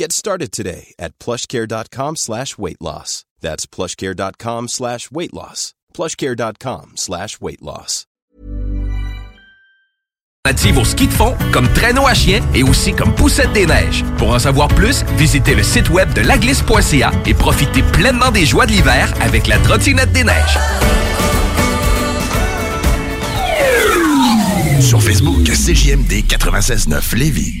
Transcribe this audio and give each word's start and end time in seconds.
Get 0.00 0.12
started 0.12 0.50
today 0.50 0.94
at 0.98 1.18
plushcare.com 1.18 2.16
slash 2.16 2.56
weight 2.56 2.80
loss. 2.80 3.26
That's 3.42 3.66
plushcare.com 3.66 4.68
slash 4.68 5.10
weight 5.10 5.34
loss. 5.34 5.74
plushcare.com 5.92 6.92
slash 6.94 7.38
weight 7.38 7.60
loss. 7.60 8.06
Alternative 10.46 10.78
au 10.78 10.84
ski 10.86 11.06
de 11.06 11.12
fond, 11.12 11.36
comme 11.52 11.68
traîneau 11.74 12.06
à 12.06 12.14
chien 12.14 12.40
et 12.54 12.62
aussi 12.62 12.94
comme 12.94 13.14
poussette 13.14 13.52
des 13.52 13.66
neiges. 13.66 14.02
Pour 14.16 14.30
en 14.30 14.38
savoir 14.38 14.68
plus, 14.68 15.04
visitez 15.18 15.54
le 15.54 15.62
site 15.62 15.90
web 15.90 16.10
de 16.14 16.22
laglisse.ca 16.22 17.12
et 17.26 17.34
profitez 17.34 17.82
pleinement 17.82 18.30
des 18.30 18.46
joies 18.46 18.64
de 18.64 18.72
l'hiver 18.72 19.12
avec 19.20 19.48
la 19.48 19.58
trottinette 19.58 20.12
des 20.12 20.24
neiges. 20.24 20.58
Sur 24.80 25.02
Facebook, 25.02 25.44
CJMD 25.44 26.24
96.9 26.26 27.16
Lévis. 27.16 27.60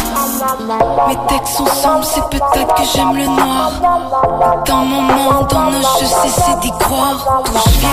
Mes 1.07 1.17
textes 1.27 1.57
sont 1.57 1.65
sombres, 1.65 2.03
c'est 2.03 2.27
peut-être 2.29 2.73
que 2.75 2.83
j'aime 2.93 3.15
le 3.15 3.25
noir. 3.25 3.71
Dans 4.65 4.85
mon 4.85 5.01
monde, 5.01 5.47
on 5.51 5.55
a 5.55 5.81
je 5.99 6.05
cessé 6.05 6.51
d'y 6.61 6.71
croire. 6.71 7.43
D'où 7.45 7.51
je 7.65 7.79
viens, 7.79 7.89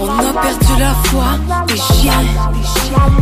on 0.00 0.18
a 0.18 0.32
perdu 0.42 0.74
la 0.78 0.94
foi. 1.04 1.24
Des 1.66 1.76
chiens, 1.76 2.12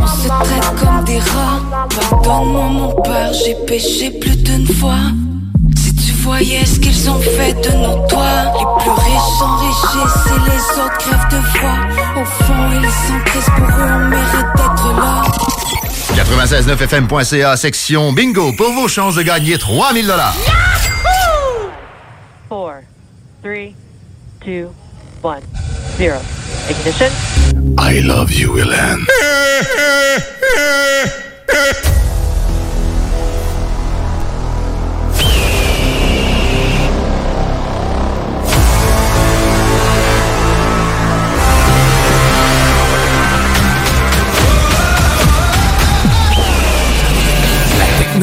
on 0.01 0.07
se 0.07 0.27
traite 0.27 0.79
comme 0.79 1.03
des 1.05 1.19
rats. 1.19 1.87
Pardonne-moi, 2.09 2.65
mon 2.65 3.01
père, 3.01 3.33
j'ai 3.33 3.55
péché 3.65 4.11
plus 4.11 4.37
d'une 4.37 4.67
fois. 4.67 5.03
Si 5.77 5.95
tu 5.95 6.13
voyais 6.23 6.65
ce 6.65 6.79
qu'ils 6.79 7.09
ont 7.09 7.19
fait 7.19 7.53
de 7.53 7.71
nos 7.77 8.07
toits, 8.07 8.43
les 8.59 8.83
plus 8.83 8.91
riches 8.91 9.31
s'enrichissent 9.39 10.27
et 10.27 10.39
les 10.49 10.81
autres 10.83 10.97
crèvent 10.97 11.29
de 11.31 11.41
froid. 11.47 12.21
Au 12.21 12.25
fond, 12.25 12.69
ils 12.81 12.89
sont 12.89 13.21
tristes 13.25 13.51
pour 13.51 13.67
eux, 13.67 13.91
on 13.93 14.09
mérite 14.09 14.51
d'être 14.55 14.95
là. 14.99 15.50
969fm.ca, 16.15 17.55
section 17.55 18.11
bingo, 18.11 18.51
pour 18.53 18.71
vos 18.73 18.87
chances 18.87 19.15
de 19.15 19.23
gagner 19.23 19.57
3000 19.57 20.05
dollars. 20.07 20.33
four, 22.49 22.83
three, 23.41 23.75
two, 24.43 24.69
one, 25.23 25.41
zero. 25.97 26.19
Ignition. 26.69 27.09
I 27.79 28.01
love 28.01 28.31
you, 28.31 28.57
Hélène. 28.57 29.05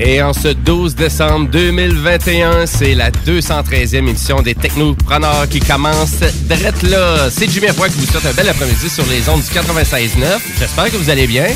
Et 0.00 0.22
en 0.22 0.32
ce 0.32 0.48
12 0.48 0.94
décembre 0.94 1.48
2021, 1.50 2.66
c'est 2.66 2.94
la 2.94 3.10
213e 3.10 3.96
émission 3.96 4.40
des 4.42 4.54
Technopreneurs 4.54 5.48
qui 5.48 5.58
commence 5.58 6.20
drette 6.44 6.82
là. 6.82 7.28
C'est 7.30 7.50
Jimmy 7.50 7.70
Roy 7.70 7.88
qui 7.88 7.98
vous 7.98 8.06
souhaite 8.06 8.26
un 8.26 8.32
bel 8.32 8.48
après-midi 8.48 8.88
sur 8.88 9.04
les 9.06 9.28
ondes 9.28 9.42
du 9.42 9.48
96.9. 9.48 10.38
J'espère 10.58 10.90
que 10.90 10.96
vous 10.96 11.10
allez 11.10 11.26
bien. 11.26 11.46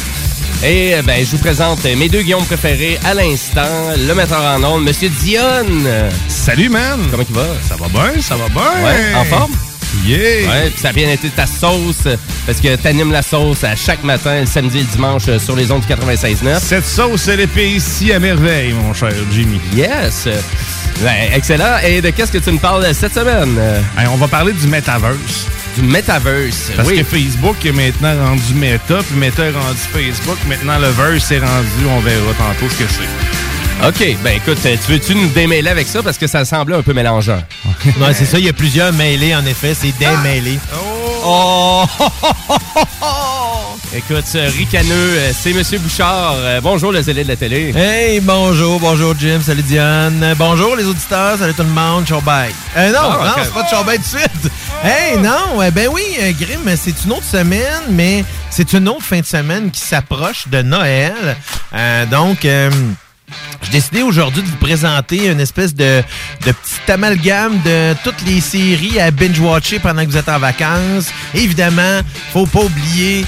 Et 0.64 0.94
euh, 0.94 1.02
ben, 1.02 1.24
je 1.24 1.30
vous 1.30 1.38
présente 1.38 1.84
mes 1.84 2.08
deux 2.08 2.22
Guillaume 2.22 2.44
préférés 2.44 2.98
à 3.04 3.14
l'instant. 3.14 3.62
Le 3.96 4.14
metteur 4.14 4.42
en 4.42 4.62
ondes, 4.64 4.84
Monsieur 4.84 5.08
Dionne. 5.08 5.88
Salut, 6.28 6.68
man! 6.68 7.00
Comment 7.10 7.24
il 7.28 7.34
va? 7.34 7.46
Ça 7.68 7.76
va 7.76 7.88
bien, 7.88 8.20
ça 8.20 8.36
va 8.36 8.48
bien! 8.48 8.84
Ouais, 8.84 9.14
en 9.14 9.24
forme? 9.24 9.52
Yeah! 10.04 10.18
Ouais, 10.48 10.70
puis 10.70 10.80
ça 10.80 10.88
a 10.88 10.92
bien 10.92 11.08
été 11.10 11.28
ta 11.30 11.46
sauce, 11.46 12.08
parce 12.46 12.60
que 12.60 12.74
t'animes 12.76 13.12
la 13.12 13.22
sauce 13.22 13.62
à 13.64 13.76
chaque 13.76 14.02
matin, 14.02 14.40
le 14.40 14.46
samedi 14.46 14.78
et 14.78 14.80
le 14.80 14.86
dimanche, 14.86 15.24
euh, 15.28 15.38
sur 15.38 15.54
les 15.54 15.70
ondes 15.70 15.82
du 15.82 15.86
96.9. 15.92 16.58
Cette 16.60 16.86
sauce, 16.86 17.28
elle 17.28 17.40
est 17.40 17.46
fait 17.46 17.68
ici 17.68 18.12
à 18.12 18.18
merveille, 18.18 18.72
mon 18.72 18.92
cher 18.94 19.12
Jimmy. 19.32 19.60
Yes! 19.74 20.26
Ben, 21.02 21.30
excellent. 21.34 21.78
Et 21.84 22.00
de 22.00 22.10
qu'est-ce 22.10 22.32
que 22.32 22.38
tu 22.38 22.50
nous 22.52 22.58
parles 22.58 22.86
cette 22.94 23.14
semaine? 23.14 23.58
Hey, 23.98 24.06
on 24.08 24.16
va 24.16 24.28
parler 24.28 24.52
du 24.52 24.66
metaverse. 24.66 25.46
Du 25.76 25.82
metaverse, 25.82 26.70
Parce 26.76 26.88
oui. 26.88 26.98
que 26.98 27.04
Facebook 27.04 27.64
est 27.64 27.72
maintenant 27.72 28.14
rendu 28.28 28.54
Meta, 28.54 28.98
puis 29.08 29.16
Meta 29.18 29.44
est 29.44 29.52
rendu 29.52 29.78
Facebook. 29.92 30.36
Maintenant, 30.46 30.78
le 30.78 30.88
verse 30.88 31.30
est 31.30 31.38
rendu, 31.38 31.86
on 31.88 32.00
verra 32.00 32.32
tantôt 32.36 32.68
ce 32.70 32.84
que 32.84 32.90
c'est. 32.90 33.51
OK, 33.86 34.16
ben 34.22 34.36
écoute, 34.36 34.58
euh, 34.64 34.76
tu 34.84 34.92
veux-tu 34.92 35.14
nous 35.16 35.26
démêler 35.28 35.68
avec 35.68 35.88
ça? 35.88 36.02
Parce 36.04 36.16
que 36.16 36.28
ça 36.28 36.44
semblait 36.44 36.76
un 36.76 36.82
peu 36.82 36.92
mélangeant? 36.92 37.42
Ouais, 38.00 38.14
c'est 38.14 38.26
ça, 38.26 38.38
il 38.38 38.44
y 38.44 38.48
a 38.48 38.52
plusieurs 38.52 38.92
mêlés 38.92 39.34
en 39.34 39.44
effet, 39.44 39.74
c'est 39.74 39.90
des 39.98 40.06
mêlés. 40.22 40.60
Oh! 41.26 41.84
Écoute, 43.94 44.24
ce 44.24 44.38
ricaneux, 44.56 44.88
euh, 44.92 45.32
c'est 45.36 45.52
Monsieur 45.52 45.80
Bouchard. 45.80 46.34
Euh, 46.36 46.60
bonjour, 46.60 46.92
le 46.92 47.02
zélé 47.02 47.24
de 47.24 47.28
la 47.28 47.34
télé. 47.36 47.72
Hey, 47.76 48.20
bonjour, 48.20 48.78
bonjour 48.78 49.14
Jim, 49.18 49.40
salut 49.44 49.62
Diane. 49.62 50.22
Euh, 50.22 50.34
Bonjour 50.38 50.76
les 50.76 50.84
auditeurs, 50.84 51.38
salut 51.38 51.54
tout 51.54 51.62
le 51.64 51.68
monde, 51.70 52.04
bye. 52.24 52.52
Euh, 52.76 52.92
non, 52.92 52.98
Ah, 53.02 53.34
non, 53.36 53.42
c'est 53.44 53.52
pas 53.52 53.62
de 53.64 53.96
tout 53.96 54.02
de 54.02 54.04
suite. 54.04 54.52
Hey, 54.84 55.18
non, 55.18 55.60
euh, 55.60 55.70
ben 55.72 55.88
oui, 55.92 56.02
euh, 56.20 56.30
Grim, 56.40 56.74
c'est 56.76 57.04
une 57.04 57.12
autre 57.12 57.24
semaine, 57.24 57.82
mais 57.90 58.24
c'est 58.48 58.72
une 58.74 58.88
autre 58.88 59.02
fin 59.02 59.18
de 59.20 59.26
semaine 59.26 59.70
qui 59.72 59.80
s'approche 59.80 60.46
de 60.48 60.62
Noël. 60.62 61.36
Euh, 61.74 62.06
donc, 62.06 62.44
euh, 62.44 62.70
j'ai 63.62 63.70
décidé 63.70 64.02
aujourd'hui 64.02 64.42
de 64.42 64.48
vous 64.48 64.56
présenter 64.56 65.28
une 65.28 65.40
espèce 65.40 65.74
de, 65.74 66.02
petit 66.40 66.92
amalgame 66.92 67.60
de 67.64 67.94
toutes 68.04 68.22
les 68.26 68.40
séries 68.40 68.98
à 69.00 69.10
binge-watcher 69.10 69.78
pendant 69.78 70.04
que 70.04 70.10
vous 70.10 70.16
êtes 70.16 70.28
en 70.28 70.38
vacances. 70.38 71.06
Évidemment, 71.34 72.00
faut 72.32 72.46
pas 72.46 72.60
oublier 72.60 73.24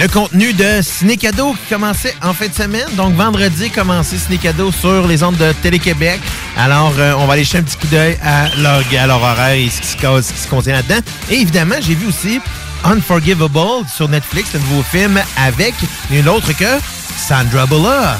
le 0.00 0.08
contenu 0.08 0.52
de 0.52 0.80
Ciné 0.82 1.16
Cadeau 1.16 1.52
qui 1.54 1.74
commençait 1.74 2.14
en 2.22 2.34
fin 2.34 2.48
de 2.48 2.52
semaine. 2.52 2.86
Donc, 2.96 3.14
vendredi, 3.14 3.70
commencé 3.70 4.18
Ciné 4.18 4.36
Cadeau 4.38 4.70
sur 4.72 5.06
les 5.06 5.22
ondes 5.22 5.36
de 5.38 5.52
Télé-Québec. 5.62 6.20
Alors, 6.58 6.92
euh, 6.98 7.14
on 7.18 7.26
va 7.26 7.34
aller 7.34 7.44
jeter 7.44 7.58
un 7.58 7.62
petit 7.62 7.76
coup 7.76 7.86
d'œil 7.86 8.18
à 8.22 8.48
leur, 8.58 8.82
à 9.00 9.06
leur 9.06 9.22
horaire 9.22 9.52
et 9.52 9.68
ce 9.70 9.80
qui 9.80 9.86
se, 9.88 9.96
cause- 9.96 10.26
ce 10.26 10.32
qui 10.32 10.40
se 10.40 10.48
contient 10.48 10.74
là-dedans. 10.74 11.00
Et 11.30 11.36
évidemment, 11.40 11.76
j'ai 11.80 11.94
vu 11.94 12.06
aussi 12.08 12.40
Unforgivable 12.84 13.86
sur 13.92 14.08
Netflix, 14.08 14.50
le 14.52 14.60
nouveau 14.60 14.82
film 14.82 15.18
avec 15.38 15.74
nul 16.10 16.28
autre 16.28 16.52
que 16.56 16.78
Sandra 17.16 17.66
Bullock. 17.66 18.18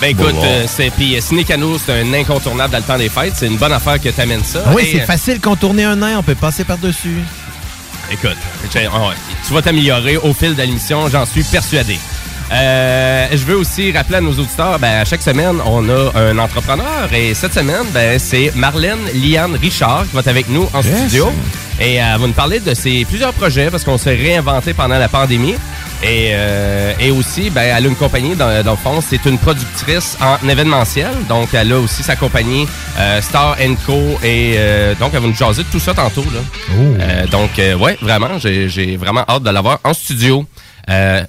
Ben 0.00 0.08
écoute, 0.08 0.34
euh, 0.42 0.64
c'est 0.66 0.90
puis 0.90 1.16
euh, 1.16 1.42
Cano, 1.46 1.76
c'est 1.78 2.00
un 2.00 2.12
incontournable 2.14 2.72
dans 2.72 2.78
le 2.78 2.84
temps 2.84 2.96
des 2.96 3.10
fêtes. 3.10 3.34
C'est 3.36 3.46
une 3.46 3.58
bonne 3.58 3.72
affaire 3.72 4.00
que 4.00 4.08
t'amènes 4.08 4.44
ça. 4.44 4.62
Ah 4.66 4.70
oui, 4.74 4.84
Et, 4.86 4.92
c'est 4.92 5.02
euh, 5.02 5.06
facile 5.06 5.40
contourner 5.40 5.84
un 5.84 5.96
nain, 5.96 6.18
on 6.18 6.22
peut 6.22 6.34
passer 6.34 6.64
par-dessus. 6.64 7.18
Écoute, 8.10 8.36
ah 8.74 9.10
tu 9.46 9.52
vas 9.54 9.62
t'améliorer 9.62 10.16
au 10.16 10.32
fil 10.32 10.54
de 10.56 10.62
l'émission, 10.62 11.08
j'en 11.08 11.26
suis 11.26 11.44
persuadé. 11.44 11.98
Euh, 12.52 13.28
je 13.30 13.44
veux 13.44 13.56
aussi 13.56 13.92
rappeler 13.92 14.16
à 14.16 14.20
nos 14.20 14.32
auditeurs, 14.32 14.78
ben, 14.80 15.00
à 15.00 15.04
chaque 15.04 15.22
semaine, 15.22 15.58
on 15.64 15.88
a 15.88 16.10
un 16.18 16.36
entrepreneur 16.38 17.08
et 17.12 17.32
cette 17.34 17.54
semaine, 17.54 17.84
ben, 17.94 18.18
c'est 18.18 18.52
Marlène 18.56 18.98
Liane 19.14 19.54
Richard 19.54 20.04
qui 20.08 20.14
va 20.14 20.20
être 20.20 20.28
avec 20.28 20.48
nous 20.48 20.68
en 20.72 20.82
Yes. 20.82 20.96
studio. 20.98 21.30
Et 21.80 21.94
elle 21.94 22.18
va 22.18 22.26
nous 22.26 22.32
parler 22.32 22.58
de 22.58 22.74
ses 22.74 23.04
plusieurs 23.04 23.32
projets 23.32 23.70
parce 23.70 23.84
qu'on 23.84 23.98
s'est 23.98 24.16
réinventé 24.16 24.74
pendant 24.74 24.98
la 24.98 25.08
pandémie. 25.08 25.54
Et, 26.02 26.30
euh, 26.32 26.94
et 26.98 27.10
aussi, 27.10 27.50
ben, 27.50 27.60
elle 27.62 27.84
a 27.84 27.88
une 27.88 27.96
compagnie, 27.96 28.34
dans, 28.34 28.64
dans 28.64 28.70
le 28.70 28.76
fond, 28.76 29.02
c'est 29.06 29.24
une 29.26 29.38
productrice 29.38 30.16
en 30.20 30.48
événementiel. 30.48 31.10
Donc, 31.28 31.52
elle 31.52 31.72
a 31.72 31.78
aussi 31.78 32.02
sa 32.02 32.16
compagnie 32.16 32.66
euh, 32.98 33.20
Star 33.20 33.56
Co. 33.86 33.92
Et 34.22 34.54
euh, 34.56 34.94
donc, 34.94 35.10
elle 35.14 35.20
va 35.20 35.28
nous 35.28 35.34
jaser 35.34 35.62
de 35.62 35.68
tout 35.68 35.80
ça 35.80 35.92
tantôt. 35.92 36.24
Là. 36.24 36.40
Euh, 36.78 37.26
donc, 37.26 37.58
euh, 37.58 37.76
ouais, 37.76 37.98
vraiment, 38.00 38.38
j'ai 38.38 38.96
vraiment 38.96 39.24
hâte 39.28 39.42
de 39.42 39.50
l'avoir 39.50 39.78
en 39.84 39.92
studio. 39.92 40.46
Euh, 40.88 41.22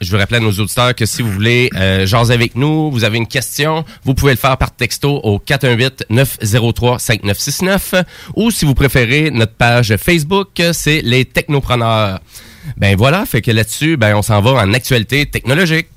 je 0.00 0.10
veux 0.12 0.18
rappeler 0.18 0.38
à 0.38 0.40
nos 0.40 0.52
auditeurs 0.52 0.94
que 0.94 1.06
si 1.06 1.22
vous 1.22 1.32
voulez 1.32 1.70
euh, 1.74 2.04
jaser 2.04 2.34
avec 2.34 2.54
nous, 2.54 2.90
vous 2.90 3.04
avez 3.04 3.16
une 3.16 3.26
question, 3.26 3.82
vous 4.04 4.12
pouvez 4.12 4.32
le 4.32 4.38
faire 4.38 4.58
par 4.58 4.70
texto 4.72 5.20
au 5.22 5.38
418-903-5969 5.38 8.04
ou 8.34 8.50
si 8.50 8.66
vous 8.66 8.74
préférez 8.74 9.30
notre 9.30 9.54
page 9.54 9.96
Facebook, 9.96 10.60
c'est 10.72 11.00
les 11.02 11.24
technopreneurs. 11.24 12.18
Ben 12.76 12.96
voilà, 12.96 13.26
fait 13.26 13.42
que 13.42 13.50
là-dessus, 13.50 13.96
ben 13.96 14.14
on 14.14 14.22
s'en 14.22 14.40
va 14.40 14.52
en 14.52 14.72
actualité 14.72 15.26
technologique. 15.26 15.88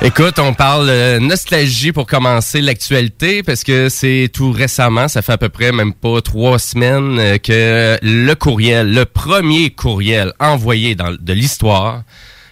Écoute, 0.00 0.38
on 0.38 0.54
parle 0.54 0.88
euh, 0.90 1.18
nostalgie 1.18 1.90
pour 1.90 2.06
commencer 2.06 2.60
l'actualité 2.60 3.42
parce 3.42 3.64
que 3.64 3.88
c'est 3.88 4.30
tout 4.32 4.52
récemment, 4.52 5.08
ça 5.08 5.22
fait 5.22 5.32
à 5.32 5.38
peu 5.38 5.48
près 5.48 5.72
même 5.72 5.92
pas 5.92 6.20
trois 6.20 6.60
semaines 6.60 7.18
euh, 7.18 7.38
que 7.38 7.98
le 8.00 8.34
courriel, 8.34 8.94
le 8.94 9.04
premier 9.06 9.70
courriel 9.70 10.32
envoyé 10.38 10.94
dans, 10.94 11.10
de 11.18 11.32
l'histoire, 11.32 12.04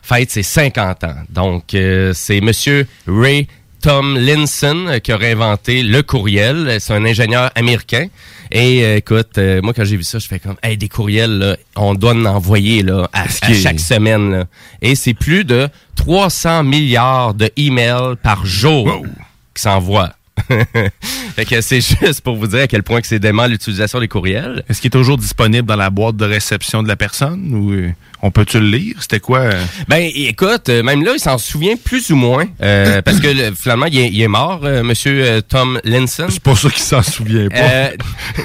fête 0.03 0.33
ses 0.33 0.43
50 0.43 1.05
ans. 1.05 1.15
Donc, 1.31 1.75
euh, 1.75 2.13
c'est 2.15 2.41
Monsieur 2.41 2.89
Ray 3.07 3.47
Tomlinson 3.81 4.87
euh, 4.89 4.99
qui 4.99 5.13
a 5.13 5.17
réinventé 5.17 5.83
le 5.83 6.03
courriel. 6.03 6.77
C'est 6.81 6.93
un 6.93 7.05
ingénieur 7.05 7.51
américain. 7.55 8.07
Et 8.51 8.85
euh, 8.85 8.97
écoute, 8.97 9.39
euh, 9.39 9.61
moi 9.63 9.73
quand 9.75 9.85
j'ai 9.85 9.97
vu 9.97 10.03
ça, 10.03 10.19
je 10.19 10.27
fais 10.27 10.39
comme, 10.39 10.57
hey, 10.63 10.77
des 10.77 10.89
courriels, 10.89 11.39
là, 11.39 11.57
on 11.77 11.95
doit 11.95 12.13
en 12.13 12.25
envoyer 12.25 12.83
là, 12.83 13.09
à, 13.13 13.29
chaque 13.29 13.81
semaine. 13.81 14.31
là. 14.31 14.45
Et 14.83 14.95
c'est 14.95 15.15
plus 15.15 15.45
de 15.45 15.69
300 15.97 16.63
milliards 16.65 17.35
de 17.35 17.51
emails 17.57 18.17
par 18.23 18.47
jour 18.47 19.05
qui 19.55 19.63
s'envoient. 19.63 20.13
Fait 21.35 21.45
que 21.45 21.61
c'est 21.61 21.81
juste 22.01 22.21
pour 22.21 22.37
vous 22.37 22.47
dire 22.47 22.61
à 22.63 22.67
quel 22.67 22.83
point 22.83 23.01
que 23.01 23.07
c'est 23.07 23.19
dément 23.19 23.47
l'utilisation 23.47 24.01
des 24.01 24.09
courriels. 24.09 24.65
Est-ce 24.69 24.81
qu'il 24.81 24.89
est 24.89 24.91
toujours 24.91 25.19
disponible 25.19 25.67
dans 25.67 25.77
la 25.77 25.91
boîte 25.91 26.17
de 26.17 26.25
réception 26.25 26.83
de 26.83 26.89
la 26.89 26.97
personne 26.97 27.55
ou 27.55 27.73
euh, 27.73 27.91
on 28.23 28.31
peut-tu 28.31 28.61
le 28.61 28.67
lire? 28.69 28.97
C'était 29.01 29.21
quoi? 29.21 29.39
euh? 29.41 29.65
Ben, 29.89 30.11
écoute, 30.15 30.69
euh, 30.69 30.83
même 30.83 31.05
là, 31.05 31.13
il 31.15 31.21
s'en 31.21 31.39
souvient 31.39 31.77
plus 31.77 32.11
ou 32.11 32.17
moins, 32.17 32.45
euh, 32.63 33.03
parce 33.05 33.21
que 33.21 33.29
le- 33.29 33.55
finalement, 33.55 33.87
il 33.87 33.99
est, 33.99 34.09
il 34.09 34.21
est 34.23 34.29
mort, 34.29 34.61
euh, 34.65 34.83
Monsieur 34.83 35.43
Tom 35.43 35.81
Linson. 35.85 36.27
C'est 36.29 36.41
pour 36.43 36.59
ça 36.59 36.69
qu'il 36.71 36.83
s'en 36.83 37.03
souvient 37.03 37.49
pas. 37.49 37.57
Euh, 37.57 37.91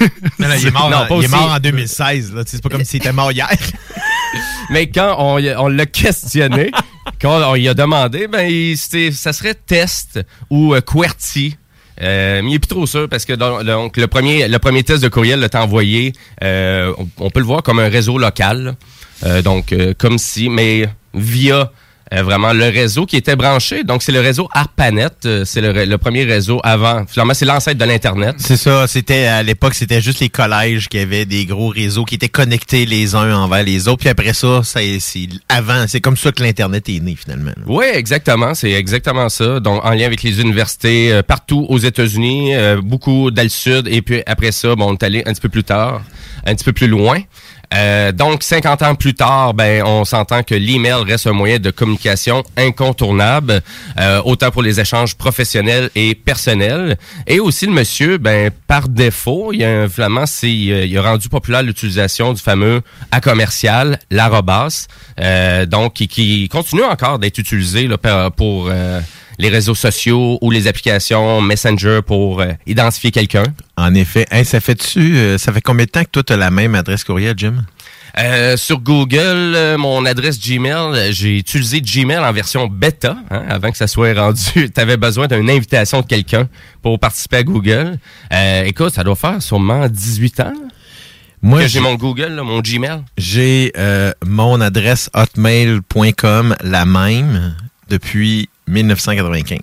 Non, 0.38 0.48
non, 0.48 0.54
il 0.58 0.66
est 0.66 0.70
mort, 0.70 0.90
Non, 0.90 0.96
en, 0.98 1.06
pas 1.06 1.14
il 1.18 1.24
est 1.24 1.28
mort 1.28 1.52
en 1.54 1.58
2016. 1.58 2.34
là. 2.34 2.44
Tu 2.44 2.50
sais, 2.50 2.56
C'est 2.56 2.62
pas 2.62 2.68
comme 2.68 2.84
s'il 2.84 2.98
était 2.98 3.12
mort 3.12 3.32
hier. 3.32 3.48
Mais 4.70 4.88
quand 4.88 5.16
on, 5.18 5.68
l'a 5.68 5.86
questionné, 5.86 6.70
quand 7.20 7.42
on 7.50 7.54
lui 7.54 7.68
a 7.68 7.74
demandé, 7.74 8.26
ben, 8.28 8.48
il- 8.48 8.76
ça 8.78 9.32
serait 9.32 9.54
test 9.54 10.20
ou 10.50 10.74
QWERTY. 10.80 11.56
Euh, 12.02 12.42
mais 12.42 12.50
il 12.50 12.54
est 12.54 12.58
plus 12.58 12.68
trop 12.68 12.86
sûr 12.86 13.08
parce 13.08 13.24
que 13.24 13.32
donc, 13.32 13.96
le 13.96 14.06
premier 14.06 14.48
le 14.48 14.58
premier 14.58 14.82
test 14.82 15.02
de 15.02 15.08
courriel 15.08 15.48
t'a 15.48 15.62
envoyé, 15.62 16.12
euh, 16.42 16.92
on, 17.18 17.30
peut 17.30 17.40
le 17.40 17.46
voir 17.46 17.62
comme 17.62 17.78
un 17.78 17.88
réseau 17.88 18.18
local. 18.18 18.76
Euh, 19.24 19.42
donc 19.42 19.72
euh, 19.72 19.94
comme 19.96 20.18
si, 20.18 20.48
mais 20.48 20.88
via 21.14 21.70
euh, 22.12 22.22
vraiment 22.22 22.52
le 22.52 22.64
réseau 22.64 23.06
qui 23.06 23.16
était 23.16 23.36
branché. 23.36 23.84
Donc 23.84 24.02
c'est 24.02 24.12
le 24.12 24.20
réseau 24.20 24.48
ARPANET, 24.52 25.08
euh, 25.24 25.44
c'est 25.44 25.60
le, 25.60 25.84
le 25.84 25.98
premier 25.98 26.24
réseau 26.24 26.60
avant. 26.62 27.04
Finalement 27.06 27.34
c'est 27.34 27.44
l'ancêtre 27.46 27.78
de 27.78 27.84
l'internet. 27.84 28.36
C'est 28.38 28.56
ça. 28.56 28.86
C'était 28.86 29.26
à 29.26 29.42
l'époque, 29.42 29.74
c'était 29.74 30.00
juste 30.00 30.20
les 30.20 30.28
collèges 30.28 30.88
qui 30.88 30.98
avaient 30.98 31.24
des 31.24 31.46
gros 31.46 31.68
réseaux 31.68 32.04
qui 32.04 32.14
étaient 32.16 32.28
connectés 32.28 32.86
les 32.86 33.14
uns 33.14 33.34
envers 33.36 33.62
les 33.62 33.88
autres. 33.88 34.00
Puis 34.00 34.08
après 34.08 34.32
ça, 34.32 34.62
ça 34.62 34.80
c'est 35.00 35.28
avant. 35.48 35.86
C'est 35.88 36.00
comme 36.00 36.16
ça 36.16 36.32
que 36.32 36.42
l'internet 36.42 36.88
est 36.88 37.00
né 37.00 37.16
finalement. 37.16 37.52
Oui, 37.66 37.86
exactement. 37.92 38.54
C'est 38.54 38.72
exactement 38.72 39.28
ça. 39.28 39.60
Donc, 39.60 39.84
en 39.84 39.90
lien 39.90 40.06
avec 40.06 40.22
les 40.22 40.40
universités 40.40 41.12
euh, 41.12 41.22
partout 41.22 41.66
aux 41.68 41.78
États-Unis, 41.78 42.54
euh, 42.54 42.80
beaucoup 42.82 43.30
dans 43.30 43.42
le 43.42 43.48
sud. 43.48 43.88
Et 43.88 44.02
puis 44.02 44.22
après 44.26 44.52
ça, 44.52 44.74
bon, 44.74 44.90
on 44.90 44.94
est 44.94 45.02
allé 45.02 45.22
un 45.26 45.32
petit 45.32 45.40
peu 45.40 45.48
plus 45.48 45.64
tard, 45.64 46.02
un 46.46 46.54
petit 46.54 46.64
peu 46.64 46.72
plus 46.72 46.88
loin. 46.88 47.20
Euh, 47.72 48.12
donc, 48.12 48.42
50 48.42 48.82
ans 48.82 48.94
plus 48.94 49.14
tard, 49.14 49.54
ben, 49.54 49.82
on 49.84 50.04
s'entend 50.04 50.42
que 50.42 50.54
l'email 50.54 51.04
reste 51.06 51.26
un 51.26 51.32
moyen 51.32 51.58
de 51.58 51.70
communication 51.70 52.42
incontournable, 52.56 53.62
euh, 53.98 54.20
autant 54.24 54.50
pour 54.50 54.62
les 54.62 54.80
échanges 54.80 55.14
professionnels 55.14 55.90
et 55.94 56.14
personnels. 56.14 56.98
Et 57.26 57.40
aussi, 57.40 57.66
le 57.66 57.72
monsieur, 57.72 58.18
ben, 58.18 58.50
par 58.66 58.88
défaut, 58.88 59.52
il 59.52 59.60
y 59.60 59.64
a 59.64 59.70
un 59.70 59.88
flamand, 59.88 60.26
c'est, 60.26 60.46
euh, 60.46 60.84
il 60.84 60.96
a 60.98 61.02
rendu 61.02 61.28
populaire 61.28 61.62
l'utilisation 61.62 62.32
du 62.32 62.42
fameux 62.42 62.82
à 63.10 63.20
commercial, 63.20 63.98
l'arrobas, 64.10 64.86
euh, 65.20 65.66
donc 65.66 65.94
qui, 65.94 66.08
qui 66.08 66.48
continue 66.48 66.84
encore 66.84 67.18
d'être 67.18 67.38
utilisé 67.38 67.86
là, 67.86 67.96
pour 68.30 68.68
euh, 68.68 69.00
les 69.38 69.48
réseaux 69.48 69.74
sociaux 69.74 70.38
ou 70.40 70.50
les 70.50 70.66
applications 70.66 71.40
Messenger 71.40 72.00
pour 72.06 72.40
euh, 72.40 72.52
identifier 72.66 73.10
quelqu'un? 73.10 73.44
En 73.76 73.94
effet. 73.94 74.26
Hey, 74.30 74.44
ça 74.44 74.60
fait 74.60 74.74
tu 74.76 75.36
ça 75.38 75.52
fait 75.52 75.60
combien 75.60 75.86
de 75.86 75.90
temps 75.90 76.04
que 76.04 76.10
toi 76.10 76.22
tu 76.22 76.32
as 76.32 76.36
la 76.36 76.50
même 76.50 76.74
adresse 76.74 77.04
courriel, 77.04 77.34
Jim? 77.36 77.64
Euh, 78.18 78.58
sur 78.58 78.78
Google, 78.78 79.20
euh, 79.56 79.78
mon 79.78 80.04
adresse 80.04 80.38
Gmail, 80.38 80.74
euh, 80.74 81.12
j'ai 81.12 81.38
utilisé 81.38 81.80
Gmail 81.80 82.18
en 82.18 82.30
version 82.30 82.66
bêta, 82.66 83.16
hein, 83.30 83.42
avant 83.48 83.70
que 83.70 83.78
ça 83.78 83.86
soit 83.86 84.12
rendu. 84.12 84.40
Tu 84.74 84.80
avais 84.80 84.98
besoin 84.98 85.28
d'une 85.28 85.48
invitation 85.48 86.02
de 86.02 86.06
quelqu'un 86.06 86.46
pour 86.82 86.98
participer 86.98 87.38
à 87.38 87.42
Google. 87.42 87.98
Euh, 88.30 88.64
écoute, 88.64 88.92
ça 88.92 89.02
doit 89.02 89.16
faire 89.16 89.40
sûrement 89.40 89.88
18 89.88 90.40
ans 90.40 90.52
Moi, 91.40 91.60
que 91.60 91.64
j'ai- 91.68 91.72
j'ai 91.72 91.80
mon 91.80 91.94
Google, 91.94 92.32
là, 92.34 92.42
mon 92.42 92.60
Gmail. 92.60 93.00
J'ai 93.16 93.72
euh, 93.78 94.12
mon 94.26 94.60
adresse 94.60 95.08
hotmail.com 95.14 96.56
la 96.62 96.84
même 96.84 97.54
depuis 97.88 98.48
1995. 98.72 99.60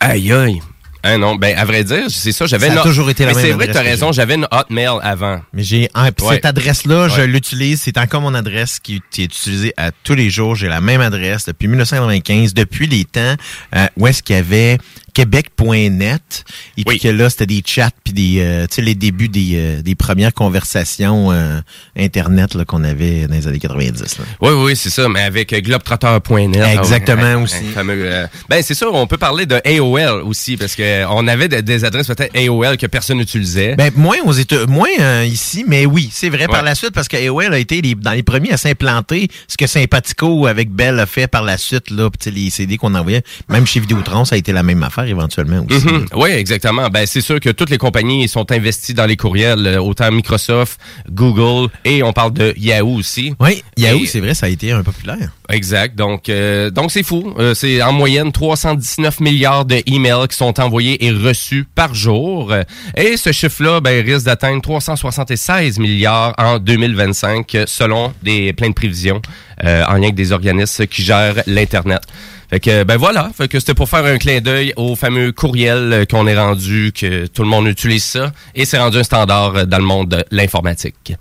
Aïe 0.00 0.32
aïe. 0.32 0.60
Hein, 1.04 1.18
non, 1.18 1.36
ben 1.36 1.56
à 1.56 1.64
vrai 1.64 1.84
dire, 1.84 2.06
c'est 2.08 2.32
ça, 2.32 2.46
j'avais 2.46 2.68
Ça 2.68 2.80
a 2.80 2.82
toujours 2.82 3.08
été 3.10 3.24
la 3.24 3.30
Mais 3.30 3.36
même 3.36 3.44
c'est 3.46 3.52
vrai, 3.52 3.68
t'as 3.70 3.82
raison, 3.82 4.10
j'avais 4.10 4.34
une 4.34 4.48
Hotmail 4.50 4.98
avant. 5.02 5.40
Mais 5.52 5.62
j'ai 5.62 5.88
puis 6.16 6.26
Ouais. 6.26 6.34
cette 6.34 6.46
adresse-là, 6.46 7.08
je 7.08 7.22
l'utilise. 7.22 7.82
C'est 7.82 7.96
encore 7.96 8.22
mon 8.22 8.34
adresse 8.34 8.80
qui, 8.80 9.00
qui 9.12 9.22
est 9.22 9.26
utilisée 9.26 9.72
à 9.76 9.92
tous 9.92 10.14
les 10.14 10.30
jours. 10.30 10.56
J'ai 10.56 10.66
la 10.66 10.80
même 10.80 11.00
adresse 11.00 11.44
depuis 11.44 11.68
1995, 11.68 12.54
depuis 12.54 12.88
les 12.88 13.04
temps 13.04 13.36
euh, 13.76 13.86
où 13.96 14.08
est-ce 14.08 14.20
qu'il 14.20 14.34
y 14.34 14.38
avait 14.38 14.78
québec.net 15.16 16.44
et 16.76 16.84
puis 16.84 16.98
que 16.98 17.08
là 17.08 17.30
c'était 17.30 17.46
des 17.46 17.62
chats 17.64 17.90
puis 18.04 18.12
des 18.12 18.36
euh, 18.40 18.66
tu 18.66 18.76
sais 18.76 18.82
les 18.82 18.94
débuts 18.94 19.28
des, 19.28 19.52
euh, 19.54 19.82
des 19.82 19.94
premières 19.94 20.32
conversations 20.34 21.32
euh, 21.32 21.60
internet 21.98 22.54
là, 22.54 22.64
qu'on 22.64 22.84
avait 22.84 23.26
dans 23.26 23.34
les 23.34 23.46
années 23.46 23.58
90 23.58 24.18
là. 24.18 24.24
Oui, 24.40 24.50
oui, 24.64 24.76
c'est 24.76 24.90
ça, 24.90 25.08
mais 25.08 25.22
avec 25.22 25.52
euh, 25.52 25.60
globetrotter.net. 25.60 26.78
Exactement 26.78 27.22
Ah 27.24 27.36
ouais, 27.36 27.42
aussi. 27.42 27.64
fameux, 27.74 27.94
euh, 27.98 28.26
ben 28.48 28.62
c'est 28.62 28.74
sûr, 28.74 28.92
on 28.94 29.06
peut 29.06 29.16
parler 29.16 29.46
de 29.46 29.60
AOL 29.64 30.22
aussi, 30.22 30.56
parce 30.56 30.74
que 30.74 30.82
euh, 30.82 31.08
on 31.10 31.26
avait 31.28 31.48
de- 31.48 31.60
des 31.60 31.84
adresses 31.84 32.06
peut-être 32.06 32.36
AOL 32.36 32.76
que 32.76 32.86
personne 32.86 33.18
n'utilisait. 33.18 33.74
Ben, 33.76 33.90
moins 33.96 34.16
aux 34.24 34.32
États, 34.32 34.66
moins 34.66 35.22
ici, 35.24 35.64
mais 35.66 35.86
oui, 35.86 36.08
c'est 36.12 36.28
vrai 36.28 36.46
par 36.46 36.62
la 36.62 36.74
suite 36.74 36.92
parce 36.92 37.08
que 37.08 37.16
AOL 37.16 37.52
a 37.54 37.58
été 37.58 37.80
les- 37.80 37.94
dans 37.94 38.12
les 38.12 38.22
premiers 38.22 38.52
à 38.52 38.56
s'implanter, 38.56 39.28
ce 39.48 39.56
que 39.56 39.66
Sympatico 39.66 40.46
avec 40.46 40.70
Bell 40.70 40.98
a 41.00 41.06
fait 41.06 41.26
par 41.26 41.42
la 41.42 41.56
suite 41.56 41.90
là, 41.90 42.08
les 42.26 42.50
CD 42.50 42.76
qu'on 42.76 42.94
envoyait, 42.94 43.22
même 43.48 43.66
chez 43.66 43.80
Vidéotron, 43.80 44.24
ça 44.24 44.34
a 44.34 44.38
été 44.38 44.52
la 44.52 44.62
même 44.62 44.82
affaire 44.82 45.05
éventuellement 45.06 45.64
aussi. 45.68 45.86
Mhm. 45.86 46.06
Oui, 46.14 46.30
exactement. 46.30 46.88
Ben, 46.88 47.06
c'est 47.06 47.20
sûr 47.20 47.40
que 47.40 47.50
toutes 47.50 47.70
les 47.70 47.78
compagnies 47.78 48.28
sont 48.28 48.50
investies 48.52 48.94
dans 48.94 49.06
les 49.06 49.16
courriels, 49.16 49.66
euh, 49.66 49.80
autant 49.80 50.10
Microsoft, 50.10 50.78
Google, 51.10 51.70
et 51.84 52.02
on 52.02 52.12
parle 52.12 52.32
de 52.32 52.54
Yahoo 52.56 52.96
aussi. 52.96 53.34
Oui, 53.40 53.62
Yahoo, 53.76 54.00
Et- 54.02 54.06
c'est 54.06 54.20
vrai, 54.20 54.34
ça 54.34 54.46
a 54.46 54.48
été 54.48 54.72
un 54.72 54.82
populaire. 54.82 55.30
Exact. 55.48 55.96
Donc, 55.96 56.28
euh, 56.28 56.70
donc 56.70 56.90
c'est 56.90 57.02
fou. 57.04 57.32
Euh, 57.38 57.54
c'est 57.54 57.80
en 57.82 57.92
moyenne 57.92 58.32
319 58.32 59.20
milliards 59.20 59.64
de 59.64 59.80
emails 59.86 60.26
qui 60.28 60.36
sont 60.36 60.58
envoyés 60.60 61.04
et 61.04 61.10
reçus 61.12 61.66
par 61.74 61.94
jour. 61.94 62.52
Et 62.96 63.16
ce 63.16 63.30
chiffre-là 63.32 63.80
ben, 63.80 64.04
risque 64.04 64.26
d'atteindre 64.26 64.60
376 64.62 65.78
milliards 65.78 66.34
en 66.38 66.58
2025, 66.58 67.54
euh, 67.54 67.64
selon 67.66 68.12
des 68.22 68.52
plein 68.52 68.68
de 68.70 68.74
prévisions 68.74 69.20
euh, 69.64 69.84
en 69.86 69.94
lien 69.94 70.02
avec 70.06 70.14
des 70.14 70.32
organismes 70.32 70.86
qui 70.86 71.02
gèrent 71.02 71.42
l'internet. 71.46 72.00
Fait 72.48 72.60
que 72.60 72.84
ben 72.84 72.96
voilà, 72.96 73.30
fait 73.36 73.48
que 73.48 73.58
c'était 73.58 73.74
pour 73.74 73.88
faire 73.88 74.04
un 74.04 74.18
clin 74.18 74.40
d'œil 74.40 74.72
au 74.76 74.94
fameux 74.94 75.32
courriel 75.32 75.92
euh, 75.92 76.04
qu'on 76.04 76.26
est 76.28 76.38
rendu, 76.38 76.92
que 76.92 77.26
tout 77.26 77.42
le 77.42 77.48
monde 77.48 77.66
utilise 77.66 78.04
ça, 78.04 78.32
et 78.54 78.64
c'est 78.64 78.78
rendu 78.78 78.98
un 78.98 79.02
standard 79.02 79.56
euh, 79.56 79.64
dans 79.64 79.78
le 79.78 79.84
monde 79.84 80.08
de 80.10 80.24
l'informatique. 80.30 81.14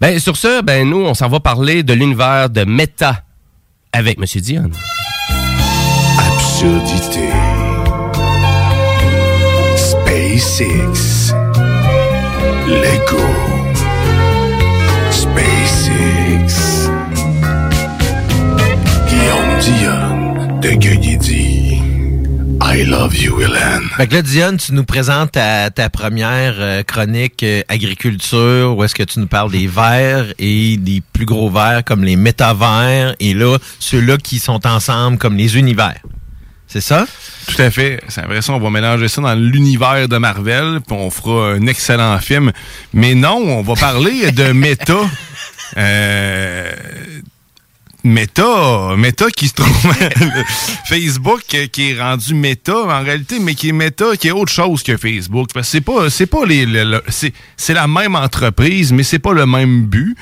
Ben 0.00 0.18
sur 0.18 0.36
ce, 0.36 0.62
ben 0.62 0.88
nous 0.88 1.04
on 1.04 1.12
s'en 1.12 1.28
va 1.28 1.40
parler 1.40 1.82
de 1.82 1.92
l'univers 1.92 2.48
de 2.48 2.64
Meta 2.64 3.22
avec 3.92 4.18
Monsieur 4.18 4.40
Dion. 4.40 4.70
Absurdité. 6.18 7.28
SpaceX. 9.76 11.34
Lego. 12.66 13.20
SpaceX. 15.10 16.88
Guillaume 19.08 19.58
Dion 19.60 20.13
de 20.64 20.70
I 22.62 22.84
love 22.86 23.14
you, 23.14 23.38
Hélène. 23.38 23.82
Fait 23.98 24.06
que 24.06 24.14
là, 24.14 24.22
Diane, 24.22 24.56
tu 24.56 24.72
nous 24.72 24.84
présentes 24.84 25.32
ta, 25.32 25.70
ta 25.70 25.90
première 25.90 26.54
euh, 26.58 26.82
chronique 26.82 27.42
euh, 27.42 27.60
agriculture, 27.68 28.74
où 28.74 28.82
est-ce 28.82 28.94
que 28.94 29.02
tu 29.02 29.20
nous 29.20 29.26
parles 29.26 29.50
des 29.50 29.66
vers 29.66 30.32
et 30.38 30.78
des 30.78 31.02
plus 31.12 31.26
gros 31.26 31.50
vers 31.50 31.84
comme 31.84 32.02
les 32.02 32.16
métavers, 32.16 33.14
et 33.20 33.34
là, 33.34 33.58
ceux-là 33.78 34.16
qui 34.16 34.38
sont 34.38 34.66
ensemble 34.66 35.18
comme 35.18 35.36
les 35.36 35.58
univers. 35.58 36.00
C'est 36.66 36.80
ça? 36.80 37.06
Tout 37.46 37.60
à 37.60 37.70
fait. 37.70 38.00
C'est 38.08 38.22
vrai 38.22 38.40
ça, 38.40 38.54
on 38.54 38.58
va 38.58 38.70
mélanger 38.70 39.08
ça 39.08 39.20
dans 39.20 39.34
l'univers 39.34 40.08
de 40.08 40.16
Marvel, 40.16 40.80
puis 40.86 40.96
on 40.96 41.10
fera 41.10 41.52
un 41.52 41.66
excellent 41.66 42.18
film. 42.20 42.52
Mais 42.94 43.14
non, 43.14 43.36
on 43.36 43.60
va 43.60 43.74
parler 43.74 44.32
de 44.32 44.52
méta. 44.52 44.96
Euh, 45.76 46.72
Meta, 48.04 48.94
Meta 48.98 49.30
qui 49.30 49.48
se 49.48 49.54
trouve 49.54 49.92
Facebook 50.86 51.42
euh, 51.54 51.66
qui 51.66 51.90
est 51.92 52.00
rendu 52.00 52.34
Meta 52.34 52.76
en 52.76 53.02
réalité, 53.02 53.38
mais 53.40 53.54
qui 53.54 53.70
est 53.70 53.72
Meta 53.72 54.16
qui 54.18 54.28
est 54.28 54.32
autre 54.32 54.52
chose 54.52 54.82
que 54.82 54.96
Facebook. 54.96 55.48
Parce 55.54 55.66
que 55.66 55.70
c'est 55.72 55.80
pas, 55.80 56.10
c'est 56.10 56.26
pas 56.26 56.44
les, 56.44 56.66
le- 56.66 56.84
le- 56.84 57.02
c'est, 57.08 57.32
c'est 57.56 57.74
la 57.74 57.86
même 57.88 58.14
entreprise, 58.14 58.92
mais 58.92 59.02
c'est 59.02 59.18
pas 59.18 59.32
le 59.32 59.46
même 59.46 59.84
but. 59.86 60.16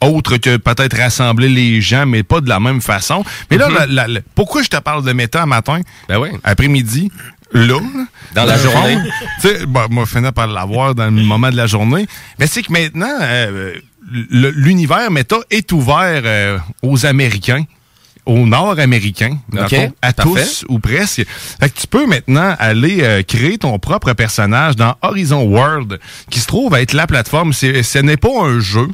Autre 0.00 0.36
que 0.36 0.58
peut-être 0.58 0.96
rassembler 0.98 1.48
les 1.48 1.80
gens, 1.80 2.06
mais 2.06 2.22
pas 2.22 2.40
de 2.40 2.48
la 2.48 2.60
même 2.60 2.80
façon. 2.82 3.24
Mais 3.50 3.56
là, 3.56 3.68
Mhm. 3.68 3.86
la- 3.94 4.06
la- 4.08 4.20
pourquoi 4.34 4.62
je 4.62 4.68
te 4.68 4.76
parle 4.76 5.04
de 5.04 5.12
Meta 5.12 5.42
un 5.42 5.46
matin? 5.46 5.80
Ben 6.08 6.18
oui. 6.18 6.28
Après-midi, 6.44 7.10
là. 7.52 7.80
Dans 8.34 8.44
la 8.44 8.58
journée. 8.58 8.98
Tu 9.40 9.48
sais, 9.48 9.66
bon, 9.66 9.86
moi, 9.90 10.04
je 10.06 10.16
finis 10.18 10.32
par 10.32 10.46
l'avoir 10.46 10.94
dans 10.94 11.06
le 11.06 11.22
moment 11.22 11.50
de 11.50 11.56
la 11.56 11.66
journée. 11.66 12.06
Mais 12.38 12.46
c'est 12.46 12.62
que 12.62 12.70
maintenant, 12.70 13.08
euh, 13.22 13.74
l'univers 14.10 15.10
Meta 15.10 15.36
est 15.50 15.72
ouvert 15.72 16.22
euh, 16.24 16.58
aux 16.82 17.06
Américains 17.06 17.64
aux 18.26 18.44
Nord-Américains, 18.44 19.38
à 20.02 20.12
parfait. 20.12 20.42
tous 20.42 20.64
ou 20.68 20.80
presque. 20.80 21.24
Fait 21.60 21.70
que 21.70 21.80
tu 21.80 21.86
peux 21.86 22.06
maintenant 22.06 22.56
aller 22.58 22.98
euh, 23.02 23.22
créer 23.22 23.56
ton 23.56 23.78
propre 23.78 24.12
personnage 24.14 24.74
dans 24.74 24.96
Horizon 25.00 25.44
World, 25.44 26.00
qui 26.28 26.40
se 26.40 26.46
trouve 26.48 26.74
être 26.74 26.92
la 26.92 27.06
plateforme. 27.06 27.52
Ce 27.52 27.98
n'est 27.98 28.16
pas 28.16 28.42
un 28.42 28.58
jeu. 28.58 28.88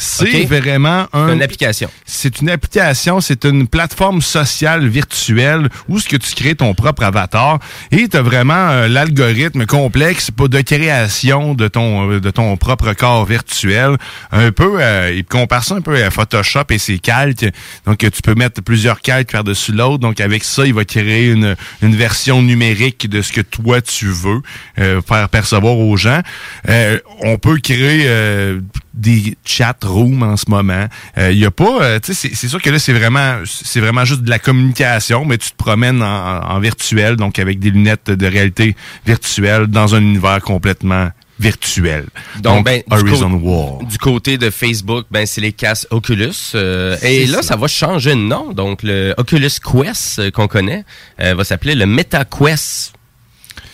C'est 0.00 0.44
vraiment 0.46 1.06
un... 1.12 1.28
C'est 1.28 1.34
une 1.34 1.42
application. 1.42 1.90
C'est 2.06 2.40
une 2.40 2.50
application, 2.50 3.20
c'est 3.20 3.44
une 3.44 3.68
plateforme 3.68 4.22
sociale 4.22 4.88
virtuelle 4.88 5.68
où 5.88 5.98
ce 5.98 6.08
que 6.08 6.16
tu 6.16 6.34
crées 6.34 6.54
ton 6.54 6.74
propre 6.74 7.04
avatar 7.04 7.58
et 7.90 8.08
tu 8.08 8.16
as 8.16 8.22
vraiment 8.22 8.70
euh, 8.70 8.88
l'algorithme 8.88 9.66
complexe 9.66 10.30
de 10.36 10.60
création 10.62 11.54
de 11.54 11.68
ton 11.68 12.10
euh, 12.10 12.20
de 12.20 12.30
ton 12.30 12.56
propre 12.56 12.92
corps 12.94 13.26
virtuel. 13.26 13.96
Un 14.32 14.52
peu, 14.52 14.78
euh, 14.80 15.12
il 15.14 15.24
compare 15.24 15.64
ça 15.64 15.74
un 15.76 15.80
peu 15.80 16.02
à 16.02 16.10
Photoshop 16.10 16.64
et 16.70 16.78
ses 16.78 16.98
calques. 16.98 17.46
Donc 17.86 17.98
tu 17.98 18.22
peux 18.22 18.34
mettre 18.34 18.62
plusieurs 18.62 19.00
calques 19.00 19.32
par-dessus 19.32 19.72
l'autre. 19.72 19.98
Donc 19.98 20.20
avec 20.20 20.44
ça, 20.44 20.66
il 20.66 20.74
va 20.74 20.84
créer 20.84 21.30
une, 21.30 21.56
une 21.82 21.94
version 21.94 22.42
numérique 22.42 23.08
de 23.08 23.20
ce 23.22 23.32
que 23.32 23.42
toi 23.42 23.80
tu 23.80 24.06
veux 24.06 24.40
euh, 24.78 25.02
faire 25.02 25.28
percevoir 25.28 25.76
aux 25.76 25.96
gens. 25.96 26.20
Euh, 26.68 26.98
on 27.20 27.36
peut 27.38 27.58
créer 27.58 28.04
euh, 28.06 28.60
des 28.94 29.36
chat 29.44 29.76
en 29.90 30.36
ce 30.36 30.44
moment. 30.48 30.86
Il 31.16 31.38
y 31.38 31.44
a 31.44 31.50
pas, 31.50 31.82
euh, 31.82 31.98
tu 32.02 32.14
sais, 32.14 32.30
c'est- 32.34 32.48
sûr 32.48 32.60
que 32.62 32.70
là 32.70 32.78
c'est 32.78 32.92
vraiment, 32.92 33.38
c'est 33.44 33.80
vraiment 33.80 34.04
juste 34.04 34.22
de 34.22 34.30
la 34.30 34.38
communication, 34.38 35.24
mais 35.24 35.38
tu 35.38 35.50
te 35.50 35.56
promènes 35.56 36.02
en, 36.02 36.40
en 36.42 36.58
virtuel, 36.60 37.16
donc 37.16 37.38
avec 37.38 37.58
des 37.58 37.70
lunettes 37.70 38.10
de 38.10 38.26
réalité 38.26 38.74
virtuelle 39.06 39.66
dans 39.66 39.94
un 39.94 40.00
univers 40.00 40.40
complètement 40.42 41.10
virtuel. 41.38 42.04
Donc, 42.42 42.66
ben, 42.66 42.82
du, 42.86 42.94
Horizon 42.98 43.30
cô- 43.30 43.36
World. 43.48 43.88
du 43.88 43.96
côté 43.96 44.36
de 44.36 44.50
Facebook, 44.50 45.06
ben, 45.10 45.24
c'est 45.24 45.40
les 45.40 45.52
casques 45.52 45.86
Oculus. 45.90 46.34
euh, 46.54 46.96
et 47.02 47.26
là, 47.26 47.38
ça. 47.38 47.48
ça 47.48 47.56
va 47.56 47.66
changer 47.66 48.10
de 48.10 48.16
nom. 48.20 48.52
Donc, 48.52 48.82
le 48.82 49.14
Oculus 49.16 49.48
Quest 49.64 50.18
euh, 50.18 50.30
qu'on 50.30 50.48
connaît 50.48 50.84
euh, 51.20 51.34
va 51.34 51.44
s'appeler 51.44 51.74
le 51.74 51.86
Meta 51.86 52.24
Quest. 52.26 52.92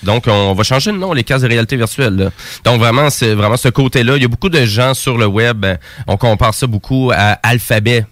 Donc, 0.07 0.25
on 0.29 0.55
va 0.55 0.63
changer 0.63 0.93
de 0.93 0.97
nom, 0.97 1.13
les 1.13 1.25
casques 1.25 1.43
de 1.45 1.49
réalité 1.49 1.77
virtuelle. 1.77 2.17
là. 2.17 2.31
Donc, 2.65 2.79
vraiment, 2.81 3.11
c'est 3.11 3.35
vraiment 3.35 3.57
ce 3.59 3.69
côté-là. 3.69 4.17
Il 4.17 4.23
y 4.23 4.25
a 4.25 4.29
beaucoup 4.29 4.49
de 4.49 4.65
gens 4.65 4.95
sur 4.95 5.19
le 5.19 5.27
web, 5.27 5.65
euh, 5.65 5.77
on 6.07 6.17
compare 6.17 6.55
ça 6.55 6.67
beaucoup 6.67 7.11
à 7.15 7.33
Alphabet. 7.43 8.05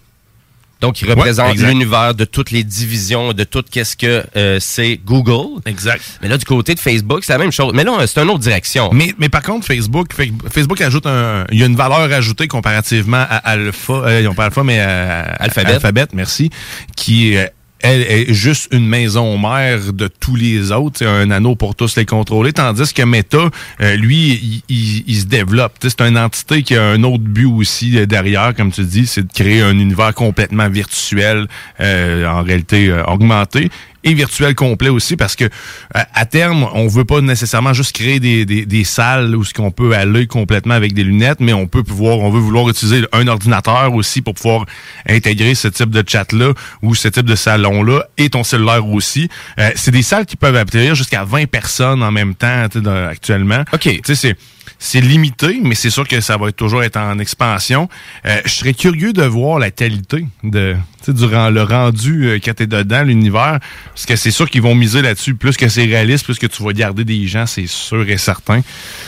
Donc, 0.81 1.01
il 1.01 1.09
représente 1.09 1.55
l'univers 1.69 2.13
de 2.13 2.25
toutes 2.25 2.51
les 2.51 2.63
divisions, 2.63 3.31
de 3.31 3.43
tout 3.45 3.63
qu'est-ce 3.71 3.95
que 3.95 4.23
euh, 4.35 4.57
c'est 4.59 4.99
Google. 5.03 5.61
Exact. 5.65 6.03
Mais 6.21 6.27
là, 6.27 6.37
du 6.37 6.43
côté 6.45 6.75
de 6.75 6.79
Facebook, 6.79 7.23
c'est 7.23 7.31
la 7.31 7.39
même 7.39 7.51
chose. 7.53 7.71
Mais 7.73 7.85
là, 7.85 8.05
c'est 8.05 8.19
une 8.21 8.29
autre 8.29 8.39
direction. 8.39 8.89
Mais, 8.91 9.15
mais 9.17 9.29
par 9.29 9.41
contre, 9.41 9.65
Facebook, 9.65 10.07
Fa- 10.13 10.23
Facebook 10.51 10.79
ajoute 10.81 11.07
un, 11.07 11.45
il 11.51 11.59
y 11.59 11.63
a 11.63 11.65
une 11.65 11.77
valeur 11.77 12.11
ajoutée 12.11 12.47
comparativement 12.49 13.25
à 13.27 13.37
Alpha, 13.37 13.93
euh, 13.93 14.27
ont 14.27 14.33
pas 14.35 14.45
Alpha, 14.45 14.63
mais 14.63 14.79
à 14.79 15.21
Alphabet. 15.39 15.73
Alphabet, 15.75 16.05
merci, 16.13 16.49
qui 16.97 17.37
euh, 17.37 17.47
elle 17.85 18.01
est 18.01 18.33
juste 18.33 18.69
une 18.73 18.87
maison 18.87 19.37
mère 19.37 19.93
de 19.93 20.07
tous 20.07 20.35
les 20.35 20.71
autres, 20.71 21.05
un 21.05 21.29
anneau 21.29 21.55
pour 21.55 21.75
tous 21.75 21.95
les 21.97 22.05
contrôler, 22.05 22.51
tandis 22.51 22.91
que 22.93 23.03
Meta, 23.03 23.49
euh, 23.81 23.95
lui, 23.95 24.63
il, 24.67 25.03
il- 25.07 25.15
se 25.15 25.25
développe. 25.25 25.73
C'est 25.81 26.01
une 26.01 26.17
entité 26.17 26.63
qui 26.63 26.75
a 26.75 26.83
un 26.83 27.03
autre 27.03 27.23
but 27.23 27.45
aussi 27.45 27.97
euh, 27.99 28.07
derrière, 28.07 28.55
comme 28.55 28.71
tu 28.71 28.83
dis, 28.83 29.05
c'est 29.05 29.21
de 29.27 29.31
créer 29.31 29.61
un 29.61 29.77
univers 29.77 30.15
complètement 30.15 30.67
virtuel, 30.67 31.47
euh, 31.79 32.25
en 32.27 32.41
réalité 32.41 32.91
augmenté 33.07 33.69
et 34.05 34.13
virtuel 34.13 34.55
complet 34.55 34.87
aussi 34.89 35.17
parce 35.17 35.35
que 35.35 35.45
à, 35.93 36.07
à 36.13 36.25
terme 36.25 36.65
on 36.73 36.87
veut 36.87 37.03
pas 37.03 37.19
nécessairement 37.19 37.73
juste 37.73 37.93
créer 37.93 38.21
des, 38.21 38.45
des, 38.45 38.65
des 38.65 38.83
salles 38.85 39.35
où 39.35 39.43
ce 39.43 39.53
qu'on 39.53 39.71
peut 39.71 39.93
aller 39.93 40.27
complètement 40.27 40.73
avec 40.75 40.93
des 40.93 41.03
lunettes 41.03 41.39
mais 41.41 41.51
on 41.53 41.67
peut 41.67 41.83
pouvoir 41.83 42.19
on 42.19 42.29
veut 42.29 42.39
vouloir 42.39 42.69
utiliser 42.69 43.05
un 43.11 43.27
ordinateur 43.27 43.93
aussi 43.93 44.21
pour 44.21 44.35
pouvoir 44.35 44.65
intégrer 45.09 45.55
ce 45.55 45.67
type 45.67 45.89
de 45.89 46.03
chat 46.07 46.31
là 46.31 46.53
ou 46.81 46.95
ce 46.95 47.07
type 47.09 47.25
de 47.25 47.35
salon 47.35 47.83
là 47.83 48.05
et 48.17 48.29
ton 48.29 48.43
cellulaire 48.43 48.87
aussi. 48.87 49.27
Euh, 49.59 49.71
c'est 49.75 49.91
des 49.91 50.03
salles 50.03 50.25
qui 50.25 50.35
peuvent 50.35 50.55
accueillir 50.55 50.95
jusqu'à 50.95 51.23
20 51.23 51.47
personnes 51.49 52.03
en 52.03 52.11
même 52.11 52.35
temps 52.35 52.67
dans- 52.75 53.07
actuellement. 53.09 53.63
Ok. 53.73 53.81
Tu 53.81 53.99
sais 54.05 54.15
c'est 54.15 54.35
c'est 54.79 55.01
limité, 55.01 55.59
mais 55.63 55.75
c'est 55.75 55.89
sûr 55.89 56.07
que 56.07 56.19
ça 56.21 56.37
va 56.37 56.51
toujours 56.51 56.83
être 56.83 56.97
en 56.97 57.17
expansion. 57.19 57.89
Euh, 58.25 58.39
je 58.45 58.51
serais 58.51 58.73
curieux 58.73 59.13
de 59.13 59.23
voir 59.23 59.57
la 59.59 59.71
qualité 59.71 60.25
de 60.43 60.75
tu 61.03 61.05
sais, 61.05 61.13
du 61.13 61.25
ren- 61.25 61.49
le 61.49 61.63
rendu 61.63 62.27
euh, 62.27 62.39
quand 62.43 62.53
t'es 62.55 62.67
dedans, 62.67 63.03
l'univers. 63.03 63.59
Parce 63.93 64.05
que 64.05 64.15
c'est 64.15 64.31
sûr 64.31 64.49
qu'ils 64.49 64.61
vont 64.61 64.75
miser 64.75 65.01
là-dessus. 65.01 65.35
Plus 65.35 65.55
que 65.57 65.67
c'est 65.69 65.85
réaliste, 65.85 66.25
plus 66.25 66.37
que 66.39 66.47
tu 66.47 66.63
vas 66.63 66.73
garder 66.73 67.03
des 67.05 67.25
gens, 67.27 67.45
c'est 67.45 67.67
sûr 67.67 68.07
et 68.09 68.17
certain. 68.17 68.61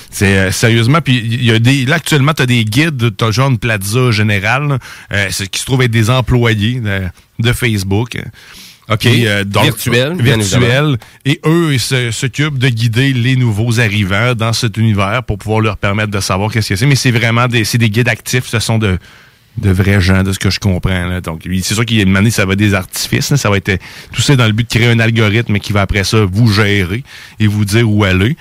C'est 0.10 0.38
euh, 0.38 0.52
sérieusement. 0.52 1.02
Puis 1.02 1.18
il 1.18 1.44
y 1.44 1.52
a 1.52 1.60
des. 1.60 1.86
Là, 1.86 1.96
actuellement, 1.96 2.34
tu 2.34 2.44
as 2.44 2.46
des 2.48 2.64
guides, 2.66 3.16
t'as 3.18 3.32
genre 3.32 3.50
une 3.50 3.58
plaza 3.60 4.12
générale, 4.12 4.80
euh, 5.12 5.30
qui 5.52 5.60
se 5.60 5.66
trouvent 5.66 5.82
être 5.82 5.92
des 5.92 6.10
employés 6.10 6.82
de 7.40 7.54
Facebook. 7.54 8.18
OK. 8.90 9.00
Puis, 9.00 9.28
euh, 9.28 9.44
donc, 9.44 9.64
Virtuel, 9.66 10.14
virtuel. 10.22 10.98
Et 11.26 11.40
eux, 11.46 11.74
ils 11.74 11.80
se- 11.80 12.12
s'occupent 12.12 12.58
de 12.58 12.70
guider 12.70 13.12
les 13.14 13.36
nouveaux 13.36 13.80
arrivants 13.80 14.34
dans 14.34 14.54
cet 14.54 14.78
univers 14.78 15.24
pour 15.24 15.38
pouvoir 15.38 15.60
leur 15.60 15.78
permettre 15.78 16.10
de 16.12 16.20
savoir 16.22 16.52
qu'est-ce 16.52 16.70
que 16.70 16.76
c'est. 16.78 16.86
Mais 16.86 16.96
c'est 16.96 17.12
vraiment 17.12 17.48
des, 17.48 17.64
c'est 17.66 17.78
des 17.78 17.90
guides 17.90 18.08
actifs. 18.08 18.46
Ce 18.48 18.60
sont 18.60 18.78
de, 18.78 18.98
de 19.58 19.70
vrais 19.72 20.00
gens, 20.00 20.24
de 20.24 20.32
ce 20.32 20.40
que 20.40 20.50
je 20.50 20.60
comprends. 20.60 21.06
là. 21.06 21.20
Donc, 21.20 21.42
c'est 21.62 21.74
sûr 21.74 21.86
qu'il 21.86 21.98
y 21.98 22.00
a 22.00 22.04
une 22.04 22.16
année, 22.16 22.32
ça 22.32 22.46
va 22.46 22.54
être 22.54 22.60
des 22.60 22.74
artifices. 22.74 23.30
là. 23.32 23.38
Ça 23.38 23.50
va 23.50 23.58
être 23.58 23.70
euh, 23.70 23.78
tout 24.14 24.22
ça 24.22 24.36
dans 24.38 24.46
le 24.46 24.54
but 24.54 24.64
de 24.64 24.74
créer 24.80 24.90
un 24.90 25.00
algorithme 25.00 25.60
qui 25.60 25.74
va 25.74 25.82
après 25.82 26.04
ça 26.06 26.24
vous 26.24 26.48
gérer 26.52 27.04
et 27.40 27.48
vous 27.48 27.66
dire 27.66 27.90
où 27.90 28.04
aller. 28.06 28.38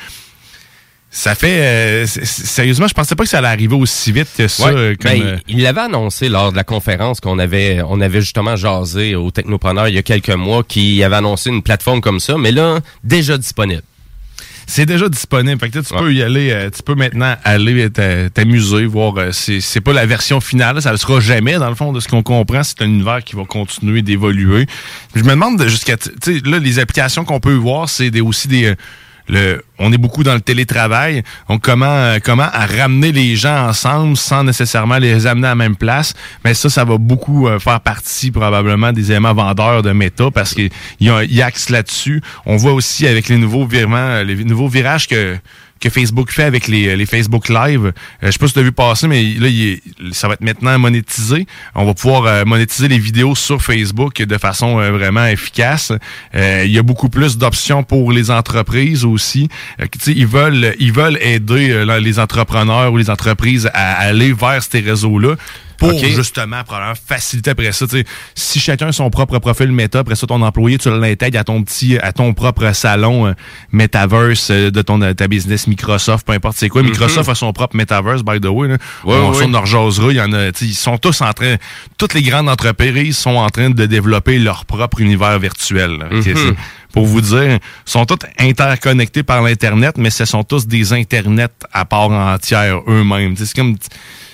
Ça 1.10 1.34
fait. 1.34 1.60
euh, 1.60 2.06
sérieusement, 2.06 2.88
je 2.88 2.94
pensais 2.94 3.14
pas 3.14 3.24
que 3.24 3.28
ça 3.30 3.38
allait 3.38 3.48
arriver 3.48 3.74
aussi 3.74 4.12
vite 4.12 4.28
que 4.36 4.48
ça. 4.48 4.66
Ouais. 4.66 4.72
euh, 4.76 4.94
comme, 5.00 5.12
Ben, 5.12 5.22
euh, 5.22 5.36
il 5.48 5.62
l'avait 5.62 5.80
annoncé 5.82 6.28
lors 6.28 6.50
de 6.52 6.56
la 6.56 6.64
conférence 6.64 7.20
qu'on 7.20 7.38
avait, 7.38 7.80
on 7.88 8.00
avait 8.00 8.20
justement 8.20 8.56
jasé 8.56 9.14
au 9.14 9.30
Technopreneur 9.30 9.88
il 9.88 9.94
y 9.94 9.98
a 9.98 10.02
quelques 10.02 10.30
mois, 10.30 10.62
qui 10.64 11.02
avait 11.02 11.16
annoncé 11.16 11.50
une 11.50 11.62
plateforme 11.62 12.00
comme 12.00 12.20
ça, 12.20 12.36
mais 12.38 12.52
là, 12.52 12.80
déjà 13.02 13.38
disponible. 13.38 13.82
c'est 14.66 14.84
déjà 14.84 15.08
disponible. 15.08 15.58
Fait 15.60 15.70
que 15.70 15.78
tu 15.78 15.94
peux 15.94 16.12
y 16.12 16.22
aller, 16.22 16.50
euh, 16.50 16.68
tu 16.74 16.82
peux 16.82 16.96
maintenant 16.96 17.36
aller 17.44 17.88
t'a- 17.88 18.28
t'amuser, 18.28 18.84
voir. 18.84 19.14
euh, 19.16 19.30
c'est 19.32 19.80
pas 19.80 19.92
la 19.92 20.04
version 20.06 20.40
finale, 20.40 20.82
ça 20.82 20.90
le 20.90 20.98
sera 20.98 21.20
jamais 21.20 21.54
dans 21.56 21.68
le 21.70 21.76
fond 21.76 21.92
de 21.92 22.00
ce 22.00 22.08
qu'on 22.08 22.24
comprend. 22.24 22.62
C'est 22.64 22.82
un 22.82 22.86
univers 22.86 23.22
qui 23.24 23.36
va 23.36 23.44
continuer 23.44 24.02
d'évoluer. 24.02 24.66
Je 25.14 25.22
me 25.22 25.30
demande 25.30 25.58
de- 25.60 25.68
jusqu'à, 25.68 25.96
tu 25.96 26.10
sais, 26.20 26.40
là 26.44 26.58
les 26.58 26.78
applications 26.80 27.24
qu'on 27.24 27.40
peut 27.40 27.54
voir, 27.54 27.88
c'est 27.88 28.10
des, 28.10 28.20
aussi 28.20 28.48
des 28.48 28.74
on 29.78 29.92
est 29.92 29.98
beaucoup 29.98 30.22
dans 30.22 30.34
le 30.34 30.40
télétravail. 30.40 31.22
Donc, 31.48 31.62
comment, 31.62 31.86
euh, 31.86 32.18
comment 32.22 32.48
à 32.52 32.66
ramener 32.66 33.12
les 33.12 33.36
gens 33.36 33.68
ensemble 33.68 34.16
sans 34.16 34.44
nécessairement 34.44 34.98
les 34.98 35.26
amener 35.26 35.46
à 35.46 35.50
la 35.50 35.54
même 35.56 35.76
place? 35.76 36.14
Mais 36.44 36.54
ça, 36.54 36.70
ça 36.70 36.84
va 36.84 36.98
beaucoup 36.98 37.48
euh, 37.48 37.58
faire 37.58 37.80
partie 37.80 38.30
probablement 38.30 38.92
des 38.92 39.10
éléments 39.10 39.34
vendeurs 39.34 39.82
de 39.82 39.92
Meta 39.92 40.30
parce 40.30 40.54
qu'il 40.54 40.70
y 41.00 41.10
a 41.10 41.24
il 41.24 41.42
axe 41.42 41.70
là-dessus. 41.70 42.22
On 42.46 42.56
voit 42.56 42.72
aussi 42.72 43.06
avec 43.06 43.28
les 43.28 43.36
nouveaux 43.36 43.66
virements, 43.66 43.96
euh, 43.96 44.24
les 44.24 44.44
nouveaux 44.44 44.68
virages 44.68 45.08
que 45.08 45.36
que 45.80 45.90
Facebook 45.90 46.30
fait 46.30 46.44
avec 46.44 46.68
les, 46.68 46.96
les 46.96 47.06
Facebook 47.06 47.48
Live. 47.48 47.86
Euh, 47.86 47.92
je 48.22 48.30
sais 48.30 48.38
pas 48.38 48.46
si 48.46 48.54
tu 48.54 48.58
as 48.58 48.62
vu 48.62 48.72
passer, 48.72 49.08
mais 49.08 49.22
là, 49.34 49.48
il 49.48 49.80
ça 50.12 50.28
va 50.28 50.34
être 50.34 50.40
maintenant 50.40 50.78
monétisé. 50.78 51.46
On 51.74 51.84
va 51.84 51.94
pouvoir 51.94 52.24
euh, 52.24 52.44
monétiser 52.44 52.88
les 52.88 52.98
vidéos 52.98 53.34
sur 53.34 53.62
Facebook 53.62 54.22
de 54.22 54.38
façon 54.38 54.78
euh, 54.78 54.90
vraiment 54.90 55.26
efficace. 55.26 55.92
Il 56.34 56.70
y 56.70 56.78
a 56.78 56.82
beaucoup 56.82 57.08
plus 57.08 57.38
d'options 57.38 57.82
pour 57.82 58.12
les 58.12 58.30
entreprises 58.30 59.04
aussi. 59.04 59.48
Ils 60.06 60.26
veulent 60.26 60.74
ils 60.78 60.92
veulent 60.92 61.18
aider 61.20 61.84
les 62.00 62.18
entrepreneurs 62.18 62.92
ou 62.92 62.96
les 62.96 63.10
entreprises 63.10 63.70
à 63.72 63.98
aller 63.98 64.32
vers 64.32 64.62
ces 64.62 64.80
réseaux-là 64.80 65.36
pour 65.78 65.98
justement 65.98 66.62
probablement 66.64 66.94
faciliter 67.06 67.50
après 67.50 67.72
ça. 67.72 67.86
Si 68.34 68.60
chacun 68.60 68.88
a 68.88 68.92
son 68.92 69.10
propre 69.10 69.38
profil 69.38 69.72
méta, 69.72 70.00
après 70.00 70.14
ça, 70.14 70.26
ton 70.26 70.42
employé, 70.42 70.78
tu 70.78 70.90
l'intègres 70.90 71.38
à 71.38 71.44
ton 71.44 71.62
petit, 71.62 71.98
à 71.98 72.12
ton 72.12 72.34
propre 72.34 72.72
salon 72.72 73.26
euh, 73.26 73.32
metaverse 73.72 74.50
euh, 74.50 74.70
de 74.70 74.82
ton 74.82 74.98
de 74.98 75.12
ta 75.12 75.28
business 75.28 75.66
Microsoft, 75.66 76.26
peu 76.26 76.32
importe 76.32 76.56
c'est 76.56 76.68
quoi. 76.68 76.82
Mhm. 76.82 76.90
Microsoft 76.90 77.28
a 77.28 77.34
son 77.34 77.52
propre 77.52 77.76
metaverse, 77.76 78.22
by 78.22 78.40
the 78.40 78.46
way. 78.46 78.68
Là. 78.68 78.74
Ouais, 79.04 79.14
on 79.14 79.32
ouais. 79.32 79.44
il 80.10 80.16
y 80.16 80.20
en 80.20 80.32
a, 80.32 80.48
ils 80.60 80.74
sont 80.74 80.98
tous 80.98 81.20
en 81.20 81.32
train, 81.32 81.56
toutes 81.98 82.14
les 82.14 82.22
grandes 82.22 82.48
entreprises 82.48 83.18
sont 83.18 83.36
en 83.36 83.48
train 83.48 83.70
de 83.70 83.86
développer 83.86 84.38
leur 84.38 84.64
propre 84.64 85.00
univers 85.00 85.38
virtuel. 85.38 85.98
là. 85.98 86.06
Mhm. 86.10 86.56
Pour 86.92 87.04
vous 87.04 87.20
dire, 87.20 87.58
sont 87.84 88.06
tous 88.06 88.20
interconnectés 88.38 89.22
par 89.22 89.42
l'Internet, 89.42 89.96
mais 89.98 90.08
ce 90.08 90.24
sont 90.24 90.44
tous 90.44 90.66
des 90.66 90.94
Internets 90.94 91.48
à 91.72 91.84
part 91.84 92.10
entière 92.10 92.80
eux-mêmes. 92.88 93.36
C'est 93.36 93.54
comme, 93.54 93.76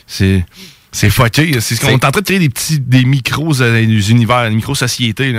c'est, 0.07 0.45
c'est 0.93 1.11
fucké. 1.11 1.61
C'est 1.61 1.75
ce 1.75 1.81
qu'on 1.81 1.89
est 1.89 2.05
en 2.05 2.11
train 2.11 2.21
de 2.21 2.25
créer 2.27 2.39
des 2.39 2.49
petits, 2.51 2.79
des 2.79 3.05
micros 3.05 3.61
euh, 3.63 3.81
univers, 3.81 4.49
des 4.49 4.55
micro-sociétés. 4.55 5.35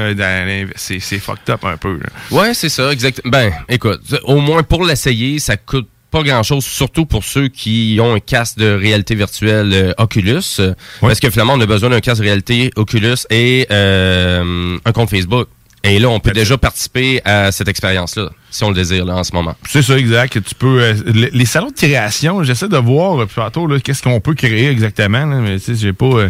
C'est, 0.76 1.00
c'est 1.00 1.20
fucked 1.20 1.50
up 1.50 1.64
un 1.64 1.78
peu. 1.78 1.98
là. 2.00 2.10
Ouais, 2.32 2.54
c'est 2.54 2.70
ça, 2.70 2.92
exact. 2.92 3.22
Ben, 3.26 3.52
écoute, 3.70 4.02
au 4.24 4.40
moins 4.40 4.64
pour 4.64 4.84
l'essayer, 4.86 5.40
ça 5.40 5.56
coûte 5.58 5.88
pas 6.12 6.22
grand 6.22 6.44
chose, 6.44 6.64
surtout 6.64 7.06
pour 7.08 7.24
ceux 7.24 7.48
qui 7.48 7.98
ont 8.00 8.14
un 8.14 8.20
casque 8.20 8.58
de 8.60 8.72
réalité 8.72 9.16
virtuelle 9.16 9.72
euh, 9.74 9.94
Oculus. 9.98 10.42
euh, 10.60 10.74
Parce 11.02 11.20
que 11.20 11.30
finalement, 11.32 11.54
on 11.54 11.62
a 11.62 11.66
besoin 11.66 11.90
d'un 11.90 12.02
casque 12.02 12.22
de 12.22 12.26
réalité 12.28 12.70
Oculus 12.76 13.16
et 13.32 13.66
euh, 13.72 14.78
un 14.86 14.92
compte 14.92 15.10
Facebook. 15.10 15.48
Et 15.86 16.00
là, 16.00 16.08
on 16.10 16.20
peut 16.22 16.32
déjà 16.32 16.58
participer 16.58 17.22
à 17.26 17.52
cette 17.52 17.68
expérience-là, 17.68 18.30
si 18.50 18.64
on 18.64 18.70
le 18.70 18.76
désire, 18.76 19.04
là, 19.06 19.16
en 19.18 19.24
ce 19.26 19.34
moment. 19.34 19.56
C'est 19.68 19.82
ça, 19.82 19.98
exact. 19.98 20.40
Tu 20.42 20.56
peux. 20.56 20.82
euh, 20.82 20.94
les, 21.14 21.30
les 21.32 21.46
salons 21.46 21.68
de 21.72 21.74
création, 21.74 22.42
j'essaie 22.44 22.70
de 22.70 22.78
voir 22.78 23.22
euh, 23.22 23.28
tantôt 23.34 23.68
là, 23.68 23.80
qu'est-ce 23.82 24.02
qu'on 24.02 24.22
peut 24.22 24.34
créer 24.34 24.70
exactement, 24.70 25.26
là, 25.26 25.38
mais 25.42 25.60
tu 25.60 25.66
sais, 25.66 25.76
j'ai 25.76 25.92
pas. 25.92 26.06
euh, 26.06 26.30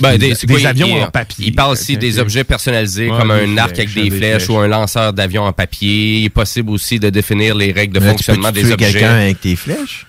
Ben, 0.00 0.16
des, 0.18 0.30
des, 0.34 0.46
des 0.46 0.54
quoi, 0.60 0.70
avions 0.70 0.86
il- 0.96 1.02
en 1.04 1.10
papier. 1.10 1.46
Il 1.48 1.54
parle 1.54 1.72
aussi 1.72 1.96
des 1.98 2.18
objets 2.18 2.42
personnalisés 2.42 3.10
Ouais, 3.10 3.16
comme 3.18 3.28
des 3.28 3.44
un 3.44 3.58
arc 3.58 3.78
avec 3.78 3.90
flèches, 3.90 4.04
des 4.04 4.10
des 4.10 4.16
flèches, 4.16 4.44
flèches. 4.44 4.48
ou 4.50 4.58
un 4.58 4.66
lanceur 4.66 5.12
d'avion 5.12 5.44
en 5.44 5.52
papier. 5.52 6.18
Il 6.20 6.24
est 6.24 6.30
possible 6.30 6.70
aussi 6.70 6.98
de 6.98 7.10
définir 7.10 7.54
les 7.54 7.70
règles 7.70 7.94
de 7.94 8.00
Là, 8.00 8.06
tu 8.06 8.10
fonctionnement 8.12 8.48
peux 8.48 8.54
des 8.54 8.62
tuer 8.62 8.72
objets. 8.72 8.92
quelqu'un 8.92 9.14
avec 9.14 9.40
tes 9.40 9.54
flèches? 9.56 10.06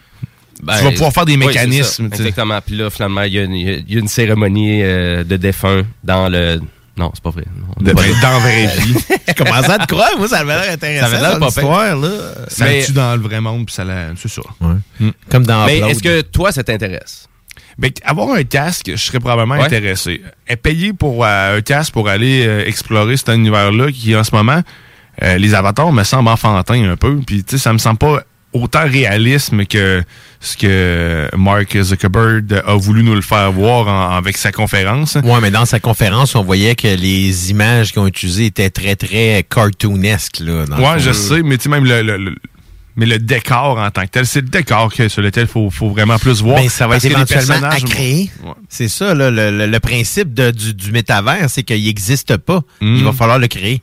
Ben, 0.64 0.78
Tu 0.78 0.84
vas 0.86 0.92
pouvoir 0.92 1.12
faire 1.14 1.26
des 1.26 1.34
oui, 1.38 1.46
mécanismes, 1.46 2.10
tu 2.10 2.16
exactement. 2.16 2.60
Puis 2.66 2.76
là, 2.78 2.90
finalement, 2.90 3.24
il 3.24 3.34
y, 3.34 3.40
a 3.40 3.44
une- 3.44 3.56
il 3.56 3.84
y 3.94 3.96
a 3.96 4.00
une 4.00 4.08
cérémonie 4.08 4.82
euh, 4.82 5.24
de 5.24 5.36
défunt 5.38 5.84
dans 6.04 6.30
le. 6.30 6.60
Non, 6.98 7.12
c'est 7.14 7.24
pas 7.24 7.30
vrai. 7.30 7.46
Non, 7.56 7.68
De- 7.84 7.94
pas 7.94 8.02
là. 8.06 8.14
dans 8.22 8.30
la 8.32 8.40
vraie 8.40 8.68
vie. 8.68 8.96
Je 9.28 9.34
commençais 9.34 9.72
à 9.72 9.80
te 9.80 9.88
croire, 9.88 10.12
moi, 10.18 10.28
ça 10.28 10.40
avait 10.40 10.56
l'air 10.60 10.74
intéressant. 10.74 11.08
Ça 11.08 11.14
avait 11.18 11.28
l'air 11.30 11.40
pas 11.40 11.48
histoire, 11.48 11.96
là. 11.96 12.10
Ça 12.50 12.66
Mais- 12.66 12.84
tue 12.86 12.92
dans 12.92 13.16
le 13.16 13.22
vrai 13.22 13.40
monde, 13.42 13.66
puis 13.66 13.74
ça 13.74 13.84
la. 13.84 14.08
C'est 14.18 14.28
ça. 14.30 14.42
Comme 15.30 15.46
dans 15.46 15.66
Mais 15.66 15.78
est-ce 15.80 16.04
que 16.04 16.22
toi, 16.22 16.52
ça 16.52 16.64
t'intéresse? 16.64 17.28
Ben, 17.78 17.92
avoir 18.04 18.32
un 18.36 18.44
casque, 18.44 18.92
je 18.92 18.98
serais 18.98 19.20
probablement 19.20 19.56
Ouais. 19.56 19.66
intéressé. 19.66 20.22
Et 20.48 20.56
payer 20.58 20.94
pour 20.94 21.24
euh, 21.26 21.58
un 21.58 21.62
casque 21.62 21.94
pour 21.94 22.10
aller 22.10 22.46
euh, 22.46 22.66
explorer 22.68 23.16
cet 23.18 23.30
univers-là 23.30 23.92
qui, 23.92 24.16
en 24.16 24.24
ce 24.24 24.36
moment, 24.36 24.62
euh, 25.24 25.38
les 25.38 25.56
avatars 25.56 25.92
me 25.92 26.04
semblent 26.04 26.30
enfantins 26.30 26.84
un 26.90 26.98
peu. 26.98 27.18
Puis, 27.26 27.44
tu 27.44 27.52
sais, 27.58 27.64
ça 27.64 27.72
me 27.74 27.78
semble 27.78 27.98
pas 27.98 28.22
autant 28.54 28.84
réalisme 28.88 29.66
que 29.66 30.04
ce 30.40 30.58
que 30.58 31.30
Mark 31.38 31.78
Zuckerberg 31.82 32.62
a 32.66 32.76
voulu 32.76 33.04
nous 33.04 33.16
le 33.16 33.22
faire 33.22 33.52
voir 33.52 33.88
en- 33.88 34.16
avec 34.18 34.38
sa 34.38 34.52
conférence. 34.52 35.16
Ouais, 35.24 35.40
mais 35.42 35.52
dans 35.52 35.66
sa 35.66 35.80
conférence, 35.80 36.36
on 36.36 36.44
voyait 36.44 36.76
que 36.76 36.88
les 36.88 37.52
images 37.52 37.92
qu'ils 37.92 38.02
ont 38.02 38.08
utilisées 38.08 38.46
étaient 38.48 38.70
très, 38.70 38.96
très 38.96 39.46
cartoonesques, 39.50 40.40
là. 40.40 40.66
dans 40.66 40.78
Ouais, 40.80 41.00
je 41.00 41.12
sais, 41.12 41.44
mais 41.44 41.58
tu 41.58 41.64
sais, 41.64 41.70
même 41.70 41.86
le, 41.86 42.02
le- 42.02 42.18
le- 42.18 42.36
mais 42.98 43.06
le 43.06 43.20
décor 43.20 43.78
en 43.80 43.90
tant 43.90 44.02
que 44.02 44.08
tel, 44.10 44.26
c'est 44.26 44.42
le 44.42 44.50
décor 44.50 44.94
que, 44.94 45.08
sur 45.08 45.22
lequel 45.22 45.44
il 45.44 45.50
faut, 45.50 45.70
faut 45.70 45.90
vraiment 45.90 46.18
plus 46.20 46.42
voir. 46.42 46.58
Ben, 46.58 46.68
ça 46.68 46.88
va 46.88 46.98
être 46.98 47.06
éventuellement 47.06 47.70
à 47.70 47.80
créer. 47.80 48.32
Ouais. 48.44 48.52
C'est 48.68 48.90
ça, 48.90 49.14
là, 49.16 49.32
le, 49.32 49.50
le- 49.50 49.68
le 49.68 49.80
principe 49.80 50.34
de- 50.34 50.52
du, 50.52 50.74
du 50.74 50.92
métavers, 50.92 51.50
c'est 51.50 51.64
qu'il 51.64 51.84
n'existe 51.86 52.36
pas. 52.38 52.62
Mm. 52.82 52.96
Il 52.98 53.04
va 53.06 53.14
falloir 53.14 53.40
le 53.40 53.48
créer. 53.48 53.82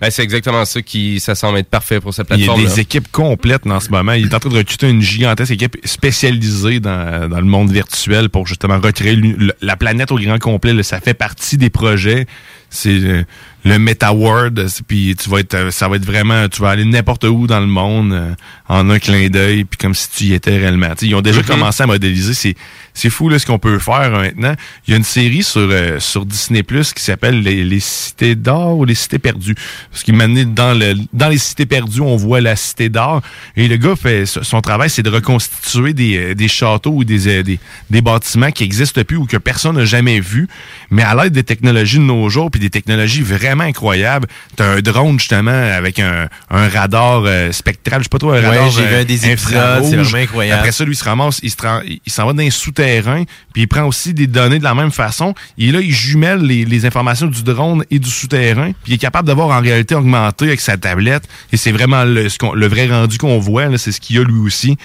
Ben, 0.00 0.10
c'est 0.10 0.22
exactement 0.22 0.64
ça 0.64 0.80
qui, 0.80 1.20
ça 1.20 1.34
semble 1.34 1.58
être 1.58 1.68
parfait 1.68 2.00
pour 2.00 2.14
cette 2.14 2.26
Il 2.30 2.40
y 2.40 2.44
a 2.44 2.46
plateforme. 2.46 2.64
des 2.64 2.80
équipes 2.80 3.10
complètes 3.12 3.66
en 3.66 3.80
ce 3.80 3.90
moment. 3.90 4.12
Il 4.12 4.26
est 4.26 4.34
en 4.34 4.40
train 4.40 4.48
de 4.50 4.56
recruter 4.56 4.88
une 4.88 5.02
gigantesque 5.02 5.50
équipe 5.52 5.76
spécialisée 5.84 6.80
dans, 6.80 7.28
dans 7.28 7.38
le 7.40 7.46
monde 7.46 7.70
virtuel 7.70 8.30
pour 8.30 8.46
justement 8.46 8.80
recréer 8.80 9.14
le- 9.16 9.52
la 9.60 9.76
planète 9.76 10.10
au 10.10 10.16
grand 10.16 10.38
complet. 10.38 10.72
là. 10.72 10.82
Ça 10.82 11.00
fait 11.00 11.14
partie 11.14 11.56
des 11.58 11.70
projets. 11.70 12.26
C'est 12.70 12.88
euh, 13.00 13.24
le 13.64 13.78
Meta 13.78 14.12
World. 14.12 14.66
c'est- 14.68 14.82
Puis 14.86 15.14
tu 15.22 15.28
vas 15.30 15.38
être, 15.40 15.54
euh, 15.54 15.70
ça 15.70 15.88
va 15.88 15.96
être 15.96 16.04
vraiment, 16.04 16.48
tu 16.48 16.62
vas 16.62 16.70
aller 16.70 16.84
n'importe 16.84 17.24
où 17.24 17.46
dans 17.46 17.60
le 17.60 17.66
monde 17.66 18.12
euh, 18.12 18.34
en 18.68 18.88
un 18.90 18.98
clin 18.98 19.28
d'œil, 19.28 19.64
puis 19.64 19.76
comme 19.78 19.94
si 19.94 20.08
tu 20.10 20.24
y 20.24 20.32
étais 20.34 20.56
réellement. 20.58 20.88
Tu 20.90 20.96
sais, 21.00 21.06
ils 21.08 21.14
ont 21.14 21.20
déjà 21.22 21.40
Mhm. 21.40 21.46
commencé 21.46 21.82
à 21.82 21.86
modéliser. 21.86 22.34
C'est, 22.34 22.54
c'est 22.94 23.10
fou 23.10 23.28
là 23.28 23.38
ce 23.38 23.46
qu'on 23.46 23.58
peut 23.58 23.78
faire 23.78 24.14
euh, 24.14 24.22
maintenant. 24.22 24.54
Il 24.86 24.92
y 24.92 24.94
a 24.94 24.96
une 24.96 25.04
série 25.04 25.42
sur 25.42 25.60
euh, 25.70 25.98
sur 26.00 26.24
Disney 26.26 26.62
Plus 26.62 26.92
qui 26.92 27.02
s'appelle 27.02 27.40
les, 27.42 27.64
les 27.64 27.80
cités 27.80 28.34
d'or 28.34 28.78
ou 28.78 28.84
les 28.84 28.94
cités 28.94 29.18
perdues. 29.18 29.54
Parce 29.90 30.02
qu'il 30.04 30.14
dans 30.54 30.78
le 30.78 30.94
dans 31.12 31.28
les 31.28 31.38
cités 31.38 31.66
perdues, 31.66 32.00
on 32.00 32.16
voit 32.16 32.40
la 32.40 32.56
cité 32.56 32.88
d'or 32.88 33.20
et 33.56 33.68
le 33.68 33.76
gars 33.76 33.96
fait 33.96 34.24
son 34.26 34.60
travail, 34.60 34.88
c'est 34.90 35.02
de 35.02 35.10
reconstituer 35.10 35.92
des, 35.92 36.16
euh, 36.18 36.34
des 36.34 36.48
châteaux 36.48 36.92
ou 36.92 37.04
des, 37.04 37.28
euh, 37.28 37.42
des 37.42 37.58
des 37.90 38.00
bâtiments 38.00 38.50
qui 38.52 38.64
existent 38.64 39.02
plus 39.02 39.16
ou 39.16 39.26
que 39.26 39.36
personne 39.36 39.76
n'a 39.76 39.84
jamais 39.84 40.20
vu, 40.20 40.46
mais 40.90 41.02
à 41.02 41.14
l'aide 41.14 41.32
des 41.32 41.42
technologies 41.42 41.98
de 41.98 42.04
nos 42.04 42.28
jours 42.28 42.50
puis 42.50 42.60
des 42.60 42.70
technologies 42.70 43.22
vraiment 43.22 43.49
incroyables. 43.58 44.28
T'as 44.54 44.76
un 44.76 44.80
drone 44.80 45.18
justement 45.18 45.50
avec 45.50 45.98
un, 45.98 46.28
un 46.50 46.68
radar 46.68 47.22
euh, 47.26 47.50
spectral, 47.50 48.00
je 48.00 48.04
sais 48.04 48.08
pas 48.08 48.18
trop 48.18 48.30
un 48.30 48.40
Ouais, 48.40 48.46
radar. 48.46 48.70
j'ai 48.70 48.86
vu 48.86 48.94
euh, 48.94 49.00
un 49.00 49.04
des 49.04 49.32
infrarouge. 49.32 49.90
c'est 49.90 49.96
vraiment 49.96 50.16
incroyable. 50.22 50.58
Après 50.60 50.72
ça, 50.72 50.84
lui, 50.84 50.92
il 50.92 50.96
se 50.96 51.04
ramasse, 51.04 51.40
il 51.42 51.50
se 51.50 51.56
tra- 51.56 51.82
il 51.84 52.12
s'en 52.12 52.26
va 52.26 52.32
dans 52.32 52.42
les 52.42 52.50
souterrains, 52.50 53.24
puis 53.52 53.62
il 53.62 53.66
prend 53.66 53.82
aussi 53.84 54.14
des 54.14 54.26
données 54.28 54.58
de 54.58 54.64
la 54.64 54.74
même 54.74 54.92
façon. 54.92 55.34
Et 55.58 55.72
là, 55.72 55.80
il 55.80 55.92
jumelle 55.92 56.40
les, 56.42 56.64
les 56.64 56.86
informations 56.86 57.26
du 57.26 57.42
drone 57.42 57.84
et 57.90 57.98
du 57.98 58.08
souterrain, 58.10 58.72
puis 58.84 58.92
il 58.92 58.94
est 58.94 58.98
capable 58.98 59.26
d'avoir 59.26 59.48
en 59.56 59.60
réalité 59.60 59.94
augmentée 59.94 60.46
avec 60.46 60.60
sa 60.60 60.76
tablette. 60.76 61.24
Et 61.52 61.56
c'est 61.56 61.72
vraiment 61.72 62.04
le, 62.04 62.28
ce 62.28 62.38
qu'on- 62.38 62.52
le 62.54 62.68
vrai 62.68 62.86
rendu 62.86 63.18
qu'on 63.18 63.38
voit, 63.38 63.66
là, 63.66 63.78
c'est 63.78 63.92
ce 63.92 64.00
qu'il 64.00 64.16
y 64.16 64.18
a 64.18 64.22
lui 64.24 64.38
aussi. 64.38 64.76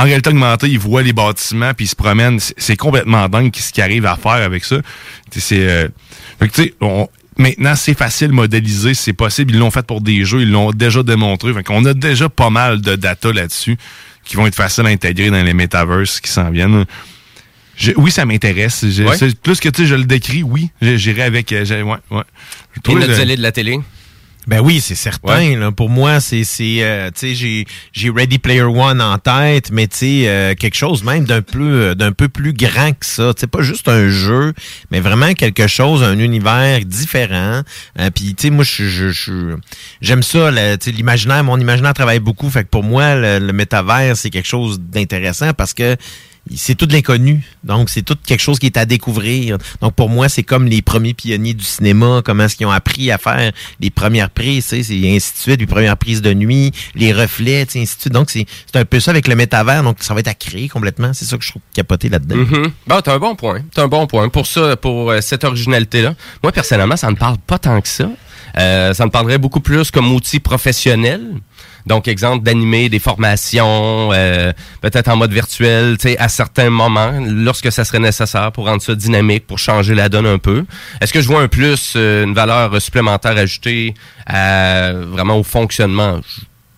En 0.00 0.04
réalité 0.04 0.30
augmentée, 0.30 0.68
il 0.68 0.78
voit 0.78 1.02
les 1.02 1.12
bâtiments, 1.12 1.74
puis 1.74 1.86
il 1.86 1.88
se 1.88 1.96
promène. 1.96 2.38
C'est- 2.38 2.76
complètement 2.76 3.28
dingue 3.28 3.52
ce 3.56 3.72
qu'il 3.72 3.82
arrive 3.82 4.06
à 4.06 4.14
faire 4.16 4.30
avec 4.32 4.64
ça. 4.64 4.76
C'est... 5.32 5.58
euh, 5.58 5.88
fait 6.38 6.48
que, 6.48 6.54
tu 6.54 6.62
sais, 6.62 6.74
on- 6.80 7.08
Maintenant, 7.38 7.74
c'est 7.76 7.96
facile 7.96 8.28
de 8.28 8.32
modéliser, 8.32 8.94
c'est 8.94 9.12
possible. 9.12 9.52
Ils 9.54 9.58
l'ont 9.60 9.70
fait 9.70 9.86
pour 9.86 10.00
des 10.00 10.24
jeux, 10.24 10.42
ils 10.42 10.50
l'ont 10.50 10.72
déjà 10.72 11.02
démontré. 11.04 11.52
Fait 11.54 11.62
qu'on 11.62 11.84
a 11.84 11.94
déjà 11.94 12.28
pas 12.28 12.50
mal 12.50 12.80
de 12.80 12.96
data 12.96 13.32
là-dessus 13.32 13.76
qui 14.24 14.36
vont 14.36 14.46
être 14.46 14.56
faciles 14.56 14.84
à 14.86 14.88
intégrer 14.88 15.30
dans 15.30 15.42
les 15.42 15.54
metaverses 15.54 16.20
qui 16.20 16.30
s'en 16.30 16.50
viennent. 16.50 16.84
Je- 17.76 17.92
oui, 17.96 18.10
ça 18.10 18.26
m'intéresse. 18.26 18.84
Je- 18.90 19.04
Ouais. 19.04 19.16
Plus 19.42 19.60
que 19.60 19.68
tu 19.68 19.82
sais, 19.82 19.86
je 19.88 19.94
le 19.94 20.04
décris, 20.04 20.42
oui, 20.42 20.70
je- 20.82 20.96
j'irai 20.96 21.22
avec. 21.22 21.52
euh, 21.52 21.64
ouais, 21.64 21.96
ouais. 22.10 22.22
Et 22.76 22.80
Toi, 22.80 22.94
notre 23.06 23.06
de 23.36 23.42
la 23.42 23.52
télé? 23.52 23.78
Ben 24.48 24.60
oui, 24.60 24.80
c'est 24.80 24.94
certain. 24.94 25.56
là. 25.58 25.70
Pour 25.72 25.90
moi, 25.90 26.20
c'est, 26.20 26.42
c'est, 26.42 26.78
euh, 26.82 27.10
tu 27.10 27.20
sais, 27.20 27.34
j'ai, 27.34 27.66
j'ai 27.92 28.08
Ready 28.08 28.38
Player 28.38 28.62
One 28.62 29.00
en 29.02 29.18
tête, 29.18 29.70
mais 29.70 29.86
tu 29.86 29.96
sais, 29.98 30.22
euh, 30.26 30.54
quelque 30.54 30.74
chose 30.74 31.04
même 31.04 31.24
d'un 31.26 31.42
peu, 31.42 31.94
d'un 31.94 32.12
peu 32.12 32.30
plus 32.30 32.54
grand 32.54 32.92
que 32.92 33.04
ça. 33.04 33.34
Tu 33.34 33.40
sais, 33.42 33.46
pas 33.46 33.60
juste 33.60 33.88
un 33.88 34.08
jeu, 34.08 34.54
mais 34.90 35.00
vraiment 35.00 35.34
quelque 35.34 35.66
chose, 35.66 36.02
un 36.02 36.18
univers 36.18 36.80
différent. 36.86 37.60
Euh, 38.00 38.10
Puis 38.14 38.34
tu 38.34 38.44
sais, 38.44 38.50
moi, 38.50 38.64
je, 38.64 38.84
je, 38.88 39.10
je- 39.10 39.56
j'aime 40.00 40.22
ça. 40.22 40.50
là, 40.50 40.78
Tu 40.78 40.86
sais, 40.90 40.96
l'imaginaire, 40.96 41.44
mon 41.44 41.60
imaginaire 41.60 41.92
travaille 41.92 42.18
beaucoup. 42.20 42.48
Fait 42.48 42.64
que 42.64 42.68
pour 42.70 42.82
moi, 42.84 43.16
le, 43.16 43.38
le 43.40 43.52
métavers, 43.52 44.16
c'est 44.16 44.30
quelque 44.30 44.48
chose 44.48 44.80
d'intéressant 44.80 45.52
parce 45.52 45.74
que 45.74 45.94
c'est 46.56 46.74
tout 46.74 46.86
de 46.86 46.92
l'inconnu. 46.92 47.42
Donc, 47.64 47.90
c'est 47.90 48.02
tout 48.02 48.16
quelque 48.26 48.40
chose 48.40 48.58
qui 48.58 48.66
est 48.66 48.76
à 48.76 48.86
découvrir. 48.86 49.58
Donc, 49.80 49.94
pour 49.94 50.08
moi, 50.08 50.28
c'est 50.28 50.42
comme 50.42 50.66
les 50.66 50.82
premiers 50.82 51.14
pionniers 51.14 51.54
du 51.54 51.64
cinéma, 51.64 52.22
comment 52.24 52.44
est-ce 52.44 52.56
qu'ils 52.56 52.66
ont 52.66 52.70
appris 52.70 53.10
à 53.10 53.18
faire 53.18 53.52
les 53.80 53.90
premières 53.90 54.30
prises, 54.30 54.66
c'est 54.66 54.80
ainsi 54.80 55.32
de 55.32 55.38
suite, 55.38 55.60
les 55.60 55.66
premières 55.66 55.96
prises 55.96 56.22
de 56.22 56.32
nuit, 56.32 56.72
les 56.94 57.12
reflets, 57.12 57.66
tu 57.66 57.78
ainsi. 57.78 58.08
Donc, 58.10 58.30
c'est 58.30 58.46
un 58.74 58.84
peu 58.84 59.00
ça 59.00 59.10
avec 59.10 59.28
le 59.28 59.34
métavers. 59.34 59.82
Donc, 59.82 59.98
ça 60.00 60.14
va 60.14 60.20
être 60.20 60.28
à 60.28 60.34
créer 60.34 60.68
complètement. 60.68 61.12
C'est 61.12 61.24
ça 61.24 61.36
que 61.36 61.44
je 61.44 61.50
trouve 61.50 61.62
capoté 61.74 62.08
là-dedans. 62.08 62.36
Mhm. 62.36 62.72
Bon, 62.86 63.00
t'as 63.00 63.14
un 63.14 63.18
bon 63.18 63.34
point. 63.34 63.60
T'as 63.74 63.84
un 63.84 63.88
bon 63.88 64.06
point. 64.06 64.28
Pour 64.28 64.46
ça, 64.46 64.76
pour 64.76 65.10
euh, 65.10 65.20
cette 65.20 65.44
originalité-là, 65.44 66.14
moi, 66.42 66.52
personnellement, 66.52 66.96
ça 66.96 67.10
ne 67.10 67.16
parle 67.16 67.38
pas 67.38 67.58
tant 67.58 67.80
que 67.80 67.88
ça. 67.88 68.08
Euh, 68.56 68.94
ça 68.94 69.04
me 69.04 69.10
parlerait 69.10 69.38
beaucoup 69.38 69.60
plus 69.60 69.90
comme 69.90 70.12
outil 70.12 70.40
professionnel. 70.40 71.20
Donc, 71.86 72.08
exemple, 72.08 72.44
d'animer 72.44 72.88
des 72.88 72.98
formations, 72.98 74.10
euh, 74.12 74.52
peut-être 74.80 75.08
en 75.08 75.16
mode 75.16 75.32
virtuel, 75.32 75.96
tu 75.98 76.08
sais, 76.08 76.18
à 76.18 76.28
certains 76.28 76.70
moments, 76.70 77.12
lorsque 77.26 77.72
ça 77.72 77.84
serait 77.84 77.98
nécessaire 77.98 78.52
pour 78.52 78.66
rendre 78.66 78.82
ça 78.82 78.94
dynamique, 78.94 79.46
pour 79.46 79.58
changer 79.58 79.94
la 79.94 80.08
donne 80.08 80.26
un 80.26 80.38
peu. 80.38 80.64
Est-ce 81.00 81.12
que 81.12 81.20
je 81.20 81.28
vois 81.28 81.40
un 81.40 81.48
plus, 81.48 81.94
euh, 81.96 82.24
une 82.24 82.34
valeur 82.34 82.80
supplémentaire 82.80 83.36
ajoutée 83.36 83.94
à, 84.26 84.92
vraiment 84.92 85.38
au 85.38 85.42
fonctionnement? 85.42 86.20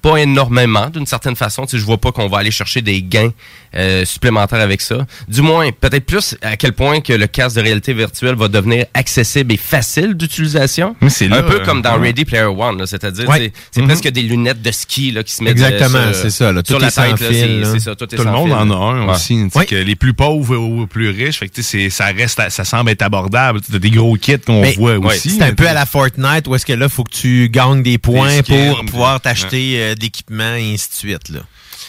Pas 0.02 0.16
énormément 0.18 0.88
d'une 0.88 1.06
certaine 1.06 1.36
façon. 1.36 1.64
Tu 1.64 1.72
sais, 1.72 1.78
je 1.78 1.84
vois 1.84 1.98
pas 1.98 2.12
qu'on 2.12 2.28
va 2.28 2.38
aller 2.38 2.50
chercher 2.50 2.80
des 2.82 3.02
gains 3.02 3.30
euh, 3.76 4.04
supplémentaires 4.04 4.60
avec 4.60 4.80
ça. 4.80 5.06
Du 5.28 5.42
moins, 5.42 5.70
peut-être 5.72 6.04
plus 6.06 6.36
à 6.42 6.56
quel 6.56 6.72
point 6.72 7.00
que 7.00 7.12
le 7.12 7.26
casque 7.26 7.56
de 7.56 7.60
réalité 7.62 7.92
virtuelle 7.92 8.34
va 8.34 8.48
devenir 8.48 8.86
accessible 8.94 9.52
et 9.52 9.56
facile 9.56 10.14
d'utilisation. 10.14 10.96
Mais 11.00 11.10
c'est 11.10 11.26
Un 11.26 11.28
là, 11.30 11.42
peu 11.42 11.60
euh, 11.60 11.64
comme 11.64 11.82
dans 11.82 11.96
ouais. 11.98 12.08
Ready 12.08 12.24
Player 12.24 12.44
One, 12.44 12.78
là, 12.78 12.86
c'est-à-dire 12.86 13.28
Ouais. 13.28 13.52
c'est- 13.70 13.80
Mhm. 13.80 13.86
presque 13.86 14.08
des 14.08 14.22
lunettes 14.22 14.62
de 14.62 14.70
ski 14.72 15.12
là, 15.12 15.22
qui 15.22 15.32
se 15.32 15.42
mettent 15.44 15.52
Exactement, 15.52 15.98
euh, 15.98 16.12
sur, 16.12 16.22
c'est 16.22 16.30
ça, 16.30 16.52
là. 16.52 16.62
sur 16.66 16.76
Tout 16.76 16.80
la 16.82 16.88
est 16.88 16.90
sans 16.90 17.14
tête. 17.14 17.18
c'est- 17.18 17.78
ça, 17.80 17.94
tout, 17.94 18.04
est 18.12 18.16
Tout 18.16 18.24
le 18.24 18.30
monde 18.30 18.46
fil. 18.48 18.54
en 18.56 18.70
a 18.70 18.74
un 18.74 19.06
Ouais. 19.06 19.12
aussi. 19.14 19.48
tu 19.52 19.58
sais, 19.60 19.66
que 19.66 19.76
les 19.76 19.96
plus 19.96 20.14
pauvres 20.14 20.56
aux 20.56 20.86
plus 20.86 21.10
riches, 21.10 21.38
fait 21.38 21.48
que, 21.48 21.54
tu 21.54 21.62
sais, 21.62 21.88
c'est- 21.88 21.90
ça 21.90 22.06
reste, 22.06 22.40
ça 22.48 22.64
semble 22.64 22.90
être 22.90 23.02
abordable. 23.02 23.60
Tu 23.60 23.74
as 23.74 23.78
des 23.78 23.90
gros 23.90 24.14
kits 24.16 24.38
qu'on 24.38 24.62
voit 24.72 24.96
ouais, 24.96 25.14
aussi. 25.14 25.30
C'est 25.30 25.42
un 25.42 25.54
peu 25.54 25.68
à 25.68 25.72
la 25.74 25.86
Fortnite 25.86 26.48
où 26.48 26.54
est-ce 26.54 26.66
que 26.66 26.72
là, 26.72 26.88
faut 26.88 27.04
que 27.04 27.12
tu 27.12 27.48
gagnes 27.50 27.82
des 27.82 27.98
points 27.98 28.36
Des 28.36 28.42
pour 28.42 28.84
pouvoir 28.86 29.14
ouais. 29.14 29.20
t'acheter 29.20 29.89
euh, 29.90 29.94
d'équipements 29.94 30.54
et 30.54 30.74
ainsi 30.74 30.88
de 30.88 30.94
suite. 30.94 31.28
Là. 31.28 31.40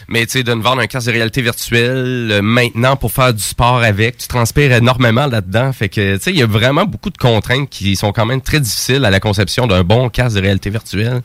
Mais 0.08 0.26
tu 0.26 0.34
sais, 0.34 0.44
de 0.44 0.54
nous 0.54 0.62
vendre 0.62 0.82
un 0.82 0.88
casque 0.88 1.08
de 1.08 1.12
réalité 1.14 1.42
virtuelle 1.42 2.30
euh, 2.32 2.42
maintenant 2.42 2.96
pour 2.96 3.12
faire 3.12 3.34
du 3.34 3.42
sport 3.42 3.78
avec, 3.82 4.18
tu 4.18 4.28
transpires 4.28 4.72
énormément 4.74 5.28
là-dedans. 5.28 5.72
Fait 5.74 5.90
que, 5.90 6.16
tu 6.18 6.24
sais, 6.24 6.32
il 6.32 6.38
y 6.38 6.42
a 6.42 6.46
vraiment 6.48 6.86
beaucoup 6.86 7.10
de 7.10 7.18
contraintes 7.18 7.70
qui 7.70 7.96
sont 7.96 8.12
quand 8.12 8.26
même 8.26 8.42
très 8.42 8.60
difficiles 8.60 9.06
à 9.06 9.10
la 9.10 9.20
conception 9.20 9.68
d'un 9.68 9.84
bon 9.84 10.10
casque 10.10 10.36
de 10.36 10.42
réalité 10.42 10.70
virtuelle. 10.70 11.22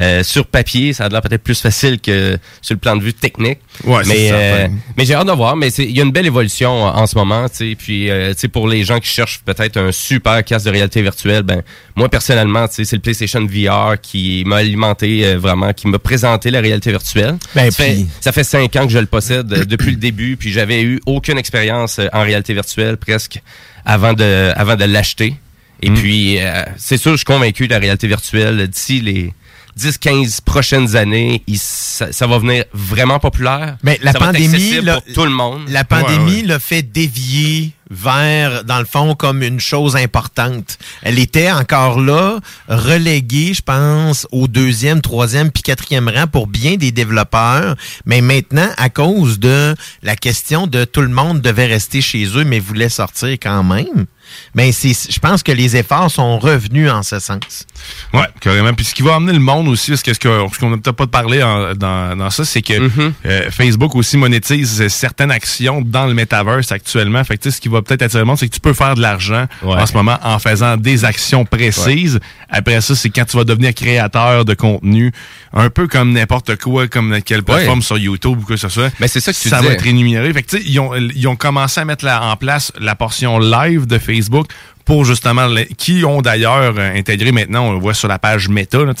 Euh, 0.00 0.22
sur 0.22 0.46
papier, 0.46 0.92
ça 0.92 1.04
a 1.04 1.08
l'air 1.08 1.22
peut-être 1.22 1.42
plus 1.42 1.60
facile 1.60 2.00
que 2.00 2.38
sur 2.62 2.74
le 2.74 2.80
plan 2.80 2.96
de 2.96 3.02
vue 3.02 3.12
technique. 3.14 3.58
Ouais, 3.84 4.04
c'est 4.04 4.08
mais, 4.10 4.28
certain. 4.28 4.74
mais 4.96 5.04
j'ai 5.04 5.14
hâte 5.14 5.26
de 5.26 5.32
voir. 5.32 5.56
Mais 5.56 5.70
c'est- 5.70 5.84
il 5.84 5.96
y 5.96 6.00
a 6.00 6.04
une 6.04 6.12
belle 6.12 6.26
évolution 6.26 6.70
en, 6.84 6.96
en 6.96 7.06
ce 7.06 7.16
moment, 7.16 7.48
tu 7.48 7.56
sais. 7.70 7.76
Puis, 7.78 8.10
euh, 8.10 8.32
tu 8.34 8.40
sais, 8.40 8.48
pour 8.48 8.68
les 8.68 8.84
gens 8.84 8.98
qui 9.00 9.08
cherchent 9.08 9.40
peut-être 9.44 9.76
un 9.76 9.92
super 9.92 10.42
casque 10.44 10.66
de 10.66 10.70
réalité 10.70 11.02
virtuelle, 11.02 11.42
ben, 11.42 11.62
moi 11.96 12.08
personnellement, 12.08 12.66
tu 12.68 12.74
sais, 12.76 12.84
c'est 12.84 12.96
le 12.96 13.02
PlayStation 13.02 13.44
VR 13.46 14.00
qui 14.00 14.42
m'a 14.46 14.56
alimenté 14.56 15.24
euh, 15.26 15.38
vraiment, 15.38 15.72
qui 15.72 15.88
m'a 15.88 15.98
présenté 15.98 16.50
la 16.50 16.60
réalité 16.60 16.90
virtuelle. 16.90 17.36
Ben, 17.54 17.70
puis- 17.94 18.06
ça 18.20 18.32
fait 18.32 18.44
cinq 18.44 18.76
ans 18.76 18.86
que 18.86 18.92
je 18.92 18.98
le 18.98 19.06
possède 19.06 19.52
euh, 19.52 19.64
depuis 19.64 19.90
le 19.90 19.96
début, 19.96 20.36
puis 20.36 20.52
j'avais 20.52 20.82
eu 20.82 21.00
aucune 21.06 21.38
expérience 21.38 21.98
euh, 21.98 22.06
en 22.12 22.22
réalité 22.22 22.52
virtuelle 22.54 22.96
presque 22.96 23.40
avant 23.84 24.12
de, 24.12 24.52
avant 24.56 24.76
de 24.76 24.84
l'acheter. 24.84 25.34
Et 25.82 25.90
puis, 25.90 26.38
euh, 26.38 26.62
c'est 26.76 26.98
sûr, 26.98 27.12
je 27.12 27.16
suis 27.18 27.24
convaincu 27.24 27.66
que 27.66 27.72
la 27.72 27.78
réalité 27.78 28.06
virtuelle, 28.06 28.66
d'ici 28.68 29.00
les 29.00 29.32
10-15 29.78 30.42
prochaines 30.42 30.94
années, 30.96 31.42
il- 31.46 31.58
ça, 31.58 32.12
ça 32.12 32.26
va 32.26 32.38
venir 32.38 32.64
vraiment 32.74 33.18
populaire. 33.18 33.76
Mais 33.82 33.98
la 34.02 34.12
Ça 34.12 34.18
va 34.18 34.26
être 34.26 34.32
pandémie, 34.32 34.70
pour 34.92 35.14
tout 35.14 35.24
le 35.24 35.30
monde. 35.30 35.62
La 35.68 35.84
pandémie 35.84 36.42
l'a 36.42 36.58
fait 36.58 36.82
dévier 36.82 37.72
vers, 37.90 38.64
dans 38.64 38.78
le 38.78 38.84
fond, 38.84 39.14
comme 39.14 39.42
une 39.42 39.60
chose 39.60 39.96
importante. 39.96 40.78
Elle 41.02 41.18
était 41.18 41.50
encore 41.50 42.00
là, 42.00 42.38
reléguée, 42.68 43.52
je 43.52 43.62
pense, 43.62 44.26
au 44.30 44.48
deuxième, 44.48 45.00
troisième, 45.00 45.50
puis 45.50 45.62
quatrième 45.62 46.08
rang 46.08 46.26
pour 46.26 46.46
bien 46.46 46.76
des 46.76 46.92
développeurs. 46.92 47.76
Mais 48.06 48.20
maintenant, 48.20 48.68
à 48.76 48.88
cause 48.88 49.38
de 49.38 49.74
la 50.02 50.16
question 50.16 50.66
de 50.66 50.84
tout 50.84 51.02
le 51.02 51.08
monde 51.08 51.40
devait 51.40 51.66
rester 51.66 52.00
chez 52.00 52.24
eux, 52.36 52.44
mais 52.44 52.60
voulait 52.60 52.88
sortir 52.88 53.30
quand 53.30 53.64
même, 53.64 54.06
ben 54.54 54.72
c'est, 54.72 54.92
je 55.10 55.18
pense 55.18 55.42
que 55.42 55.52
les 55.52 55.76
efforts 55.76 56.10
sont 56.10 56.38
revenus 56.38 56.90
en 56.90 57.02
ce 57.02 57.18
sens. 57.18 57.66
Ouais, 58.12 58.26
carrément. 58.40 58.72
Puis 58.74 58.84
ce 58.86 58.94
qui 58.94 59.02
va 59.02 59.14
amener 59.16 59.32
le 59.32 59.38
monde 59.38 59.68
aussi, 59.68 59.90
parce 59.90 60.02
que 60.02 60.12
ce 60.14 60.18
qu'on 60.58 60.70
n'a 60.70 60.76
peut-être 60.76 60.96
pas 60.96 61.06
parlé 61.06 61.42
en- 61.42 61.74
dans, 61.74 62.16
dans 62.16 62.30
ça, 62.30 62.44
c'est 62.44 62.62
que 62.62 62.70
Mm-hmm. 62.80 63.12
euh, 63.26 63.50
Facebook 63.50 63.94
aussi 63.94 64.16
monétise 64.16 64.86
certaines 64.88 65.30
actions 65.30 65.82
dans 65.82 66.06
le 66.06 66.14
metaverse 66.14 66.72
actuellement. 66.72 67.22
Fait 67.24 67.36
que 67.36 67.50
ce 67.50 67.60
qui 67.60 67.68
va 67.68 67.82
peut-être 67.82 68.02
attirer 68.02 68.20
le 68.20 68.26
monde, 68.26 68.38
c'est 68.38 68.48
que 68.48 68.54
tu 68.54 68.60
peux 68.60 68.72
faire 68.72 68.94
de 68.94 69.00
l'argent 69.02 69.46
en 69.64 69.86
ce 69.86 69.92
moment 69.92 70.18
en 70.22 70.38
faisant 70.38 70.76
des 70.76 71.04
actions 71.04 71.44
précises. 71.44 72.18
Après 72.48 72.80
ça, 72.80 72.94
c'est 72.96 73.10
quand 73.10 73.24
tu 73.24 73.36
vas 73.36 73.44
devenir 73.44 73.74
créateur 73.74 74.44
de 74.44 74.54
contenu, 74.54 75.12
un 75.52 75.68
peu 75.70 75.88
comme 75.88 76.12
n'importe 76.12 76.56
quoi, 76.56 76.86
comme 76.88 77.20
quelle 77.24 77.42
plateforme 77.42 77.80
Ouais. 77.80 77.84
sur 77.84 77.98
YouTube 77.98 78.38
ou 78.40 78.44
quoi 78.46 78.56
que 78.56 78.60
ce 78.60 78.68
soit. 78.68 78.90
Mais 79.00 79.08
c'est 79.08 79.20
ça 79.20 79.32
que 79.32 79.38
tu 79.38 79.48
Ça 79.48 79.60
va 79.60 79.70
être 79.72 79.82
rémunéré. 79.82 80.32
Fait 80.32 80.42
que 80.42 80.56
ils 80.56 80.78
ont, 80.78 80.94
ils 80.94 81.26
ont 81.26 81.36
commencé 81.36 81.80
à 81.80 81.84
mettre 81.84 82.04
la- 82.04 82.22
en 82.22 82.36
place 82.36 82.72
la 82.78 82.94
portion 82.94 83.38
live 83.38 83.86
de 83.86 83.98
Facebook 83.98 84.46
pour 84.84 85.04
justement 85.04 85.46
les- 85.46 85.66
qui 85.66 86.04
ont 86.04 86.20
d'ailleurs 86.22 86.74
euh, 86.78 86.94
intégré 86.96 87.32
maintenant 87.32 87.66
on 87.68 87.72
le 87.72 87.78
voit 87.78 87.94
sur 87.94 88.08
la 88.08 88.18
page 88.18 88.48
Meta 88.48 88.78
là, 88.84 88.92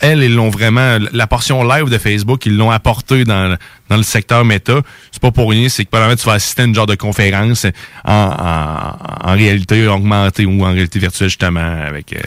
elles 0.00 0.22
ils 0.22 0.34
l'ont 0.34 0.50
vraiment 0.50 0.98
la 1.12 1.26
portion 1.26 1.62
live 1.62 1.88
de 1.88 1.98
Facebook 1.98 2.44
ils 2.46 2.56
l'ont 2.56 2.70
apporté 2.70 3.24
dans, 3.24 3.48
le- 3.50 3.56
dans 3.88 3.96
le 3.96 4.02
secteur 4.02 4.44
Meta 4.44 4.80
c'est 5.12 5.20
pas 5.22 5.30
pour 5.30 5.50
rien 5.50 5.68
c'est 5.68 5.84
que 5.84 5.90
probablement 5.90 6.16
tu 6.16 6.26
vas 6.26 6.32
assister 6.34 6.62
à 6.62 6.64
une 6.64 6.74
genre 6.74 6.86
de 6.86 6.94
conférence 6.94 7.66
en, 8.04 8.12
en, 8.12 9.30
en 9.30 9.34
réalité 9.34 9.86
augmentée 9.86 10.46
ou 10.46 10.64
en 10.64 10.72
réalité 10.72 10.98
virtuelle 10.98 11.28
justement 11.28 11.60
avec 11.60 12.12
euh, 12.12 12.18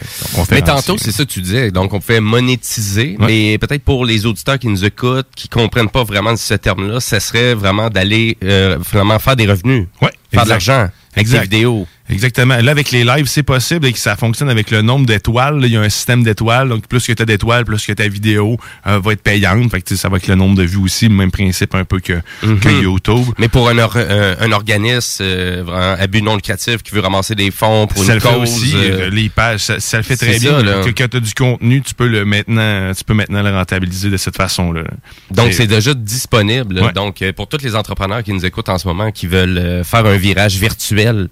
Mais 0.50 0.62
tantôt, 0.62 0.96
c'est 0.98 1.12
ça 1.12 1.24
que 1.24 1.30
tu 1.30 1.40
disais. 1.40 1.70
Donc, 1.70 1.92
on 1.92 2.00
pouvait 2.00 2.20
monétiser, 2.20 3.16
Ouais. 3.18 3.26
mais 3.26 3.58
peut-être 3.58 3.82
pour 3.82 4.04
les 4.04 4.26
auditeurs 4.26 4.58
qui 4.58 4.68
nous 4.68 4.84
écoutent, 4.84 5.28
qui 5.34 5.48
comprennent 5.48 5.88
pas 5.90 6.04
vraiment 6.04 6.36
ce 6.36 6.54
terme-là, 6.54 7.00
ça 7.00 7.20
serait 7.20 7.54
vraiment 7.54 7.90
d'aller 7.90 8.36
euh, 8.44 8.76
vraiment 8.78 9.18
faire 9.18 9.36
des 9.36 9.46
revenus. 9.46 9.86
Ouais, 10.00 10.10
Faire 10.32 10.44
de 10.44 10.48
l'argent. 10.50 10.88
Avec 11.14 11.26
Exact. 11.26 11.40
des 11.48 11.56
vidéos. 11.56 11.86
Exactement. 12.10 12.56
Là, 12.58 12.70
avec 12.72 12.90
les 12.90 13.04
lives, 13.04 13.26
c'est 13.26 13.42
possible 13.42 13.86
et 13.86 13.92
que 13.92 13.98
ça 13.98 14.16
fonctionne 14.16 14.50
avec 14.50 14.70
le 14.70 14.82
nombre 14.82 15.06
d'étoiles. 15.06 15.60
Il 15.64 15.70
y 15.72 15.76
a 15.76 15.80
un 15.80 15.88
système 15.88 16.22
d'étoiles. 16.24 16.68
Donc, 16.68 16.86
plus 16.86 17.06
que 17.06 17.12
tu 17.12 17.22
as 17.22 17.24
d'étoiles, 17.26 17.64
plus 17.64 17.84
que 17.86 17.92
ta 17.92 18.08
vidéo 18.08 18.56
euh, 18.86 18.98
va 18.98 19.12
être 19.12 19.22
payante. 19.22 19.70
Fait 19.70 19.80
que, 19.80 19.94
ça 19.96 20.08
va 20.08 20.16
avec 20.16 20.26
le 20.28 20.34
nombre 20.34 20.56
de 20.56 20.64
vues 20.64 20.78
aussi. 20.78 21.08
Le 21.08 21.14
même 21.14 21.30
principe 21.30 21.74
un 21.74 21.84
peu 21.84 22.00
que, 22.00 22.14
que 22.42 22.68
Mhm. 22.68 22.82
YouTube. 22.82 23.24
Mais 23.38 23.48
pour 23.48 23.68
un, 23.68 23.78
or- 23.78 23.96
un, 23.96 24.36
un 24.40 24.52
organisme 24.52 25.22
euh, 25.22 25.96
à 25.98 26.06
but 26.06 26.22
non 26.22 26.34
lucratif 26.36 26.82
qui 26.82 26.94
veut 26.94 27.00
ramasser 27.00 27.34
des 27.34 27.50
fonds 27.50 27.86
pour 27.86 28.04
ça 28.04 28.12
une 28.12 28.14
le 28.14 28.20
fait 28.20 28.28
cause. 28.34 28.42
aussi, 28.42 28.72
euh, 28.74 29.00
euh, 29.06 29.10
les 29.10 29.28
pages, 29.28 29.60
ça, 29.60 29.80
ça 29.80 29.96
le 29.98 30.02
fait 30.02 30.16
très 30.16 30.38
bien. 30.38 30.50
ça, 30.58 30.62
là. 30.62 30.82
que 30.84 30.90
quand 30.90 31.08
tu 31.08 31.16
as 31.16 31.20
du 31.20 31.34
contenu, 31.34 31.80
tu 31.82 31.94
peux 31.94 32.08
le 32.08 32.24
maintenant, 32.24 32.92
tu 32.96 33.04
peux 33.04 33.14
maintenant 33.14 33.42
le 33.42 33.50
rentabiliser 33.50 34.10
de 34.10 34.16
cette 34.16 34.36
façon-là. 34.36 34.82
Donc, 35.30 35.52
c'est 35.52 35.66
déjà 35.66 35.94
disponible. 35.94 36.80
Ouais. 36.80 36.92
Donc, 36.92 37.22
euh, 37.22 37.32
pour 37.32 37.46
tous 37.48 37.62
les 37.62 37.74
entrepreneurs 37.76 38.22
qui 38.22 38.32
nous 38.32 38.44
écoutent 38.44 38.68
en 38.68 38.78
ce 38.78 38.86
moment, 38.88 39.10
qui 39.12 39.26
veulent 39.26 39.58
euh, 39.58 39.84
faire 39.84 40.04
un 40.04 40.16
virage 40.16 40.56
virtuel, 40.56 41.28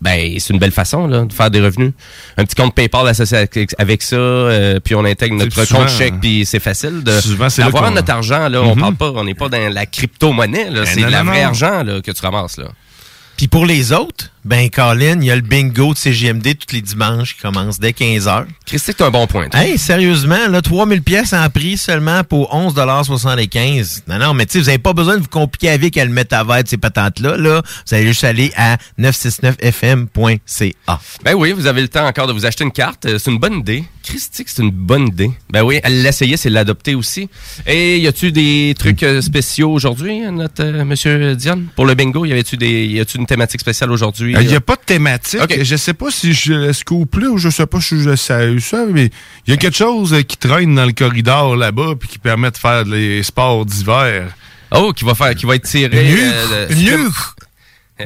ben, 0.00 0.34
c'est 0.38 0.52
une 0.52 0.58
belle 0.58 0.70
façon 0.72 1.06
là, 1.06 1.24
de 1.24 1.32
faire 1.32 1.50
des 1.50 1.60
revenus. 1.60 1.92
Un 2.36 2.44
petit 2.44 2.54
compte 2.54 2.74
PayPal 2.74 3.06
associé 3.08 3.36
avec, 3.36 3.74
avec 3.78 4.02
ça, 4.02 4.16
euh, 4.16 4.80
puis 4.80 4.94
on 4.94 5.04
intègre 5.04 5.36
notre 5.36 5.64
souvent, 5.64 5.80
compte 5.80 5.90
chèque, 5.90 6.14
puis 6.20 6.44
c'est 6.46 6.58
facile 6.60 7.02
de 7.04 7.12
d'avoir 7.60 7.90
notre 7.90 8.10
argent. 8.10 8.48
Là, 8.48 8.62
On 8.62 8.74
Mhm. 8.74 8.80
parle 8.80 8.94
pas, 8.96 9.10
on 9.14 9.24
n'est 9.24 9.34
pas 9.34 9.48
dans 9.48 9.72
la 9.72 9.86
crypto-monnaie. 9.86 10.70
là. 10.70 10.82
Ben 10.84 10.86
C'est 10.86 11.02
de 11.02 11.06
la 11.10 11.22
vraie 11.22 11.42
argent 11.42 11.82
là, 11.82 12.00
que 12.00 12.10
tu 12.10 12.22
ramasses. 12.22 12.56
Là. 12.58 12.66
Puis 13.36 13.48
pour 13.48 13.64
les 13.66 13.92
autres, 13.92 14.30
ben 14.44 14.70
Colin, 14.70 15.18
il 15.20 15.24
y 15.24 15.30
a 15.30 15.36
le 15.36 15.42
bingo 15.42 15.92
de 15.92 15.98
CGMD 15.98 16.56
tous 16.58 16.74
les 16.74 16.80
dimanches 16.80 17.34
qui 17.36 17.42
commence 17.42 17.78
dès 17.78 17.90
15h. 17.90 18.46
Christy, 18.66 18.92
c'est 18.96 19.02
un 19.02 19.10
bon 19.10 19.26
point. 19.26 19.48
Hey, 19.52 19.78
sérieusement, 19.78 20.48
là, 20.48 20.62
3000 20.62 21.02
pièces 21.02 21.32
en 21.32 21.48
prix 21.50 21.76
seulement 21.76 22.24
pour 22.24 22.54
11,75 22.54 24.02
Non, 24.08 24.18
non, 24.18 24.34
mais 24.34 24.46
tu 24.46 24.52
sais, 24.52 24.58
vous 24.60 24.66
n'avez 24.66 24.78
pas 24.78 24.92
besoin 24.92 25.16
de 25.16 25.22
vous 25.22 25.28
compliquer 25.28 25.70
avec 25.70 25.96
le 25.96 26.06
métavers 26.08 26.64
de 26.64 26.68
ces 26.68 26.78
patentes-là. 26.78 27.36
Là. 27.36 27.62
Vous 27.86 27.94
allez 27.94 28.06
juste 28.06 28.24
aller 28.24 28.52
à 28.56 28.76
969fm.ca. 28.98 31.00
Ben 31.24 31.34
oui, 31.34 31.52
vous 31.52 31.66
avez 31.66 31.82
le 31.82 31.88
temps 31.88 32.06
encore 32.06 32.26
de 32.26 32.32
vous 32.32 32.46
acheter 32.46 32.64
une 32.64 32.72
carte. 32.72 33.06
Euh, 33.06 33.18
C'est 33.18 33.30
une 33.30 33.38
bonne 33.38 33.58
idée. 33.60 33.84
Christy, 34.02 34.44
c'est 34.46 34.62
une 34.62 34.70
bonne 34.70 35.08
idée. 35.08 35.30
Ben 35.50 35.62
oui, 35.62 35.78
l'essayer, 35.88 36.36
c'est 36.36 36.50
l'adopter 36.50 36.94
aussi. 36.94 37.28
Et 37.66 37.98
y 37.98 38.06
a-tu 38.06 38.32
des 38.32 38.74
trucs 38.78 39.02
euh, 39.02 39.20
spéciaux 39.20 39.70
aujourd'hui, 39.70 40.20
notre 40.32 40.64
euh, 40.64 40.84
monsieur 40.84 41.36
Diane, 41.36 41.66
pour 41.76 41.86
le 41.86 41.94
bingo? 41.94 42.24
Y 42.24 42.32
avait-tu 42.32 42.56
des, 42.56 42.86
y 42.86 43.00
a-tu 43.00 43.18
une 43.18 43.26
thématique 43.26 43.60
spéciale 43.60 43.92
aujourd'hui? 43.92 44.29
Il 44.40 44.46
n'y 44.46 44.54
a 44.54 44.60
pas 44.60 44.76
de 44.76 44.80
thématique. 44.84 45.62
Je 45.64 45.76
sais 45.76 45.94
pas 45.94 46.10
si 46.10 46.32
je 46.32 46.52
le 46.52 46.72
scoop 46.72 47.16
là 47.16 47.28
ou 47.28 47.38
je 47.38 47.48
sais 47.48 47.66
pas 47.66 47.80
si 47.80 48.00
je 48.02 48.14
sais 48.16 48.58
ça, 48.60 48.84
mais 48.90 49.10
il 49.46 49.50
y 49.50 49.52
a 49.52 49.56
quelque 49.56 49.76
chose 49.76 50.12
euh, 50.12 50.22
qui 50.22 50.36
traîne 50.36 50.74
dans 50.74 50.84
le 50.86 50.92
corridor 50.92 51.56
là-bas 51.56 51.94
puis 51.98 52.08
qui 52.08 52.18
permet 52.18 52.50
de 52.50 52.56
faire 52.58 52.84
des 52.84 53.22
sports 53.22 53.64
d'hiver. 53.66 54.28
Oh, 54.72 54.92
qui 54.92 55.04
va 55.04 55.14
faire, 55.14 55.34
qui 55.34 55.46
va 55.46 55.56
être 55.56 55.64
tiré. 55.68 56.10
Une 56.70 56.90
euh. 56.90 57.08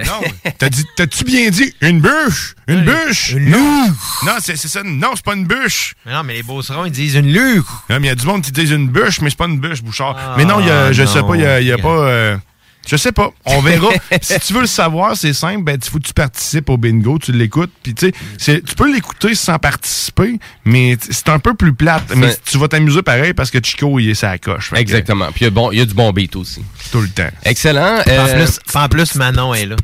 Non, 0.04 0.20
t'as 0.58 0.68
dit- 0.70 0.84
t'as-tu 0.96 1.22
bien 1.22 1.50
dit 1.50 1.72
une 1.80 2.00
bûche? 2.00 2.56
Une 2.66 2.84
bûche? 2.84 3.30
une 3.30 3.50
non, 3.50 3.86
non 4.24 4.32
c'est 4.40 4.56
ça. 4.56 4.82
Non, 4.82 5.10
c'est 5.14 5.24
pas 5.24 5.34
une 5.34 5.46
bûche. 5.46 5.94
Non, 6.04 6.24
mais 6.24 6.32
les 6.34 6.42
beaucerons, 6.42 6.84
ils 6.86 6.90
disent 6.90 7.14
une 7.14 7.32
luc. 7.32 7.64
Non, 7.88 8.00
mais 8.00 8.06
il 8.06 8.06
y 8.06 8.10
a 8.10 8.14
du 8.16 8.26
monde 8.26 8.42
qui 8.42 8.50
dit 8.50 8.72
une 8.72 8.88
bûche, 8.88 9.20
mais 9.20 9.30
c'est 9.30 9.38
pas 9.38 9.46
une 9.46 9.60
bûche, 9.60 9.82
Bouchard. 9.82 10.16
Ah, 10.18 10.34
mais 10.36 10.44
non, 10.44 10.58
y 10.58 10.68
a- 10.68 10.90
je 10.92 11.04
sais 11.04 11.20
non. 11.20 11.28
pas, 11.28 11.36
il 11.36 11.42
y 11.42 11.46
a, 11.46 11.60
y 11.60 11.70
a 11.70 11.78
pas. 11.78 11.88
euh, 12.08 12.36
je 12.86 12.96
sais 12.96 13.12
pas. 13.12 13.30
On 13.44 13.60
verra. 13.60 13.88
si 14.22 14.38
tu 14.40 14.52
veux 14.52 14.62
le 14.62 14.66
savoir, 14.66 15.16
c'est 15.16 15.32
simple. 15.32 15.62
Ben, 15.64 15.78
il 15.82 15.90
faut 15.90 15.98
que 15.98 16.06
tu 16.06 16.12
participes 16.12 16.68
au 16.70 16.76
bingo, 16.76 17.18
tu 17.18 17.32
l'écoutes. 17.32 17.70
Puis, 17.82 17.94
tu 17.94 18.12
sais, 18.38 18.60
tu 18.60 18.74
peux 18.74 18.92
l'écouter 18.92 19.34
sans 19.34 19.58
participer, 19.58 20.38
mais 20.64 20.96
c'est 21.00 21.28
un 21.28 21.38
peu 21.38 21.54
plus 21.54 21.72
plate. 21.74 22.14
Mais 22.16 22.36
tu 22.44 22.58
vas 22.58 22.68
t'amuser 22.68 23.02
pareil 23.02 23.34
parce 23.34 23.50
que 23.50 23.58
Chico, 23.62 23.98
il 23.98 24.10
est 24.10 24.14
sa 24.14 24.38
coche. 24.38 24.72
Exactement. 24.74 25.26
Puis 25.32 25.42
il 25.42 25.44
y 25.44 25.46
a 25.46 25.50
bon, 25.50 25.70
il 25.72 25.78
y 25.78 25.82
a 25.82 25.86
du 25.86 25.94
bon 25.94 26.10
beat 26.12 26.36
aussi. 26.36 26.62
Tout 26.92 27.00
le 27.00 27.08
temps. 27.08 27.30
Excellent. 27.44 27.98
En, 27.98 28.02
Euh, 28.08 28.44
plus, 28.44 28.58
en 28.74 28.88
plus, 28.88 29.14
Manon 29.16 29.54
est 29.54 29.66
là. 29.66 29.76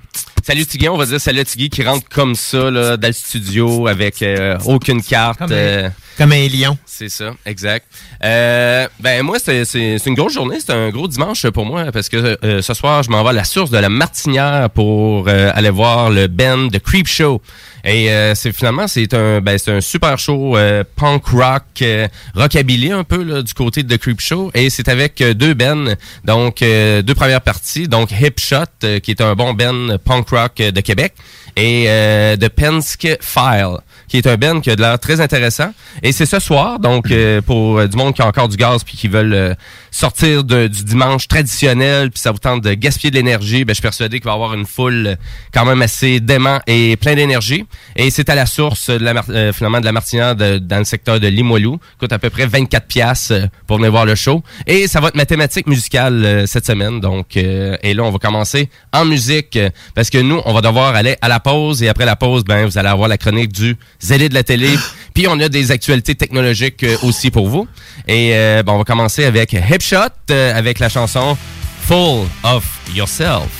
Salut 0.50 0.66
Tigui, 0.66 0.88
on 0.88 0.96
va 0.96 1.06
dire 1.06 1.20
salut 1.20 1.44
Tigui 1.44 1.70
qui 1.70 1.84
rentre 1.84 2.08
comme 2.08 2.34
ça 2.34 2.72
là, 2.72 2.96
dans 2.96 3.06
le 3.06 3.12
studio 3.12 3.86
avec 3.86 4.20
euh, 4.20 4.58
aucune 4.64 5.00
carte. 5.00 5.38
Comme 5.38 5.52
un- 5.52 5.54
euh, 5.54 5.88
Comme 6.18 6.32
un 6.32 6.48
lion. 6.48 6.76
C'est 6.86 7.08
ça, 7.08 7.30
exact. 7.46 7.86
Euh, 8.24 8.88
ben 8.98 9.22
moi, 9.22 9.38
c'est 9.38 9.62
une 10.06 10.14
grosse 10.14 10.34
journée, 10.34 10.56
c'est 10.58 10.72
un 10.72 10.88
gros 10.90 11.06
dimanche 11.06 11.48
pour 11.50 11.64
moi 11.66 11.92
parce 11.92 12.08
que 12.08 12.36
ce 12.42 12.74
soir, 12.74 13.04
je 13.04 13.10
m'en 13.10 13.22
vais 13.22 13.28
à 13.30 13.32
la 13.32 13.44
source 13.44 13.70
de 13.70 13.78
la 13.78 13.88
Martinière 13.88 14.70
pour 14.70 15.28
aller 15.28 15.70
voir 15.70 16.10
le 16.10 16.26
band 16.26 16.66
de 16.66 16.78
Creep 16.78 17.06
Show. 17.06 17.40
Et 17.84 18.10
euh, 18.10 18.34
c'est 18.34 18.52
finalement 18.52 18.86
c'est 18.88 19.14
un 19.14 19.40
ben, 19.40 19.56
c'est 19.56 19.72
un 19.72 19.80
super 19.80 20.18
show 20.18 20.54
euh, 20.56 20.84
punk 20.96 21.24
rock 21.28 21.62
euh, 21.80 22.08
rockabilly 22.34 22.92
un 22.92 23.04
peu 23.04 23.22
là, 23.22 23.40
du 23.40 23.54
côté 23.54 23.82
de 23.82 23.96
The 23.96 23.98
Creep 23.98 24.20
Show 24.20 24.50
et 24.52 24.68
c'est 24.68 24.86
avec 24.88 25.22
deux 25.22 25.54
bands 25.54 25.94
donc 26.24 26.58
deux 26.60 27.14
premières 27.14 27.40
parties 27.40 27.88
donc 27.88 28.10
Hip 28.10 28.34
Shot 28.38 28.98
qui 29.02 29.10
est 29.10 29.22
un 29.22 29.34
bon 29.34 29.54
band 29.54 29.96
punk 30.04 30.28
rock 30.28 30.39
euh, 30.60 30.70
de 30.70 30.80
Québec 30.80 31.14
et 31.56 31.84
euh, 31.88 32.36
The 32.36 32.48
Penske 32.48 33.18
File 33.20 33.78
qui 34.10 34.18
est 34.18 34.26
un 34.26 34.36
band 34.36 34.60
qui 34.60 34.70
a 34.70 34.76
de 34.76 34.82
l'air 34.82 34.98
très 34.98 35.20
intéressant. 35.20 35.72
Et 36.02 36.10
c'est 36.10 36.26
ce 36.26 36.40
soir, 36.40 36.80
donc 36.80 37.10
euh, 37.10 37.40
pour 37.40 37.78
euh, 37.78 37.86
du 37.86 37.96
monde 37.96 38.12
qui 38.12 38.22
a 38.22 38.26
encore 38.26 38.48
du 38.48 38.56
gaz 38.56 38.82
puis 38.82 38.96
qui 38.96 39.06
veulent 39.06 39.32
euh, 39.32 39.54
sortir 39.90 40.44
du 40.44 40.68
dimanche 40.68 41.28
traditionnel, 41.28 42.10
puis 42.10 42.20
ça 42.20 42.32
vous 42.32 42.38
tente 42.38 42.62
de 42.62 42.74
gaspiller 42.74 43.10
de 43.10 43.16
l'énergie, 43.16 43.64
ben, 43.64 43.70
je 43.70 43.74
suis 43.74 43.82
persuadé 43.82 44.18
qu'il 44.18 44.24
va 44.26 44.32
y 44.32 44.34
avoir 44.34 44.54
une 44.54 44.66
foule 44.66 45.16
quand 45.54 45.64
même 45.64 45.80
assez 45.82 46.20
dément 46.20 46.60
et 46.66 46.96
plein 46.96 47.14
d'énergie. 47.14 47.64
Et 47.96 48.10
c'est 48.10 48.28
à 48.28 48.34
la 48.34 48.46
source 48.46 48.90
de 48.90 49.04
la 49.04 49.22
euh, 49.28 49.52
finalement 49.52 49.80
de 49.80 49.84
la 49.84 49.92
Martinière 49.92 50.34
dans 50.34 50.78
le 50.78 50.84
secteur 50.84 51.20
de 51.20 51.28
Limoilou. 51.28 51.78
coûte 51.98 52.12
à 52.12 52.18
peu 52.18 52.30
près 52.30 52.46
24 52.46 52.86
pièces 52.86 53.32
pour 53.66 53.76
venir 53.76 53.90
voir 53.90 54.06
le 54.06 54.14
show. 54.14 54.42
Et 54.66 54.86
ça 54.86 55.00
va 55.00 55.08
être 55.08 55.16
ma 55.16 55.26
thématique 55.26 55.66
musicale 55.66 56.24
euh, 56.24 56.46
cette 56.46 56.66
semaine. 56.66 57.00
Donc, 57.00 57.36
euh, 57.36 57.76
et 57.82 57.94
là, 57.94 58.02
on 58.02 58.10
va 58.10 58.18
commencer 58.18 58.70
en 58.92 59.04
musique 59.04 59.58
parce 59.94 60.10
que 60.10 60.18
nous, 60.18 60.40
on 60.44 60.52
va 60.52 60.60
devoir 60.60 60.94
aller 60.94 61.16
à 61.20 61.28
la 61.28 61.40
pause 61.40 61.82
et 61.82 61.88
après 61.88 62.06
la 62.06 62.16
pause, 62.16 62.44
ben 62.44 62.64
vous 62.66 62.78
allez 62.78 62.88
avoir 62.88 63.08
la 63.08 63.18
chronique 63.18 63.52
du 63.52 63.76
zélé 64.00 64.28
de 64.28 64.34
la 64.34 64.42
télé. 64.42 64.70
Puis 65.14 65.26
on 65.28 65.38
a 65.40 65.48
des 65.48 65.70
actualités 65.70 66.14
technologiques 66.14 66.84
euh, 66.84 66.96
aussi 67.02 67.30
pour 67.30 67.48
vous. 67.48 67.66
Et 68.06 68.30
euh, 68.34 68.62
ben, 68.62 68.72
on 68.72 68.78
va 68.78 68.84
commencer 68.84 69.24
avec 69.24 69.52
Hip 69.52 69.80
Shot 69.80 69.96
euh, 70.30 70.56
avec 70.56 70.78
la 70.78 70.88
chanson 70.88 71.36
Full 71.82 72.26
of 72.44 72.64
Yourself. 72.94 73.59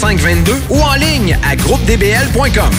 2522 0.00 0.54
ou 0.70 0.80
en 0.80 0.94
ligne 0.94 1.36
à 1.42 1.56
groupedbl.com. 1.56 2.70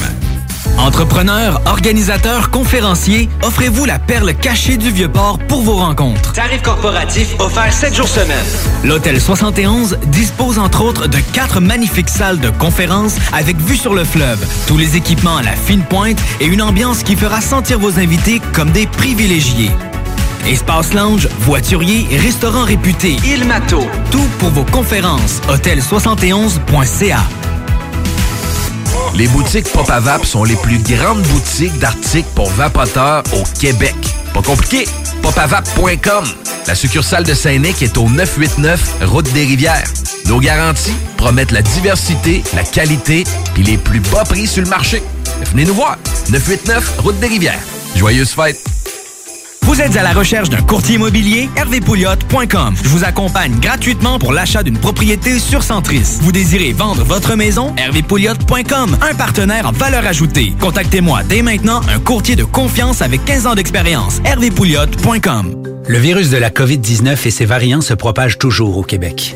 Entrepreneurs, 0.77 1.61
organisateurs, 1.65 2.49
conférenciers, 2.49 3.27
offrez-vous 3.43 3.83
la 3.83 3.99
perle 3.99 4.33
cachée 4.33 4.77
du 4.77 4.89
Vieux-Port 4.89 5.37
pour 5.49 5.61
vos 5.61 5.75
rencontres. 5.75 6.31
Tarif 6.31 6.61
corporatif 6.61 7.35
offert 7.39 7.73
7 7.73 7.93
jours 7.93 8.07
semaine. 8.07 8.45
L'Hôtel 8.85 9.19
71 9.19 9.97
dispose 10.07 10.59
entre 10.59 10.81
autres 10.81 11.07
de 11.07 11.19
quatre 11.33 11.59
magnifiques 11.59 12.09
salles 12.09 12.39
de 12.39 12.49
conférences 12.49 13.17
avec 13.33 13.57
vue 13.57 13.75
sur 13.77 13.93
le 13.93 14.05
fleuve, 14.05 14.39
tous 14.67 14.77
les 14.77 14.95
équipements 14.95 15.37
à 15.37 15.43
la 15.43 15.53
fine 15.53 15.83
pointe 15.83 16.19
et 16.39 16.45
une 16.45 16.61
ambiance 16.61 17.03
qui 17.03 17.17
fera 17.17 17.41
sentir 17.41 17.79
vos 17.79 17.99
invités 17.99 18.41
comme 18.53 18.71
des 18.71 18.87
privilégiés. 18.87 19.71
Espace 20.49 20.93
lounge, 20.95 21.29
voiturier, 21.41 22.07
restaurant 22.17 22.63
réputé, 22.63 23.17
Il 23.23 23.45
Mato. 23.45 23.85
Tout 24.09 24.27
pour 24.39 24.49
vos 24.49 24.63
conférences. 24.63 25.41
Hôtel71.ca. 25.47 27.19
Les 29.13 29.27
boutiques 29.27 29.71
Pop 29.71 29.85
Vap 29.87 30.25
sont 30.25 30.43
les 30.43 30.55
plus 30.55 30.79
grandes 30.79 31.21
boutiques 31.21 31.77
d'articles 31.77 32.29
pour 32.33 32.49
vapoteurs 32.49 33.21
au 33.33 33.43
Québec. 33.59 33.93
Pas 34.33 34.41
compliqué, 34.41 34.87
popavap.com. 35.21 36.25
La 36.65 36.73
succursale 36.73 37.25
de 37.25 37.35
Saint-Nic 37.35 37.83
est 37.83 37.95
au 37.99 38.09
989 38.09 39.03
Route 39.03 39.31
des 39.33 39.45
Rivières. 39.45 39.83
Nos 40.25 40.39
garanties 40.39 40.95
promettent 41.17 41.51
la 41.51 41.61
diversité, 41.61 42.41
la 42.55 42.63
qualité 42.63 43.23
puis 43.53 43.61
les 43.61 43.77
plus 43.77 43.99
bas 43.99 44.23
prix 44.23 44.47
sur 44.47 44.63
le 44.63 44.69
marché. 44.69 45.03
Venez 45.51 45.65
nous 45.65 45.75
voir. 45.75 45.97
989 46.31 47.01
Route 47.03 47.19
des 47.19 47.27
Rivières. 47.27 47.59
Joyeuses 47.95 48.31
fêtes. 48.31 48.78
Vous 49.69 49.81
êtes 49.81 49.95
à 49.97 50.01
la 50.01 50.13
recherche 50.13 50.49
d'un 50.49 50.63
courtier 50.63 50.95
immobilier? 50.95 51.47
hervépouliot.com. 51.55 52.73
Je 52.83 52.89
vous 52.89 53.03
accompagne 53.03 53.53
gratuitement 53.59 54.17
pour 54.17 54.33
l'achat 54.33 54.63
d'une 54.63 54.79
propriété 54.79 55.37
sur 55.37 55.61
Centris. 55.61 56.17
Vous 56.21 56.31
désirez 56.31 56.73
vendre 56.73 57.03
votre 57.03 57.35
maison? 57.35 57.75
hervépouliot.com. 57.77 58.97
Un 58.99 59.13
partenaire 59.13 59.67
en 59.67 59.71
valeur 59.71 60.07
ajoutée. 60.07 60.55
Contactez-moi 60.59 61.21
dès 61.29 61.43
maintenant 61.43 61.81
un 61.87 61.99
courtier 61.99 62.35
de 62.35 62.45
confiance 62.45 63.03
avec 63.03 63.23
15 63.25 63.45
ans 63.45 63.53
d'expérience. 63.53 64.21
hervépouliot.com. 64.25 65.63
Le 65.87 65.97
virus 65.99 66.31
de 66.31 66.37
la 66.37 66.49
COVID-19 66.49 67.27
et 67.27 67.31
ses 67.31 67.45
variants 67.45 67.81
se 67.81 67.93
propagent 67.93 68.39
toujours 68.39 68.75
au 68.75 68.83
Québec. 68.83 69.35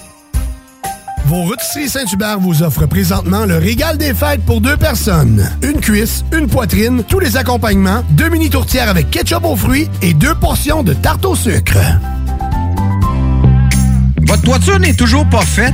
Vos 1.25 1.43
rôtisseries 1.43 1.89
Saint-Hubert 1.89 2.39
vous 2.39 2.63
offrent 2.63 2.85
présentement 2.85 3.45
le 3.45 3.57
régal 3.57 3.97
des 3.97 4.13
fêtes 4.13 4.43
pour 4.45 4.61
deux 4.61 4.77
personnes. 4.77 5.49
Une 5.61 5.79
cuisse, 5.79 6.25
une 6.33 6.47
poitrine, 6.47 7.03
tous 7.07 7.19
les 7.19 7.37
accompagnements, 7.37 8.03
deux 8.11 8.29
mini 8.29 8.49
tourtières 8.49 8.89
avec 8.89 9.09
ketchup 9.09 9.45
aux 9.45 9.55
fruits 9.55 9.89
et 10.01 10.13
deux 10.13 10.35
portions 10.35 10.83
de 10.83 10.93
tarte 10.93 11.25
au 11.25 11.35
sucre. 11.35 11.77
Votre 14.21 14.43
toiture 14.43 14.79
n'est 14.79 14.93
toujours 14.93 15.25
pas 15.29 15.41
faite? 15.41 15.73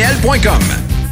groupedbl.com. 0.01 1.00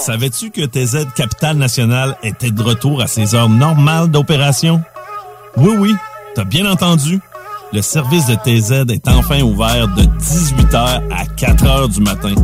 Savais-tu 0.00 0.50
que 0.50 0.64
TZ 0.64 1.06
Capital 1.14 1.56
National 1.56 2.16
était 2.22 2.50
de 2.50 2.62
retour 2.62 3.02
à 3.02 3.06
ses 3.06 3.34
heures 3.34 3.48
normales 3.48 4.08
d'opération? 4.08 4.82
Oui, 5.56 5.74
oui, 5.78 5.96
t'as 6.34 6.44
bien 6.44 6.70
entendu. 6.70 7.20
Le 7.72 7.82
service 7.82 8.26
de 8.26 8.34
TZ 8.34 8.90
est 8.92 9.08
enfin 9.08 9.42
ouvert 9.42 9.88
de 9.88 10.02
18h 10.02 11.02
à 11.10 11.24
4h 11.36 11.92
du 11.92 12.00
matin. 12.00 12.34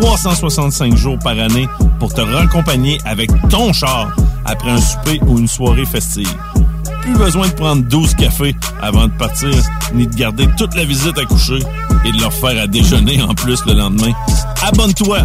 365 0.00 0.96
jours 0.96 1.18
par 1.18 1.38
année 1.38 1.68
pour 2.00 2.12
te 2.12 2.20
raccompagner 2.20 2.98
avec 3.04 3.30
ton 3.50 3.72
char 3.72 4.14
après 4.44 4.70
un 4.70 4.80
souper 4.80 5.20
ou 5.26 5.38
une 5.38 5.48
soirée 5.48 5.84
festive. 5.84 6.32
Plus 7.02 7.16
besoin 7.16 7.48
de 7.48 7.52
prendre 7.52 7.84
12 7.84 8.14
cafés 8.14 8.56
avant 8.80 9.06
de 9.06 9.12
partir, 9.12 9.50
ni 9.92 10.06
de 10.06 10.14
garder 10.14 10.48
toute 10.56 10.74
la 10.74 10.84
visite 10.84 11.18
à 11.18 11.24
coucher 11.26 11.58
et 12.04 12.12
de 12.12 12.20
leur 12.20 12.32
faire 12.32 12.60
à 12.60 12.66
déjeuner 12.66 13.22
en 13.22 13.34
plus 13.34 13.64
le 13.66 13.74
lendemain. 13.74 14.12
Abonne-toi 14.66 15.18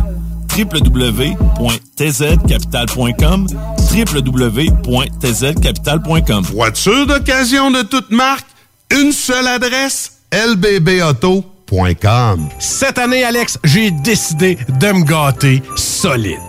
www.tzcapital.com 0.64 3.48
www.tzcapital.com 3.92 6.44
Voiture 6.44 7.08
d'occasion 7.08 7.72
de 7.72 7.82
toute 7.84 8.12
marque, 8.12 8.48
une 8.92 9.12
seule 9.12 9.48
adresse, 9.48 10.20
lbbauto.com. 10.32 11.50
Cette 12.60 12.98
année, 12.98 13.24
Alex, 13.24 13.60
j'ai 13.64 13.92
décidé 13.92 14.58
de 14.80 14.92
me 14.92 15.04
gâter 15.04 15.62
solide. 15.76 16.49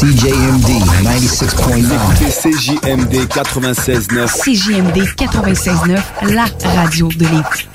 CJMD 0.00 0.80
96.9. 1.02 2.30
CJMD 2.30 3.28
96.9. 3.28 4.28
CJMD 4.42 4.96
96.9, 4.96 6.00
la 6.32 6.46
radio 6.74 7.08
de 7.08 7.26
Lévis. 7.26 7.68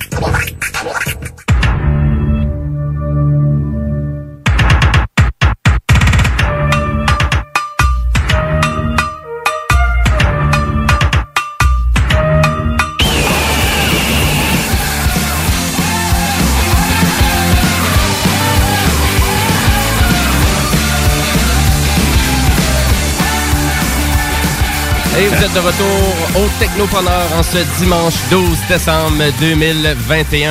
Vous 25.28 25.42
êtes 25.44 25.54
de 25.54 25.58
retour 25.58 26.14
au 26.36 26.48
Technopreneur 26.60 27.26
en 27.36 27.42
ce 27.42 27.58
dimanche 27.80 28.14
12 28.30 28.58
décembre 28.68 29.24
2021. 29.40 30.50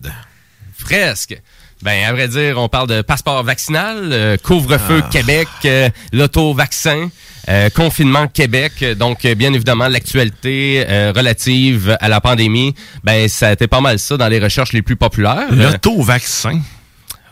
Presque. 0.82 1.40
Ben, 1.82 2.04
à 2.06 2.12
vrai 2.12 2.28
dire, 2.28 2.58
on 2.58 2.68
parle 2.68 2.88
de 2.88 3.00
passeport 3.00 3.42
vaccinal, 3.42 3.96
euh, 4.12 4.36
couvre-feu 4.36 5.00
Ah. 5.02 5.08
Québec, 5.10 5.48
euh, 5.64 5.88
l'auto-vaccin, 6.12 7.08
euh, 7.48 7.70
confinement 7.70 8.26
Québec. 8.26 8.72
Euh, 8.82 8.94
Donc, 8.94 9.24
euh, 9.24 9.34
bien 9.34 9.52
évidemment, 9.54 9.88
l'actualité 9.88 10.84
euh, 10.86 11.12
relative 11.16 11.96
à 12.00 12.08
la 12.08 12.20
pandémie, 12.20 12.74
ben, 13.02 13.26
ça 13.28 13.48
a 13.48 13.52
été 13.52 13.66
pas 13.66 13.80
mal 13.80 13.98
ça 13.98 14.18
dans 14.18 14.28
les 14.28 14.38
recherches 14.38 14.74
les 14.74 14.82
plus 14.82 14.96
populaires. 14.96 15.46
Euh, 15.52 15.70
L'auto-vaccin. 15.72 16.60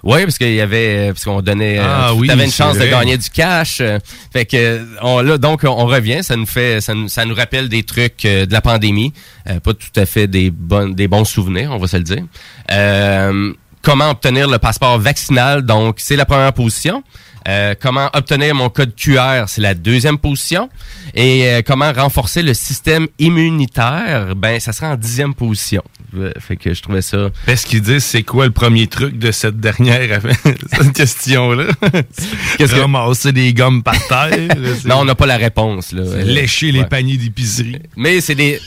oui, 0.02 0.22
parce 0.24 0.38
qu'il 0.38 0.54
y 0.54 0.62
avait, 0.62 1.08
parce 1.08 1.24
qu'on 1.24 1.42
donnait, 1.42 1.78
euh, 1.78 1.84
Ah 1.86 2.14
oui, 2.14 2.30
une 2.30 2.50
chance 2.50 2.78
de 2.78 2.86
gagner 2.86 3.18
du 3.18 3.28
cash. 3.28 3.82
euh, 3.82 3.98
fait 4.32 4.46
que, 4.46 4.80
on, 5.02 5.20
là, 5.20 5.36
donc, 5.36 5.64
on 5.64 5.84
revient, 5.84 6.24
ça 6.24 6.36
nous 6.36 6.46
fait, 6.46 6.80
ça 6.80 6.94
nous, 6.94 7.08
ça 7.08 7.26
nous 7.26 7.34
rappelle 7.34 7.68
des 7.68 7.82
trucs 7.82 8.24
euh, 8.24 8.46
de 8.46 8.52
la 8.54 8.62
pandémie, 8.62 9.12
euh, 9.50 9.60
pas 9.60 9.74
tout 9.74 10.00
à 10.00 10.06
fait 10.06 10.26
des 10.26 10.50
bonnes, 10.50 10.94
des 10.94 11.06
bons 11.06 11.26
souvenirs, 11.26 11.70
on 11.70 11.76
va 11.78 11.86
se 11.86 11.98
le 11.98 12.04
dire. 12.04 12.22
Euh, 12.70 13.52
comment 13.82 14.10
obtenir 14.10 14.48
le 14.48 14.58
passeport 14.58 14.98
vaccinal, 14.98 15.62
donc 15.62 15.96
c'est 15.98 16.16
la 16.16 16.24
première 16.24 16.52
position. 16.52 17.02
Euh, 17.48 17.74
comment 17.80 18.10
obtenir 18.12 18.54
mon 18.54 18.68
code 18.68 18.94
QR, 18.94 19.44
c'est 19.46 19.60
la 19.62 19.74
deuxième 19.74 20.18
position. 20.18 20.68
Et 21.14 21.46
euh, 21.46 21.62
comment 21.66 21.90
renforcer 21.92 22.42
le 22.42 22.52
système 22.52 23.06
immunitaire, 23.18 24.36
ben 24.36 24.60
ça 24.60 24.72
sera 24.72 24.90
en 24.92 24.96
dixième 24.96 25.34
position. 25.34 25.82
Euh, 26.16 26.32
Fait 26.38 26.56
que 26.56 26.72
je 26.74 26.82
trouvais 26.82 27.02
ça. 27.02 27.28
Est-ce 27.46 27.66
qu'ils 27.66 27.80
disent 27.80 28.04
c'est 28.04 28.22
quoi 28.22 28.44
le 28.46 28.52
premier 28.52 28.86
truc 28.86 29.18
de 29.18 29.30
cette 29.30 29.58
dernière 29.60 30.20
cette 30.76 30.92
question-là? 30.92 31.64
Qu'est-ce 32.58 32.74
que- 32.74 32.80
Ramasser 32.80 33.32
des 33.32 33.52
gommes 33.54 33.82
par 33.82 33.94
terre? 34.08 34.48
Non, 34.84 35.00
on 35.00 35.04
n'a 35.04 35.14
pas 35.14 35.26
la 35.26 35.36
réponse. 35.36 35.92
Là. 35.92 36.02
Lécher 36.24 36.72
les 36.72 36.84
paniers 36.84 37.16
d'épicerie. 37.16 37.78
Mais 37.96 38.20
c'est 38.20 38.34
des. 38.34 38.60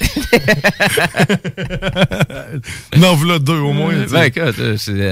Non, 2.97 3.15
voilà 3.15 3.39
deux 3.39 3.57
au 3.57 3.73
moins. 3.73 3.93
ben, 4.09 4.23
écoute, 4.23 4.59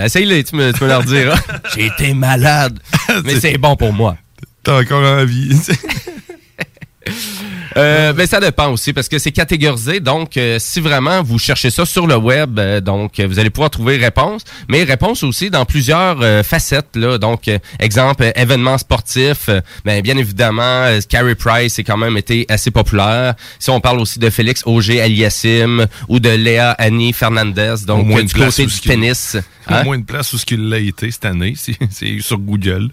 essaye-les, 0.04 0.44
tu 0.44 0.56
me, 0.56 0.72
tu 0.74 0.84
me 0.84 0.90
leur 0.90 1.04
diras. 1.04 1.40
J'ai 1.76 1.86
été 1.88 2.14
malade, 2.14 2.80
mais 3.24 3.40
c'est 3.40 3.58
bon 3.60 3.76
pour 3.76 3.94
moi. 3.94 4.18
T'as 4.64 4.82
encore 4.82 5.04
envie. 5.04 5.56
Euh, 7.78 8.14
ben, 8.14 8.26
ça 8.26 8.40
dépend 8.40 8.72
aussi 8.72 8.94
parce 8.94 9.08
que 9.08 9.20
c'est 9.20 9.32
catégorisé. 9.32 10.00
Donc, 10.00 10.38
euh, 10.38 10.58
si 10.60 10.80
vraiment 10.80 11.22
vous 11.22 11.38
cherchez 11.38 11.70
ça 11.70 11.86
sur 11.86 12.08
le 12.08 12.18
web, 12.18 12.58
euh, 12.58 12.82
donc 12.82 13.20
euh, 13.20 13.28
vous 13.28 13.38
allez 13.38 13.52
pouvoir 13.52 13.70
trouver 13.70 13.98
réponse, 13.98 14.42
mais 14.68 14.84
réponse 14.84 15.22
aussi 15.22 15.52
dans 15.52 15.66
plusieurs 15.66 16.44
facettes. 16.44 16.96
Là. 16.96 17.20
Donc, 17.20 17.44
exemple, 17.80 18.32
événements 18.36 18.80
sportifs. 18.80 19.50
ben, 19.86 20.02
bien 20.02 20.18
évidemment, 20.18 20.86
Carey 21.08 21.36
Price 21.36 21.78
a 21.78 21.84
quand 21.84 21.96
même 21.98 22.18
été 22.18 22.48
assez 22.50 22.72
populaire. 22.72 23.36
Si 23.60 23.70
on 23.70 23.80
parle 23.80 24.00
aussi 24.00 24.18
de 24.18 24.32
Félix 24.32 24.64
Auger 24.66 25.00
Aliassim 25.00 25.86
ou 26.08 26.20
de 26.20 26.30
Léa 26.30 26.72
Annie 26.72 27.14
Fernandez, 27.14 27.76
donc 27.86 28.08
moins 28.08 28.24
du 28.24 28.34
côté 28.34 28.66
du 28.66 28.80
tennis. 28.80 29.38
Au 29.70 29.74
Hein? 29.74 29.84
moins 29.84 29.96
une 29.96 30.06
place 30.06 30.34
où 30.34 30.38
ce 30.38 30.46
qu'il 30.46 30.68
l'a 30.70 30.80
été 30.80 31.12
cette 31.12 31.26
année. 31.26 31.54
C'est 31.92 32.20
sur 32.22 32.40
Google. 32.40 32.90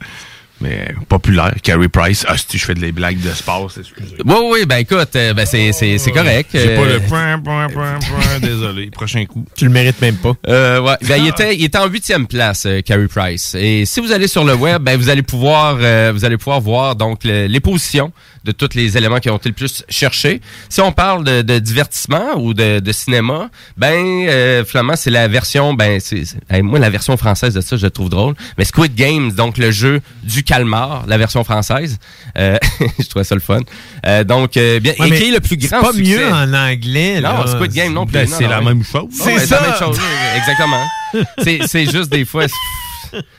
Mais 0.60 0.94
populaire. 1.08 1.54
Carey 1.62 1.88
Price. 1.88 2.24
Ah, 2.26 2.36
si 2.38 2.56
je 2.56 2.64
fais 2.64 2.72
des 2.74 2.90
blagues 2.90 3.20
de 3.20 3.28
sport, 3.30 3.70
excusez. 3.78 4.16
Oui, 4.24 4.34
oui, 4.52 4.64
ben 4.66 4.78
écoute, 4.78 5.14
euh, 5.14 5.34
ben, 5.34 5.44
c'est, 5.44 5.72
c'est, 5.72 5.98
c'est 5.98 6.12
correct. 6.12 6.48
J'ai 6.54 6.74
pas 6.76 6.80
Euh, 6.82 6.94
le 6.94 7.00
point, 7.00 7.38
point, 7.40 7.68
point, 7.68 7.98
point. 7.98 8.38
Désolé. 8.40 8.86
Prochain 8.90 9.26
coup. 9.26 9.44
Tu 9.54 9.66
le 9.66 9.70
mérites 9.70 10.00
même 10.00 10.16
pas. 10.16 10.32
Euh, 10.48 10.80
ouais. 10.80 10.96
Ben, 11.06 11.16
il 11.18 11.28
était, 11.28 11.54
il 11.54 11.64
était 11.64 11.76
en 11.76 11.88
huitième 11.88 12.26
place, 12.26 12.64
euh, 12.64 12.80
Carey 12.80 13.06
Price. 13.06 13.54
Et 13.54 13.84
si 13.84 14.00
vous 14.00 14.12
allez 14.12 14.28
sur 14.28 14.44
le 14.44 14.54
web, 14.54 14.80
ben, 14.82 14.96
vous 14.96 15.10
allez 15.10 15.22
pouvoir, 15.22 15.76
euh, 15.78 16.10
vous 16.14 16.24
allez 16.24 16.38
pouvoir 16.38 16.60
voir 16.62 16.96
donc 16.96 17.24
le- 17.24 17.46
les 17.48 17.60
positions 17.60 18.10
de 18.46 18.52
tous 18.52 18.74
les 18.74 18.96
éléments 18.96 19.18
qui 19.18 19.28
ont 19.28 19.36
été 19.36 19.48
le 19.48 19.54
plus 19.54 19.84
cherchés. 19.88 20.40
Si 20.68 20.80
on 20.80 20.92
parle 20.92 21.24
de, 21.24 21.42
de 21.42 21.58
divertissement 21.58 22.36
ou 22.36 22.54
de, 22.54 22.78
de 22.78 22.92
cinéma, 22.92 23.50
ben, 23.76 24.26
euh, 24.28 24.64
finalement, 24.64 24.94
c'est 24.96 25.10
la 25.10 25.26
version, 25.28 25.74
ben, 25.74 25.98
c'est, 26.00 26.22
hey, 26.48 26.62
moi 26.62 26.78
la 26.78 26.88
version 26.88 27.16
française 27.16 27.54
de 27.54 27.60
ça, 27.60 27.76
je 27.76 27.86
trouve 27.88 28.08
drôle. 28.08 28.34
Mais 28.56 28.64
Squid 28.64 28.94
Games, 28.94 29.32
donc 29.32 29.58
le 29.58 29.70
jeu 29.70 30.00
du 30.22 30.44
calmar, 30.44 31.04
la 31.06 31.18
version 31.18 31.42
française. 31.44 31.98
Euh, 32.38 32.56
je 32.98 33.06
trouvais 33.08 33.24
ça 33.24 33.34
le 33.34 33.40
fun. 33.40 33.60
Euh, 34.06 34.24
donc, 34.24 34.56
euh, 34.56 34.78
bien, 34.80 34.94
Ouais, 34.98 35.08
et 35.08 35.18
qui 35.18 35.28
est 35.28 35.32
le 35.32 35.40
plus 35.40 35.56
grand 35.56 35.80
pas 35.80 35.92
succès? 35.92 36.16
mieux 36.18 36.26
en 36.32 36.54
anglais. 36.54 37.20
Non, 37.20 37.38
là. 37.38 37.46
Squid 37.48 37.72
Game 37.72 37.92
non 37.92 38.06
plus. 38.06 38.12
Ben, 38.14 38.28
non, 38.30 38.36
c'est 38.38 38.44
non, 38.44 38.50
la 38.50 38.60
même 38.60 38.84
chose. 38.84 39.08
Ouais, 39.24 39.38
C'est 39.38 39.50
la 39.50 39.60
même 39.60 39.76
chose, 39.78 39.98
exactement. 40.36 40.84
c'est, 41.42 41.60
c'est 41.66 41.90
juste 41.90 42.10
des 42.10 42.24
fois. 42.24 42.46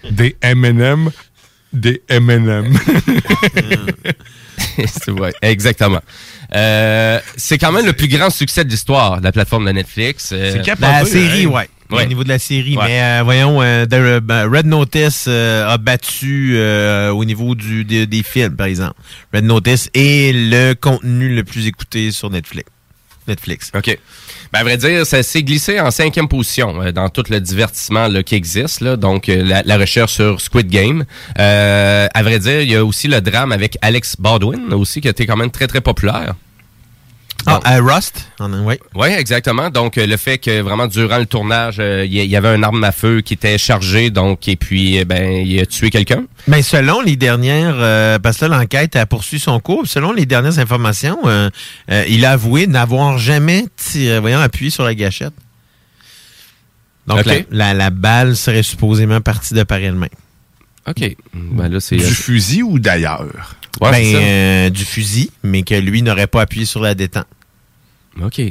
Des 0.10 0.36
M&M. 0.42 1.12
Des 1.74 2.02
M&M. 2.10 2.74
c'est 4.88 5.12
vrai, 5.12 5.34
exactement. 5.42 6.02
Euh, 6.56 7.20
c'est 7.36 7.58
quand 7.58 7.72
même 7.72 7.86
le 7.86 7.94
plus 7.94 8.08
grand 8.08 8.30
succès 8.30 8.64
de 8.64 8.70
l'histoire 8.70 9.20
de 9.20 9.24
la 9.26 9.32
plateforme 9.32 9.66
de 9.66 9.72
Netflix. 9.72 10.30
Euh, 10.32 10.52
C'est 10.54 10.62
capoté, 10.62 10.88
La 10.92 11.06
série, 11.06 11.46
hein. 11.46 11.50
ouais. 11.50 11.70
Ouais. 11.90 12.04
Au 12.04 12.08
niveau 12.08 12.26
de 12.26 12.30
la 12.30 12.40
série. 12.40 12.76
Ouais. 12.78 12.84
Mais 12.86 13.02
euh, 13.02 13.22
voyons, 13.24 13.62
euh, 13.62 13.86
The- 13.86 14.20
ben, 14.22 14.50
Red 14.54 14.66
Notice 14.66 15.26
euh, 15.30 15.66
a 15.70 15.78
battu 15.78 16.56
euh, 16.58 17.12
au 17.12 17.24
niveau 17.24 17.56
du, 17.56 17.86
des- 17.86 18.06
des 18.08 18.24
films, 18.24 18.58
par 18.58 18.68
exemple. 18.68 18.96
Red 19.34 19.46
Notice 19.46 19.90
est 19.94 20.34
le 20.36 20.74
contenu 20.74 21.34
le 21.34 21.46
plus 21.46 21.66
écouté 21.66 22.12
sur 22.12 22.30
Netflix. 22.30 22.70
Netflix. 23.30 23.72
OK. 23.74 23.98
Ben, 24.54 24.60
à 24.60 24.64
vrai 24.64 24.78
dire, 24.78 25.06
ça 25.06 25.24
s'est 25.24 25.44
glissé 25.44 25.80
en 25.80 25.92
cinquième 25.92 26.28
position 26.28 26.82
euh, 26.82 26.92
dans 26.92 27.10
tout 27.10 27.24
le 27.30 27.40
divertissement 27.40 28.10
qui 28.24 28.36
existe. 28.36 28.84
Donc, 28.84 29.30
euh, 29.30 29.44
la, 29.44 29.64
la 29.64 29.78
recherche 29.78 30.14
sur 30.14 30.40
Squid 30.40 30.68
Game. 30.68 31.06
Euh, 31.40 32.08
à 32.14 32.24
vrai 32.24 32.40
dire, 32.40 32.62
il 32.62 32.72
y 32.72 32.76
a 32.76 32.84
aussi 32.86 33.08
le 33.08 33.22
drame 33.22 33.52
avec 33.52 33.78
Alex 33.82 34.16
Baldwin 34.20 34.74
aussi, 34.74 35.02
qui 35.02 35.08
a 35.08 35.12
été 35.12 35.26
quand 35.26 35.38
même 35.38 35.52
très, 35.52 35.68
très 35.68 35.82
populaire. 35.82 36.36
Ah, 37.50 37.60
à 37.64 37.80
Rust? 37.80 38.30
Oui. 38.42 38.76
Oui, 38.94 39.08
exactement. 39.08 39.70
Donc, 39.70 39.98
euh, 39.98 40.06
le 40.06 40.18
fait 40.18 40.38
que 40.38 40.60
vraiment, 40.62 40.86
durant 40.88 41.18
le 41.18 41.26
tournage, 41.26 41.78
euh, 41.80 42.06
il 42.06 42.14
y, 42.14 42.36
avait 42.36 42.50
un 42.50 42.62
arme 42.62 42.84
à 42.84 42.92
feu 42.92 43.22
qui 43.22 43.36
était 43.36 43.58
chargée, 43.58 44.10
donc, 44.10 44.48
et 44.50 44.58
puis, 44.58 45.00
euh, 45.00 45.06
ben, 45.06 45.32
il 45.46 45.60
a 45.62 45.66
tué 45.66 45.90
quelqu'un. 45.90 46.26
Mais 46.48 46.62
selon 46.62 47.00
les 47.02 47.16
dernières, 47.16 47.76
euh, 47.78 48.20
parce 48.20 48.38
que 48.40 48.46
là, 48.46 48.58
l'enquête 48.60 48.96
a 48.98 49.06
poursuivi 49.06 49.42
son 49.42 49.60
cours, 49.62 49.88
selon 49.88 50.12
les 50.12 50.26
dernières 50.26 50.60
informations, 50.60 51.18
euh, 51.26 51.50
euh, 51.90 52.04
il 52.10 52.26
a 52.26 52.32
avoué 52.32 52.68
n'avoir 52.68 53.18
jamais 53.18 53.66
tiré, 53.78 54.20
voyons, 54.20 54.40
appuyé 54.40 54.70
sur 54.70 54.84
la 54.84 54.94
gâchette. 54.94 55.34
Donc, 57.08 57.20
la, 57.26 57.34
la- 57.52 57.74
la 57.74 57.90
balle 57.90 58.36
serait 58.36 58.64
supposément 58.64 59.22
partie 59.22 59.54
de 59.54 59.64
par 59.64 59.78
elle-même. 59.78 60.10
OK. 60.88 61.16
Ben, 61.34 61.70
là. 61.70 61.80
Du 61.98 62.14
fusil 62.14 62.64
ou 62.64 62.80
d'ailleurs? 62.80 63.56
Ouais, 63.80 63.92
ben, 63.92 64.04
c'est 64.04 64.12
ça. 64.12 64.18
euh, 64.18 64.70
du 64.70 64.84
fusil, 64.84 65.32
mais 65.44 65.64
que 65.64 65.76
lui 65.76 66.02
n'aurait 66.02 66.28
pas 66.28 66.42
appuyé 66.42 66.66
sur 66.66 66.82
la 66.82 66.96
détente. 66.96 67.26
OK. 68.24 68.42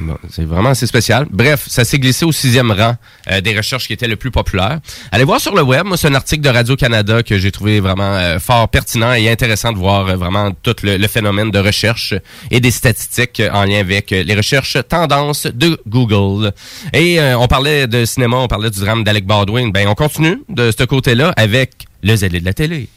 Bon, 0.00 0.16
c'est 0.30 0.44
vraiment 0.44 0.70
assez 0.70 0.86
spécial. 0.86 1.26
Bref, 1.30 1.64
ça 1.66 1.84
s'est 1.84 1.98
glissé 1.98 2.24
au 2.24 2.32
sixième 2.32 2.70
rang 2.70 2.96
euh, 3.30 3.40
des 3.40 3.56
recherches 3.56 3.86
qui 3.86 3.92
étaient 3.92 4.08
le 4.08 4.16
plus 4.16 4.30
populaires. 4.30 4.80
Allez 5.12 5.24
voir 5.24 5.40
sur 5.40 5.54
le 5.54 5.62
web. 5.62 5.86
Moi, 5.86 5.96
c'est 5.96 6.08
un 6.08 6.14
article 6.14 6.42
de 6.42 6.48
Radio-Canada 6.48 7.22
que 7.22 7.38
j'ai 7.38 7.50
trouvé 7.50 7.80
vraiment 7.80 8.14
euh, 8.14 8.38
fort 8.38 8.68
pertinent 8.68 9.12
et 9.14 9.30
intéressant 9.30 9.72
de 9.72 9.78
voir 9.78 10.08
euh, 10.08 10.16
vraiment 10.16 10.52
tout 10.62 10.76
le, 10.82 11.06
phénomène 11.08 11.50
de 11.50 11.58
recherche 11.58 12.14
et 12.50 12.60
des 12.60 12.70
statistiques 12.70 13.42
en 13.52 13.64
lien 13.64 13.78
avec 13.78 14.10
les 14.10 14.34
recherches 14.34 14.76
tendances 14.88 15.46
de 15.46 15.78
Google. 15.86 16.52
Et 16.92 17.20
on 17.20 17.46
parlait 17.46 17.86
de 17.86 18.04
cinéma, 18.04 18.38
on 18.38 18.48
parlait 18.48 18.70
du 18.70 18.80
drame 18.80 19.04
d'Alec 19.04 19.26
Baldwin. 19.26 19.70
Ben, 19.70 19.86
on 19.86 19.94
continue 19.94 20.42
de 20.48 20.72
ce 20.76 20.84
côté-là 20.84 21.32
avec 21.36 21.86
le 22.02 22.16
zélé 22.16 22.40
de 22.40 22.44
la 22.44 22.54
télé. 22.54 22.88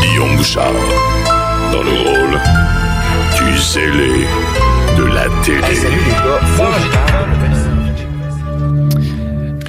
Guillaume 0.00 0.36
Bouchard, 0.36 0.72
dans 1.72 1.82
le 1.82 1.90
rôle 1.90 2.77
du 3.48 3.58
zélé 3.58 4.26
de 4.96 5.04
la 5.04 5.24
télé. 5.44 5.74
salut 5.74 5.96
les 6.06 6.12
gars, 6.12 6.40
moi 6.56 6.68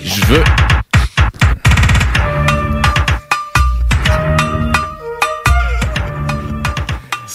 Je 0.04 0.26
veux. 0.26 0.44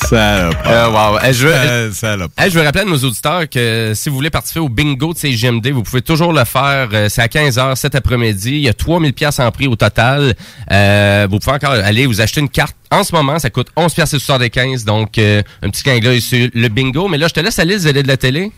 Salope. 0.09 0.57
Euh, 0.67 0.89
wow. 0.91 1.19
Eh, 1.25 1.33
je, 1.33 1.47
veux, 1.47 1.53
Euh, 1.55 1.93
salope. 1.93 2.33
Eh, 2.39 2.51
je 2.51 2.59
veux 2.59 2.65
rappeler 2.65 2.83
à 2.83 2.85
nos 2.85 2.97
auditeurs 2.99 3.49
que 3.49 3.93
si 3.95 4.09
vous 4.09 4.15
voulez 4.17 4.31
participer 4.31 4.61
au 4.61 4.69
bingo 4.69 5.13
de 5.13 5.19
CGMD, 5.19 5.69
vous 5.73 5.83
pouvez 5.83 6.03
toujours 6.03 6.33
le 6.33 6.45
faire. 6.45 6.89
Euh, 6.93 7.09
C'est 7.09 7.23
à 7.23 7.27
15h 7.29 7.77
cet 7.77 7.95
après-midi. 7.95 8.51
Il 8.51 8.61
y 8.61 8.69
a 8.69 8.75
3000 8.75 9.13
pièces 9.13 9.41
en 9.41 9.51
prix 9.51 9.67
au 9.67 9.77
total. 9.77 10.35
Euh, 10.71 11.27
vous 11.31 11.39
pouvez 11.39 11.57
encore 11.57 11.73
aller 11.73 12.07
vous 12.07 12.21
acheter 12.21 12.41
une 12.41 12.49
carte. 12.49 12.77
En 12.91 13.03
ce 13.03 13.15
moment, 13.15 13.39
ça 13.39 13.51
coûte 13.51 13.69
11 13.77 13.93
pièces 13.95 14.15
et 14.15 14.19
75. 14.19 14.85
Donc, 14.85 15.19
euh, 15.19 15.43
un 15.63 15.71
petit 15.71 15.83
clin 15.83 15.99
d'œil 15.99 16.21
sur 16.21 16.49
le 16.53 16.69
bingo. 16.69 17.09
Mais 17.09 17.19
là, 17.19 17.29
je 17.29 17.35
te 17.35 17.41
laisse 17.41 17.59
aller, 17.59 17.79
Zélé 17.79 18.03
de 18.03 18.09
la 18.09 18.17
télé? 18.17 18.53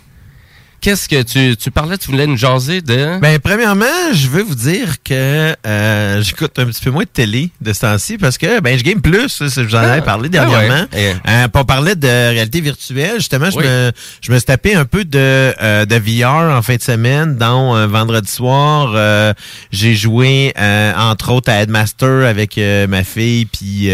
Qu'est-ce 0.81 1.09
que 1.09 1.22
tu, 1.22 1.57
tu 1.57 1.70
parlais? 1.70 1.99
Tu 1.99 2.09
voulais 2.11 2.27
nous 2.27 2.37
jaser 2.37 2.81
de... 2.81 3.18
Ben, 3.20 3.39
premièrement, 3.41 3.85
je 4.12 4.29
veux 4.29 4.43
vous 4.43 4.55
dire 4.55 5.03
que 5.03 5.55
euh, 5.66 6.22
j'écoute 6.22 6.57
un 6.59 6.66
petit 6.66 6.83
peu 6.85 6.91
moins 6.91 7.03
de 7.03 7.09
télé 7.09 7.51
de 7.61 7.72
ce 7.72 7.81
temps-ci 7.81 8.18
parce 8.18 8.39
que 8.39 8.61
ben 8.61 8.79
je 8.79 8.85
game 8.85 9.01
plus. 9.01 9.43
J'en 9.68 9.79
avais 9.79 10.03
parlé 10.03 10.29
dernièrement. 10.29 10.87
Ah 10.93 10.97
ouais. 10.97 11.16
Euh, 11.29 11.49
puis 11.49 11.61
on 11.61 11.64
parlait 11.64 11.97
de 11.97 12.07
réalité 12.07 12.61
virtuelle. 12.61 13.14
Justement, 13.16 13.51
je, 13.51 13.57
Oui. 13.57 13.64
me, 13.64 13.91
je 14.20 14.31
me 14.33 14.37
suis 14.39 14.45
tapé 14.47 14.74
un 14.74 14.85
peu 14.85 15.05
de, 15.05 15.18
euh, 15.18 15.87
de 15.87 15.97
VR 15.97 16.57
en 16.57 16.62
fin 16.62 16.77
de 16.77 16.83
semaine, 16.83 17.37
dont 17.37 17.74
euh, 17.74 17.87
vendredi 17.87 18.31
soir. 18.31 18.93
euh, 18.95 19.33
j'ai 19.72 19.95
joué, 19.95 20.53
euh, 20.59 20.93
entre 20.97 21.33
autres, 21.33 21.51
à 21.51 21.62
Headmaster 21.62 22.27
avec 22.27 22.61
ma 22.89 23.03
fille 23.03 23.47
puis 23.47 23.89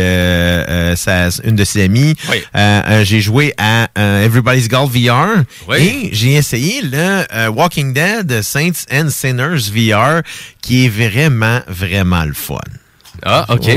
sa, 0.97 1.29
une 1.45 1.57
de 1.57 1.65
ses 1.65 1.85
amies. 1.85 2.15
Oui. 2.31 2.43
J'ai 3.05 3.21
joué 3.21 3.55
à 3.57 3.89
euh, 3.99 4.25
Everybody's 4.25 4.69
Golf 4.69 4.91
VR. 4.93 5.43
Oui. 5.69 5.77
Et 5.79 6.11
j'ai 6.13 6.35
essayé 6.35 6.72
le 6.81 7.25
euh, 7.33 7.49
Walking 7.49 7.93
Dead 7.93 8.43
Saints 8.43 8.87
and 8.91 9.11
Sinners 9.11 9.71
VR, 9.71 10.23
qui 10.63 10.87
est 10.87 10.89
vraiment, 10.89 11.61
vraiment 11.67 12.25
le 12.25 12.35
fun. 12.35 12.59
Ah, 13.25 13.45
OK. 13.51 13.61
Bon, 13.61 13.67
tu 13.67 13.75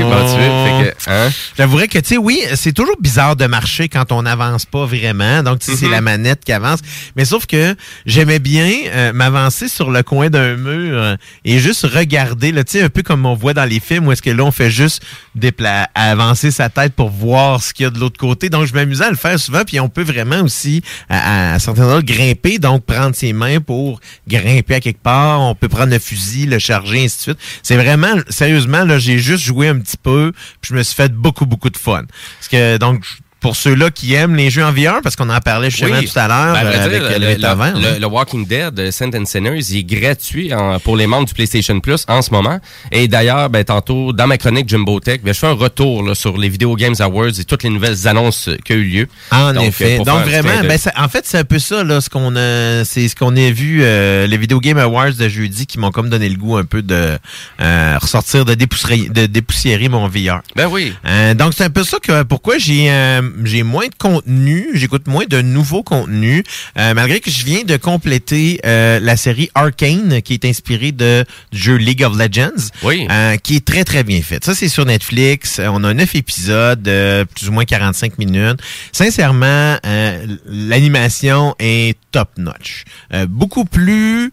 fait 0.64 0.94
que, 1.04 1.10
hein? 1.10 1.30
J'avouerais 1.56 1.88
que, 1.88 1.98
tu 1.98 2.08
sais, 2.08 2.16
oui, 2.16 2.40
c'est 2.54 2.72
toujours 2.72 2.96
bizarre 3.00 3.36
de 3.36 3.46
marcher 3.46 3.88
quand 3.88 4.10
on 4.12 4.22
n'avance 4.22 4.64
pas 4.66 4.86
vraiment. 4.86 5.42
Donc, 5.42 5.58
tu 5.60 5.70
sais, 5.70 5.76
c'est 5.76 5.86
Mhm. 5.86 5.92
la 5.92 6.00
manette 6.00 6.44
qui 6.44 6.52
avance. 6.52 6.80
Mais 7.16 7.24
sauf 7.24 7.46
que 7.46 7.76
j'aimais 8.06 8.38
bien 8.38 8.70
euh, 8.88 9.12
m'avancer 9.12 9.68
sur 9.68 9.90
le 9.90 10.02
coin 10.02 10.30
d'un 10.30 10.56
mur 10.56 10.98
euh, 11.00 11.16
et 11.44 11.58
juste 11.58 11.84
regarder, 11.86 12.52
tu 12.52 12.62
sais, 12.66 12.82
un 12.82 12.88
peu 12.88 13.02
comme 13.02 13.26
on 13.26 13.34
voit 13.34 13.54
dans 13.54 13.64
les 13.64 13.78
films 13.80 14.06
où 14.08 14.12
est-ce 14.12 14.22
que 14.22 14.30
là, 14.30 14.42
on 14.44 14.50
fait 14.52 14.70
juste 14.70 15.02
dépla- 15.38 15.86
avancer 15.94 16.50
sa 16.50 16.68
tête 16.68 16.94
pour 16.94 17.10
voir 17.10 17.62
ce 17.62 17.72
qu'il 17.74 17.84
y 17.84 17.86
a 17.86 17.90
de 17.90 17.98
l'autre 17.98 18.18
côté. 18.18 18.48
Donc, 18.48 18.66
je 18.66 18.72
m'amusais 18.74 19.04
à 19.04 19.10
le 19.10 19.16
faire 19.16 19.38
souvent. 19.38 19.62
Puis, 19.64 19.78
on 19.80 19.88
peut 19.88 20.02
vraiment 20.04 20.40
aussi, 20.40 20.82
à, 21.08 21.54
à 21.54 21.58
certains 21.58 21.84
endroits, 21.84 22.02
grimper. 22.02 22.58
Donc, 22.58 22.84
prendre 22.84 23.14
ses 23.14 23.32
mains 23.32 23.60
pour 23.60 24.00
grimper 24.26 24.74
à 24.76 24.80
quelque 24.80 25.02
part. 25.02 25.40
On 25.42 25.54
peut 25.54 25.68
prendre 25.68 25.90
le 25.92 25.98
fusil, 25.98 26.46
le 26.46 26.58
charger, 26.58 27.04
ainsi 27.04 27.16
de 27.18 27.22
suite. 27.22 27.38
C'est 27.62 27.76
vraiment, 27.76 28.14
sérieusement, 28.28 28.84
là, 28.84 28.98
j'ai 28.98 29.18
juste 29.26 29.44
joué 29.44 29.68
un 29.68 29.78
petit 29.78 29.96
peu. 29.96 30.32
Puis, 30.60 30.70
je 30.70 30.74
me 30.74 30.82
suis 30.82 30.94
fait 30.94 31.12
beaucoup, 31.12 31.46
beaucoup 31.46 31.70
de 31.70 31.76
fun. 31.76 32.04
Parce 32.38 32.48
que, 32.48 32.76
donc, 32.78 33.04
pour 33.40 33.54
ceux-là 33.54 33.90
qui 33.90 34.14
aiment 34.14 34.34
les 34.34 34.50
jeux 34.50 34.64
en 34.64 34.72
VR, 34.72 35.00
parce 35.02 35.14
qu'on 35.14 35.28
en 35.28 35.38
parlait 35.40 35.70
justement 35.70 35.98
Oui. 36.00 36.08
tout 36.08 36.18
à 36.18 36.26
l'heure 36.26 36.54
Ben, 36.54 36.66
euh, 36.66 36.68
avec 36.84 36.90
dire, 36.90 37.02
le, 37.20 37.78
le 37.84 37.94
le- 37.94 38.00
le 38.00 38.06
Walking 38.06 38.46
Dead, 38.46 38.78
euh, 38.80 38.90
Saint 38.90 39.10
and 39.14 39.24
Sinners, 39.26 39.60
il 39.70 39.76
est 39.78 39.84
gratuit 39.84 40.52
en- 40.54 40.80
pour 40.80 40.96
les 40.96 41.06
membres 41.06 41.26
du 41.28 41.34
PlayStation 41.34 41.78
Plus 41.78 42.04
en 42.08 42.22
ce 42.22 42.30
moment. 42.30 42.58
Et 42.90 43.08
d'ailleurs, 43.08 43.50
ben, 43.50 43.62
tantôt, 43.62 44.12
dans 44.12 44.26
ma 44.26 44.38
chronique 44.38 44.68
Jumbo 44.68 44.98
Tech, 45.00 45.20
ben, 45.22 45.32
je 45.34 45.38
fais 45.38 45.46
un 45.46 45.52
retour 45.52 46.02
là, 46.02 46.14
sur 46.14 46.36
les 46.38 46.48
Video 46.48 46.74
Games 46.76 46.94
Awards 46.98 47.28
et 47.38 47.44
toutes 47.44 47.62
les 47.62 47.70
nouvelles 47.70 48.08
annonces 48.08 48.48
euh, 48.48 48.56
qui 48.64 48.72
ont 48.72 48.76
eu 48.76 48.84
lieu. 48.84 49.08
En 49.30 49.52
Donc, 49.52 49.64
effet. 49.64 49.98
Donc 49.98 50.24
vraiment, 50.24 50.62
ben, 50.66 50.78
ça- 50.78 50.92
en 50.96 51.08
fait, 51.08 51.24
c'est 51.26 51.38
un 51.38 51.44
peu 51.44 51.58
ça, 51.58 51.84
là, 51.84 52.00
ce 52.00 52.08
qu'on 52.10 52.34
a, 52.36 52.84
c'est 52.84 53.06
ce 53.06 53.14
qu'on 53.14 53.36
a 53.36 53.50
vu, 53.50 53.80
euh, 53.82 54.26
les 54.26 54.38
Video 54.38 54.58
Game 54.60 54.78
Awards 54.78 55.12
de 55.12 55.28
jeudi 55.28 55.66
qui 55.66 55.78
m'ont 55.78 55.90
comme 55.92 56.08
donné 56.08 56.28
le 56.28 56.36
goût 56.36 56.56
un 56.56 56.64
peu 56.64 56.82
de 56.82 57.18
euh, 57.60 57.98
ressortir, 58.00 58.44
de 58.44 58.54
dépoussiérer, 58.54 59.08
de 59.08 59.26
dépoussiérer 59.26 59.88
mon 59.88 60.08
VR. 60.08 60.40
Ben 60.56 60.66
oui. 60.68 60.92
Euh, 61.06 61.34
donc 61.34 61.52
c'est 61.56 61.64
un 61.64 61.70
peu 61.70 61.84
ça 61.84 61.98
que 62.02 62.22
pourquoi 62.22 62.58
j'ai 62.58 62.90
euh, 62.90 63.22
j'ai 63.44 63.62
moins 63.62 63.86
de 63.86 63.94
contenu, 63.98 64.68
j'écoute 64.74 65.06
moins 65.06 65.24
de 65.28 65.40
nouveaux 65.42 65.82
contenus, 65.82 66.42
euh, 66.78 66.94
malgré 66.94 67.20
que 67.20 67.30
je 67.30 67.44
viens 67.44 67.62
de 67.64 67.76
compléter 67.76 68.60
euh, 68.64 68.98
la 69.00 69.16
série 69.16 69.50
Arcane 69.54 70.22
qui 70.22 70.34
est 70.34 70.44
inspirée 70.44 70.92
de 70.92 71.24
du 71.52 71.58
jeu 71.58 71.76
League 71.76 72.02
of 72.02 72.16
Legends, 72.18 72.70
oui. 72.82 73.06
euh, 73.10 73.36
qui 73.36 73.56
est 73.56 73.64
très 73.64 73.84
très 73.84 74.04
bien 74.04 74.22
faite. 74.22 74.44
Ça 74.44 74.54
c'est 74.54 74.68
sur 74.68 74.84
Netflix, 74.84 75.58
Euh, 75.58 75.68
on 75.70 75.82
a 75.84 75.94
neuf 75.94 76.14
épisodes, 76.14 76.82
de 76.82 77.24
plus 77.34 77.48
ou 77.48 77.52
moins 77.52 77.64
45 77.64 78.18
minutes. 78.18 78.60
Sincèrement, 78.92 79.78
euh, 79.84 80.26
l'animation 80.46 81.54
est 81.58 81.96
top 82.12 82.30
notch, 82.38 82.84
Euh, 83.12 83.26
beaucoup 83.26 83.64
plus 83.64 84.30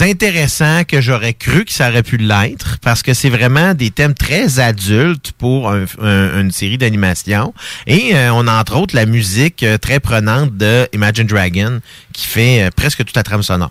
intéressant 0.00 0.82
que 0.84 1.00
j'aurais 1.00 1.34
cru 1.34 1.64
que 1.64 1.72
ça 1.72 1.88
aurait 1.90 2.02
pu 2.02 2.16
l'être 2.16 2.78
parce 2.82 3.02
que 3.02 3.14
c'est 3.14 3.28
vraiment 3.30 3.72
des 3.74 3.90
thèmes 3.90 4.14
très 4.14 4.58
adultes 4.58 5.32
pour 5.38 5.70
un- 5.70 5.84
un- 6.02 6.40
une 6.40 6.50
série 6.50 6.78
d'animation 6.78 7.54
et 7.86 8.14
euh, 8.16 8.32
on 8.32 8.46
a 8.48 8.60
entre 8.60 8.76
autres 8.76 8.96
la 8.96 9.06
musique 9.06 9.62
euh, 9.62 9.78
très 9.78 10.00
prenante 10.00 10.56
de 10.56 10.88
Imagine 10.92 11.26
Dragon 11.26 11.80
qui 12.12 12.26
fait 12.26 12.64
euh, 12.64 12.70
presque 12.74 12.98
toute 13.04 13.14
la 13.16 13.22
trame 13.22 13.42
sonore. 13.42 13.70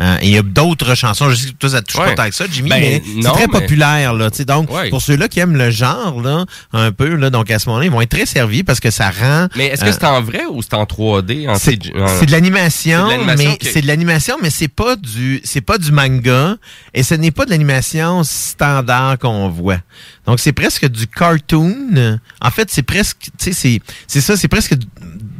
Euh, 0.00 0.16
et 0.22 0.28
il 0.28 0.32
y 0.34 0.38
a 0.38 0.42
d'autres 0.42 0.94
chansons, 0.94 1.28
je 1.28 1.34
sais 1.34 1.48
que 1.50 1.56
toi 1.56 1.68
ça 1.68 1.82
te 1.82 1.92
touche 1.92 2.00
Ouais. 2.00 2.14
pas 2.14 2.24
tant 2.24 2.28
que 2.28 2.34
ça, 2.34 2.46
Jimmy, 2.50 2.70
Ben, 2.70 2.80
mais 2.80 3.02
c'est 3.22 3.28
très 3.30 3.46
mais- 3.46 3.60
populaire 3.60 4.14
là. 4.14 4.30
Donc 4.46 4.70
Ouais. 4.72 4.88
pour 4.88 5.02
ceux-là 5.02 5.28
qui 5.28 5.38
aiment 5.38 5.54
le 5.56 5.70
genre 5.70 6.20
là, 6.22 6.46
un 6.72 6.92
peu 6.92 7.14
là, 7.14 7.28
donc 7.28 7.50
à 7.50 7.58
ce 7.58 7.68
moment-là 7.68 7.84
ils 7.86 7.90
vont 7.92 8.00
être 8.00 8.10
très 8.10 8.24
servis 8.26 8.62
parce 8.64 8.80
que 8.80 8.90
ça 8.90 9.10
rend. 9.10 9.48
Mais 9.54 9.66
est-ce 9.66 9.84
que 9.84 9.92
c'est 9.92 10.04
en 10.04 10.22
vrai 10.22 10.44
ou 10.50 10.62
c'est 10.62 10.74
en 10.74 10.86
3D? 10.86 11.46
En 11.46 11.56
c'est 11.56 11.72
CG? 11.82 11.92
en- 12.00 12.08
c'est 12.08 12.24
de 12.26 12.32
l'animation, 12.32 13.06
mais 13.36 13.58
c'est 13.60 13.82
de 13.82 13.86
l'animation, 13.86 14.36
mais 14.42 14.48
c'est 14.50 14.68
pas 14.68 14.96
du 14.96 15.40
c'est 15.44 15.60
pas 15.60 15.76
du 15.76 15.92
manga 15.92 16.56
et 16.94 17.02
ce 17.02 17.14
n'est 17.14 17.30
pas 17.30 17.44
de 17.44 17.50
l'animation 17.50 18.24
standard 18.24 19.18
qu'on 19.18 19.48
voit. 19.50 19.78
Donc 20.26 20.40
c'est 20.40 20.52
presque 20.54 20.88
du 20.88 21.06
cartoon. 21.06 22.18
En 22.40 22.50
fait, 22.50 22.70
c'est 22.70 22.82
presque 22.82 23.18
tu 23.20 23.30
sais 23.38 23.52
c'est 23.52 23.80
c'est 24.06 24.20
ça, 24.22 24.36
c'est 24.38 24.48
presque 24.48 24.74
de- 24.74 24.86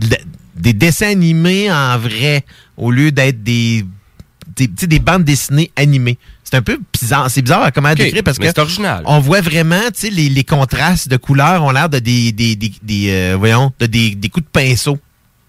de- 0.08 0.16
des 0.56 0.72
dessins 0.74 1.08
animés 1.10 1.72
en 1.72 1.98
vrai 1.98 2.44
au 2.76 2.90
lieu 2.90 3.10
d'être 3.10 3.42
des 3.42 3.84
des, 4.56 4.66
des 4.68 4.98
bandes 4.98 5.24
dessinées 5.24 5.70
animées. 5.76 6.18
C'est 6.44 6.56
un 6.56 6.62
peu 6.62 6.78
bizarre. 6.92 7.30
C'est 7.30 7.42
bizarre 7.42 7.62
à 7.62 7.70
comment 7.70 7.90
Ok, 7.90 7.96
décrire 7.96 8.22
parce 8.22 8.38
que 8.38 8.60
original. 8.60 9.02
on 9.06 9.20
voit 9.20 9.40
vraiment, 9.40 9.80
tu 9.94 10.08
sais, 10.08 10.10
les, 10.10 10.28
les 10.28 10.44
contrastes 10.44 11.08
de 11.08 11.16
couleurs 11.16 11.62
ont 11.64 11.70
l'air 11.70 11.88
de 11.88 11.98
des, 11.98 12.32
des, 12.32 12.56
des, 12.56 12.72
des, 12.82 13.10
euh, 13.10 13.36
voyons, 13.38 13.72
de 13.78 13.86
des, 13.86 14.14
des 14.14 14.28
coups 14.28 14.44
de 14.46 14.50
pinceau. 14.50 14.98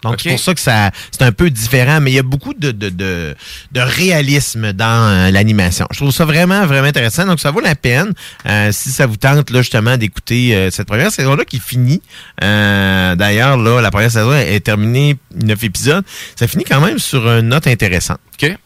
Donc, 0.02 0.20
c'est 0.20 0.30
pour 0.30 0.38
ça 0.38 0.52
que 0.54 0.60
ça, 0.60 0.90
c'est 1.10 1.22
un 1.22 1.32
peu 1.32 1.48
différent, 1.48 1.98
mais 1.98 2.10
il 2.12 2.14
y 2.14 2.18
a 2.18 2.22
beaucoup 2.22 2.52
de, 2.52 2.72
de, 2.72 2.90
de, 2.90 3.34
de 3.72 3.80
réalisme 3.80 4.74
dans 4.74 5.08
euh, 5.08 5.30
l'animation. 5.30 5.86
Je 5.92 5.96
trouve 5.96 6.10
ça 6.10 6.26
vraiment, 6.26 6.66
vraiment 6.66 6.88
intéressant. 6.88 7.24
Donc, 7.24 7.40
ça 7.40 7.50
vaut 7.50 7.60
la 7.60 7.74
peine, 7.74 8.12
euh, 8.46 8.70
si 8.70 8.90
ça 8.90 9.06
vous 9.06 9.16
tente, 9.16 9.48
là, 9.48 9.62
justement, 9.62 9.96
d'écouter 9.96 10.54
euh, 10.54 10.70
cette 10.70 10.88
première 10.88 11.10
saison-là 11.10 11.46
qui 11.46 11.58
finit. 11.58 12.02
Euh, 12.42 13.14
D'ailleurs, 13.16 13.56
là, 13.56 13.80
la 13.80 13.90
première 13.90 14.10
saison 14.10 14.34
est 14.34 14.60
terminée, 14.60 15.16
neuf 15.42 15.64
épisodes. 15.64 16.04
Ça 16.36 16.46
finit 16.48 16.64
quand 16.64 16.82
même 16.82 16.98
sur 16.98 17.26
une 17.26 17.48
note 17.48 17.66
intéressante. 17.66 18.18
OK. 18.42 18.58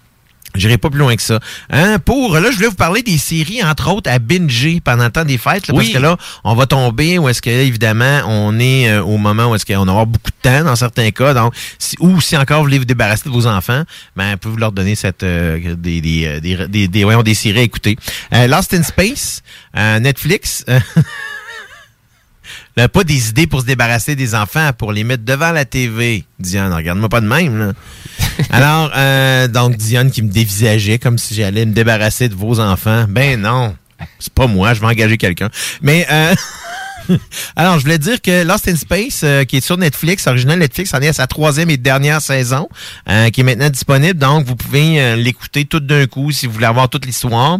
J'irai 0.54 0.78
pas 0.78 0.88
plus 0.90 0.98
loin 0.98 1.14
que 1.14 1.22
ça. 1.22 1.40
Hein, 1.70 1.98
pour 1.98 2.34
là, 2.38 2.50
je 2.50 2.56
voulais 2.56 2.68
vous 2.68 2.74
parler 2.74 3.02
des 3.02 3.18
séries, 3.18 3.62
entre 3.62 3.90
autres, 3.92 4.10
à 4.10 4.18
binger 4.18 4.80
pendant 4.82 5.04
le 5.04 5.10
temps 5.10 5.24
des 5.24 5.36
fêtes. 5.38 5.68
là, 5.68 5.74
Oui. 5.74 5.84
Parce 5.84 5.94
que 5.96 5.98
là, 6.02 6.16
on 6.42 6.54
va 6.54 6.66
tomber 6.66 7.18
où 7.18 7.28
est-ce 7.28 7.42
que, 7.42 7.50
évidemment, 7.50 8.22
on 8.26 8.58
est 8.58 8.88
euh, 8.90 9.02
au 9.02 9.18
moment 9.18 9.50
où 9.50 9.54
est-ce 9.54 9.66
qu'on 9.66 9.82
avoir 9.82 10.06
beaucoup 10.06 10.30
de 10.30 10.48
temps 10.50 10.64
dans 10.64 10.74
certains 10.76 11.10
cas. 11.10 11.34
Donc, 11.34 11.54
si, 11.78 11.96
ou 12.00 12.20
si 12.20 12.36
encore 12.36 12.58
vous 12.58 12.64
voulez 12.64 12.78
vous 12.78 12.84
débarrasser 12.86 13.24
de 13.28 13.30
vos 13.34 13.46
enfants, 13.46 13.82
ben, 14.16 14.32
vous 14.32 14.38
pouvez 14.38 14.60
leur 14.60 14.72
donner 14.72 14.94
cette 14.94 15.22
euh, 15.22 15.74
des, 15.76 16.00
des, 16.00 16.26
euh, 16.26 16.40
des, 16.40 16.66
des, 16.68 16.88
des- 16.88 17.04
voyons, 17.04 17.22
des 17.22 17.34
séries 17.34 17.60
à 17.60 17.62
écouter. 17.62 17.96
Euh, 18.32 18.46
Lost 18.46 18.72
in 18.74 18.82
Space, 18.82 19.42
Netflix. 19.74 20.64
Là, 22.78 22.88
pas 22.88 23.02
des 23.02 23.30
idées 23.30 23.48
pour 23.48 23.62
se 23.62 23.66
débarrasser 23.66 24.14
des 24.14 24.36
enfants, 24.36 24.70
pour 24.72 24.92
les 24.92 25.02
mettre 25.02 25.24
devant 25.24 25.50
la 25.50 25.64
TV. 25.64 26.22
Diane, 26.38 26.72
regarde-moi 26.72 27.08
pas 27.08 27.20
de 27.20 27.26
même. 27.26 27.58
Là. 27.58 27.72
Alors, 28.50 28.92
euh, 28.96 29.48
donc, 29.48 29.76
Diane 29.76 30.12
qui 30.12 30.22
me 30.22 30.30
dévisageait 30.30 31.00
comme 31.00 31.18
si 31.18 31.34
j'allais 31.34 31.66
me 31.66 31.72
débarrasser 31.72 32.28
de 32.28 32.36
vos 32.36 32.60
enfants. 32.60 33.06
Ben 33.08 33.40
non, 33.40 33.74
c'est 34.20 34.32
pas 34.32 34.46
moi, 34.46 34.74
je 34.74 34.80
vais 34.80 34.86
engager 34.86 35.16
quelqu'un. 35.16 35.50
Mais... 35.82 36.06
Euh, 36.08 36.32
Alors, 37.56 37.78
je 37.78 37.84
voulais 37.84 37.98
dire 37.98 38.20
que 38.20 38.44
Lost 38.44 38.68
in 38.68 38.76
Space, 38.76 39.20
euh, 39.24 39.44
qui 39.44 39.56
est 39.56 39.60
sur 39.60 39.76
Netflix, 39.76 40.26
original 40.26 40.58
Netflix, 40.58 40.92
en 40.94 41.00
est 41.00 41.08
à 41.08 41.12
sa 41.12 41.26
troisième 41.26 41.70
et 41.70 41.76
dernière 41.76 42.20
saison, 42.20 42.68
euh, 43.08 43.30
qui 43.30 43.40
est 43.40 43.44
maintenant 43.44 43.70
disponible. 43.70 44.18
Donc, 44.18 44.46
vous 44.46 44.56
pouvez 44.56 45.00
euh, 45.00 45.16
l'écouter 45.16 45.64
tout 45.64 45.80
d'un 45.80 46.06
coup 46.06 46.30
si 46.32 46.46
vous 46.46 46.52
voulez 46.52 46.66
avoir 46.66 46.88
toute 46.88 47.06
l'histoire. 47.06 47.58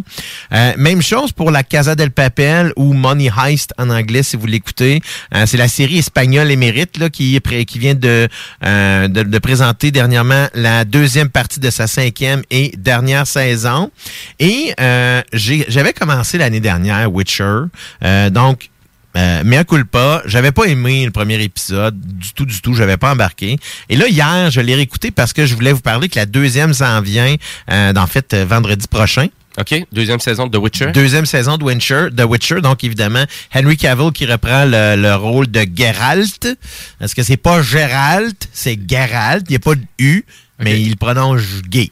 Euh, 0.53 0.73
même 0.77 1.01
chose 1.01 1.31
pour 1.31 1.51
la 1.51 1.63
Casa 1.63 1.95
del 1.95 2.11
Papel 2.11 2.73
ou 2.75 2.93
Money 2.93 3.29
Heist 3.35 3.73
en 3.77 3.89
anglais, 3.89 4.23
si 4.23 4.37
vous 4.37 4.47
l'écoutez. 4.47 5.01
Euh, 5.35 5.45
c'est 5.45 5.57
la 5.57 5.67
série 5.67 5.99
espagnole 5.99 6.51
émérite 6.51 6.97
là, 6.97 7.09
qui, 7.09 7.39
qui 7.67 7.79
vient 7.79 7.95
de, 7.95 8.27
de, 8.61 9.07
de 9.07 9.39
présenter 9.39 9.91
dernièrement 9.91 10.47
la 10.53 10.85
deuxième 10.85 11.29
partie 11.29 11.59
de 11.59 11.69
sa 11.69 11.87
cinquième 11.87 12.41
et 12.49 12.73
dernière 12.77 13.27
saison. 13.27 13.91
Et 14.39 14.73
j'avais 15.33 15.93
commencé 15.93 16.37
l'année 16.37 16.59
dernière 16.59 17.11
Witcher. 17.11 17.63
Donc, 18.31 18.69
euh, 19.17 19.41
mais 19.43 19.57
un 19.57 19.63
culpa, 19.63 20.21
j'avais 20.25 20.51
pas 20.51 20.65
aimé 20.65 21.03
le 21.05 21.11
premier 21.11 21.41
épisode 21.41 21.99
du 21.99 22.31
tout, 22.33 22.45
du 22.45 22.61
tout, 22.61 22.73
j'avais 22.73 22.97
pas 22.97 23.11
embarqué. 23.11 23.57
Et 23.89 23.95
là 23.95 24.07
hier, 24.07 24.51
je 24.51 24.61
l'ai 24.61 24.75
réécouté 24.75 25.11
parce 25.11 25.33
que 25.33 25.45
je 25.45 25.55
voulais 25.55 25.73
vous 25.73 25.81
parler 25.81 26.09
que 26.09 26.19
la 26.19 26.25
deuxième 26.25 26.73
s'en 26.73 27.01
vient, 27.01 27.35
euh, 27.71 27.93
en 27.95 28.07
fait 28.07 28.33
euh, 28.33 28.45
vendredi 28.45 28.87
prochain. 28.87 29.27
OK, 29.59 29.83
deuxième 29.91 30.19
saison 30.19 30.47
de 30.47 30.57
The 30.57 30.61
Witcher. 30.61 30.91
Deuxième 30.93 31.25
saison 31.25 31.57
de 31.57 31.63
Witcher, 31.63 32.07
de 32.11 32.23
Witcher, 32.23 32.61
donc 32.61 32.83
évidemment 32.83 33.25
Henry 33.53 33.75
Cavill 33.77 34.11
qui 34.11 34.25
reprend 34.25 34.63
le, 34.65 34.95
le 34.95 35.15
rôle 35.15 35.47
de 35.47 35.65
Geralt. 35.75 36.47
Parce 36.99 37.13
que 37.13 37.23
c'est 37.23 37.35
pas 37.37 37.61
Geralt, 37.61 38.47
c'est 38.53 38.79
Geralt. 38.87 39.43
Il 39.49 39.51
n'y 39.51 39.55
a 39.57 39.59
pas 39.59 39.75
de 39.75 39.83
U, 39.97 40.23
mais 40.59 40.79
il 40.79 40.95
prononce 40.97 41.61
gay. 41.67 41.91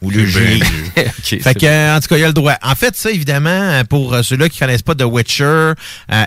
Ou 0.00 0.10
le 0.10 0.24
G. 0.26 0.60
OK, 0.96 1.42
Fait 1.42 1.54
que, 1.54 1.66
euh, 1.66 1.96
en 1.96 2.00
tout 2.00 2.06
cas, 2.06 2.16
il 2.16 2.20
y 2.20 2.24
a 2.24 2.28
le 2.28 2.32
droit. 2.32 2.54
En 2.62 2.76
fait, 2.76 2.94
ça, 2.94 3.10
évidemment, 3.10 3.48
euh, 3.50 3.82
pour 3.82 4.14
euh, 4.14 4.22
ceux-là 4.22 4.48
qui 4.48 4.60
connaissent 4.60 4.82
pas 4.82 4.94
The 4.94 5.02
Witcher 5.02 5.44
euh, 5.44 5.74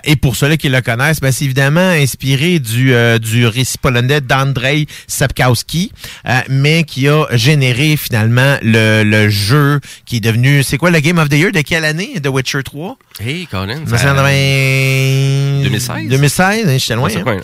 et 0.04 0.16
pour 0.16 0.36
ceux-là 0.36 0.58
qui 0.58 0.68
le 0.68 0.82
connaissent, 0.82 1.20
ben, 1.20 1.32
c'est 1.32 1.46
évidemment 1.46 1.80
inspiré 1.80 2.58
du, 2.58 2.92
euh, 2.92 3.18
du 3.18 3.46
récit 3.46 3.78
polonais 3.78 4.20
d'Andrzej 4.20 4.86
Sapkowski, 5.06 5.90
euh, 6.28 6.40
mais 6.50 6.84
qui 6.84 7.08
a 7.08 7.24
généré 7.32 7.96
finalement 7.96 8.58
le, 8.62 9.04
le 9.04 9.30
jeu 9.30 9.80
qui 10.04 10.16
est 10.18 10.20
devenu... 10.20 10.62
C'est 10.62 10.76
quoi 10.76 10.90
le 10.90 11.00
Game 11.00 11.18
of 11.18 11.30
the 11.30 11.34
Year? 11.34 11.50
De 11.52 11.62
quelle 11.62 11.86
année? 11.86 12.20
The 12.22 12.28
Witcher 12.28 12.62
3? 12.62 12.98
Hey, 13.20 13.46
Colin. 13.46 13.86
Ça, 13.86 13.96
c'est 13.96 14.08
en 14.08 14.14
20... 14.14 15.62
2016? 15.62 16.08
2016, 16.08 16.68
hein, 16.68 16.76
j'étais 16.78 16.94
loin. 16.94 17.08
Hein. 17.14 17.36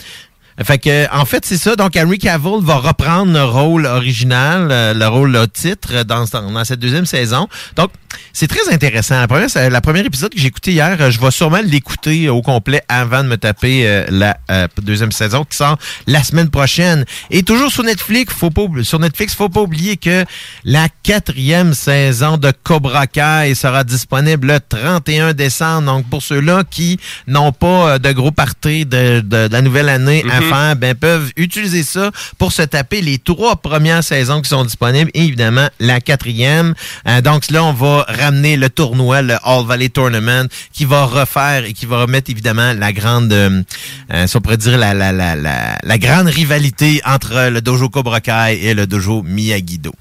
Fait 0.63 0.77
que, 0.77 1.07
en 1.15 1.25
fait, 1.25 1.45
c'est 1.45 1.57
ça. 1.57 1.75
Donc, 1.75 1.95
Henry 1.95 2.17
Cavill 2.17 2.59
va 2.61 2.75
reprendre 2.75 3.31
le 3.31 3.43
rôle 3.43 3.85
original, 3.85 4.67
euh, 4.71 4.93
le 4.93 5.07
rôle 5.07 5.31
le 5.31 5.47
titre 5.47 5.89
euh, 5.93 6.03
dans, 6.03 6.25
cette 6.65 6.79
deuxième 6.79 7.05
saison. 7.05 7.47
Donc, 7.77 7.91
c'est 8.33 8.47
très 8.47 8.73
intéressant. 8.73 9.19
La 9.19 9.27
première, 9.27 10.03
la 10.03 10.07
épisode 10.07 10.33
que 10.33 10.39
j'ai 10.39 10.47
écouté 10.47 10.71
hier, 10.71 10.97
euh, 10.99 11.11
je 11.11 11.19
vais 11.19 11.31
sûrement 11.31 11.61
l'écouter 11.63 12.27
au 12.27 12.41
complet 12.41 12.81
avant 12.89 13.23
de 13.23 13.29
me 13.29 13.37
taper 13.37 14.05
la 14.09 14.37
deuxième 14.81 15.11
saison 15.11 15.45
qui 15.45 15.55
sort 15.55 15.77
la 16.07 16.23
semaine 16.23 16.49
prochaine. 16.49 17.05
Et 17.29 17.43
toujours 17.43 17.71
sur 17.71 17.83
Netflix, 17.83 18.33
faut 18.33 18.49
pas, 18.49 18.65
sur 18.83 18.99
Netflix, 18.99 19.35
faut 19.35 19.49
pas 19.49 19.61
oublier 19.61 19.97
que 19.97 20.25
la 20.65 20.87
quatrième 21.03 21.73
saison 21.73 22.37
de 22.37 22.51
Cobra 22.63 23.07
Kai 23.07 23.53
sera 23.55 23.83
disponible 23.83 24.47
le 24.47 24.59
31 24.59 25.33
décembre. 25.33 25.83
Donc, 25.83 26.09
pour 26.09 26.21
ceux-là 26.21 26.63
qui 26.69 26.99
n'ont 27.27 27.51
pas 27.51 27.99
de 27.99 28.11
gros 28.11 28.31
parties 28.31 28.85
de, 28.85 29.23
la 29.51 29.61
nouvelle 29.61 29.89
année 29.89 30.25
à 30.29 30.41
Ben, 30.49 30.95
peuvent 30.95 31.31
utiliser 31.35 31.83
ça 31.83 32.11
pour 32.37 32.51
se 32.51 32.61
taper 32.61 33.01
les 33.01 33.17
trois 33.17 33.55
premières 33.55 34.03
saisons 34.03 34.41
qui 34.41 34.49
sont 34.49 34.63
disponibles 34.63 35.11
et 35.13 35.23
évidemment 35.23 35.67
la 35.79 36.01
quatrième. 36.01 36.73
Euh, 37.07 37.21
donc, 37.21 37.49
là, 37.51 37.63
on 37.63 37.73
va 37.73 38.05
ramener 38.07 38.57
le 38.57 38.69
tournoi, 38.69 39.21
le 39.21 39.35
All 39.43 39.65
Valley 39.65 39.89
Tournament, 39.89 40.47
qui 40.73 40.85
va 40.85 41.05
refaire 41.05 41.65
et 41.65 41.73
qui 41.73 41.85
va 41.85 42.01
remettre 42.01 42.29
évidemment 42.29 42.73
la 42.73 42.93
grande, 42.93 43.31
euh, 43.33 43.61
euh, 44.13 44.27
si 44.27 44.37
on 44.37 44.41
pourrait 44.41 44.57
dire 44.57 44.77
la, 44.77 44.93
la, 44.93 45.11
la, 45.11 45.35
la, 45.35 45.77
la 45.81 45.97
grande 45.97 46.27
rivalité 46.27 47.01
entre 47.05 47.49
le 47.49 47.61
dojo 47.61 47.89
Cobra 47.89 48.21
Kai 48.21 48.59
et 48.61 48.73
le 48.73 48.85
dojo 48.87 49.23
Miyagi-Do. 49.23 49.93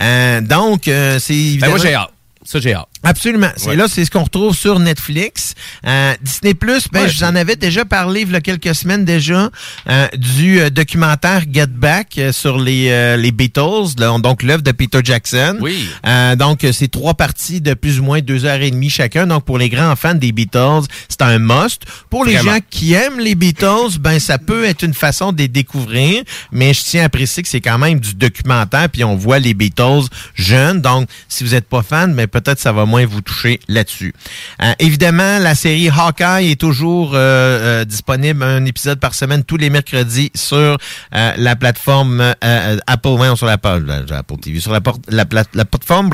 Euh, 0.00 0.40
donc, 0.40 0.88
euh, 0.88 1.18
c'est 1.18 1.32
Ben, 1.32 1.40
évidemment... 1.40 1.76
moi, 1.76 1.84
j'ai 1.84 1.94
hâte. 1.94 2.10
Ça, 2.44 2.58
j'ai 2.60 2.74
hâte. 2.74 2.88
Absolument. 3.02 3.50
C'est 3.56 3.68
Ouais. 3.70 3.76
là, 3.76 3.86
c'est 3.88 4.04
ce 4.04 4.10
qu'on 4.10 4.24
retrouve 4.24 4.54
sur 4.54 4.78
Netflix. 4.78 5.54
Euh, 5.86 6.14
Disney 6.22 6.54
Plus, 6.54 6.88
ben, 6.92 7.06
je 7.08 7.16
vous 7.18 7.24
en 7.24 7.34
avais 7.34 7.56
déjà 7.56 7.84
parlé 7.84 8.22
il 8.22 8.30
y 8.30 8.34
a 8.36 8.40
quelques 8.40 8.74
semaines 8.74 9.04
déjà 9.04 9.50
euh, 9.88 10.06
du 10.16 10.60
euh, 10.60 10.70
documentaire 10.70 11.42
Get 11.50 11.66
Back 11.68 12.18
euh, 12.18 12.32
sur 12.32 12.58
les 12.58 12.88
euh, 12.90 13.16
les 13.16 13.32
Beatles, 13.32 13.94
là, 13.98 14.16
donc 14.18 14.42
l'œuvre 14.42 14.62
de 14.62 14.72
Peter 14.72 15.00
Jackson. 15.02 15.56
Oui. 15.60 15.88
Euh, 16.06 16.36
donc 16.36 16.66
c'est 16.72 16.88
trois 16.90 17.14
parties 17.14 17.60
de 17.60 17.74
plus 17.74 18.00
ou 18.00 18.02
moins 18.04 18.20
deux 18.20 18.44
heures 18.44 18.60
et 18.60 18.70
demie 18.70 18.90
chacun. 18.90 19.26
Donc 19.26 19.44
pour 19.44 19.56
les 19.58 19.68
grands 19.70 19.96
fans 19.96 20.14
des 20.14 20.32
Beatles, 20.32 20.82
c'est 21.08 21.22
un 21.22 21.38
must. 21.38 21.82
Pour 22.10 22.24
les 22.24 22.34
Vraiment. 22.34 22.52
gens 22.54 22.58
qui 22.68 22.92
aiment 22.92 23.18
les 23.20 23.34
Beatles, 23.34 23.98
ben 24.00 24.18
ça 24.18 24.38
peut 24.38 24.64
être 24.64 24.82
une 24.82 24.94
façon 24.94 25.32
de 25.32 25.38
les 25.38 25.48
découvrir, 25.48 26.22
mais 26.52 26.74
je 26.74 26.82
tiens 26.82 27.04
à 27.04 27.08
préciser 27.08 27.42
que 27.42 27.48
c'est 27.48 27.60
quand 27.60 27.78
même 27.78 27.98
du 28.00 28.14
documentaire, 28.14 28.88
puis 28.90 29.04
on 29.04 29.16
voit 29.16 29.38
les 29.38 29.54
Beatles 29.54 30.02
jeunes. 30.34 30.80
Donc 30.82 31.08
si 31.28 31.44
vous 31.44 31.50
n'êtes 31.50 31.68
pas 31.68 31.82
fan, 31.82 32.12
mais 32.12 32.26
peut-être 32.26 32.58
ça 32.60 32.72
va 32.72 32.84
moins 32.90 33.06
vous 33.06 33.20
toucher 33.22 33.60
là-dessus. 33.68 34.12
Euh, 34.62 34.72
évidemment, 34.78 35.38
la 35.38 35.54
série 35.54 35.88
Hawkeye 35.88 36.50
est 36.52 36.60
toujours 36.60 37.12
euh, 37.14 37.18
euh, 37.80 37.84
disponible 37.84 38.42
un 38.42 38.64
épisode 38.66 39.00
par 39.00 39.14
semaine 39.14 39.44
tous 39.44 39.56
les 39.56 39.70
mercredis 39.70 40.30
sur 40.34 40.76
euh, 41.14 41.32
la 41.36 41.56
plateforme 41.56 42.20
euh, 42.44 42.76
Apple, 42.86 43.08
ouais, 43.08 43.34
sur 43.36 43.46
la 43.46 43.56
page 43.58 43.82
Apple 44.10 44.36
TV, 44.42 44.60
sur 44.60 44.72
la, 44.72 44.80
porte- 44.80 45.04
la, 45.08 45.24
pla- 45.24 45.44
la 45.54 45.64
plateforme. 45.64 46.10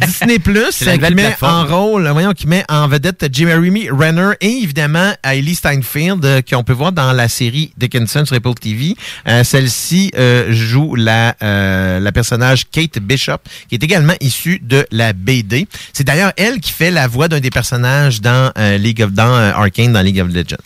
Disney 0.00 0.38
Plus 0.38 0.66
C'est 0.72 0.84
la 0.96 1.08
qui 1.08 1.14
met 1.14 1.22
plateforme. 1.22 1.72
en 1.72 1.76
rôle, 1.82 2.08
voyons, 2.08 2.32
qui 2.32 2.46
met 2.46 2.64
en 2.68 2.88
vedette 2.88 3.26
Jeremy 3.32 3.88
Renner 3.90 4.32
et 4.40 4.48
évidemment 4.62 5.12
Hailey 5.22 5.54
Steinfeld 5.54 6.24
euh, 6.24 6.42
qu'on 6.42 6.64
peut 6.64 6.72
voir 6.72 6.92
dans 6.92 7.12
la 7.12 7.28
série 7.28 7.72
Dickinson 7.76 8.24
sur 8.24 8.36
Apple 8.36 8.54
TV. 8.60 8.94
Euh, 9.28 9.44
Celle-ci 9.44 10.10
euh, 10.16 10.46
joue 10.52 10.94
la 10.94 11.34
euh, 11.42 12.00
la 12.00 12.12
personnage 12.12 12.68
Kate 12.70 12.98
Bishop 12.98 13.38
qui 13.68 13.74
est 13.76 13.82
également 13.82 14.14
issue 14.20 14.58
de 14.62 14.86
la 14.90 15.12
BD. 15.12 15.66
C'est 15.92 16.04
d'ailleurs 16.04 16.32
elle 16.36 16.60
qui 16.60 16.72
fait 16.72 16.90
la 16.90 17.08
voix 17.08 17.28
d'un 17.28 17.40
des 17.40 17.50
personnages 17.50 18.20
dans 18.20 18.52
euh, 18.58 18.76
League 18.78 19.02
of 19.02 19.12
dans 19.12 19.34
euh, 19.34 19.52
Arcane 19.52 19.92
dans 19.92 20.02
League 20.02 20.20
of 20.20 20.28
Legends. 20.28 20.56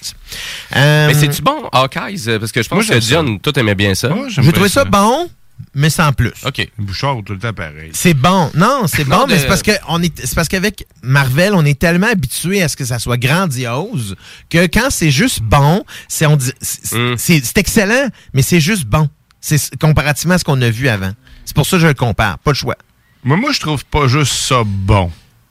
Euh, 0.77 1.09
Mais 1.09 1.15
c'est-tu 1.15 1.43
bon, 1.43 1.69
Hawkeyes? 1.73 2.29
Euh, 2.29 2.39
Parce 2.39 2.53
que 2.53 2.63
je 2.63 2.69
pense 2.69 2.77
Moi, 2.77 2.85
que 2.85 2.93
j'aime 2.93 3.01
ça. 3.01 3.23
Dion, 3.23 3.39
toi, 3.39 3.53
t'aimais 3.53 3.75
bien 3.75 3.95
ça. 3.95 4.11
J'ai 4.29 4.53
trouvé 4.53 4.69
ça 4.69 4.85
bon, 4.85 5.29
mais 5.75 5.91
sans 5.91 6.13
plus. 6.13 6.33
OK. 6.45 6.69
Bouchard, 6.79 7.17
tout 7.25 7.33
le 7.35 7.39
temps 7.39 7.53
pareil. 7.53 7.91
C'est 7.93 8.15
bon. 8.15 8.51
Non, 8.55 8.85
c'est 8.87 9.05
bon, 9.05 9.27
mais 9.29 9.39
c'est 9.39 9.47
parce 9.47 9.63
que 9.63 9.73
on 9.89 10.03
est 10.03 10.13
c'est 10.27 10.35
parce 10.35 10.49
qu'avec 10.49 10.87
Marvel, 11.03 11.53
on 11.55 11.65
est 11.65 11.79
tellement 11.79 12.09
habitué 12.09 12.63
à 12.63 12.69
ce 12.69 12.77
que 12.77 12.85
ça 12.85 12.99
soit 12.99 13.17
grandiose 13.17 14.17
que 14.49 14.67
quand 14.67 14.89
c'est 14.91 15.11
juste 15.11 15.41
bon, 15.43 15.85
c'est 16.09 16.27
on 16.27 16.37
dit 16.37 16.53
c'est 16.61 16.97
Mm. 16.99 17.17
c'est- 17.19 17.59
excellent, 17.59 18.09
mais 18.35 18.43
c'est 18.43 18.61
juste 18.61 18.85
bon. 18.85 19.09
C'est 19.41 19.77
comparativement 19.79 20.35
à 20.35 20.39
ce 20.39 20.45
qu'on 20.45 20.61
a 20.63 20.71
vu 20.71 20.89
avant. 20.89 21.13
C'est 21.45 21.55
pour 21.55 21.67
ça 21.67 21.77
que 21.77 21.83
je 21.83 21.87
le 21.89 21.95
compare, 21.95 22.39
pas 22.41 22.51
le 22.51 22.57
choix. 22.57 22.77
Moi, 23.25 23.37
moi, 23.37 23.53
je 23.53 23.61
trouve 23.61 23.85
pas 23.87 24.07
juste 24.09 24.33
ça 24.33 24.63
bon. 24.65 25.11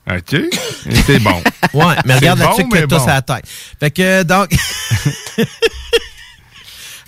OK? 0.10 0.36
C'est 1.06 1.20
bon. 1.20 1.42
Ouais, 1.74 1.94
mais 2.06 2.16
regarde 2.16 2.40
là-dessus 2.40 2.64
bon, 2.64 2.70
que 2.70 2.76
mais 2.82 2.88
t'as 2.88 2.98
bon. 2.98 3.06
sa 3.06 3.22
tête. 3.22 3.46
Fait 3.80 3.92
que 3.92 4.24
donc 4.24 4.50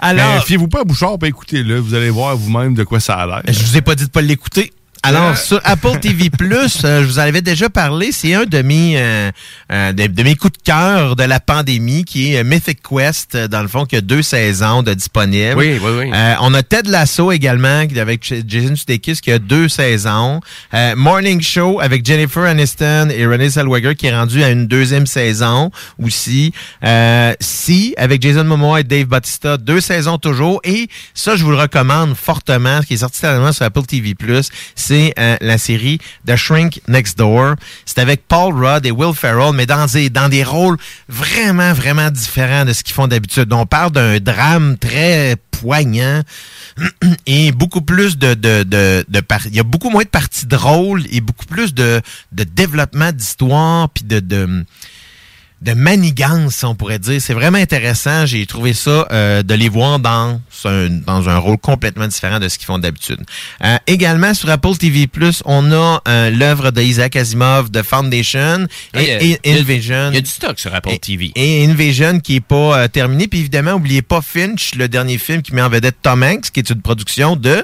Alors, 0.01 0.25
Alors, 0.31 0.43
fiez-vous 0.45 0.67
pas 0.67 0.81
à 0.81 0.83
Bouchard, 0.83 1.17
ben 1.19 1.27
écoutez-le, 1.27 1.77
vous 1.77 1.93
allez 1.93 2.09
voir 2.09 2.35
vous-même 2.35 2.73
de 2.73 2.83
quoi 2.83 2.99
ça 2.99 3.15
a 3.15 3.27
l'air. 3.27 3.41
Je 3.47 3.63
vous 3.63 3.77
ai 3.77 3.81
pas 3.81 3.93
dit 3.93 4.05
de 4.05 4.09
pas 4.09 4.21
l'écouter. 4.21 4.73
Alors, 5.03 5.31
Euh. 5.31 5.35
sur 5.35 5.59
Apple 5.63 5.97
TV 5.99 6.29
Plus, 6.37 6.81
euh, 6.85 7.01
je 7.01 7.07
vous 7.07 7.17
en 7.17 7.23
avais 7.23 7.41
déjà 7.41 7.69
parlé, 7.69 8.11
c'est 8.11 8.35
un 8.35 8.43
de 8.45 8.61
mes, 8.61 8.93
euh, 8.97 9.31
euh, 9.71 9.91
de, 9.93 10.05
de 10.07 10.23
mes 10.23 10.35
coups 10.35 10.53
de 10.59 10.63
cœur 10.63 11.15
de 11.15 11.23
la 11.23 11.39
pandémie, 11.39 12.05
qui 12.05 12.35
est 12.35 12.43
Mythic 12.43 12.79
Quest, 12.87 13.33
euh, 13.35 13.47
dans 13.47 13.63
le 13.63 13.67
fond, 13.67 13.85
qui 13.85 13.95
a 13.95 14.01
deux 14.01 14.21
saisons 14.21 14.83
de 14.83 14.93
disponibles. 14.93 15.55
Oui, 15.57 15.79
oui, 15.81 15.91
oui. 15.97 16.11
Euh, 16.13 16.35
on 16.41 16.53
a 16.53 16.61
Ted 16.61 16.87
Lasso 16.89 17.31
également, 17.31 17.83
avec 17.97 18.31
Jason 18.47 18.75
Sudeikis, 18.75 19.15
qui 19.21 19.31
a 19.31 19.39
deux 19.39 19.69
saisons. 19.69 20.39
Euh, 20.75 20.95
Morning 20.95 21.41
Show 21.41 21.79
avec 21.81 22.05
Jennifer 22.05 22.43
Aniston 22.43 23.09
et 23.09 23.25
Renée 23.25 23.49
Zellweger, 23.49 23.95
qui 23.95 24.05
est 24.05 24.15
rendu 24.15 24.43
à 24.43 24.49
une 24.49 24.67
deuxième 24.67 25.07
saison 25.07 25.71
aussi. 26.01 26.53
Euh, 26.83 27.33
Si, 27.39 27.95
avec 27.97 28.21
Jason 28.21 28.43
Momoa 28.43 28.81
et 28.81 28.83
Dave 28.83 29.05
Bautista, 29.05 29.57
deux 29.57 29.81
saisons 29.81 30.17
toujours. 30.19 30.59
Et 30.63 30.87
ça, 31.15 31.35
je 31.35 31.43
vous 31.43 31.51
le 31.51 31.57
recommande 31.57 32.15
fortement, 32.15 32.81
ce 32.83 32.87
qui 32.87 32.93
est 32.93 32.97
sorti 32.97 33.21
dernièrement 33.21 33.51
sur 33.51 33.65
Apple 33.65 33.83
TV+, 33.83 34.15
euh, 34.91 35.37
la 35.41 35.57
série 35.57 35.99
The 36.27 36.35
Shrink 36.35 36.81
Next 36.87 37.17
Door. 37.17 37.55
C'est 37.85 37.99
avec 37.99 38.27
Paul 38.27 38.53
Rudd 38.53 38.85
et 38.85 38.91
Will 38.91 39.15
Ferrell, 39.15 39.53
mais 39.53 39.65
dans 39.65 39.85
des, 39.85 40.09
dans 40.09 40.29
des 40.29 40.43
rôles 40.43 40.77
vraiment, 41.07 41.73
vraiment 41.73 42.09
différents 42.09 42.65
de 42.65 42.73
ce 42.73 42.83
qu'ils 42.83 42.95
font 42.95 43.07
d'habitude. 43.07 43.51
On 43.53 43.65
parle 43.65 43.91
d'un 43.91 44.19
drame 44.19 44.77
très 44.77 45.35
poignant 45.51 46.21
et 47.25 47.51
beaucoup 47.51 47.81
plus 47.81 48.17
de... 48.17 48.33
de, 48.33 48.63
de, 48.63 49.05
de 49.07 49.21
Il 49.45 49.55
y 49.55 49.59
a 49.59 49.63
beaucoup 49.63 49.89
moins 49.89 50.03
de 50.03 50.09
parties 50.09 50.45
drôles 50.45 51.03
et 51.11 51.21
beaucoup 51.21 51.45
plus 51.45 51.73
de, 51.73 52.01
de 52.31 52.43
développement 52.43 53.11
d'histoire 53.11 53.89
puis 53.89 54.03
de 54.03 54.19
de 55.61 55.73
manigance, 55.73 56.63
on 56.63 56.73
pourrait 56.73 56.97
dire. 56.99 57.21
C'est 57.21 57.33
vraiment 57.35 57.59
intéressant. 57.59 58.25
J'ai 58.25 58.45
trouvé 58.47 58.73
ça 58.73 59.07
euh, 59.11 59.43
de 59.43 59.53
les 59.53 59.69
voir 59.69 59.99
dans 59.99 60.41
un, 60.65 60.89
dans 60.89 61.29
un 61.29 61.37
rôle 61.37 61.57
complètement 61.59 62.07
différent 62.07 62.39
de 62.39 62.47
ce 62.49 62.57
qu'ils 62.57 62.65
font 62.65 62.79
d'habitude. 62.79 63.19
Euh, 63.63 63.77
également, 63.85 64.33
sur 64.33 64.49
Apple 64.49 64.75
TV+, 64.75 65.07
on 65.45 65.71
a 65.71 66.01
euh, 66.07 66.29
l'œuvre 66.31 66.71
de 66.71 66.81
Isaac 66.81 67.15
Asimov, 67.15 67.69
The 67.69 67.83
Foundation 67.83 68.67
Ah, 68.93 69.01
et, 69.03 69.39
et 69.43 69.51
a- 69.55 69.59
Invasion. 69.59 70.09
Il 70.11 70.15
y 70.15 70.17
a 70.17 70.21
du 70.21 70.29
stock 70.29 70.59
sur 70.59 70.73
Apple 70.73 70.97
TV. 70.97 71.31
Et 71.35 71.63
Invasion 71.65 72.19
qui 72.19 72.37
est 72.37 72.41
pas 72.41 72.87
terminé. 72.89 73.27
Puis 73.27 73.39
évidemment, 73.39 73.73
oubliez 73.73 74.01
pas 74.01 74.21
Finch, 74.21 74.73
le 74.75 74.87
dernier 74.87 75.17
film 75.19 75.41
qui 75.43 75.53
met 75.53 75.61
en 75.61 75.69
vedette 75.69 75.97
Tom 76.01 76.23
Hanks, 76.23 76.49
qui 76.51 76.59
est 76.59 76.69
une 76.69 76.81
production 76.81 77.35
de... 77.35 77.63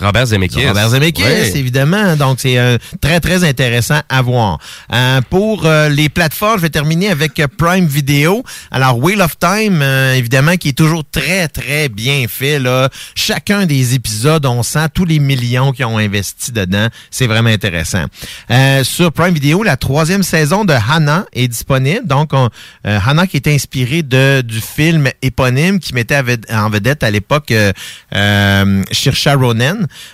Robert 0.00 0.26
Zemeckis. 0.26 0.66
Robert 0.66 0.88
Zemeckis, 0.90 1.22
Ouais. 1.22 1.52
évidemment. 1.56 2.16
Donc, 2.16 2.38
c'est 2.40 2.58
euh, 2.58 2.78
très, 3.00 3.20
très 3.20 3.44
intéressant 3.44 4.00
à 4.08 4.22
voir. 4.22 4.58
Euh, 4.92 5.20
pour 5.30 5.66
euh, 5.66 5.88
les 5.88 6.08
plateformes, 6.08 6.56
je 6.56 6.62
vais 6.62 6.70
terminer 6.70 7.10
avec 7.10 7.38
euh, 7.40 7.46
Prime 7.58 7.86
Video. 7.86 8.42
Alors, 8.70 8.98
Wheel 8.98 9.20
of 9.22 9.38
Time, 9.38 9.80
euh, 9.82 10.14
évidemment, 10.14 10.56
qui 10.56 10.70
est 10.70 10.76
toujours 10.78 11.04
très, 11.10 11.48
très 11.48 11.88
bien 11.88 12.26
fait. 12.28 12.58
Là. 12.58 12.88
Chacun 13.14 13.66
des 13.66 13.94
épisodes, 13.94 14.44
on 14.46 14.62
sent 14.62 14.86
tous 14.94 15.04
les 15.04 15.18
millions 15.20 15.72
qui 15.72 15.84
ont 15.84 15.98
investi 15.98 16.50
dedans. 16.52 16.88
C'est 17.10 17.26
vraiment 17.26 17.50
intéressant. 17.50 18.04
Euh, 18.50 18.82
sur 18.84 19.12
Prime 19.12 19.34
Video, 19.34 19.62
la 19.62 19.76
troisième 19.76 20.22
saison 20.22 20.64
de 20.64 20.72
Hannah 20.74 21.24
est 21.32 21.48
disponible. 21.48 22.06
Donc, 22.06 22.30
on, 22.32 22.50
euh, 22.86 22.98
Hannah 23.06 23.26
qui 23.26 23.36
est 23.36 23.46
inspirée 23.48 24.02
de, 24.02 24.42
du 24.42 24.60
film 24.60 25.08
éponyme 25.22 25.78
qui 25.78 25.94
mettait 25.94 26.20
en 26.50 26.68
vedette 26.68 27.02
à 27.02 27.10
l'époque 27.10 27.50
euh, 27.52 27.72
euh, 28.14 28.82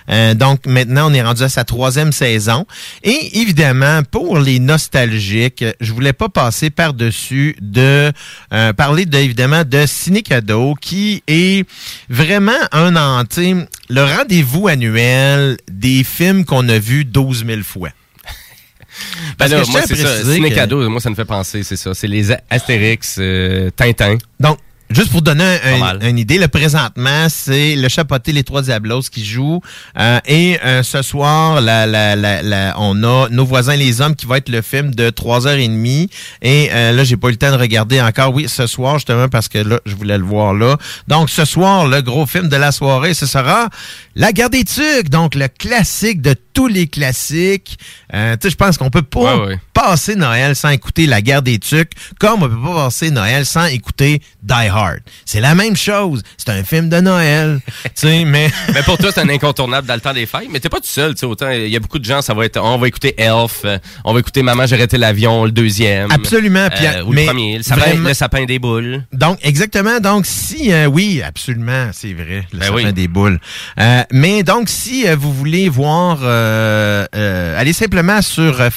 Euh, 0.09 0.33
donc 0.33 0.65
maintenant, 0.65 1.11
on 1.11 1.13
est 1.13 1.21
rendu 1.21 1.43
à 1.43 1.49
sa 1.49 1.63
troisième 1.63 2.11
saison. 2.11 2.65
Et 3.03 3.41
évidemment, 3.41 4.01
pour 4.09 4.39
les 4.39 4.59
nostalgiques, 4.59 5.65
je 5.79 5.93
voulais 5.93 6.13
pas 6.13 6.29
passer 6.29 6.69
par-dessus 6.69 7.55
de 7.61 8.11
euh, 8.53 8.73
parler 8.73 9.05
de, 9.05 9.17
évidemment 9.17 9.63
de 9.63 9.85
Ciné 9.85 10.21
Cadeau, 10.21 10.75
qui 10.79 11.23
est 11.27 11.67
vraiment 12.09 12.51
un 12.71 12.95
an, 12.95 13.23
tu 13.25 13.41
sais, 13.41 13.67
le 13.89 14.03
rendez-vous 14.03 14.67
annuel 14.67 15.57
des 15.71 16.03
films 16.03 16.45
qu'on 16.45 16.67
a 16.69 16.79
vus 16.79 17.05
12 17.05 17.45
000 17.45 17.61
fois. 17.63 17.89
Ben 17.89 19.35
Parce 19.37 19.51
là, 19.51 19.59
que 19.59 19.65
je 19.65 19.71
moi, 19.71 19.81
c'est 19.85 19.95
ça. 19.95 20.23
Ciné 20.23 20.51
cadeau, 20.51 20.89
moi, 20.89 20.99
ça 20.99 21.09
me 21.09 21.15
fait 21.15 21.25
penser, 21.25 21.63
c'est 21.63 21.75
ça. 21.75 21.93
C'est 21.93 22.07
les 22.07 22.31
Astérix, 22.49 23.17
euh, 23.19 23.69
Tintin. 23.75 24.17
Donc, 24.39 24.57
juste 24.93 25.11
pour 25.11 25.21
donner 25.21 25.57
un- 25.65 25.99
une 26.01 26.17
idée, 26.17 26.37
le 26.37 26.47
présentement, 26.47 27.27
c'est 27.29 27.75
le 27.75 27.87
chapoté 27.89 28.31
Les 28.31 28.43
Trois 28.43 28.61
Diablos 28.61 29.01
qui 29.11 29.23
joue. 29.25 29.61
Euh, 29.99 30.19
et 30.25 30.59
euh, 30.65 30.83
ce 30.83 31.01
soir, 31.01 31.61
la, 31.61 31.85
la, 31.85 32.15
la, 32.15 32.41
la- 32.41 32.75
on 32.79 33.03
a 33.03 33.27
Nos 33.29 33.45
voisins 33.45 33.75
les 33.75 34.01
hommes 34.01 34.15
qui 34.15 34.25
va 34.25 34.37
être 34.37 34.49
le 34.49 34.61
film 34.61 34.93
de 34.93 35.09
3h30. 35.09 36.09
Et 36.41 36.69
euh, 36.71 36.91
là, 36.91 37.03
j'ai 37.03 37.17
pas 37.17 37.27
eu 37.27 37.31
le 37.31 37.37
temps 37.37 37.51
de 37.51 37.57
regarder 37.57 38.01
encore. 38.01 38.33
Oui, 38.33 38.45
ce 38.47 38.67
soir, 38.67 38.95
justement, 38.95 39.27
parce 39.29 39.47
que 39.47 39.59
là, 39.59 39.79
je 39.85 39.95
voulais 39.95 40.17
le 40.17 40.23
voir 40.23 40.53
là. 40.53 40.77
Donc, 41.07 41.29
ce 41.29 41.45
soir, 41.45 41.87
le 41.87 42.01
gros 42.01 42.25
film 42.25 42.49
de 42.49 42.55
la 42.57 42.71
soirée, 42.71 43.13
ce 43.13 43.25
sera 43.25 43.69
La 44.15 44.31
guerre 44.33 44.49
des 44.49 44.63
tucs. 44.63 45.09
Donc, 45.09 45.35
le 45.35 45.47
classique 45.47 46.21
de 46.21 46.35
tous 46.53 46.67
les 46.67 46.87
classiques. 46.87 47.77
Euh, 48.13 48.35
tu 48.35 48.47
sais, 48.47 48.51
je 48.51 48.55
pense 48.57 48.77
qu'on 48.77 48.89
peut 48.89 49.01
pas 49.01 49.37
Ouais, 49.37 49.47
ouais. 49.47 49.59
Passer 49.73 50.15
Noël 50.15 50.55
sans 50.55 50.69
écouter 50.69 51.05
La 51.05 51.21
guerre 51.21 51.41
des 51.41 51.59
tucs, 51.59 51.91
comme 52.19 52.43
on 52.43 52.49
peut 52.49 52.61
pas 52.61 52.85
passer 52.85 53.11
Noël 53.11 53.45
sans 53.45 53.65
écouter 53.65 54.21
Die 54.43 54.53
Hard. 54.67 54.99
C'est 55.25 55.39
la 55.41 55.55
même 55.55 55.75
chose. 55.75 56.23
C'est 56.37 56.49
un 56.49 56.63
film 56.63 56.89
de 56.89 56.99
Noël. 56.99 57.59
tu 57.83 57.89
sais, 57.95 58.25
mais... 58.25 58.49
Mais 58.73 58.83
pour 58.83 58.97
toi, 58.97 59.11
c'est 59.13 59.21
un 59.21 59.29
incontournable 59.29 59.87
dans 59.87 59.93
le 59.95 59.99
temps 60.01 60.13
des 60.13 60.25
fêtes. 60.25 60.47
Mais 60.49 60.59
t'es 60.59 60.69
pas 60.69 60.77
tout 60.79 60.85
seul, 60.87 61.13
tu 61.13 61.19
sais. 61.19 61.25
Autant, 61.25 61.49
il 61.51 61.67
y 61.67 61.75
a 61.75 61.79
beaucoup 61.79 61.99
de 61.99 62.05
gens, 62.05 62.21
ça 62.21 62.33
va 62.33 62.45
être, 62.45 62.57
on 62.61 62.77
va 62.77 62.87
écouter 62.87 63.13
Elf, 63.17 63.61
euh, 63.65 63.77
on 64.05 64.13
va 64.13 64.19
écouter 64.19 64.41
Maman, 64.43 64.65
j'ai 64.65 64.75
arrêté 64.75 64.97
l'avion, 64.97 65.45
le 65.45 65.51
deuxième. 65.51 66.11
Absolument, 66.11 66.67
puis, 66.73 66.85
Euh, 66.85 67.03
ou 67.03 67.13
mais 67.13 67.21
le 67.21 67.27
premier, 67.27 67.57
le 67.57 67.63
sapin, 67.63 67.81
vraiment- 67.81 68.07
le 68.09 68.13
sapin 68.13 68.45
des 68.45 68.59
boules. 68.59 69.03
Donc, 69.13 69.39
exactement. 69.43 69.99
Donc, 69.99 70.25
si, 70.25 70.71
euh, 70.73 70.85
oui, 70.87 71.21
absolument, 71.21 71.89
c'est 71.93 72.13
vrai, 72.13 72.45
le 72.51 72.59
Ben 72.59 72.65
sapin 72.67 72.75
oui. 72.75 72.93
des 72.93 73.07
boules. 73.07 73.39
Euh, 73.79 74.03
mais 74.11 74.43
donc, 74.43 74.69
si 74.69 75.05
vous 75.15 75.33
voulez 75.33 75.69
voir, 75.69 76.19
euh, 76.23 77.05
euh, 77.15 77.59
allez 77.59 77.73
simplement 77.73 78.21
sur 78.21 78.59
euh, 78.61 78.69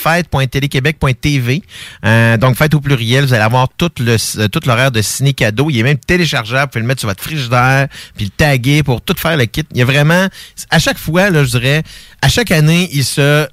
Euh, 2.05 2.37
donc, 2.37 2.57
fête 2.57 2.75
au 2.75 2.81
pluriel, 2.81 3.25
vous 3.25 3.35
allez 3.35 3.43
avoir 3.43 3.69
tout 3.69 3.91
le 3.99 4.17
euh, 4.39 4.49
tout 4.49 4.61
l'horaire 4.67 4.91
de 4.91 5.03
ciné 5.03 5.33
cadeau. 5.33 5.71
Il 5.71 5.79
est 5.79 5.83
même 5.83 5.99
téléchargeable. 5.99 6.65
Vous 6.65 6.73
pouvez 6.73 6.83
le 6.83 6.87
mettre 6.87 7.01
sur 7.01 7.09
votre 7.09 7.23
frigidaire, 7.23 7.89
puis 8.17 8.27
le 8.27 8.31
taguer 8.31 8.83
pour 8.83 9.01
tout 9.01 9.15
faire 9.19 9.37
le 9.37 9.47
kit. 9.47 9.65
Il 9.73 9.79
y 9.79 9.83
a 9.83 9.85
vraiment, 9.85 10.29
à 10.71 10.79
chaque 10.79 10.99
fois, 10.99 11.31
là, 11.31 11.45
je 11.45 11.51
dirais, 11.51 11.83
à 12.23 12.29
chaque 12.29 12.51
année, 12.51 12.89
il 12.93 13.05
se 13.05 13.47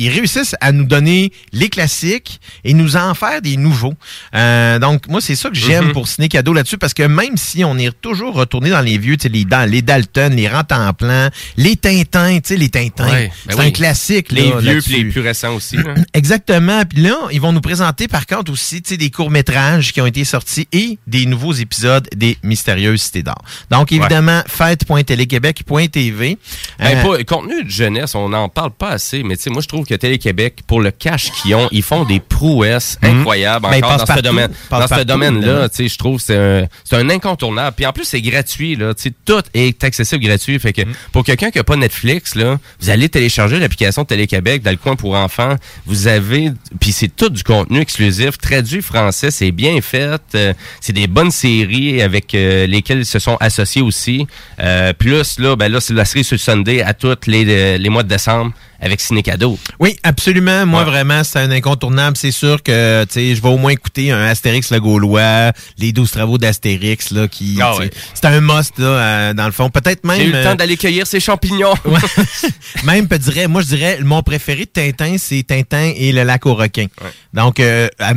ils 0.00 0.08
réussissent 0.10 0.56
à 0.60 0.72
nous 0.72 0.84
donner 0.84 1.32
les 1.52 1.68
classiques 1.68 2.40
et 2.64 2.74
nous 2.74 2.96
en 2.96 3.14
faire 3.14 3.40
des 3.42 3.56
nouveaux. 3.56 3.94
Euh, 4.34 4.78
donc, 4.78 5.06
moi, 5.08 5.20
c'est 5.20 5.36
ça 5.36 5.48
que 5.50 5.54
j'aime 5.56 5.86
Mhm. 5.86 5.92
pour 5.92 6.08
Ciné 6.08 6.28
Cadeau 6.28 6.52
là-dessus, 6.52 6.78
parce 6.78 6.94
que 6.94 7.02
même 7.02 7.36
si 7.36 7.64
on 7.64 7.76
est 7.78 7.90
toujours 8.00 8.34
retourné 8.34 8.70
dans 8.70 8.80
les 8.80 8.98
vieux, 8.98 9.16
tu 9.16 9.24
sais, 9.24 9.28
les, 9.28 9.44
dans 9.44 9.68
les 9.70 9.82
Dalton, 9.82 10.34
les 10.34 10.48
Rentes 10.48 10.72
en 10.72 10.92
plan, 10.92 11.28
les 11.56 11.76
Tintins, 11.76 12.36
tu 12.40 12.48
sais, 12.48 12.56
les 12.56 12.68
Tintins, 12.68 13.08
Ouais, 13.10 13.30
ben 13.46 13.54
c'est 13.54 13.60
oui. 13.60 13.66
un 13.66 13.70
classique. 13.70 14.32
Les 14.32 14.48
là, 14.50 14.56
vieux 14.60 14.80
puis 14.82 15.02
les 15.02 15.04
plus 15.10 15.20
récents 15.20 15.54
aussi. 15.54 15.76
là. 15.76 15.94
Exactement. 16.14 16.82
Puis 16.84 17.02
là, 17.02 17.16
ils 17.32 17.40
vont 17.40 17.52
nous 17.52 17.60
présenter 17.60 18.08
par 18.08 18.26
contre 18.26 18.50
aussi 18.52 18.82
tu 18.82 18.90
sais, 18.90 18.96
des 18.96 19.10
courts-métrages 19.10 19.92
qui 19.92 20.00
ont 20.00 20.06
été 20.06 20.24
sortis 20.24 20.66
et 20.72 20.98
des 21.06 21.26
nouveaux 21.26 21.52
épisodes 21.52 22.08
des 22.16 22.38
Mystérieuses 22.42 23.02
Cités 23.02 23.22
d'Or. 23.22 23.42
Donc 23.70 23.92
évidemment, 23.92 24.42
fête.téléquébec.tv. 24.46 26.38
Ben, 26.78 26.96
Euh, 26.98 27.02
pas- 27.02 27.24
contenu 27.24 27.64
de 27.64 27.70
jeunesse, 27.70 28.14
on 28.14 28.28
n'en 28.28 28.48
parle 28.48 28.70
pas 28.72 28.90
assez, 28.90 29.22
mais 29.22 29.36
tu 29.36 29.44
sais, 29.44 29.50
moi, 29.50 29.62
je 29.62 29.68
trouve 29.68 29.84
que 29.90 29.94
Télé-Québec, 29.96 30.60
pour 30.66 30.80
le 30.80 30.90
cash 30.92 31.30
qu'ils 31.32 31.54
ont, 31.54 31.68
ils 31.72 31.82
font 31.82 32.04
des 32.04 32.20
prouesses 32.20 32.98
Mhm. 33.02 33.20
incroyables 33.20 33.66
Ben, 33.70 33.84
encore 33.84 34.04
dans 34.06 34.16
ce 34.16 34.20
domaine. 34.20 34.50
Dans 34.70 34.86
ce 34.86 35.02
domaine-là, 35.02 35.68
je 35.78 35.96
trouve 35.98 36.18
que 36.18 36.22
c'est 36.24 36.36
un, 36.36 36.66
c'est 36.84 36.96
un 36.96 37.10
incontournable. 37.10 37.74
Puis 37.76 37.86
en 37.86 37.92
plus, 37.92 38.04
c'est 38.04 38.20
gratuit, 38.22 38.76
là. 38.76 38.92
Tout 39.24 39.42
est 39.54 39.82
accessible 39.84 40.24
gratuit. 40.24 40.58
Fait 40.58 40.76
Mhm. 40.76 40.84
que 40.84 40.90
pour 41.12 41.24
quelqu'un 41.24 41.50
qui 41.50 41.58
n'a 41.58 41.64
pas 41.64 41.76
Netflix, 41.76 42.34
là, 42.34 42.58
vous 42.80 42.90
allez 42.90 43.08
télécharger 43.08 43.58
l'application 43.58 44.04
Télé-Québec 44.04 44.62
dans 44.62 44.70
le 44.70 44.76
coin 44.76 44.96
pour 44.96 45.14
enfants. 45.14 45.56
Vous 45.86 46.06
avez, 46.06 46.52
puis 46.80 46.92
c'est 46.92 47.08
tout 47.14 47.28
du 47.30 47.42
contenu 47.42 47.80
exclusif, 47.80 48.38
traduit 48.38 48.82
français, 48.82 49.30
c'est 49.30 49.50
bien 49.50 49.80
fait. 49.80 50.20
euh, 50.34 50.52
c'est 50.80 50.92
des 50.92 51.06
bonnes 51.08 51.30
séries 51.30 52.00
avec 52.02 52.34
euh, 52.34 52.66
lesquelles 52.66 52.98
ils 53.00 53.06
se 53.06 53.18
sont 53.18 53.36
associés 53.40 53.82
aussi. 53.82 54.26
Euh, 54.60 54.92
plus, 54.92 55.38
là, 55.38 55.56
ben 55.56 55.70
là, 55.70 55.80
c'est 55.80 55.94
la 55.94 56.04
série 56.04 56.24
sur 56.24 56.34
le 56.34 56.38
Sunday 56.38 56.82
à 56.82 56.94
tous 56.94 57.16
les, 57.26 57.76
les 57.78 57.88
mois 57.88 58.02
de 58.02 58.08
décembre 58.08 58.52
avec 58.80 59.00
Ciné 59.00 59.22
Cadeau. 59.22 59.58
Oui, 59.78 59.96
absolument. 60.02 60.66
Moi, 60.66 60.84
vraiment, 60.84 61.22
c'est 61.24 61.38
un 61.38 61.50
incontournable. 61.50 62.16
C'est 62.16 62.30
sûr 62.30 62.62
que, 62.62 63.04
tu 63.04 63.12
sais, 63.12 63.34
je 63.34 63.42
vais 63.42 63.48
au 63.48 63.58
moins 63.58 63.72
écouter 63.72 64.10
un 64.10 64.24
Astérix 64.24 64.70
le 64.70 64.80
Gaulois, 64.80 65.52
les 65.78 65.92
12 65.92 66.10
travaux 66.10 66.38
d'Astérix, 66.38 67.10
là, 67.10 67.28
qui, 67.28 67.58
Ah 67.60 67.76
ouais. 67.76 67.90
c'est 68.14 68.24
un 68.24 68.40
must, 68.40 68.78
là, 68.78 68.86
euh, 68.86 69.34
dans 69.34 69.46
le 69.46 69.52
fond. 69.52 69.68
Peut-être 69.70 70.04
même... 70.04 70.16
J'ai 70.18 70.26
eu 70.26 70.32
le 70.32 70.38
euh, 70.38 70.44
temps 70.44 70.54
d'aller 70.54 70.76
cueillir 70.76 71.06
ces 71.06 71.20
champignons. 71.20 71.74
même, 72.84 73.06
peut 73.06 73.18
dirais, 73.18 73.48
moi, 73.48 73.62
je 73.62 73.68
dirais, 73.68 73.98
mon 74.02 74.22
préféré 74.22 74.64
de 74.64 74.70
Tintin, 74.70 75.16
c'est 75.18 75.42
Tintin 75.42 75.92
et 75.96 76.12
le 76.12 76.22
lac 76.22 76.46
aux 76.46 76.54
requins. 76.54 76.86
Donc, 77.34 77.60
euh, 77.60 77.88
euh, 78.00 78.14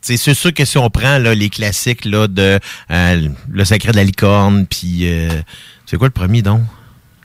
c'est 0.00 0.16
c'est 0.16 0.34
sûr 0.34 0.54
que 0.54 0.64
si 0.64 0.78
on 0.78 0.88
prend 0.88 1.18
là, 1.18 1.34
les 1.34 1.50
classiques 1.50 2.04
là, 2.04 2.28
de 2.28 2.58
euh, 2.90 3.28
Le 3.50 3.64
secret 3.64 3.92
de 3.92 3.96
la 3.96 4.04
licorne, 4.04 4.66
puis... 4.66 5.00
euh, 5.02 5.28
c'est 5.90 5.96
quoi 5.96 6.08
le 6.08 6.12
premier, 6.12 6.42
donc? 6.42 6.60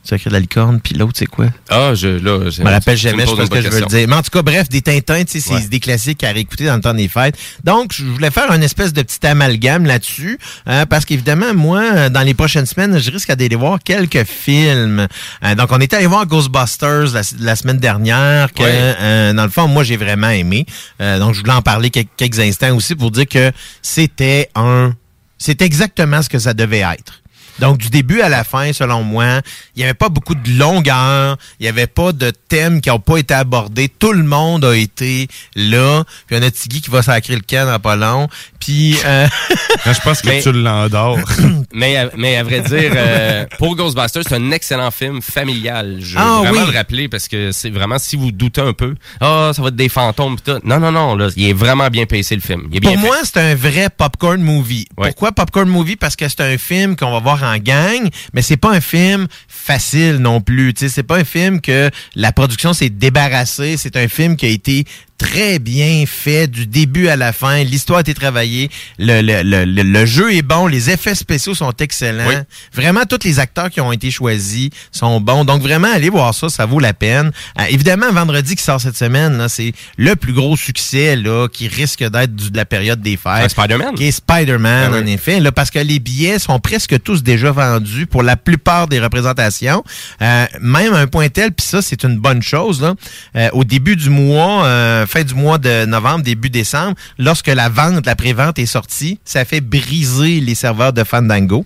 Secret 0.05 0.29
de 0.29 0.33
la 0.33 0.41
licorne, 0.41 0.81
puis 0.81 0.95
l'autre, 0.95 1.13
c'est 1.15 1.25
quoi? 1.27 1.45
Ah, 1.69 1.93
je, 1.95 2.07
là, 2.09 2.49
Je 2.49 2.61
me 2.61 2.69
rappelle 2.69 2.97
jamais, 2.97 3.23
je 3.25 3.29
sais 3.29 3.35
pas 3.37 3.45
ce 3.45 3.49
que 3.49 3.61
je 3.61 3.69
veux 3.69 3.79
le 3.79 3.85
dire. 3.85 4.05
Mais 4.09 4.15
en 4.15 4.21
tout 4.21 4.31
cas, 4.31 4.41
bref, 4.41 4.67
des 4.67 4.81
Tintins, 4.81 5.23
tu 5.23 5.31
sais, 5.31 5.39
c'est 5.39 5.53
Ouais. 5.53 5.67
des 5.69 5.79
classiques 5.79 6.23
à 6.25 6.31
réécouter 6.31 6.65
dans 6.65 6.75
le 6.75 6.81
temps 6.81 6.93
des 6.93 7.07
fêtes. 7.07 7.37
Donc, 7.63 7.93
je 7.93 8.03
voulais 8.03 8.29
faire 8.29 8.51
une 8.51 8.63
espèce 8.63 8.91
de 8.91 9.01
petit 9.01 9.25
amalgame 9.25 9.85
là-dessus, 9.85 10.37
hein, 10.65 10.85
parce 10.87 11.05
qu'évidemment, 11.05 11.53
moi, 11.53 11.81
euh, 11.83 12.09
dans 12.09 12.21
les 12.21 12.33
prochaines 12.33 12.65
semaines, 12.65 12.99
je 12.99 13.11
risque 13.11 13.31
d'aller 13.33 13.55
voir 13.55 13.79
quelques 13.81 14.25
films. 14.25 15.07
Euh, 15.45 15.55
donc, 15.55 15.69
on 15.71 15.79
est 15.79 15.93
allé 15.93 16.05
voir 16.05 16.25
Ghostbusters 16.25 17.13
la, 17.13 17.21
la 17.39 17.55
semaine 17.55 17.77
dernière, 17.77 18.51
que, 18.53 18.61
Ouais. 18.61 18.69
euh, 18.99 19.31
dans 19.33 19.43
le 19.43 19.49
fond, 19.49 19.69
moi, 19.69 19.85
j'ai 19.85 19.95
vraiment 19.95 20.29
aimé. 20.31 20.65
Euh, 21.01 21.17
donc, 21.17 21.33
je 21.33 21.39
voulais 21.39 21.53
en 21.53 21.61
parler 21.61 21.89
quelques, 21.91 22.09
quelques 22.17 22.39
instants 22.39 22.75
aussi 22.75 22.95
pour 22.95 23.09
dire 23.09 23.27
que 23.27 23.53
c'était 23.81 24.49
un... 24.55 24.93
C'est 25.37 25.61
exactement 25.61 26.21
ce 26.21 26.29
que 26.29 26.39
ça 26.39 26.53
devait 26.53 26.79
être. 26.79 27.21
Donc, 27.59 27.77
du 27.77 27.89
début 27.89 28.21
à 28.21 28.29
la 28.29 28.43
fin, 28.43 28.73
selon 28.73 29.03
moi, 29.03 29.41
il 29.75 29.79
n'y 29.79 29.83
avait 29.83 29.93
pas 29.93 30.09
beaucoup 30.09 30.35
de 30.35 30.49
longueur, 30.57 31.37
il 31.59 31.63
n'y 31.63 31.69
avait 31.69 31.87
pas 31.87 32.11
de 32.11 32.31
thèmes 32.31 32.81
qui 32.81 32.89
n'ont 32.89 32.99
pas 32.99 33.17
été 33.17 33.33
abordés. 33.33 33.89
Tout 33.89 34.11
le 34.13 34.23
monde 34.23 34.65
a 34.65 34.75
été 34.75 35.27
là. 35.55 36.03
Puis, 36.27 36.37
on 36.39 36.41
a 36.41 36.51
Tiggy 36.51 36.81
qui 36.81 36.89
va 36.89 37.01
sacrer 37.01 37.35
le 37.35 37.41
camp 37.47 37.65
dans 37.65 37.79
pas 37.79 37.95
long. 37.95 38.27
Puis, 38.59 38.97
euh, 39.05 39.27
je 39.85 39.99
pense 40.01 40.21
que 40.21 40.27
Mais- 40.29 40.41
tu 40.41 40.51
l'endors. 40.51 41.17
mais, 41.73 41.97
à- 41.97 42.09
mais 42.17 42.37
à 42.37 42.43
vrai 42.43 42.61
dire, 42.61 42.91
euh, 42.95 43.45
pour 43.57 43.75
Ghostbusters, 43.75 44.23
c'est 44.27 44.35
un 44.35 44.51
excellent 44.51 44.91
film 44.91 45.21
familial. 45.21 45.97
Je 46.01 46.15
veux 46.15 46.21
Ah, 46.23 46.39
vraiment 46.41 46.61
oui. 46.65 46.71
le 46.71 46.77
rappeler 46.77 47.07
parce 47.09 47.27
que 47.27 47.51
c'est 47.51 47.69
vraiment, 47.69 47.99
si 47.99 48.15
vous 48.15 48.31
doutez 48.31 48.61
un 48.61 48.73
peu, 48.73 48.95
ah, 49.21 49.51
ça 49.55 49.61
va 49.61 49.67
être 49.69 49.75
des 49.75 49.89
fantômes 49.89 50.35
pis 50.37 50.43
tout. 50.43 50.59
Non, 50.63 50.79
non, 50.79 50.91
non, 50.91 51.15
là, 51.15 51.29
il 51.35 51.49
est 51.49 51.53
vraiment 51.53 51.89
bien 51.89 52.05
pacé 52.05 52.35
le 52.35 52.41
film. 52.41 52.67
Il 52.71 52.77
est 52.77 52.79
bien 52.79 52.93
Pour 52.93 53.01
fait. 53.01 53.07
moi, 53.07 53.17
c'est 53.23 53.37
un 53.37 53.55
vrai 53.55 53.89
popcorn 53.95 54.41
movie. 54.41 54.87
Ouais. 54.97 55.07
Pourquoi 55.09 55.31
popcorn 55.31 55.67
movie? 55.69 55.95
Parce 55.95 56.15
que 56.15 56.27
c'est 56.29 56.41
un 56.41 56.57
film 56.57 56.95
qu'on 56.95 57.11
va 57.11 57.19
voir 57.19 57.42
en 57.43 57.57
gang, 57.57 58.09
mais 58.33 58.41
c'est 58.41 58.57
pas 58.57 58.71
un 58.71 58.81
film 58.81 59.27
facile 59.47 60.17
non 60.17 60.41
plus. 60.41 60.73
C'est 60.75 61.03
pas 61.03 61.17
un 61.17 61.23
film 61.23 61.61
que 61.61 61.89
la 62.15 62.31
production 62.31 62.73
s'est 62.73 62.89
débarrassée. 62.89 63.77
C'est 63.77 63.97
un 63.97 64.07
film 64.07 64.35
qui 64.35 64.45
a 64.45 64.49
été 64.49 64.85
très 65.23 65.57
bien 65.57 66.03
fait 66.05 66.47
du 66.47 66.67
début 66.67 67.07
à 67.07 67.15
la 67.15 67.31
fin. 67.31 67.63
L'histoire 67.63 67.99
a 67.99 68.01
été 68.01 68.13
travaillée. 68.13 68.69
Le, 68.99 69.21
le, 69.21 69.41
le, 69.65 69.81
le- 69.83 70.05
jeu 70.05 70.33
est 70.33 70.41
bon. 70.41 70.67
Les 70.67 70.89
effets 70.89 71.15
spéciaux 71.15 71.55
sont 71.55 71.71
excellents. 71.79 72.27
Oui. 72.27 72.35
Vraiment, 72.73 73.03
tous 73.09 73.23
les 73.23 73.39
acteurs 73.39 73.69
qui 73.69 73.79
ont 73.79 73.93
été 73.93 74.11
choisis 74.11 74.69
sont 74.91 75.21
bons. 75.21 75.45
Donc, 75.45 75.61
vraiment, 75.61 75.87
allez 75.93 76.09
voir 76.09 76.33
ça. 76.35 76.49
Ça 76.49 76.65
vaut 76.65 76.79
la 76.79 76.93
peine. 76.93 77.31
Euh, 77.59 77.63
évidemment, 77.69 78.11
vendredi 78.11 78.55
qui 78.57 78.63
sort 78.63 78.81
cette 78.81 78.97
semaine, 78.97 79.45
c'est 79.47 79.71
le 79.97 80.15
plus 80.17 80.33
gros 80.33 80.57
succès 80.57 81.15
là, 81.15 81.47
qui 81.47 81.69
risque 81.69 82.03
d'être 82.03 82.35
du- 82.35 82.51
de 82.51 82.57
la 82.57 82.65
période 82.65 83.01
des 83.01 83.15
fêtes. 83.15 83.49
Spider-Man. 83.51 83.95
Qui 83.95 84.05
est 84.05 84.11
Spider-Man, 84.11 84.91
oui. 84.93 84.99
en 84.99 85.05
effet. 85.05 85.39
Là, 85.39 85.51
parce 85.53 85.71
que 85.71 85.79
les 85.79 85.99
billets 85.99 86.37
sont 86.39 86.59
presque 86.59 87.01
tous 87.01 87.23
déjà 87.23 87.51
vendus 87.51 88.07
pour 88.07 88.23
la 88.23 88.35
plupart 88.35 88.87
des 88.87 88.99
représentations. 88.99 89.83
Euh, 90.21 90.45
même 90.59 90.93
un 90.93 91.07
point 91.07 91.29
tel, 91.29 91.53
puis 91.53 91.65
ça, 91.65 91.81
c'est 91.81 92.03
une 92.03 92.17
bonne 92.17 92.41
chose. 92.41 92.81
Là, 92.81 92.93
euh, 93.37 93.49
au 93.53 93.63
début 93.63 93.95
du 93.95 94.09
mois, 94.09 94.65
euh, 94.65 95.05
fin 95.13 95.23
du 95.23 95.35
mois 95.35 95.59
de 95.59 95.85
novembre, 95.85 96.23
début 96.23 96.49
décembre, 96.49 96.95
lorsque 97.19 97.47
la 97.47 97.69
vente, 97.69 98.05
la 98.05 98.15
pré-vente 98.15 98.57
est 98.57 98.65
sortie, 98.65 99.19
ça 99.23 99.45
fait 99.45 99.61
briser 99.61 100.39
les 100.39 100.55
serveurs 100.55 100.91
de 100.91 101.03
Fandango 101.03 101.65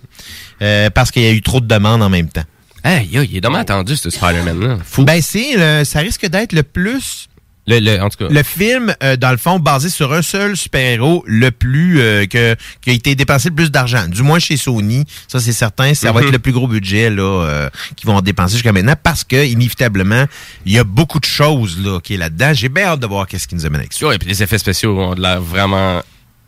euh, 0.60 0.90
parce 0.90 1.10
qu'il 1.10 1.22
y 1.22 1.26
a 1.26 1.32
eu 1.32 1.40
trop 1.40 1.60
de 1.60 1.66
demandes 1.66 2.02
en 2.02 2.10
même 2.10 2.28
temps. 2.28 2.44
Hey, 2.84 3.08
yo, 3.08 3.22
il 3.22 3.36
est 3.36 3.40
dommage 3.40 3.62
attendu, 3.62 3.96
ce 3.96 4.10
Spider-Man-là. 4.10 4.78
Ben, 4.98 5.20
c'est 5.22 5.84
ça 5.84 6.00
risque 6.00 6.26
d'être 6.26 6.52
le 6.52 6.62
plus 6.62 7.28
Le, 7.68 7.78
le- 7.80 8.00
en 8.02 8.08
tout 8.08 8.16
cas. 8.24 8.28
le 8.32 8.42
film, 8.42 8.94
euh, 9.02 9.16
dans 9.16 9.30
le 9.30 9.36
fond, 9.36 9.58
basé 9.58 9.90
sur 9.90 10.12
un 10.12 10.22
seul 10.22 10.56
super-héros, 10.56 11.22
le 11.26 11.50
plus 11.50 12.00
euh, 12.00 12.26
que 12.26 12.56
qui 12.80 12.90
a 12.90 12.92
été 12.94 13.14
dépensé 13.14 13.50
le 13.50 13.54
plus 13.54 13.70
d'argent. 13.70 14.06
Du 14.08 14.22
moins 14.22 14.38
chez 14.38 14.56
Sony, 14.56 15.04
ça 15.28 15.38
c'est 15.38 15.52
certain, 15.52 15.92
ça 15.94 16.10
va 16.12 16.20
Mhm. 16.20 16.26
être 16.26 16.32
le 16.32 16.38
plus 16.38 16.52
gros 16.52 16.66
budget 16.66 17.10
là 17.10 17.22
euh, 17.44 17.70
qu'ils 17.94 18.06
vont 18.08 18.20
dépenser 18.22 18.54
jusqu'à 18.54 18.72
maintenant 18.72 18.94
parce 19.02 19.22
que 19.22 19.46
inévitablement, 19.46 20.24
il 20.66 20.72
y 20.72 20.78
a 20.78 20.84
beaucoup 20.84 21.20
de 21.20 21.24
choses 21.26 21.78
là 21.78 22.00
qui 22.00 22.14
est 22.14 22.18
là-dedans. 22.18 22.52
J'ai 22.54 22.68
bien 22.70 22.84
hâte 22.86 23.00
de 23.00 23.06
voir 23.06 23.26
qu'est-ce 23.26 23.46
qu'ils 23.46 23.58
nous 23.58 23.66
amène 23.66 23.80
avec 23.80 23.92
ça. 23.92 24.06
Ouais, 24.06 24.18
puis 24.18 24.28
les 24.28 24.42
effets 24.42 24.58
spéciaux 24.58 24.98
ont 24.98 25.14
de 25.14 25.20
l'air 25.20 25.40
vraiment, 25.42 26.00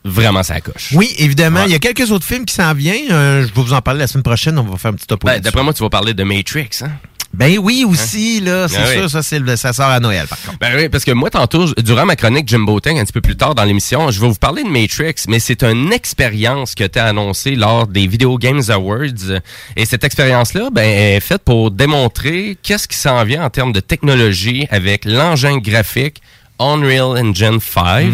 vraiment 0.05 0.43
ça 0.43 0.61
coche. 0.63 0.93
Oui, 0.95 1.15
évidemment, 1.19 1.61
Ouais. 1.61 1.67
il 1.69 1.73
y 1.73 1.75
a 1.75 1.79
quelques 1.79 2.11
autres 2.11 2.25
films 2.25 2.47
qui 2.47 2.55
s'en 2.55 2.73
viennent. 2.73 3.11
Euh, 3.13 3.43
je 3.43 3.53
vais 3.55 3.63
vous 3.63 3.75
en 3.75 3.83
parler 3.83 4.01
la 4.01 4.07
semaine 4.07 4.23
prochaine. 4.23 4.59
On 4.59 4.63
va 4.63 4.79
faire 4.79 4.91
un 4.93 4.95
petit 4.95 5.07
topo. 5.07 5.27
Ben, 5.27 5.39
d'après 5.41 5.63
moi, 5.63 5.75
tu 5.75 5.83
vas 5.83 5.91
parler 5.91 6.15
de 6.15 6.23
Matrix, 6.25 6.71
hein? 6.83 6.93
Ben 7.33 7.59
oui, 7.59 7.85
aussi 7.89 8.41
là, 8.41 8.67
c'est 8.67 8.77
Ah 8.77 8.87
oui. 8.89 8.95
sûr, 8.97 9.09
ça 9.11 9.23
c'est 9.23 9.39
le- 9.39 9.55
ça 9.57 9.73
sort 9.73 9.87
à 9.89 10.01
Noël 10.01 10.27
par 10.27 10.41
contre. 10.43 10.59
Ben 10.59 10.73
oui, 10.77 10.89
parce 10.89 11.05
que 11.05 11.13
moi, 11.13 11.31
tantôt, 11.31 11.67
durant 11.75 12.05
ma 12.05 12.17
chronique 12.17 12.49
Jimbo 12.49 12.81
Tang, 12.81 12.99
un 12.99 13.05
petit 13.05 13.13
peu 13.13 13.21
plus 13.21 13.37
tard 13.37 13.55
dans 13.55 13.63
l'émission, 13.65 14.11
je 14.11 14.21
vais 14.21 14.27
vous 14.29 14.35
parler 14.35 14.65
de 14.65 14.69
Matrix, 14.69 15.15
mais 15.29 15.39
c'est 15.39 15.63
une 15.63 15.93
expérience 15.93 16.75
que 16.75 16.83
tu 16.85 16.99
as 16.99 17.05
annoncée 17.07 17.55
lors 17.55 17.87
des 17.87 18.09
Video 18.09 18.37
Games 18.37 18.63
Awards. 18.69 19.41
Et 19.77 19.87
cette 19.87 20.03
expérience-là, 20.03 20.71
ben, 20.73 20.83
est 20.83 21.21
faite 21.21 21.43
pour 21.45 21.71
démontrer 21.71 22.59
qu'est-ce 22.63 22.89
qui 22.89 22.97
s'en 22.97 23.23
vient 23.25 23.45
en 23.45 23.51
termes 23.51 23.73
de 23.73 23.81
technologie 23.81 24.67
avec 24.71 25.05
l'engin 25.05 25.59
graphique 25.59 26.21
Unreal 26.61 27.19
Engine 27.19 27.59
5. 27.59 28.13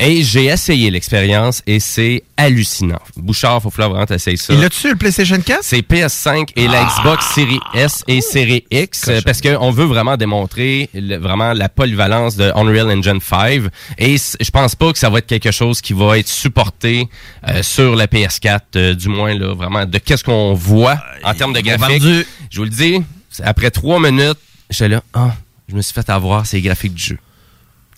Et 0.00 0.22
j'ai 0.22 0.46
essayé 0.46 0.90
l'expérience 0.90 1.62
et 1.66 1.80
c'est 1.80 2.24
hallucinant. 2.36 2.98
Bouchard, 3.16 3.62
faut 3.62 3.70
falloir 3.70 3.90
vraiment 3.90 4.06
t'essayer 4.06 4.36
ça. 4.36 4.52
Il 4.52 4.62
a-tu 4.64 4.90
le 4.90 4.96
PlayStation 4.96 5.40
4? 5.40 5.60
C'est 5.62 5.78
PS5 5.80 6.50
et 6.56 6.68
la 6.68 6.84
Xbox 6.84 7.26
Series 7.34 7.60
S 7.74 8.02
et 8.08 8.20
Series 8.20 8.64
X 8.70 9.06
euh, 9.08 9.20
parce 9.24 9.40
qu'on 9.40 9.70
veut 9.70 9.84
vraiment 9.86 10.16
démontrer 10.16 10.90
le- 10.94 11.16
vraiment 11.16 11.52
la 11.52 11.68
polyvalence 11.68 12.36
de 12.36 12.52
Unreal 12.54 12.90
Engine 12.90 13.20
5 13.20 13.62
et 13.98 14.16
je 14.18 14.50
pense 14.50 14.74
pas 14.74 14.92
que 14.92 14.98
ça 14.98 15.08
va 15.10 15.18
être 15.18 15.26
quelque 15.26 15.50
chose 15.52 15.80
qui 15.80 15.92
va 15.92 16.18
être 16.18 16.28
supporté 16.28 17.08
euh, 17.48 17.62
sur 17.62 17.94
la 17.96 18.06
PS4 18.06 18.60
euh, 18.76 18.94
du 18.94 19.08
moins 19.08 19.34
là 19.34 19.54
vraiment 19.54 19.84
de 19.86 19.98
qu'est-ce 19.98 20.24
qu'on 20.24 20.54
voit 20.54 20.98
en 21.24 21.34
termes 21.34 21.52
de 21.52 21.60
graphique. 21.60 22.02
Je 22.50 22.58
vous 22.58 22.64
le 22.64 22.70
dis, 22.70 23.02
après 23.42 23.70
trois 23.70 24.00
minutes, 24.00 24.38
j'étais 24.70 24.88
là, 24.88 25.02
ah, 25.14 25.34
je 25.68 25.74
me 25.74 25.82
suis 25.82 25.92
fait 25.92 26.08
avoir 26.10 26.46
ces 26.46 26.60
graphiques 26.60 26.94
du 26.94 27.02
jeu 27.02 27.18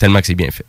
tellement 0.01 0.19
que 0.19 0.25
c'est 0.27 0.35
bien 0.35 0.49
fait. 0.51 0.65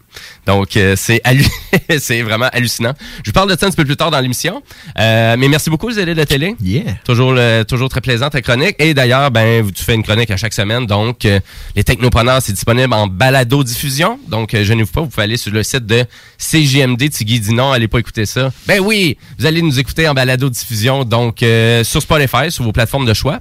Donc, 0.47 0.77
euh, 0.77 0.95
c'est 0.97 1.21
hallu- 1.25 1.49
c'est 1.99 2.23
vraiment 2.23 2.49
hallucinant. 2.53 2.93
Je 3.25 3.31
vous 3.31 3.33
parle 3.33 3.51
de 3.51 3.59
ça 3.59 3.67
un 3.67 3.71
petit 3.71 3.77
peu 3.77 3.85
plus 3.85 3.97
tard 3.97 4.11
dans 4.11 4.21
l'émission. 4.21 4.63
Euh, 4.99 5.37
mais 5.39 5.49
merci 5.49 5.71
beaucoup, 5.71 5.91
Zélé 5.91 6.13
de 6.13 6.19
la 6.19 6.27
télé. 6.27 6.55
Yeah. 6.63 6.83
Toujours, 7.05 7.33
le- 7.33 7.65
toujours 7.65 7.89
très 7.89 8.01
plaisant 8.01 8.29
ta 8.31 8.41
chronique. 8.43 8.77
Et 8.79 8.95
d'ailleurs, 8.95 9.31
ben, 9.31 9.69
tu 9.73 9.83
fais 9.83 9.95
une 9.95 10.03
chronique 10.03 10.31
à 10.31 10.37
chaque 10.37 10.53
semaine. 10.53 10.87
Donc, 10.87 11.25
euh, 11.25 11.41
les 11.75 11.83
technopreneurs, 11.83 12.41
c'est 12.43 12.53
disponible 12.53 12.93
en 12.95 13.07
balado-diffusion. 13.07 14.19
Donc, 14.29 14.55
euh, 14.55 14.63
gênez-vous 14.65 14.93
pas, 14.93 15.01
vous 15.01 15.09
pouvez 15.09 15.25
aller 15.25 15.37
sur 15.37 15.53
le 15.53 15.63
site 15.63 15.87
de 15.87 16.05
CJMD. 16.39 17.09
Tigui 17.11 17.41
dit 17.41 17.55
non, 17.55 17.73
allez 17.73 17.89
pas 17.89 17.99
écouter 17.99 18.27
ça. 18.27 18.53
Ben 18.67 18.81
oui, 18.81 19.17
vous 19.39 19.47
allez 19.47 19.63
nous 19.63 19.79
écouter 19.81 20.07
en 20.09 20.15
balado-diffusion. 20.15 21.05
Donc, 21.05 21.43
euh, 21.43 21.83
sur 21.85 22.03
Spotify, 22.03 22.51
sur 22.51 22.65
vos 22.65 22.73
plateformes 22.73 23.07
de 23.07 23.15
choix. 23.15 23.41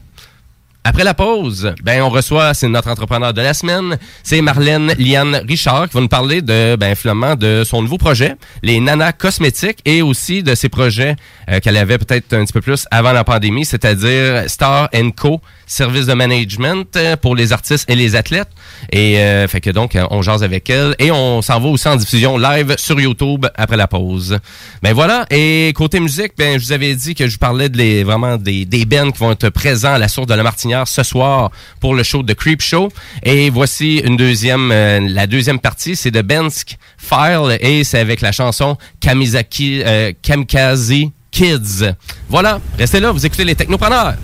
Après 0.84 1.03
la 1.03 1.13
pause, 1.13 1.75
ben 1.84 2.01
on 2.01 2.09
reçoit 2.09 2.55
c'est 2.55 2.67
notre 2.67 2.89
entrepreneur 2.89 3.36
de 3.36 3.41
la 3.41 3.53
semaine, 3.53 3.99
c'est 4.23 4.41
Marlène 4.41 4.95
Liane 4.97 5.36
Richard 5.47 5.88
qui 5.88 5.93
va 5.93 6.01
nous 6.01 6.07
parler 6.07 6.41
de 6.41 6.75
ben 6.75 6.95
finalement 6.95 7.36
de 7.36 7.61
son 7.63 7.84
nouveau 7.84 7.99
projet, 7.99 8.36
les 8.63 8.79
Nana 8.79 9.13
cosmétiques 9.13 9.77
et 9.86 10.01
aussi 10.01 10.41
de 10.41 10.55
ses 10.55 10.69
projets 10.69 11.15
euh, 11.49 11.59
qu'elle 11.59 11.77
avait 11.77 11.99
peut-être 11.99 12.34
un 12.34 12.43
petit 12.43 12.53
peu 12.53 12.61
plus 12.61 12.88
avant 12.89 13.11
la 13.11 13.23
pandémie, 13.23 13.63
c'est-à-dire 13.63 14.49
Star 14.49 14.89
Co 15.15 15.39
service 15.72 16.05
de 16.05 16.13
management 16.13 16.95
euh, 16.95 17.15
pour 17.15 17.36
les 17.36 17.53
artistes 17.53 17.89
et 17.89 17.95
les 17.95 18.15
athlètes 18.15 18.49
et 18.91 19.19
euh, 19.19 19.47
fait 19.47 19.61
que 19.61 19.69
donc 19.69 19.97
on 20.09 20.22
jase 20.22 20.43
avec 20.43 20.69
elle 20.69 20.95
et 20.99 21.11
on 21.11 21.41
s'en 21.41 21.59
va 21.59 21.69
aussi 21.69 21.88
en 21.88 21.95
diffusion 21.95 22.38
live 22.38 22.76
sur 22.78 22.99
YouTube 22.99 23.45
après 23.55 23.78
la 23.78 23.88
pause. 23.88 24.38
Ben 24.82 24.93
voilà 24.93 25.26
et 25.30 25.72
côté 25.76 25.99
musique, 25.99 26.34
ben 26.38 26.59
je 26.59 26.65
vous 26.65 26.72
avais 26.72 26.95
dit 26.95 27.15
que 27.15 27.28
je 27.28 27.38
parlais 27.38 27.69
de 27.69 27.78
les 27.78 28.03
vraiment 28.03 28.38
des 28.38 28.65
des 28.65 28.86
bands 28.86 29.11
qui 29.11 29.19
vont 29.19 29.32
être 29.32 29.49
présents 29.49 29.93
à 29.93 29.97
la 29.97 30.07
source 30.07 30.28
de 30.28 30.34
la 30.34 30.43
Martinière 30.43 30.88
ce 30.88 31.03
soir 31.03 31.51
pour 31.80 31.95
le 31.95 32.03
show 32.03 32.24
de 32.24 32.34
Creep 32.34 32.61
Show. 32.61 32.89
Et 33.24 33.49
voici 33.49 33.97
une 33.99 34.17
deuxième, 34.17 34.72
euh, 34.72 34.99
la 35.01 35.28
deuxième 35.28 35.59
partie, 35.59 35.95
c'est 35.95 36.11
de 36.11 36.22
Bensk 36.22 36.78
File 36.97 37.57
et 37.59 37.84
c'est 37.84 37.99
avec 37.99 38.22
la 38.22 38.32
chanson 38.32 38.78
Kamizaki, 38.99 39.82
euh, 39.86 40.11
Kamikaze 40.22 40.93
Kids. 41.32 41.93
Voilà, 42.30 42.59
restez 42.78 42.99
là, 42.99 43.11
vous 43.11 43.26
écoutez 43.26 43.45
les 43.45 43.55
Technopreneurs. 43.55 44.15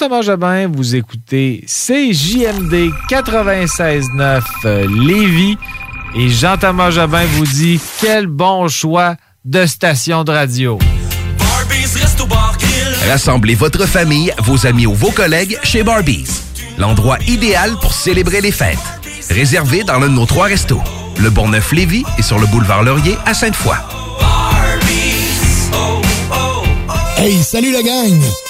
Jean-Thomas 0.00 0.22
Jobin, 0.22 0.66
vous 0.68 0.96
écoutez 0.96 1.62
CJMD 1.66 2.90
96.9 3.10 4.40
euh, 4.64 4.86
Lévis 4.88 5.58
et 6.16 6.30
Jean-Thomas 6.30 6.90
Jobin 6.90 7.26
vous 7.32 7.44
dit 7.44 7.78
quel 8.00 8.26
bon 8.26 8.66
choix 8.68 9.16
de 9.44 9.66
station 9.66 10.24
de 10.24 10.32
radio. 10.32 10.78
Rassemblez 13.10 13.54
votre 13.54 13.84
famille, 13.84 14.32
vos 14.38 14.66
amis 14.66 14.86
ou 14.86 14.94
vos 14.94 15.10
collègues 15.10 15.58
chez 15.64 15.82
Barbies. 15.82 16.30
L'endroit 16.78 17.18
idéal 17.28 17.72
pour 17.82 17.92
célébrer 17.92 18.40
les 18.40 18.52
fêtes. 18.52 18.78
Réservé 19.28 19.84
dans 19.84 19.98
l'un 19.98 20.08
de 20.08 20.14
nos 20.14 20.24
trois 20.26 20.46
restos. 20.46 20.80
Le 21.20 21.28
Bourgneuf-Lévis 21.28 22.04
et 22.16 22.22
sur 22.22 22.38
le 22.38 22.46
boulevard 22.46 22.84
Laurier 22.84 23.18
à 23.26 23.34
Sainte-Foy. 23.34 23.76
Hey, 27.18 27.42
salut 27.42 27.72
la 27.72 27.82
gang! 27.82 28.49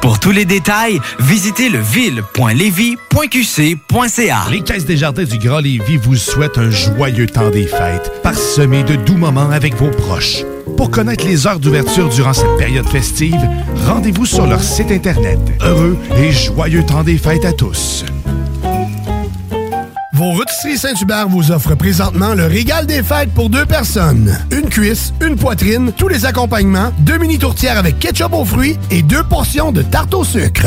Pour 0.00 0.18
tous 0.18 0.30
les 0.30 0.46
détails, 0.46 0.98
visitez 1.18 1.68
leville.lévis.qc.ca. 1.68 4.46
Les 4.50 4.62
Caisses 4.62 4.86
des 4.86 4.96
Jardins 4.96 5.24
du 5.24 5.36
Grand 5.38 5.60
Lévis 5.60 5.98
vous 5.98 6.16
souhaitent 6.16 6.56
un 6.56 6.70
joyeux 6.70 7.26
temps 7.26 7.50
des 7.50 7.66
fêtes, 7.66 8.10
parsemé 8.22 8.82
de 8.82 8.96
doux 8.96 9.18
moments 9.18 9.50
avec 9.50 9.74
vos 9.74 9.90
proches. 9.90 10.42
Pour 10.78 10.90
connaître 10.90 11.26
les 11.26 11.46
heures 11.46 11.60
d'ouverture 11.60 12.08
durant 12.08 12.32
cette 12.32 12.56
période 12.56 12.88
festive, 12.88 13.36
rendez-vous 13.86 14.24
sur 14.24 14.46
leur 14.46 14.62
site 14.62 14.90
Internet. 14.90 15.38
Heureux 15.60 15.98
et 16.16 16.32
joyeux 16.32 16.86
temps 16.86 17.04
des 17.04 17.18
fêtes 17.18 17.44
à 17.44 17.52
tous. 17.52 18.06
Vos 20.20 20.32
rôtisseries 20.32 20.76
Saint-Hubert 20.76 21.30
vous 21.30 21.50
offrent 21.50 21.74
présentement 21.74 22.34
le 22.34 22.44
régal 22.44 22.84
des 22.84 23.02
fêtes 23.02 23.32
pour 23.32 23.48
deux 23.48 23.64
personnes. 23.64 24.38
Une 24.50 24.68
cuisse, 24.68 25.14
une 25.22 25.36
poitrine, 25.36 25.92
tous 25.96 26.08
les 26.08 26.26
accompagnements, 26.26 26.92
deux 26.98 27.16
mini 27.16 27.38
tourtières 27.38 27.78
avec 27.78 27.98
ketchup 27.98 28.34
aux 28.34 28.44
fruits 28.44 28.78
et 28.90 29.00
deux 29.00 29.24
portions 29.24 29.72
de 29.72 29.80
tarte 29.80 30.12
au 30.12 30.22
sucre. 30.22 30.66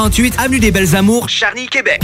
3648 0.00 0.34
Avenue 0.38 0.60
des 0.60 0.70
Belles 0.70 0.96
Amours, 0.96 1.28
Charny, 1.28 1.66
Québec. 1.66 2.00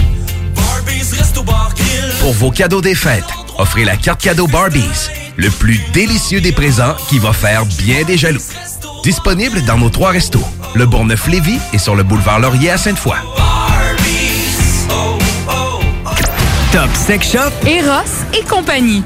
Pour 2.21 2.33
vos 2.35 2.51
cadeaux 2.51 2.83
des 2.83 2.95
fêtes, 2.95 3.25
offrez 3.57 3.85
la 3.85 3.97
carte 3.97 4.21
cadeau 4.21 4.47
Barbies, 4.47 5.09
le 5.37 5.49
plus 5.49 5.81
délicieux 5.95 6.43
des 6.43 6.53
présents 6.53 6.95
qui 7.09 7.19
va 7.19 7.33
faire 7.33 7.65
bien 7.65 8.03
des 8.05 8.19
jaloux. 8.19 8.43
Disponible 9.03 9.63
dans 9.65 9.79
nos 9.79 9.89
trois 9.89 10.11
restos, 10.11 10.45
le 10.75 10.85
Bourgneuf-Lévis 10.85 11.59
et 11.73 11.79
sur 11.79 11.97
le 11.97 12.03
boulevard 12.03 12.41
Laurier 12.41 12.71
à 12.73 12.77
Sainte-Foy. 12.77 13.17
Top 16.73 16.91
Sex 16.95 17.33
Shop, 17.33 17.67
Eros 17.67 18.39
et 18.39 18.43
compagnie. 18.43 19.03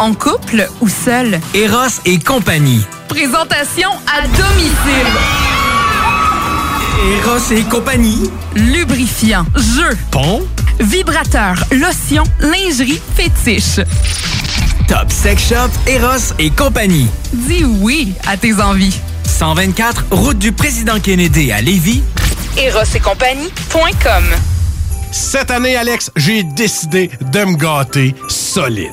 En 0.00 0.14
couple 0.14 0.68
ou 0.80 0.88
seul? 0.88 1.38
Eros 1.54 2.00
et 2.06 2.18
compagnie. 2.18 2.84
Présentation 3.08 3.90
à 4.12 4.22
domicile. 4.26 5.41
Eros 7.02 7.50
et 7.50 7.62
compagnie. 7.64 8.30
Lubrifiant, 8.54 9.44
jeu, 9.56 9.96
Pompe. 10.12 10.46
vibrateur, 10.78 11.56
lotion, 11.72 12.22
lingerie, 12.38 13.00
fétiche. 13.16 13.80
Top 14.86 15.10
Sex 15.10 15.48
Shop, 15.48 15.70
Eros 15.88 16.32
et 16.38 16.50
compagnie. 16.50 17.08
Dis 17.32 17.64
oui 17.64 18.14
à 18.26 18.36
tes 18.36 18.54
envies. 18.60 18.96
124, 19.24 20.04
route 20.12 20.38
du 20.38 20.52
président 20.52 21.00
Kennedy 21.00 21.50
à 21.50 21.60
Lévis. 21.60 22.04
Eros 22.56 22.84
et 22.94 23.00
compagnie.com 23.00 24.24
Cette 25.10 25.50
année, 25.50 25.74
Alex, 25.76 26.12
j'ai 26.14 26.44
décidé 26.44 27.10
de 27.32 27.44
me 27.44 27.56
gâter 27.56 28.14
solide. 28.28 28.92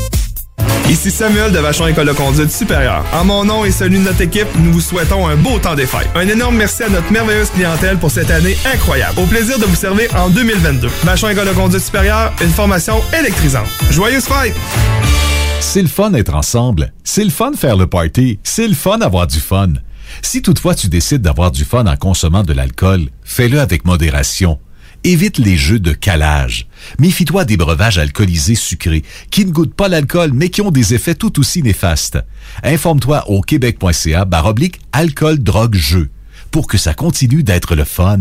Ici 0.89 1.09
Samuel 1.09 1.51
de 1.51 1.59
Vachon 1.59 1.87
École 1.87 2.07
de 2.07 2.13
conduite 2.13 2.51
supérieure. 2.51 3.05
En 3.13 3.23
mon 3.23 3.45
nom 3.45 3.63
et 3.63 3.71
celui 3.71 3.99
de 3.99 4.03
notre 4.03 4.21
équipe, 4.21 4.47
nous 4.59 4.73
vous 4.73 4.81
souhaitons 4.81 5.27
un 5.27 5.35
beau 5.35 5.57
temps 5.59 5.75
des 5.75 5.85
fêtes. 5.85 6.09
Un 6.15 6.27
énorme 6.27 6.57
merci 6.57 6.83
à 6.83 6.89
notre 6.89 7.11
merveilleuse 7.11 7.49
clientèle 7.49 7.97
pour 7.97 8.11
cette 8.11 8.29
année 8.29 8.57
incroyable. 8.73 9.19
Au 9.19 9.25
plaisir 9.25 9.57
de 9.57 9.65
vous 9.65 9.75
servir 9.75 10.13
en 10.15 10.29
2022. 10.29 10.89
Vachon 11.03 11.29
École 11.29 11.47
de 11.47 11.53
conduite 11.53 11.81
supérieure, 11.81 12.33
une 12.41 12.49
formation 12.49 13.01
électrisante. 13.17 13.67
Joyeuses 13.89 14.25
fêtes! 14.25 14.55
C'est 15.61 15.81
le 15.81 15.87
fun 15.87 16.09
d'être 16.09 16.35
ensemble. 16.35 16.91
C'est 17.03 17.23
le 17.23 17.29
fun 17.29 17.53
faire 17.53 17.77
le 17.77 17.87
party. 17.87 18.39
C'est 18.43 18.67
le 18.67 18.73
fun 18.73 18.97
d'avoir 18.97 19.27
du 19.27 19.39
fun. 19.39 19.69
Si 20.21 20.41
toutefois 20.41 20.75
tu 20.75 20.89
décides 20.89 21.21
d'avoir 21.21 21.51
du 21.51 21.63
fun 21.63 21.85
en 21.85 21.95
consommant 21.95 22.43
de 22.43 22.51
l'alcool, 22.53 23.07
fais-le 23.23 23.59
avec 23.59 23.85
modération. 23.85 24.59
Évite 25.03 25.37
les 25.37 25.57
jeux 25.57 25.79
de 25.79 25.93
calage. 25.93 26.67
Méfie-toi 26.99 27.45
des 27.45 27.57
breuvages 27.57 27.97
alcoolisés 27.97 28.55
sucrés 28.55 29.03
qui 29.29 29.45
ne 29.45 29.51
goûtent 29.51 29.73
pas 29.73 29.87
l'alcool 29.87 30.31
mais 30.33 30.49
qui 30.49 30.61
ont 30.61 30.71
des 30.71 30.93
effets 30.93 31.15
tout 31.15 31.39
aussi 31.39 31.63
néfastes. 31.63 32.19
Informe-toi 32.63 33.29
au 33.29 33.41
québec.ca 33.41 34.25
baroblique 34.25 34.79
alcool 34.91 35.39
drogue 35.39 35.75
jeu 35.75 36.09
pour 36.51 36.67
que 36.67 36.77
ça 36.77 36.93
continue 36.93 37.43
d'être 37.43 37.75
le 37.75 37.85
fun. 37.85 38.19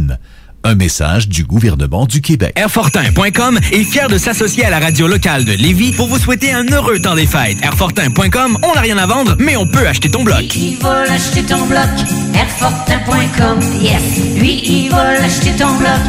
Un 0.63 0.75
message 0.75 1.27
du 1.27 1.45
gouvernement 1.45 2.05
du 2.05 2.21
Québec. 2.21 2.53
Airfortin.com 2.55 3.59
est 3.73 3.83
fier 3.83 4.09
de 4.09 4.19
s'associer 4.19 4.67
à 4.67 4.71
la 4.71 4.79
radio 4.79 5.09
locale 5.09 5.47
de 5.47 5.53
Lévis 5.53 5.93
pour 5.93 6.07
vous 6.07 6.19
souhaiter 6.19 6.53
un 6.53 6.67
heureux 6.67 7.01
temps 7.01 7.15
des 7.15 7.27
fêtes. 7.27 7.57
Airfortin.com, 7.63 8.59
on 8.63 8.75
n'a 8.75 8.81
rien 8.83 8.99
à 8.99 9.07
vendre, 9.07 9.37
mais 9.39 9.57
on 9.57 9.67
peut 9.67 9.87
acheter 9.89 10.11
ton 10.11 10.23
bloc. 10.23 10.55
Il 10.55 10.77
va 10.77 11.07
l'acheter 11.07 11.43
ton 11.45 11.65
bloc, 11.65 11.89
Airfortin.com, 12.35 13.59
yes. 13.81 14.03
Lui, 14.39 14.61
il 14.67 14.91
va 14.91 15.15
l'acheter 15.15 15.53
ton 15.57 15.75
bloc, 15.79 16.01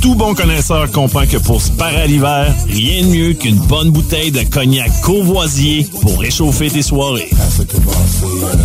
Tout 0.00 0.14
bon 0.14 0.32
connaisseur 0.34 0.90
comprend 0.90 1.26
que 1.26 1.36
pour 1.36 1.60
se 1.60 1.70
parer 1.72 2.02
à 2.02 2.06
l'hiver, 2.06 2.54
rien 2.68 3.02
de 3.02 3.08
mieux 3.08 3.32
qu'une 3.34 3.56
bonne 3.56 3.90
bouteille 3.90 4.30
de 4.30 4.42
cognac 4.44 4.88
Courvoisier 5.02 5.86
pour 6.00 6.18
réchauffer 6.18 6.70
tes 6.70 6.82
soirées. 6.82 7.28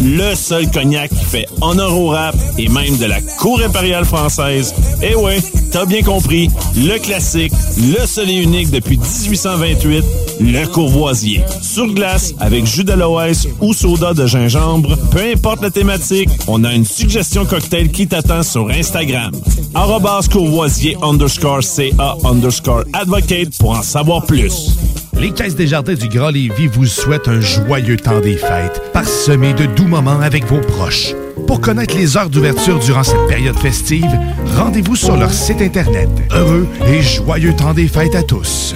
Le 0.01 0.35
seul 0.35 0.71
cognac 0.71 1.09
qui 1.09 1.25
fait 1.25 1.47
honneur 1.59 1.97
au 1.97 2.07
rap 2.09 2.35
et 2.57 2.69
même 2.69 2.97
de 2.97 3.05
la 3.05 3.19
cour 3.21 3.59
impériale 3.61 4.05
française. 4.05 4.73
Eh 5.01 5.15
ouais, 5.15 5.39
t'as 5.71 5.85
bien 5.85 6.03
compris, 6.03 6.49
le 6.77 6.97
classique, 6.99 7.51
le 7.77 8.05
seul 8.05 8.29
et 8.29 8.41
unique 8.41 8.71
depuis 8.71 8.97
1828, 8.97 10.05
le 10.39 10.65
Courvoisier. 10.67 11.43
Sur 11.61 11.87
glace, 11.87 12.33
avec 12.39 12.65
jus 12.65 12.83
d'aloès 12.83 13.47
ou 13.59 13.73
soda 13.73 14.13
de 14.13 14.25
gingembre, 14.25 14.97
peu 15.11 15.21
importe 15.33 15.61
la 15.61 15.71
thématique, 15.71 16.29
on 16.47 16.63
a 16.63 16.73
une 16.73 16.85
suggestion 16.85 17.45
cocktail 17.45 17.91
qui 17.91 18.07
t'attend 18.07 18.43
sur 18.43 18.69
Instagram. 18.69 19.32
Courvoisier 20.31 20.97
underscore 21.01 21.63
CA 21.63 22.15
underscore 22.23 22.83
advocate 22.93 23.57
pour 23.59 23.71
en 23.71 23.81
savoir 23.81 24.25
plus. 24.25 24.77
Les 25.19 25.31
Caisses 25.31 25.55
des 25.55 25.67
Jardins 25.67 25.93
du 25.93 26.07
Grand 26.07 26.29
Lévis 26.29 26.67
vous 26.67 26.85
souhaitent 26.85 27.27
un 27.27 27.39
joyeux 27.39 27.97
temps 27.97 28.19
des 28.19 28.37
fêtes, 28.37 28.81
parsemé 28.93 29.53
de 29.53 29.65
doux 29.65 29.87
moments 29.87 30.19
avec 30.19 30.45
vos 30.45 30.59
proches. 30.59 31.13
Pour 31.47 31.61
connaître 31.61 31.95
les 31.95 32.17
heures 32.17 32.29
d'ouverture 32.29 32.79
durant 32.79 33.03
cette 33.03 33.27
période 33.27 33.57
festive, 33.57 34.09
rendez-vous 34.55 34.95
sur 34.95 35.15
leur 35.17 35.31
site 35.31 35.61
Internet. 35.61 36.09
Heureux 36.31 36.67
et 36.87 37.01
joyeux 37.01 37.55
temps 37.55 37.73
des 37.73 37.87
fêtes 37.87 38.15
à 38.15 38.23
tous. 38.23 38.75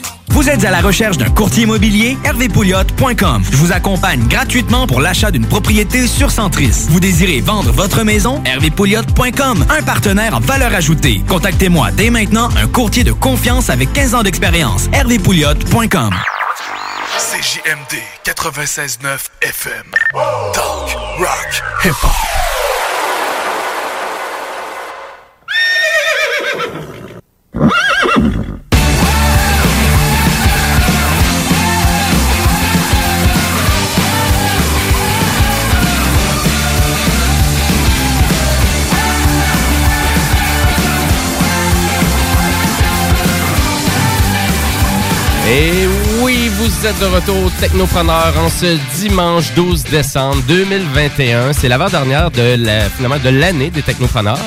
Vous 0.31 0.49
êtes 0.49 0.63
à 0.63 0.71
la 0.71 0.79
recherche 0.81 1.17
d'un 1.17 1.29
courtier 1.29 1.63
immobilier? 1.63 2.17
hervépouliot.com. 2.23 3.43
Je 3.51 3.57
vous 3.57 3.71
accompagne 3.71 4.27
gratuitement 4.27 4.87
pour 4.87 5.01
l'achat 5.01 5.29
d'une 5.31 5.45
propriété 5.45 6.07
sur 6.07 6.31
Centris. 6.31 6.85
Vous 6.89 6.99
désirez 6.99 7.41
vendre 7.41 7.71
votre 7.71 8.03
maison? 8.03 8.41
hervépouliot.com. 8.45 9.65
Un 9.69 9.81
partenaire 9.83 10.35
en 10.35 10.39
valeur 10.39 10.73
ajoutée. 10.73 11.21
Contactez-moi 11.27 11.91
dès 11.91 12.09
maintenant 12.09 12.49
un 12.57 12.67
courtier 12.67 13.03
de 13.03 13.11
confiance 13.11 13.69
avec 13.69 13.91
15 13.93 14.15
ans 14.15 14.23
d'expérience. 14.23 14.87
hervépouliot.com. 14.93 16.11
CJMD 17.17 17.99
96.9 18.25 19.27
FM. 19.41 19.83
Talk, 20.53 20.97
rock, 21.19 21.63
hip-hop. 21.83 22.60
Vous 46.61 46.85
êtes 46.85 46.99
de 46.99 47.05
retour 47.05 47.51
Technopreneur 47.59 48.33
en 48.37 48.47
ce 48.47 48.77
dimanche 48.99 49.51
12 49.55 49.83
décembre 49.85 50.43
2021. 50.47 51.53
C'est 51.53 51.67
l'avant-dernière 51.67 52.29
de 52.29 52.55
la, 52.55 52.87
finalement 52.87 53.17
de 53.17 53.29
l'année 53.29 53.71
des 53.71 53.81
Technopreneurs. 53.81 54.37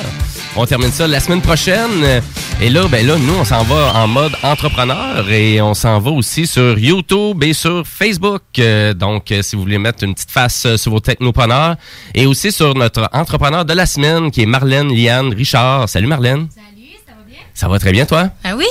On 0.55 0.65
termine 0.65 0.91
ça 0.91 1.07
la 1.07 1.19
semaine 1.19 1.41
prochaine. 1.41 2.21
Et 2.61 2.69
là, 2.69 2.87
ben 2.87 3.05
là, 3.05 3.17
nous, 3.17 3.33
on 3.33 3.43
s'en 3.43 3.63
va 3.63 3.91
en 3.95 4.07
mode 4.07 4.31
entrepreneur 4.43 5.29
et 5.29 5.59
on 5.61 5.73
s'en 5.73 5.99
va 5.99 6.11
aussi 6.11 6.47
sur 6.47 6.79
YouTube 6.79 7.43
et 7.43 7.51
sur 7.51 7.85
Facebook. 7.85 8.43
Euh, 8.59 8.93
donc, 8.93 9.33
euh, 9.33 9.41
si 9.41 9.57
vous 9.57 9.63
voulez 9.63 9.77
mettre 9.77 10.05
une 10.05 10.13
petite 10.13 10.31
face 10.31 10.65
euh, 10.65 10.77
sur 10.77 10.93
vos 10.93 11.01
technopreneurs 11.01 11.75
et 12.13 12.27
aussi 12.27 12.53
sur 12.53 12.75
notre 12.75 13.09
entrepreneur 13.11 13.65
de 13.65 13.73
la 13.73 13.85
semaine 13.85 14.31
qui 14.31 14.43
est 14.43 14.45
Marlène 14.45 14.87
Liane 14.87 15.33
Richard. 15.33 15.89
Salut 15.89 16.07
Marlène. 16.07 16.47
Salut, 16.49 16.91
ça 17.05 17.11
va 17.11 17.23
bien? 17.27 17.39
Ça 17.53 17.67
va 17.67 17.77
très 17.77 17.91
bien, 17.91 18.05
toi? 18.05 18.29
Ah 18.45 18.55
oui? 18.55 18.67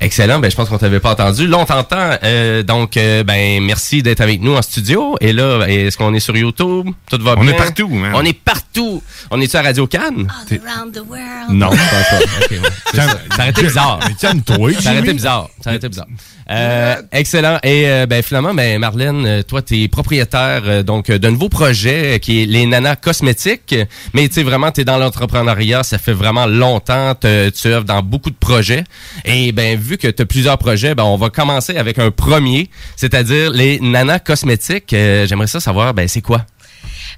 Excellent. 0.00 0.38
Ben, 0.40 0.50
je 0.50 0.56
pense 0.56 0.68
qu'on 0.68 0.78
t'avait 0.78 1.00
pas 1.00 1.12
entendu. 1.12 1.46
Là, 1.46 1.58
on 1.58 1.64
t'entend. 1.64 2.10
Euh, 2.22 2.62
donc, 2.62 2.96
euh, 2.96 3.22
ben, 3.24 3.62
merci 3.62 4.02
d'être 4.02 4.20
avec 4.20 4.40
nous 4.42 4.54
en 4.54 4.62
studio. 4.62 5.16
Et 5.20 5.32
là, 5.32 5.64
est-ce 5.66 5.96
qu'on 5.96 6.12
est 6.14 6.20
sur 6.20 6.36
YouTube? 6.36 6.88
Tout 7.10 7.18
va 7.22 7.34
On 7.36 7.42
bien? 7.42 7.52
est 7.52 7.56
partout, 7.56 7.88
man. 7.88 8.12
On 8.14 8.24
est 8.24 8.32
partout. 8.38 9.02
On 9.30 9.40
est 9.40 9.48
sur 9.50 9.62
Radio 9.62 9.86
Cannes? 9.86 10.28
Around 10.50 10.92
the 10.94 11.02
world. 11.08 11.50
Non, 11.50 11.70
je 11.72 11.76
pense 11.76 12.10
pas. 12.10 12.16
Ok, 12.46 12.50
ouais. 12.50 12.58
C'est 12.92 12.96
ça. 12.98 13.06
Ça 13.06 13.38
aurait 13.40 13.50
été 13.50 13.62
bizarre. 13.62 14.00
Calme-toi, 14.20 14.70
Ça 14.80 14.90
aurait 14.90 14.98
été 15.00 15.12
bizarre. 15.12 15.48
Ça 15.62 15.70
aurait 15.70 15.76
été 15.76 15.88
bizarre. 15.88 16.06
Euh, 16.48 16.94
excellent. 17.10 17.58
Et 17.64 17.88
euh, 17.88 18.06
ben 18.06 18.22
finalement, 18.22 18.54
ben 18.54 18.78
Marlène, 18.78 19.26
euh, 19.26 19.42
toi, 19.42 19.62
tu 19.62 19.82
es 19.82 19.88
propriétaire 19.88 20.62
euh, 20.64 20.82
donc 20.84 21.10
d'un 21.10 21.32
nouveau 21.32 21.48
projet 21.48 22.20
qui 22.22 22.42
est 22.42 22.46
les 22.46 22.66
Nanas 22.66 22.94
Cosmétiques. 22.96 23.74
Mais 24.14 24.28
tu 24.28 24.34
sais 24.34 24.42
vraiment, 24.44 24.70
tu 24.70 24.82
es 24.82 24.84
dans 24.84 24.96
l'entrepreneuriat, 24.98 25.82
ça 25.82 25.98
fait 25.98 26.12
vraiment 26.12 26.46
longtemps. 26.46 27.14
te- 27.16 27.48
Tu 27.50 27.66
œuvres 27.68 27.84
dans 27.84 28.00
beaucoup 28.02 28.30
de 28.30 28.36
projets. 28.36 28.84
Et 29.24 29.50
ben 29.50 29.76
vu 29.86 29.98
que 29.98 30.08
tu 30.08 30.22
as 30.22 30.26
plusieurs 30.26 30.58
projets, 30.58 30.94
ben 30.94 31.04
on 31.04 31.16
va 31.16 31.30
commencer 31.30 31.76
avec 31.76 31.98
un 31.98 32.10
premier, 32.10 32.70
c'est-à-dire 32.96 33.50
les 33.50 33.80
Nanas 33.80 34.18
Cosmétiques. 34.20 34.92
Euh, 34.92 35.26
J'aimerais 35.26 35.46
ça 35.46 35.60
savoir, 35.60 35.94
ben 35.94 36.08
c'est 36.08 36.20
quoi? 36.22 36.44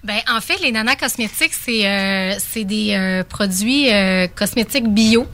Ben, 0.05 0.21
en 0.31 0.41
fait, 0.41 0.61
les 0.63 0.71
nanas 0.71 0.95
cosmétiques, 0.95 1.53
c'est 1.53 1.85
euh, 1.85 2.35
des 2.65 2.95
euh, 2.95 3.25
produits 3.25 3.93
euh, 3.93 4.29
cosmétiques 4.29 4.89
bio 4.89 5.27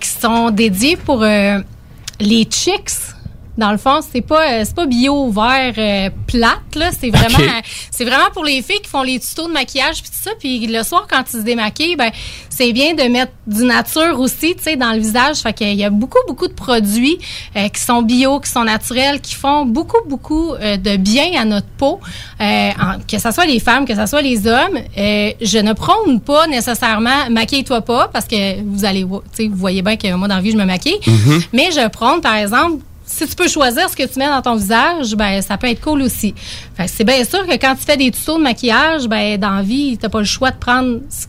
qui 0.00 0.08
sont 0.08 0.50
dédiés 0.50 0.96
pour 0.96 1.24
les 1.24 2.44
chicks. 2.44 3.11
Dans 3.58 3.70
le 3.70 3.76
fond, 3.76 4.00
c'est 4.00 4.22
pas 4.22 4.50
euh, 4.50 4.62
c'est 4.64 4.74
pas 4.74 4.86
bio 4.86 5.30
vert 5.30 5.74
euh, 5.76 6.08
plate 6.26 6.74
là, 6.74 6.90
c'est 6.98 7.10
vraiment 7.10 7.38
euh, 7.38 7.60
c'est 7.90 8.04
vraiment 8.04 8.30
pour 8.32 8.44
les 8.44 8.62
filles 8.62 8.80
qui 8.82 8.88
font 8.88 9.02
les 9.02 9.20
tutos 9.20 9.46
de 9.46 9.52
maquillage 9.52 10.00
puis 10.02 10.10
tout 10.10 10.22
ça. 10.22 10.30
Puis 10.38 10.66
le 10.66 10.82
soir 10.82 11.06
quand 11.08 11.22
ils 11.32 11.38
se 11.40 11.42
démaquillent, 11.44 11.96
ben 11.96 12.10
c'est 12.48 12.72
bien 12.72 12.94
de 12.94 13.02
mettre 13.02 13.32
du 13.46 13.64
nature 13.64 14.18
aussi, 14.18 14.56
tu 14.56 14.62
sais 14.62 14.76
dans 14.76 14.92
le 14.92 14.98
visage, 15.00 15.36
fait 15.38 15.52
qu'il 15.52 15.74
y 15.74 15.84
a 15.84 15.90
beaucoup 15.90 16.16
beaucoup 16.26 16.48
de 16.48 16.54
produits 16.54 17.18
euh, 17.56 17.68
qui 17.68 17.80
sont 17.82 18.00
bio, 18.00 18.40
qui 18.40 18.50
sont 18.50 18.64
naturels, 18.64 19.20
qui 19.20 19.34
font 19.34 19.66
beaucoup 19.66 20.00
beaucoup 20.08 20.54
euh, 20.54 20.78
de 20.78 20.96
bien 20.96 21.38
à 21.38 21.44
notre 21.44 21.66
peau, 21.76 22.00
euh, 22.40 22.70
en- 22.70 23.00
que 23.06 23.18
ce 23.18 23.30
soit 23.30 23.44
les 23.44 23.60
femmes, 23.60 23.84
que 23.84 23.94
ce 23.94 24.06
soit 24.06 24.22
les 24.22 24.46
hommes. 24.46 24.78
Euh, 24.96 25.30
je 25.42 25.58
ne 25.58 25.74
prône 25.74 26.20
pas 26.20 26.46
nécessairement 26.46 27.28
maquille-toi 27.30 27.82
pas 27.82 28.08
parce 28.08 28.24
que 28.26 28.62
vous 28.62 28.86
allez 28.86 29.02
tu 29.04 29.18
sais 29.44 29.48
vous 29.48 29.56
voyez 29.56 29.82
bien 29.82 29.96
que 29.96 30.10
moi 30.14 30.26
dans 30.26 30.36
la 30.36 30.40
vie 30.40 30.52
je 30.52 30.56
me 30.56 30.64
maquille, 30.64 30.98
Mhm. 31.06 31.42
mais 31.52 31.68
je 31.70 31.86
prône 31.88 32.22
par 32.22 32.36
exemple 32.36 32.82
si 33.14 33.26
tu 33.28 33.34
peux 33.34 33.48
choisir 33.48 33.88
ce 33.88 33.96
que 33.96 34.04
tu 34.04 34.18
mets 34.18 34.26
dans 34.28 34.42
ton 34.42 34.56
visage, 34.56 35.14
ben 35.14 35.40
ça 35.42 35.56
peut 35.58 35.68
être 35.68 35.80
cool 35.80 36.02
aussi. 36.02 36.34
Fait 36.76 36.84
que 36.86 36.90
c'est 36.90 37.04
bien 37.04 37.22
sûr 37.24 37.46
que 37.46 37.52
quand 37.56 37.74
tu 37.74 37.84
fais 37.84 37.96
des 37.96 38.10
tutos 38.10 38.38
de 38.38 38.42
maquillage, 38.42 39.06
ben 39.06 39.38
dans 39.38 39.56
la 39.56 39.62
vie, 39.62 39.98
t'as 39.98 40.08
pas 40.08 40.18
le 40.20 40.24
choix 40.24 40.50
de 40.50 40.56
prendre 40.56 41.00
ce- 41.10 41.26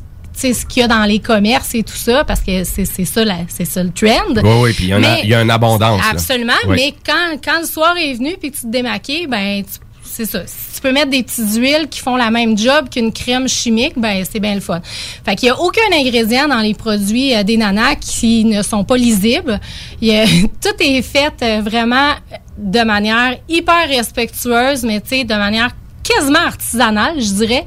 qu'il 0.65 0.81
y 0.81 0.84
a 0.84 0.88
dans 0.88 1.03
les 1.03 1.19
commerces 1.19 1.76
et 1.76 1.84
tout 1.84 1.95
ça 1.95 2.23
parce 2.23 2.39
que 2.41 2.64
c'est 2.64 2.85
ça 3.05 3.23
la- 3.23 3.45
c'est 3.47 3.65
ça 3.65 3.84
le 3.84 3.91
trend. 3.91 4.34
Oui, 4.35 4.49
oui, 4.61 4.73
puis 4.73 4.85
il 4.85 4.89
y, 4.89 4.93
a 4.93 4.95
une- 4.97 5.01
Mais- 5.03 5.19
il 5.23 5.30
y 5.30 5.35
a 5.35 5.41
une 5.41 5.51
abondance. 5.51 6.01
Absolument, 6.11 6.53
Oui. 6.68 6.76
mais 6.77 6.93
quand, 7.05 7.38
quand 7.43 7.60
le 7.61 7.68
soir 7.68 7.95
est 7.97 8.14
venu 8.15 8.35
puis 8.39 8.49
que 8.51 8.55
tu 8.55 8.61
te 8.64 8.68
démaquilles, 8.72 9.27
ben 9.27 9.64
tu- 9.64 9.80
c'est 10.15 10.26
ça. 10.26 10.44
Si 10.45 10.76
tu 10.76 10.81
peux 10.81 10.91
mettre 10.91 11.10
des 11.10 11.23
petites 11.23 11.56
huiles 11.56 11.88
qui 11.90 11.99
font 11.99 12.15
la 12.15 12.30
même 12.30 12.56
job 12.57 12.88
qu'une 12.90 13.11
crème 13.11 13.48
chimique, 13.48 13.94
ben 13.98 14.23
c'est 14.30 14.40
bien 14.40 14.53
le 14.53 14.61
fun. 14.61 14.80
Fait 15.26 15.35
qu'il 15.35 15.48
y 15.48 15.49
a 15.49 15.60
aucun 15.60 15.81
ingrédient 15.91 16.48
dans 16.48 16.60
les 16.60 16.73
produits 16.76 17.34
euh, 17.35 17.41
des 17.44 17.57
nanas 17.57 17.95
qui 17.95 18.45
ne 18.45 18.61
sont 18.61 18.84
pas 18.84 18.95
lisibles. 18.98 19.60
Il 20.02 20.10
y 20.10 20.15
a- 20.15 20.26
tout 20.61 20.76
est 20.80 21.02
fait 21.02 21.34
euh, 21.41 21.61
vraiment 21.64 22.11
de 22.57 22.81
manière 22.84 23.38
hyper 23.49 23.88
respectueuse, 23.90 24.84
mais 24.84 25.02
tu 25.02 25.10
sais 25.10 25.23
de 25.23 25.34
manière 25.34 25.72
quasiment 26.03 26.45
artisanale, 26.45 27.19
je 27.19 27.34
dirais. 27.34 27.65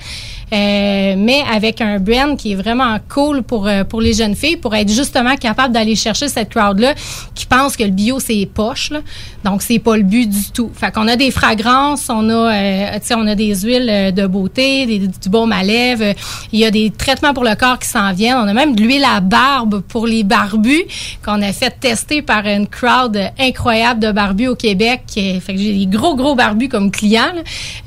Euh, 0.52 1.14
mais 1.18 1.42
avec 1.52 1.80
un 1.80 1.98
brand 1.98 2.36
qui 2.38 2.52
est 2.52 2.54
vraiment 2.54 2.96
cool 3.08 3.42
pour 3.42 3.66
euh, 3.66 3.82
pour 3.82 4.00
les 4.00 4.12
jeunes 4.14 4.36
filles 4.36 4.56
pour 4.56 4.76
être 4.76 4.88
justement 4.88 5.34
capable 5.34 5.74
d'aller 5.74 5.96
chercher 5.96 6.28
cette 6.28 6.50
crowd 6.50 6.78
là 6.78 6.94
qui 7.34 7.46
pense 7.46 7.76
que 7.76 7.82
le 7.82 7.90
bio 7.90 8.20
c'est 8.20 8.48
poche 8.54 8.90
là. 8.90 9.00
Donc 9.46 9.62
c'est 9.62 9.78
pas 9.78 9.96
le 9.96 10.02
but 10.02 10.28
du 10.28 10.50
tout. 10.52 10.72
Fait 10.74 10.92
qu'on 10.92 11.06
a 11.06 11.14
des 11.14 11.30
fragrances 11.30 12.10
on 12.10 12.28
a 12.30 12.52
euh, 12.52 12.98
on 13.12 13.26
a 13.28 13.34
des 13.36 13.54
huiles 13.54 13.88
euh, 13.88 14.10
de 14.10 14.26
beauté 14.26 14.86
des, 14.86 14.98
du 14.98 15.28
baume 15.28 15.52
à 15.52 15.62
lèvres 15.62 16.14
il 16.52 16.58
y 16.58 16.64
a 16.64 16.72
des 16.72 16.90
traitements 16.90 17.32
pour 17.32 17.44
le 17.44 17.54
corps 17.54 17.78
qui 17.78 17.88
s'en 17.88 18.12
viennent. 18.12 18.38
On 18.38 18.48
a 18.48 18.52
même 18.52 18.74
de 18.74 18.82
l'huile 18.82 19.04
à 19.04 19.20
barbe 19.20 19.82
pour 19.82 20.08
les 20.08 20.24
barbus 20.24 20.82
qu'on 21.24 21.40
a 21.42 21.52
fait 21.52 21.70
tester 21.78 22.22
par 22.22 22.44
une 22.46 22.66
crowd 22.66 23.16
incroyable 23.38 24.00
de 24.00 24.10
barbus 24.10 24.48
au 24.48 24.56
Québec. 24.56 25.02
Euh, 25.16 25.38
fait 25.38 25.54
que 25.54 25.60
j'ai 25.60 25.72
des 25.72 25.86
gros 25.86 26.16
gros 26.16 26.34
barbus 26.34 26.68
comme 26.68 26.90
clients. 26.90 27.36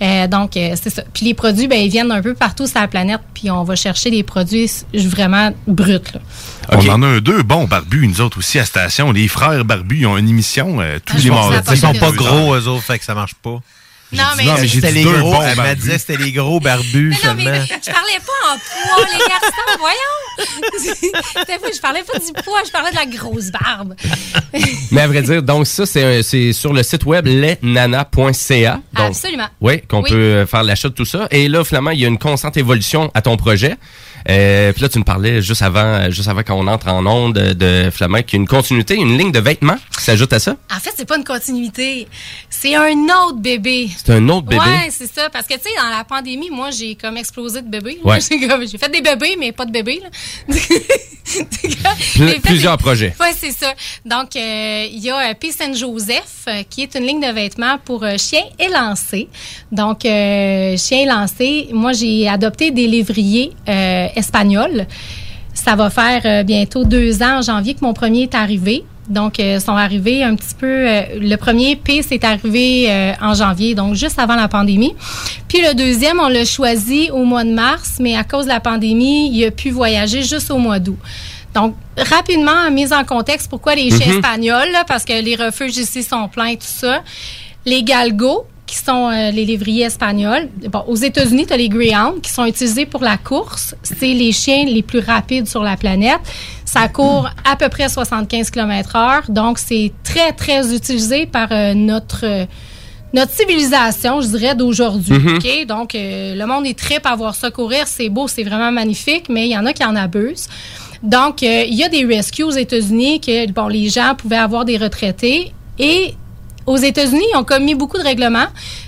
Euh, 0.02 0.27
donc 0.27 0.52
c'est 0.53 0.90
ça. 0.90 1.03
Puis 1.14 1.26
les 1.26 1.34
produits 1.34 1.68
ben 1.68 1.80
ils 1.80 1.90
viennent 1.90 2.11
un 2.11 2.22
peu 2.22 2.36
partout 2.36 2.68
sur 2.68 2.80
la 2.80 2.88
planète 2.88 3.19
puis 3.34 3.52
on 3.52 3.64
va 3.64 3.76
chercher 3.76 4.11
des 4.11 4.23
produits 4.23 4.72
vraiment 4.94 5.52
bruts. 5.68 6.14
On 6.72 6.88
en 6.90 7.02
a 7.04 7.08
un 7.08 7.20
deux 7.20 7.44
bons 7.44 7.66
barbus, 7.66 8.08
nous 8.08 8.22
autres 8.22 8.38
aussi 8.40 8.60
à 8.60 8.66
station. 8.66 9.12
Les 9.12 9.28
frères 9.28 9.66
barbus, 9.66 10.00
ils 10.00 10.08
ont 10.08 10.18
une 10.18 10.30
émission 10.30 10.80
euh, 10.82 11.00
tous 11.06 11.16
Ah, 11.18 11.22
les 11.24 11.30
mardis. 11.30 11.72
Ils 11.72 11.78
sont 11.78 11.94
pas 11.94 12.12
gros, 12.12 12.56
eux 12.56 12.68
autres, 12.68 12.84
fait 12.84 13.00
que 13.00 13.06
ça 13.06 13.16
marche 13.16 13.36
pas. 13.36 13.60
Non, 14.12 14.24
mais, 14.38 14.44
mais 14.60 14.68
C'était 14.68 14.91
les 14.91 15.04
gros, 15.04 15.20
bons 15.34 15.41
elle 15.44 15.56
m'a 15.56 15.64
barbus. 15.66 15.82
dit 15.84 16.00
c'était 16.00 16.18
les 16.18 16.32
gros 16.32 16.60
barbus 16.60 17.16
Non, 17.24 17.36
mais 17.36 17.62
je 17.62 17.91
parlais 17.91 18.20
pas 18.26 18.54
en 18.54 18.58
poids, 18.58 19.06
les 19.06 19.20
garçons, 19.20 19.78
voyons. 19.80 21.72
Je 21.76 21.80
parlais 21.80 22.02
pas 22.04 22.18
du 22.18 22.32
poids, 22.44 22.62
je 22.66 22.72
parlais 22.72 22.90
de 22.90 22.96
la 22.96 23.06
grosse 23.06 23.52
barbe. 23.52 23.94
Mais 24.91 25.02
à 25.02 25.08
vrai 25.08 25.22
dire, 25.22 25.44
donc 25.44 25.68
ça, 25.68 25.86
c'est 25.86 26.54
sur 26.54 26.74
le 26.74 26.82
site 26.82 27.06
web 27.06 27.28
lesnana.ca. 27.28 28.80
Absolument. 28.96 29.48
Oui, 29.62 29.82
qu'on 29.88 30.02
Oui. 30.02 30.10
peut 30.10 30.16
euh, 30.16 30.46
faire 30.48 30.64
l'achat 30.64 30.90
de 30.90 30.94
tout 30.94 31.06
ça. 31.06 31.28
Et 31.32 31.48
là, 31.48 31.64
finalement, 31.64 31.91
il 31.91 32.00
y 32.00 32.06
a 32.06 32.08
une 32.08 32.18
constante 32.18 32.58
évolution 32.58 33.12
à 33.14 33.22
ton 33.22 33.38
projet. 33.38 33.76
Euh, 34.30 34.74
puis 34.74 34.82
là, 34.82 34.90
tu 34.90 35.00
me 35.00 35.04
parlais 35.04 35.41
juste 35.41 35.62
avant, 35.62 35.80
euh, 35.80 36.12
juste 36.12 36.28
avant 36.28 36.44
qu'on 36.44 36.68
entre 36.68 36.90
en 36.90 37.06
onde 37.06 37.34
de, 37.34 37.90
qu'il 37.90 38.34
y 38.34 38.36
a 38.36 38.36
une 38.36 38.48
continuité, 38.48 38.96
une 38.96 39.18
ligne 39.18 39.32
de 39.32 39.40
vêtements 39.40 39.78
qui 39.98 40.04
s'ajoute 40.04 40.34
à 40.34 40.40
ça? 40.40 40.56
En 40.76 40.80
fait, 40.80 40.91
c'est 40.96 41.08
pas 41.08 41.18
une 41.18 41.24
continuité. 41.24 42.08
C'est 42.50 42.76
un 42.76 42.94
autre 43.26 43.38
bébé. 43.38 43.90
C'est 43.96 44.14
un 44.14 44.30
autre 44.30 44.48
bébé? 44.48 44.62
Ouais, 44.62 44.90
c'est 44.90 45.12
ça. 45.12 45.30
Parce 45.30 45.48
que, 45.48 45.54
tu 45.54 45.62
sais, 45.62 45.70
dans 45.82 45.90
la 45.90 46.04
pandémie, 46.04 46.50
moi, 46.50 46.72
j'ai 46.72 46.96
comme 46.96 47.18
explosé 47.18 47.62
de 47.62 47.70
bébés. 47.70 48.00
Ouais. 48.04 48.20
J'ai 48.70 48.78
fait 48.78 48.90
des 48.90 49.02
bébés, 49.02 49.36
mais 49.40 49.52
pas 49.52 49.66
de 49.66 49.72
bébés. 49.72 50.02
là. 50.04 50.56
Fait 51.30 52.40
plusieurs 52.41 52.78
projets. 52.78 53.14
Oui, 53.20 53.28
c'est 53.38 53.52
ça. 53.52 53.74
Donc, 54.06 54.36
euh, 54.36 54.88
il 54.91 55.00
y 55.00 55.10
a 55.10 55.30
euh, 55.30 55.34
Peace 55.40 55.58
and 55.62 55.74
Joseph, 55.74 56.46
qui 56.70 56.82
est 56.82 56.96
une 56.96 57.06
ligne 57.06 57.22
de 57.22 57.32
vêtements 57.32 57.78
pour 57.84 58.04
euh, 58.04 58.18
chiens 58.18 58.46
élancés. 58.58 59.28
Donc, 59.72 60.02
chiens 60.02 61.00
élancés, 61.04 61.70
moi, 61.72 61.94
j'ai 61.94 62.28
adopté 62.28 62.72
des 62.72 62.88
lévriers 62.88 63.52
espagnols. 64.15 64.86
Ça 65.53 65.76
va 65.76 65.90
faire 65.90 66.22
euh, 66.26 66.44
bientôt 66.44 66.84
deux 66.86 67.22
ans 67.22 67.40
en 67.40 67.41
janvier 67.41 67.73
que 67.73 67.84
mon 67.84 67.94
premier 67.94 68.23
est 68.23 68.36
arrivé. 68.36 68.86
Donc, 69.10 69.40
euh, 69.40 69.60
sont 69.60 69.76
arrivés 69.76 70.23
un 70.23 70.36
petit 70.36 70.53
peu. 70.57 70.68
euh, 70.68 71.02
le 71.19 71.36
premier 71.36 71.76
Peace 71.76 72.11
est 72.11 72.23
arrivé 72.23 72.86
euh, 72.90 73.14
en 73.22 73.34
janvier, 73.34 73.73
donc 73.73 73.95
juste 73.95 74.19
avant 74.19 74.36
la 74.36 74.48
pandémie. 74.48 74.94
Puis 75.48 75.61
le 75.61 75.73
deuxième, 75.73 76.19
on 76.19 76.27
l'a 76.30 76.45
choisi 76.45 77.10
au 77.11 77.23
mois 77.26 77.44
de 77.44 77.49
mars, 77.52 77.95
mais 77.99 78.15
à 78.15 78.23
cause 78.23 78.45
de 78.45 78.49
la 78.52 78.60
pandémie, 78.60 79.31
il 79.34 79.44
a 79.45 79.52
pu 79.52 79.72
voyager 79.72 80.22
juste 80.22 80.52
au 80.52 80.60
mois 80.60 80.77
d'août. 80.77 80.99
Donc, 81.56 81.76
rapidement, 81.98 82.69
mise 82.72 82.94
en 82.94 83.03
contexte, 83.03 83.49
pourquoi 83.49 83.73
les 83.73 83.90
chiens 83.90 84.06
Mhm. 84.11 84.18
espagnols, 84.18 84.72
là, 84.72 84.84
parce 84.88 85.03
que 85.03 85.19
les 85.19 85.36
refuges 85.36 85.76
ici 85.77 86.03
sont 86.03 86.27
pleins 86.27 86.49
et 86.49 86.57
tout 86.57 86.68
ça. 86.68 87.02
Les 87.65 87.81
galgos, 87.81 88.45
qui 88.70 88.76
sont 88.78 89.10
euh, 89.10 89.32
les 89.32 89.46
lévriers 89.46 89.86
espagnols. 89.86 90.48
Bon, 90.72 90.84
aux 90.88 90.96
États-Unis, 90.96 91.48
tu 91.48 91.54
as 91.54 91.58
les 91.58 91.70
Greyhounds 91.70 92.22
qui 92.22 92.32
sont 92.32 92.46
utilisés 92.46 92.86
pour 92.86 93.02
la 93.02 93.18
course. 93.18 93.74
C'est 93.82 94.14
les 94.14 94.32
chiens 94.32 94.66
les 94.66 94.84
plus 94.84 95.00
rapides 95.00 95.48
sur 95.48 95.64
la 95.64 95.76
planète. 95.76 96.20
Ça 96.66 96.88
court 96.88 97.30
à 97.52 97.56
peu 97.56 97.68
près 97.70 97.90
75 97.90 98.52
km 98.52 98.96
heure. 98.96 99.24
Donc, 99.30 99.58
c'est 99.58 99.91
très, 100.04 100.34
très 100.34 100.76
utilisé 100.76 101.26
par 101.26 101.48
euh, 101.52 101.74
notre... 101.74 102.26
euh, 102.26 102.46
notre 103.12 103.32
civilisation, 103.32 104.22
je 104.22 104.28
dirais, 104.28 104.54
d'aujourd'hui. 104.54 105.18
Mhm. 105.18 105.36
OK? 105.38 105.66
Donc, 105.68 105.96
euh, 105.96 106.36
le 106.36 106.46
monde 106.46 106.68
est 106.68 106.78
très 106.78 107.00
à 107.04 107.16
voir 107.16 107.34
ça 107.34 107.50
courir. 107.50 107.88
C'est 107.88 108.10
beau, 108.10 108.28
c'est 108.28 108.44
vraiment 108.44 108.72
magnifique, 108.72 109.30
mais 109.30 109.48
il 109.48 109.52
y 109.52 109.58
en 109.58 109.66
a 109.66 109.74
qui 109.74 109.84
en 109.84 109.96
abusent. 109.96 110.48
Donc, 111.02 111.41
euh, 111.44 111.64
il 111.68 111.74
y 111.74 111.84
a 111.84 111.90
des 111.90 112.06
rescues 112.06 112.44
aux 112.44 112.52
États-Unis 112.52 113.20
que, 113.20 113.52
bon, 113.52 113.68
les 113.68 113.90
gens 113.90 114.14
pouvaient 114.16 114.38
avoir 114.38 114.64
des 114.64 114.78
retraités. 114.78 115.54
Et 115.80 116.14
aux 116.65 116.77
États-Unis, 116.77 117.26
ils 117.34 117.38
ont 117.38 117.44
commis 117.44 117.76
beaucoup 117.76 117.98
de 117.98 118.03
règlements. 118.03 118.48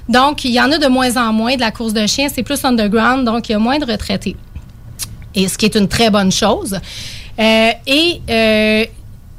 Donc, 0.10 0.46
il 0.46 0.52
y 0.52 0.62
en 0.62 0.72
a 0.72 0.78
de 0.78 0.88
moins 0.88 1.18
en 1.18 1.34
moins 1.34 1.56
de 1.56 1.62
la 1.62 1.72
course 1.72 1.94
de 1.94 2.06
chiens. 2.08 2.28
C'est 2.34 2.44
plus 2.44 2.64
underground, 2.64 3.26
donc 3.26 3.50
il 3.50 3.54
y 3.54 3.56
a 3.56 3.60
moins 3.60 3.80
de 3.80 3.86
retraités. 3.86 4.36
Et 5.36 5.48
ce 5.48 5.58
qui 5.58 5.66
est 5.66 5.76
une 5.76 5.88
très 5.88 6.10
bonne 6.10 6.32
chose. 6.32 6.80
Euh, 7.40 7.72
et 7.88 8.22
euh, 8.30 8.86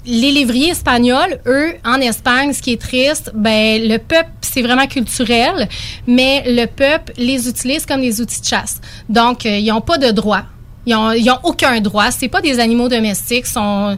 les 0.06 0.32
lévriers 0.32 0.70
espagnols, 0.70 1.40
eux, 1.46 1.74
en 1.84 2.00
Espagne, 2.00 2.52
ce 2.52 2.62
qui 2.62 2.72
est 2.72 2.80
triste, 2.80 3.30
ben 3.34 3.80
le 3.86 3.98
peuple, 3.98 4.30
c'est 4.40 4.62
vraiment 4.62 4.86
culturel, 4.86 5.68
mais 6.06 6.42
le 6.46 6.66
peuple 6.66 7.12
les 7.16 7.48
utilise 7.48 7.86
comme 7.86 8.00
des 8.00 8.20
outils 8.20 8.40
de 8.40 8.46
chasse. 8.46 8.80
Donc, 9.08 9.46
euh, 9.46 9.58
ils 9.58 9.68
n'ont 9.68 9.80
pas 9.80 9.98
de 9.98 10.10
droit. 10.10 10.42
Ils 10.86 10.94
ont, 10.94 11.12
ils 11.12 11.30
ont 11.30 11.38
aucun 11.44 11.80
droit. 11.80 12.10
C'est 12.10 12.28
pas 12.28 12.40
des 12.40 12.58
animaux 12.58 12.88
domestiques. 12.88 13.46
Sont 13.46 13.96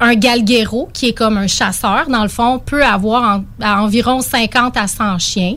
un 0.00 0.14
galguero 0.14 0.88
qui 0.92 1.08
est 1.08 1.12
comme 1.12 1.38
un 1.38 1.46
chasseur 1.46 2.08
dans 2.08 2.22
le 2.22 2.28
fond 2.28 2.58
peut 2.58 2.84
avoir 2.84 3.40
environ 3.62 4.20
50 4.20 4.76
à 4.76 4.86
100 4.86 5.18
chiens. 5.18 5.54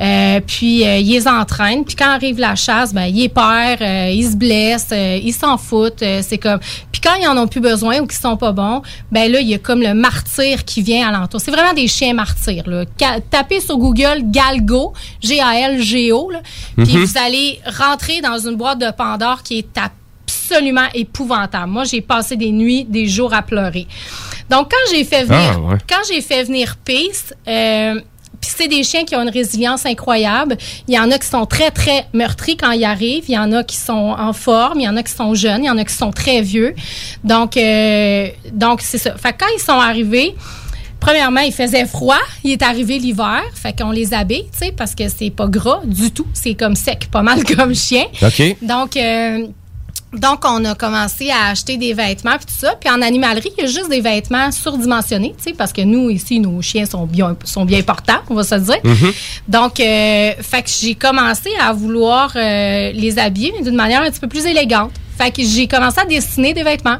Euh, 0.00 0.40
puis 0.46 0.86
euh, 0.86 0.98
il 0.98 1.10
les 1.10 1.26
entraîne. 1.26 1.84
Puis 1.84 1.96
quand 1.96 2.08
arrive 2.08 2.38
la 2.38 2.54
chasse, 2.54 2.94
ben 2.94 3.06
il 3.06 3.24
est 3.24 3.28
perd, 3.28 3.82
euh, 3.82 4.10
il 4.14 4.24
se 4.30 4.36
blesse, 4.36 4.88
euh, 4.92 5.18
il 5.22 5.32
s'en 5.32 5.58
fout. 5.58 6.02
euh, 6.02 6.20
c'est 6.26 6.38
comme. 6.38 6.60
Puis 6.92 7.00
quand 7.00 7.14
ils 7.20 7.26
en 7.26 7.36
ont 7.36 7.48
plus 7.48 7.60
besoin 7.60 7.98
ou 8.00 8.06
qu'ils 8.06 8.18
sont 8.20 8.36
pas 8.36 8.52
bons, 8.52 8.82
ben 9.10 9.30
là 9.30 9.40
il 9.40 9.48
y 9.48 9.54
a 9.54 9.58
comme 9.58 9.82
le 9.82 9.94
martyr 9.94 10.64
qui 10.64 10.82
vient 10.82 11.08
alentour. 11.08 11.40
C'est 11.40 11.50
vraiment 11.50 11.72
des 11.74 11.88
chiens 11.88 12.14
martyrs. 12.14 12.62
Là. 12.66 12.84
Tapez 13.30 13.60
sur 13.60 13.76
Google 13.76 14.22
Galgo, 14.24 14.92
G-A-L-G-O, 15.20 16.30
là, 16.30 16.40
puis 16.76 16.94
Mhm. 16.96 17.04
vous 17.04 17.18
allez 17.18 17.60
rentrer 17.78 18.20
dans 18.20 18.38
une 18.38 18.56
boîte 18.56 18.78
de 18.78 18.90
Pandore 18.90 19.42
qui 19.42 19.58
est 19.58 19.68
absolument 19.78 20.86
épouvantable. 20.94 21.70
Moi, 21.70 21.84
j'ai 21.84 22.00
passé 22.00 22.36
des 22.36 22.50
nuits, 22.52 22.84
des 22.84 23.06
jours 23.06 23.34
à 23.34 23.42
pleurer. 23.42 23.86
Donc, 24.50 24.70
quand 24.70 24.92
j'ai 24.94 25.04
fait 25.04 25.24
venir, 25.24 25.54
Ah, 25.56 25.60
ouais. 25.60 25.78
quand 25.88 26.00
j'ai 26.10 26.20
fait 26.22 26.44
venir 26.44 26.76
Peace, 26.84 27.34
euh, 27.46 28.00
puis 28.40 28.50
c'est 28.56 28.68
des 28.68 28.82
chiens 28.82 29.04
qui 29.04 29.16
ont 29.16 29.22
une 29.22 29.30
résilience 29.30 29.84
incroyable. 29.86 30.56
Il 30.86 30.94
y 30.94 30.98
en 30.98 31.10
a 31.10 31.18
qui 31.18 31.26
sont 31.26 31.46
très, 31.46 31.70
très 31.70 32.06
meurtris 32.12 32.56
quand 32.56 32.70
ils 32.70 32.84
arrivent. 32.84 33.24
Il 33.28 33.34
y 33.34 33.38
en 33.38 33.52
a 33.52 33.64
qui 33.64 33.76
sont 33.76 34.14
en 34.18 34.32
forme. 34.32 34.80
Il 34.80 34.84
y 34.84 34.88
en 34.88 34.96
a 34.96 35.02
qui 35.02 35.12
sont 35.12 35.34
jeunes. 35.34 35.64
Il 35.64 35.66
y 35.66 35.70
en 35.70 35.78
a 35.78 35.84
qui 35.84 35.94
sont 35.94 36.10
très 36.10 36.42
vieux. 36.42 36.74
Donc, 37.24 37.56
euh, 37.56 38.28
donc 38.52 38.80
c'est 38.82 38.98
ça. 38.98 39.16
Fait 39.16 39.32
que 39.32 39.38
quand 39.38 39.52
ils 39.56 39.62
sont 39.62 39.72
arrivés, 39.72 40.34
Premièrement, 41.00 41.40
il 41.40 41.52
faisait 41.52 41.86
froid. 41.86 42.18
Il 42.42 42.50
est 42.50 42.62
arrivé 42.62 42.98
l'hiver. 42.98 43.42
Fait 43.54 43.72
qu'on 43.76 43.90
les 43.90 44.14
habille, 44.14 44.46
tu 44.50 44.58
sais, 44.58 44.72
parce 44.72 44.94
que 44.94 45.08
c'est 45.08 45.30
pas 45.30 45.46
gras 45.46 45.80
du 45.84 46.10
tout. 46.10 46.26
C'est 46.32 46.54
comme 46.54 46.74
sec, 46.74 47.08
pas 47.10 47.22
mal 47.22 47.44
comme 47.56 47.74
chien. 47.74 48.04
OK. 48.22 48.56
Donc, 48.62 48.96
euh, 48.96 49.46
donc, 50.14 50.44
on 50.44 50.64
a 50.64 50.74
commencé 50.74 51.30
à 51.30 51.48
acheter 51.50 51.76
des 51.76 51.92
vêtements 51.92 52.36
puis 52.36 52.46
tout 52.46 52.58
ça. 52.58 52.74
Puis 52.80 52.88
en 52.88 53.02
animalerie, 53.02 53.52
il 53.58 53.62
y 53.62 53.64
a 53.64 53.66
juste 53.66 53.90
des 53.90 54.00
vêtements 54.00 54.50
surdimensionnés, 54.50 55.34
tu 55.36 55.50
sais, 55.50 55.52
parce 55.52 55.72
que 55.72 55.82
nous, 55.82 56.08
ici, 56.08 56.40
nos 56.40 56.62
chiens 56.62 56.86
sont 56.86 57.04
bien, 57.04 57.36
sont 57.44 57.66
bien 57.66 57.82
portants, 57.82 58.20
on 58.30 58.34
va 58.34 58.42
se 58.42 58.54
dire. 58.54 58.80
Donc, 59.46 59.80
euh, 59.80 60.32
fait 60.40 60.62
que 60.62 60.70
j'ai 60.70 60.94
commencé 60.94 61.50
à 61.60 61.72
vouloir 61.74 62.32
euh, 62.36 62.90
les 62.92 63.18
habiller, 63.18 63.52
mais 63.56 63.62
d'une 63.62 63.76
manière 63.76 64.02
un 64.02 64.10
petit 64.10 64.20
peu 64.20 64.28
plus 64.28 64.46
élégante. 64.46 64.92
Fait 65.18 65.30
que 65.30 65.42
j'ai 65.42 65.66
commencé 65.66 66.00
à 66.00 66.06
dessiner 66.06 66.54
des 66.54 66.62
vêtements. 66.62 66.98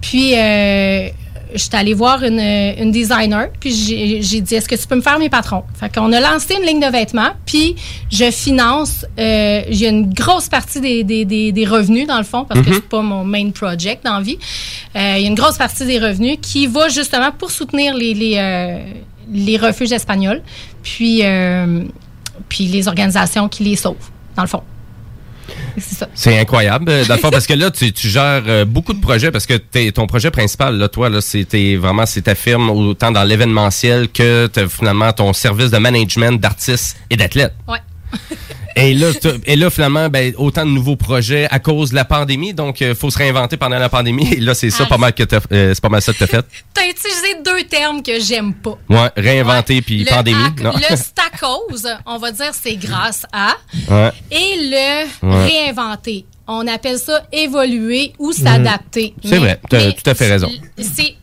Puis, 0.00 0.34
euh, 0.34 1.08
j'étais 1.54 1.76
allée 1.76 1.94
voir 1.94 2.22
une, 2.24 2.38
une 2.40 2.90
designer, 2.90 3.48
puis 3.60 3.72
j'ai 3.72 4.22
j'ai 4.22 4.40
dit, 4.40 4.54
est-ce 4.54 4.68
que 4.68 4.74
tu 4.74 4.86
peux 4.86 4.96
me 4.96 5.00
faire 5.02 5.18
mes 5.18 5.28
patrons? 5.28 5.64
Fait 5.78 5.92
qu'on 5.94 6.12
a 6.12 6.20
lancé 6.20 6.54
une 6.54 6.66
ligne 6.66 6.80
de 6.80 6.90
vêtements, 6.90 7.30
puis 7.46 7.76
je 8.10 8.30
finance, 8.30 9.04
euh, 9.18 9.62
j'ai 9.70 9.88
une 9.88 10.12
grosse 10.12 10.48
partie 10.48 10.80
des, 10.80 11.04
des, 11.04 11.24
des, 11.24 11.52
des 11.52 11.64
revenus, 11.66 12.06
dans 12.06 12.18
le 12.18 12.24
fond, 12.24 12.44
parce 12.44 12.60
que 12.60 12.68
Mhm. 12.68 12.74
c'est 12.74 12.88
pas 12.88 13.02
mon 13.02 13.24
main 13.24 13.50
project 13.50 14.04
dans 14.04 14.16
la 14.18 14.22
vie. 14.22 14.38
Euh, 14.96 15.14
Il 15.18 15.22
y 15.22 15.24
a 15.26 15.28
une 15.28 15.34
grosse 15.34 15.58
partie 15.58 15.86
des 15.86 15.98
revenus 15.98 16.38
qui 16.40 16.66
va 16.66 16.88
justement 16.88 17.30
pour 17.32 17.50
soutenir 17.50 17.94
les, 17.94 18.14
les, 18.14 18.34
euh, 18.38 18.78
les 19.32 19.56
refuges 19.56 19.92
espagnols, 19.92 20.42
puis, 20.82 21.20
euh, 21.24 21.84
puis 22.48 22.64
les 22.66 22.88
organisations 22.88 23.48
qui 23.48 23.64
les 23.64 23.76
sauvent, 23.76 23.96
dans 24.36 24.42
le 24.42 24.48
fond. 24.48 24.62
C'est 25.78 25.94
ça. 25.96 26.08
C'est 26.14 26.38
incroyable, 26.38 26.86
euh, 26.90 27.04
dans 27.04 27.14
le 27.14 27.20
fond, 27.20 27.30
parce 27.30 27.46
que 27.46 27.54
là, 27.54 27.70
tu, 27.70 27.92
tu 27.92 28.08
gères 28.08 28.42
euh, 28.46 28.64
beaucoup 28.64 28.92
de 28.92 29.00
projets, 29.00 29.30
parce 29.30 29.46
que 29.46 29.54
t'es- 29.54 29.92
ton 29.92 30.06
projet 30.06 30.30
principal, 30.30 30.76
là, 30.76 30.88
toi, 30.88 31.08
là, 31.08 31.20
c'était 31.20 31.76
vraiment, 31.76 32.06
c'est 32.06 32.22
ta 32.22 32.34
firme 32.34 32.70
autant 32.70 33.10
dans 33.10 33.24
l'événementiel 33.24 34.08
que 34.08 34.46
t'as 34.46 34.68
finalement 34.68 35.12
ton 35.12 35.32
service 35.32 35.70
de 35.70 35.78
management 35.78 36.40
d'artistes 36.40 36.96
et 37.10 37.16
d'athlètes. 37.16 37.54
Ouais. 37.68 37.78
Et 38.76 38.94
là, 38.94 39.08
et 39.46 39.56
là, 39.56 39.68
finalement, 39.68 40.08
ben, 40.08 40.32
autant 40.38 40.64
de 40.64 40.70
nouveaux 40.70 40.94
projets 40.96 41.48
à 41.50 41.58
cause 41.58 41.90
de 41.90 41.96
la 41.96 42.04
pandémie, 42.04 42.54
donc 42.54 42.80
il 42.80 42.94
faut 42.94 43.10
se 43.10 43.18
réinventer 43.18 43.56
pendant 43.56 43.78
la 43.78 43.88
pandémie. 43.88 44.32
Et 44.34 44.40
là, 44.40 44.54
c'est 44.54 44.70
ça 44.70 44.84
Ah. 44.86 44.88
pas 44.88 44.96
mal 44.96 45.12
que 45.12 45.24
euh, 45.52 45.74
c'est 45.74 45.80
pas 45.80 45.88
mal 45.88 46.00
ça 46.00 46.12
que 46.12 46.18
t'as 46.18 46.26
fait. 46.28 46.44
T'as 46.74 46.86
utilisé 46.88 47.34
deux 47.44 47.64
termes 47.68 48.02
que 48.02 48.20
j'aime 48.20 48.54
pas. 48.54 48.78
Ouais, 48.88 49.10
réinventer 49.16 49.82
puis 49.82 50.04
pandémie. 50.04 50.38
à- 50.60 50.62
non? 50.62 50.72
Le 50.74 50.96
c'est 50.96 51.18
à 51.18 51.36
cause, 51.38 51.86
on 52.06 52.18
va 52.18 52.30
dire 52.32 52.52
c'est 52.52 52.76
grâce 52.76 53.26
à. 53.32 53.54
Ouais. 53.90 54.12
Et 54.30 54.56
le 54.70 55.26
Ouais. 55.28 55.46
réinventer. 55.46 56.24
On 56.46 56.66
appelle 56.66 56.98
ça 56.98 57.22
évoluer 57.32 58.12
ou 58.18 58.32
s'adapter. 58.32 59.14
C'est 59.22 59.30
Mais- 59.32 59.38
vrai, 59.38 59.60
t'as 59.68 59.78
mais 59.78 59.92
tout 59.92 60.08
à 60.08 60.14
fait 60.14 60.28
raison. 60.28 60.50
C'est 60.78 61.16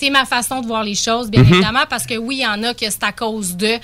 c'est 0.00 0.10
ma 0.10 0.24
façon 0.24 0.60
de 0.62 0.66
voir 0.66 0.82
les 0.82 0.94
choses, 0.94 1.30
bien 1.30 1.42
Mhm. 1.42 1.52
évidemment, 1.54 1.84
parce 1.88 2.06
que 2.06 2.16
oui, 2.16 2.38
il 2.40 2.42
y 2.42 2.46
en 2.46 2.62
a 2.64 2.72
que 2.74 2.86
c'est 2.88 3.02
à 3.04 3.12
cause 3.12 3.56
de, 3.56 3.74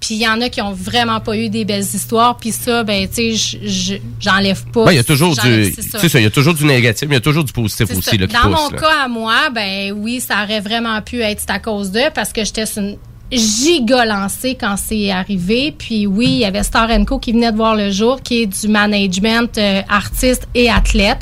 puis 0.00 0.14
il 0.14 0.18
y 0.18 0.28
en 0.28 0.40
a 0.40 0.48
qui 0.48 0.60
ont 0.62 0.72
vraiment 0.72 1.20
pas 1.20 1.36
eu 1.36 1.48
des 1.48 1.64
belles 1.64 1.82
histoires, 1.82 2.36
puis 2.36 2.52
ça, 2.52 2.84
ben, 2.84 3.08
tu 3.08 3.34
sais, 3.36 3.58
je- 3.62 3.68
je- 3.68 3.94
j'enlève 4.20 4.64
pas. 4.72 4.92
Il 4.92 4.96
y 4.96 4.98
a 4.98 5.04
toujours 5.04 5.34
du, 5.36 5.74
c'est 5.74 6.08
ça, 6.08 6.18
il 6.20 6.22
y 6.22 6.26
a 6.26 6.30
toujours 6.30 6.54
du 6.54 6.64
négatif, 6.64 7.08
mais 7.08 7.14
il 7.16 7.18
y 7.18 7.22
a 7.22 7.22
toujours 7.22 7.44
du 7.44 7.52
positif 7.52 7.90
aussi 7.90 8.02
ça. 8.02 8.16
là, 8.16 8.26
qui 8.26 8.32
Dans 8.34 8.40
pousse. 8.42 8.60
mon 8.60 8.70
là. 8.70 8.78
cas 8.78 9.04
à 9.04 9.08
moi, 9.08 9.34
ben 9.54 9.92
oui, 9.92 10.20
ça 10.20 10.44
aurait 10.44 10.60
vraiment 10.60 11.00
pu 11.02 11.20
être 11.20 11.42
à 11.48 11.58
cause 11.58 11.90
d'eux 11.90 12.10
parce 12.14 12.32
que 12.32 12.44
j'étais 12.44 12.64
une 12.76 12.96
giga 13.32 14.04
lancée 14.04 14.56
quand 14.58 14.76
c'est 14.76 15.10
arrivé. 15.10 15.74
Puis 15.76 16.06
oui, 16.06 16.26
il 16.26 16.38
y 16.38 16.44
avait 16.44 16.62
Star 16.62 16.88
Co 17.06 17.18
qui 17.18 17.32
venait 17.32 17.50
de 17.50 17.56
voir 17.56 17.74
le 17.74 17.90
jour, 17.90 18.22
qui 18.22 18.42
est 18.42 18.46
du 18.46 18.68
management 18.68 19.58
euh, 19.58 19.82
artiste 19.88 20.46
et 20.54 20.70
athlète. 20.70 21.20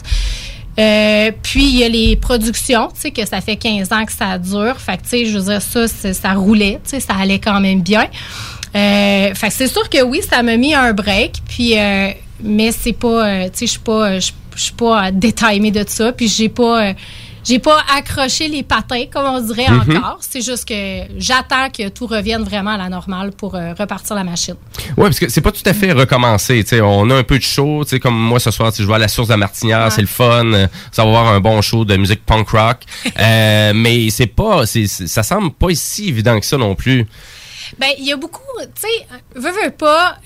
Euh, 0.79 1.31
puis 1.43 1.65
il 1.65 1.79
y 1.79 1.85
a 1.85 1.89
les 1.89 2.17
productions, 2.17 2.89
tu 2.95 3.01
sais, 3.01 3.11
que 3.11 3.27
ça 3.27 3.41
fait 3.41 3.57
15 3.57 3.93
ans 3.93 4.05
que 4.05 4.13
ça 4.13 4.39
dure. 4.39 4.79
Fait 4.79 4.97
que, 4.97 5.03
tu 5.03 5.09
sais, 5.09 5.27
je 5.27 5.39
veux 5.39 5.45
dire, 5.45 5.61
ça, 5.61 5.87
ça 5.89 6.33
roulait, 6.33 6.81
tu 6.85 6.91
sais, 6.91 7.01
ça 7.01 7.15
allait 7.15 7.39
quand 7.39 7.61
même 7.61 7.83
bien. 7.83 8.09
Euh, 8.75 9.35
fait 9.35 9.49
que 9.49 9.53
c'est 9.53 9.69
sûr 9.69 9.89
que 9.91 10.03
oui, 10.03 10.23
ça 10.29 10.43
m'a 10.43 10.57
mis 10.57 10.75
un 10.75 10.93
break. 10.93 11.43
Puis, 11.49 11.79
euh, 11.79 12.09
mais 12.43 12.73
c'est 12.73 12.95
pas, 12.95 13.27
euh, 13.29 13.45
tu 13.45 13.51
sais, 13.59 13.67
je 13.67 13.71
suis 13.73 13.81
pas, 13.81 14.19
je 14.19 14.33
suis 14.57 14.73
pas 14.73 15.11
détaillée 15.11 15.71
de 15.71 15.85
ça. 15.87 16.13
Puis 16.13 16.29
j'ai 16.29 16.49
pas, 16.49 16.89
euh, 16.89 16.93
j'ai 17.45 17.59
pas 17.59 17.83
accroché 17.97 18.49
les 18.49 18.63
patins 18.63 19.05
comme 19.13 19.27
on 19.27 19.41
dirait 19.41 19.69
Mhm. 19.71 19.97
encore. 19.97 20.19
C'est 20.21 20.41
juste 20.43 20.67
que 20.69 21.03
j'attends 21.19 21.71
que 21.71 21.89
tout 21.89 22.07
revienne 22.07 22.43
vraiment 22.43 22.71
à 22.73 22.77
la 22.77 22.89
normale 22.89 23.33
pour 23.33 23.55
euh, 23.55 23.75
repartir 23.79 24.15
la 24.17 24.25
machine. 24.25 24.55
Oui, 24.97 25.05
parce 25.05 25.19
que 25.19 25.29
c'est 25.29 25.41
pas 25.41 25.53
tout 25.53 25.63
à 25.67 25.73
fait 25.75 25.93
sais. 26.69 26.81
On 26.81 27.09
a 27.11 27.17
un 27.17 27.23
peu 27.25 27.39
de 27.39 27.43
show, 27.43 27.85
comme 28.01 28.17
moi 28.19 28.39
ce 28.41 28.51
soir, 28.51 28.73
je 28.77 28.83
vais 28.85 28.95
à 28.95 28.99
la 28.99 29.09
source 29.09 29.29
de 29.29 29.33
la 29.33 29.39
Martinière, 29.39 29.91
c'est 29.93 30.01
le 30.01 30.07
fun. 30.07 30.47
euh, 30.53 30.67
Ça 30.91 31.03
va 31.05 31.09
avoir 31.09 31.29
un 31.29 31.41
bon 31.41 31.61
show 31.63 31.85
de 31.85 31.97
musique 31.97 32.25
punk 32.25 32.49
rock. 32.51 32.79
Euh, 33.19 33.73
mais 33.75 34.11
c'est 34.11 34.27
pas, 34.27 34.65
ça 34.67 35.23
semble 35.23 35.53
pas 35.53 35.69
si 35.75 36.09
évident 36.09 36.39
que 36.41 36.47
ça 36.47 36.57
non 36.57 36.75
plus. 36.75 37.07
Ben, 37.79 37.89
il 37.99 38.05
y 38.07 38.13
a 38.13 38.17
beaucoup, 38.17 38.41
tu 38.61 38.83
sais, 38.83 39.07
veux, 39.35 39.51
veux 39.51 39.71
pas, 39.71 40.17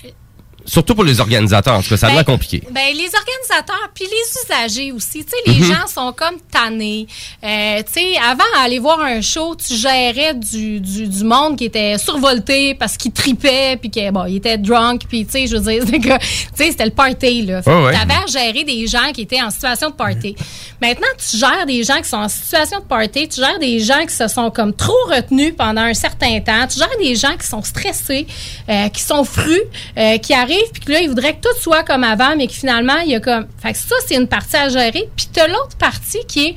Surtout 0.67 0.93
pour 0.95 1.03
les 1.05 1.19
organisateurs, 1.19 1.81
tout 1.81 1.89
cas, 1.89 1.97
ça 1.97 2.07
a 2.07 2.11
l'air 2.13 2.25
compliqué. 2.25 2.61
Ben, 2.71 2.81
les 2.93 3.09
organisateurs 3.15 3.89
puis 3.95 4.05
les 4.05 4.65
usagers 4.67 4.91
aussi. 4.91 5.23
Tu 5.23 5.31
sais, 5.31 5.37
les 5.51 5.59
Mhm. 5.59 5.73
gens 5.73 5.87
sont 5.87 6.11
comme 6.13 6.35
tannés. 6.51 7.07
Euh, 7.43 7.81
tu 7.83 7.93
sais, 8.01 8.17
avant, 8.17 8.43
aller 8.61 8.77
voir 8.79 8.99
un 8.99 9.21
show, 9.21 9.55
tu 9.55 9.73
gérais 9.75 10.33
du, 10.33 10.79
du, 10.81 11.07
du 11.07 11.23
monde 11.23 11.57
qui 11.57 11.65
était 11.65 11.97
survolté 11.97 12.75
parce 12.75 12.97
qu'il 12.97 13.11
tripait 13.13 13.77
puis 13.79 13.89
qu'il 13.89 14.11
bon, 14.11 14.25
il 14.25 14.35
était 14.37 14.57
drunk 14.57 15.03
puis 15.07 15.25
tu 15.25 15.31
sais, 15.31 15.47
je 15.47 15.55
veux 15.55 15.73
dire, 15.81 15.85
que, 16.01 16.17
tu 16.17 16.71
c'était 16.71 16.85
le 16.85 16.91
party 16.91 17.43
là. 17.43 17.61
Ouais, 17.65 17.83
ouais. 17.85 17.93
T'avais 17.93 18.13
à 18.13 18.25
gérer 18.27 18.63
des 18.65 18.87
gens 18.87 19.11
qui 19.13 19.21
étaient 19.21 19.41
en 19.41 19.49
situation 19.49 19.89
de 19.89 19.95
party. 19.95 20.35
Maintenant, 20.81 21.07
tu 21.17 21.37
gères 21.37 21.65
des 21.65 21.83
gens 21.83 21.97
qui 22.01 22.09
sont 22.09 22.17
en 22.17 22.29
situation 22.29 22.79
de 22.79 22.85
party, 22.85 23.29
tu 23.29 23.39
gères 23.41 23.57
des 23.59 23.79
gens 23.79 24.05
qui 24.05 24.13
se 24.13 24.27
sont 24.27 24.51
comme 24.51 24.73
trop 24.75 24.93
retenus 25.09 25.53
pendant 25.57 25.81
un 25.81 25.93
certain 25.93 26.39
temps, 26.41 26.67
tu 26.67 26.77
gères 26.77 26.97
des 26.99 27.15
gens 27.15 27.35
qui 27.39 27.47
sont 27.47 27.63
stressés, 27.63 28.27
euh, 28.69 28.89
qui 28.89 29.01
sont 29.01 29.23
frus, 29.23 29.61
euh, 29.97 30.17
qui 30.17 30.33
arrivent 30.33 30.56
puis 30.71 30.81
que 30.81 30.91
là 30.91 31.01
ils 31.01 31.09
voudraient 31.09 31.35
que 31.35 31.41
tout 31.41 31.59
soit 31.59 31.83
comme 31.83 32.03
avant 32.03 32.35
mais 32.35 32.47
que 32.47 32.53
finalement 32.53 32.97
il 33.05 33.11
y 33.11 33.15
a 33.15 33.19
comme 33.19 33.47
fait 33.61 33.73
que 33.73 33.77
ça 33.77 33.95
c'est 34.05 34.15
une 34.15 34.27
partie 34.27 34.55
à 34.55 34.69
gérer. 34.69 35.09
Puis 35.15 35.27
t'as 35.31 35.47
l'autre 35.47 35.75
partie 35.77 36.19
qui 36.27 36.47
est 36.47 36.55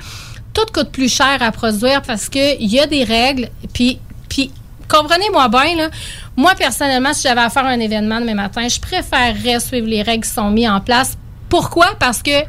tout 0.52 0.66
coûte 0.72 0.90
plus 0.90 1.12
cher 1.12 1.38
à 1.40 1.52
produire 1.52 2.02
parce 2.02 2.28
que 2.28 2.60
il 2.60 2.70
y 2.70 2.80
a 2.80 2.86
des 2.86 3.04
règles. 3.04 3.48
Puis 3.72 3.98
puis 4.28 4.50
comprenez-moi 4.88 5.48
bien 5.48 5.76
là. 5.76 5.90
Moi 6.36 6.54
personnellement 6.54 7.12
si 7.12 7.22
j'avais 7.22 7.40
à 7.40 7.50
faire 7.50 7.66
un 7.66 7.80
événement 7.80 8.20
demain 8.20 8.34
matin 8.34 8.66
je 8.68 8.80
préférerais 8.80 9.60
suivre 9.60 9.86
les 9.86 10.02
règles 10.02 10.24
qui 10.24 10.30
sont 10.30 10.50
mises 10.50 10.68
en 10.68 10.80
place. 10.80 11.16
Pourquoi? 11.48 11.94
Parce 11.98 12.22
que 12.22 12.44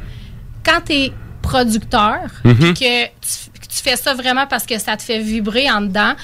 quand 0.64 0.80
tu 0.86 0.92
es 0.92 1.12
producteur 1.42 2.20
puis 2.44 2.54
que 2.74 3.04
tu, 3.04 3.60
que 3.60 3.66
tu 3.66 3.82
fais 3.82 3.96
ça 3.96 4.14
vraiment 4.14 4.46
parce 4.46 4.64
que 4.64 4.78
ça 4.78 4.96
te 4.96 5.02
fait 5.02 5.18
vibrer 5.18 5.70
en 5.70 5.80
dedans 5.80 6.14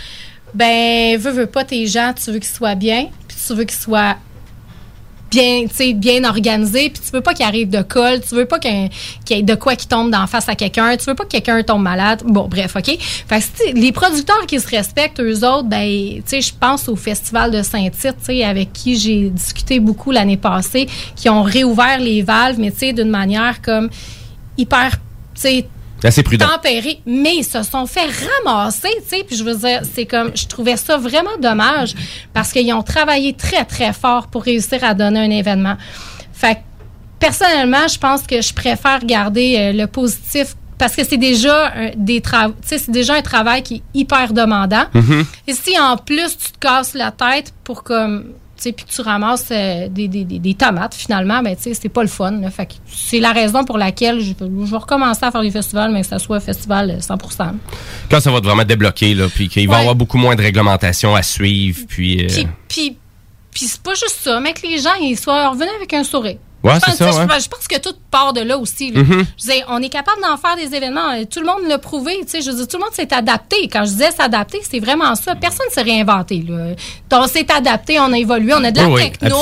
ben 0.54 1.18
veux 1.18 1.32
veux 1.32 1.46
pas 1.46 1.64
tes 1.64 1.86
gens 1.86 2.14
tu 2.14 2.30
veux 2.30 2.38
qu'ils 2.38 2.54
soient 2.54 2.76
bien 2.76 3.08
puis 3.26 3.36
tu 3.46 3.54
veux 3.54 3.64
qu'ils 3.64 3.78
soient 3.78 4.16
bien, 5.30 5.66
bien 5.94 6.24
organisé, 6.24 6.90
puis 6.90 7.02
tu 7.04 7.10
veux 7.12 7.20
pas 7.20 7.34
qu'il 7.34 7.44
arrive 7.44 7.68
de 7.68 7.82
colle, 7.82 8.20
tu 8.20 8.34
veux 8.34 8.46
pas 8.46 8.58
qu'il 8.58 8.90
y 9.30 9.32
ait 9.32 9.42
de 9.42 9.54
quoi 9.54 9.76
qui 9.76 9.86
tombe 9.86 10.10
d'en 10.10 10.26
face 10.26 10.48
à 10.48 10.54
quelqu'un, 10.54 10.96
tu 10.96 11.04
veux 11.06 11.14
pas 11.14 11.24
que 11.24 11.30
quelqu'un 11.30 11.62
tombe 11.62 11.82
malade. 11.82 12.22
Bon, 12.24 12.48
bref, 12.48 12.76
OK? 12.76 12.96
Fait 12.98 13.40
que, 13.40 13.74
les 13.74 13.92
producteurs 13.92 14.46
qui 14.46 14.58
se 14.58 14.68
respectent, 14.68 15.20
eux 15.20 15.44
autres, 15.44 15.68
ben, 15.68 15.86
tu 15.86 16.22
sais, 16.26 16.40
je 16.40 16.52
pense 16.58 16.88
au 16.88 16.96
Festival 16.96 17.50
de 17.50 17.62
Saint-Tite, 17.62 18.16
tu 18.18 18.24
sais, 18.24 18.44
avec 18.44 18.72
qui 18.72 18.96
j'ai 18.96 19.28
discuté 19.30 19.80
beaucoup 19.80 20.10
l'année 20.10 20.36
passée, 20.36 20.88
qui 21.16 21.28
ont 21.28 21.42
réouvert 21.42 21.98
les 21.98 22.22
valves, 22.22 22.58
mais 22.58 22.70
tu 22.70 22.78
sais, 22.78 22.92
d'une 22.92 23.10
manière 23.10 23.60
comme 23.62 23.90
hyper, 24.56 24.92
tu 25.34 25.40
sais, 25.40 25.66
Assez 26.04 26.22
prudent. 26.22 26.46
tempéré, 26.46 27.00
mais 27.06 27.36
ils 27.36 27.44
se 27.44 27.62
sont 27.62 27.86
fait 27.86 28.08
ramasser, 28.44 28.88
tu 29.02 29.16
sais, 29.16 29.24
puis 29.24 29.36
je 29.36 29.42
veux 29.42 29.56
dire, 29.56 29.82
c'est 29.92 30.06
comme, 30.06 30.30
je 30.34 30.46
trouvais 30.46 30.76
ça 30.76 30.96
vraiment 30.96 31.36
dommage 31.40 31.94
parce 32.32 32.52
qu'ils 32.52 32.72
ont 32.72 32.82
travaillé 32.82 33.32
très, 33.32 33.64
très 33.64 33.92
fort 33.92 34.28
pour 34.28 34.44
réussir 34.44 34.84
à 34.84 34.94
donner 34.94 35.20
un 35.20 35.30
événement. 35.30 35.76
Fait 36.32 36.54
que, 36.54 36.60
personnellement, 37.18 37.88
je 37.88 37.98
pense 37.98 38.22
que 38.22 38.40
je 38.40 38.54
préfère 38.54 39.04
garder 39.04 39.56
euh, 39.58 39.72
le 39.72 39.86
positif 39.86 40.54
parce 40.78 40.94
que 40.94 41.04
c'est 41.04 41.16
déjà 41.16 41.72
un, 41.74 41.90
des 41.96 42.20
travaux, 42.20 42.54
tu 42.62 42.68
sais, 42.68 42.78
c'est 42.78 42.92
déjà 42.92 43.14
un 43.14 43.22
travail 43.22 43.62
qui 43.62 43.76
est 43.76 43.82
hyper 43.94 44.32
demandant. 44.32 44.84
Mhm. 44.94 45.26
Et 45.48 45.52
si 45.52 45.78
en 45.78 45.96
plus 45.96 46.36
tu 46.38 46.52
te 46.52 46.58
casses 46.58 46.94
la 46.94 47.10
tête 47.10 47.52
pour 47.64 47.82
comme 47.82 48.32
puis 48.60 48.72
que 48.84 48.90
tu 48.90 49.00
ramasses 49.00 49.46
euh, 49.50 49.88
des, 49.88 50.08
des, 50.08 50.24
des, 50.24 50.54
tomates 50.54 50.94
finalement 50.94 51.42
ben 51.42 51.54
tu 51.56 51.62
sais 51.62 51.74
c'est 51.74 51.88
pas 51.88 52.02
le 52.02 52.08
fun 52.08 52.32
là. 52.32 52.50
fait 52.50 52.66
que 52.66 52.72
c'est 52.86 53.20
la 53.20 53.32
raison 53.32 53.64
pour 53.64 53.78
laquelle 53.78 54.20
je, 54.20 54.32
je 54.38 54.70
vais 54.70 54.76
recommencer 54.76 55.24
à 55.24 55.30
faire 55.30 55.42
des 55.42 55.50
festivals 55.50 55.92
mais 55.92 56.00
que 56.02 56.06
ça 56.08 56.18
soit 56.18 56.36
un 56.36 56.40
festival 56.40 56.90
euh, 56.90 56.98
100%. 56.98 57.52
Quand 58.10 58.20
ça 58.20 58.30
va 58.30 58.40
vraiment 58.40 58.64
débloquer, 58.64 59.14
là, 59.14 59.26
puis 59.32 59.48
qu'il 59.48 59.68
va 59.68 59.78
y 59.78 59.80
avoir 59.80 59.94
beaucoup 59.94 60.18
moins 60.18 60.34
de 60.34 60.42
réglementation 60.42 61.14
à 61.14 61.22
suivre, 61.22 61.80
puis... 61.88 62.24
euh, 62.24 62.28
Puis 62.28 62.46
puis 62.68 62.96
puis 63.50 63.66
c'est 63.66 63.82
pas 63.82 63.94
juste 63.94 64.18
ça 64.22 64.40
mais 64.40 64.52
que 64.52 64.66
les 64.66 64.78
gens 64.78 64.94
ils 65.00 65.16
soient 65.18 65.48
revenus 65.48 65.70
avec 65.76 65.92
un 65.94 66.04
sourire. 66.04 66.38
Ouais, 66.68 66.74
Je 66.74 66.80
pense- 66.80 66.94
c'est 66.94 67.04
ça, 67.04 67.06
tu 67.06 67.12
sais, 67.12 67.18
ouais. 67.20 67.26
Je, 67.38 67.44
je 67.44 67.48
pense 67.48 67.68
que 67.68 67.78
tout 67.78 67.94
part 68.10 68.32
de 68.32 68.40
là 68.40 68.58
aussi. 68.58 68.90
là. 68.90 69.02
Mhm. 69.02 69.24
Je 69.38 69.44
dire, 69.44 69.66
on 69.68 69.82
est 69.82 69.88
capable 69.88 70.20
d'en 70.22 70.36
faire 70.36 70.56
des 70.56 70.74
événements. 70.74 71.10
Euh, 71.12 71.24
Tout 71.30 71.40
le 71.40 71.46
monde 71.46 71.68
l'a 71.68 71.78
prouvé. 71.78 72.16
tu 72.22 72.28
sais, 72.28 72.42
Je 72.42 72.50
dire, 72.50 72.66
tout 72.68 72.76
le 72.78 72.84
monde 72.84 72.92
s'est 72.94 73.12
adapté. 73.12 73.68
Quand 73.68 73.84
je 73.84 73.90
disais 73.90 74.10
s'adapter, 74.10 74.60
c'est 74.68 74.80
vraiment 74.80 75.14
ça. 75.14 75.34
Personne 75.34 75.66
ne 75.68 75.72
s'est 75.74 75.82
réinventé. 75.82 76.44
Là. 76.48 76.74
Donc, 77.10 77.24
On 77.24 77.26
s'est 77.26 77.50
adapté, 77.52 77.98
on 78.00 78.12
a 78.12 78.18
évolué, 78.18 78.54
on 78.54 78.62
a 78.64 78.70
de 78.70 78.80
la 78.80 78.88
Oui, 78.88 79.02
techno. 79.10 79.36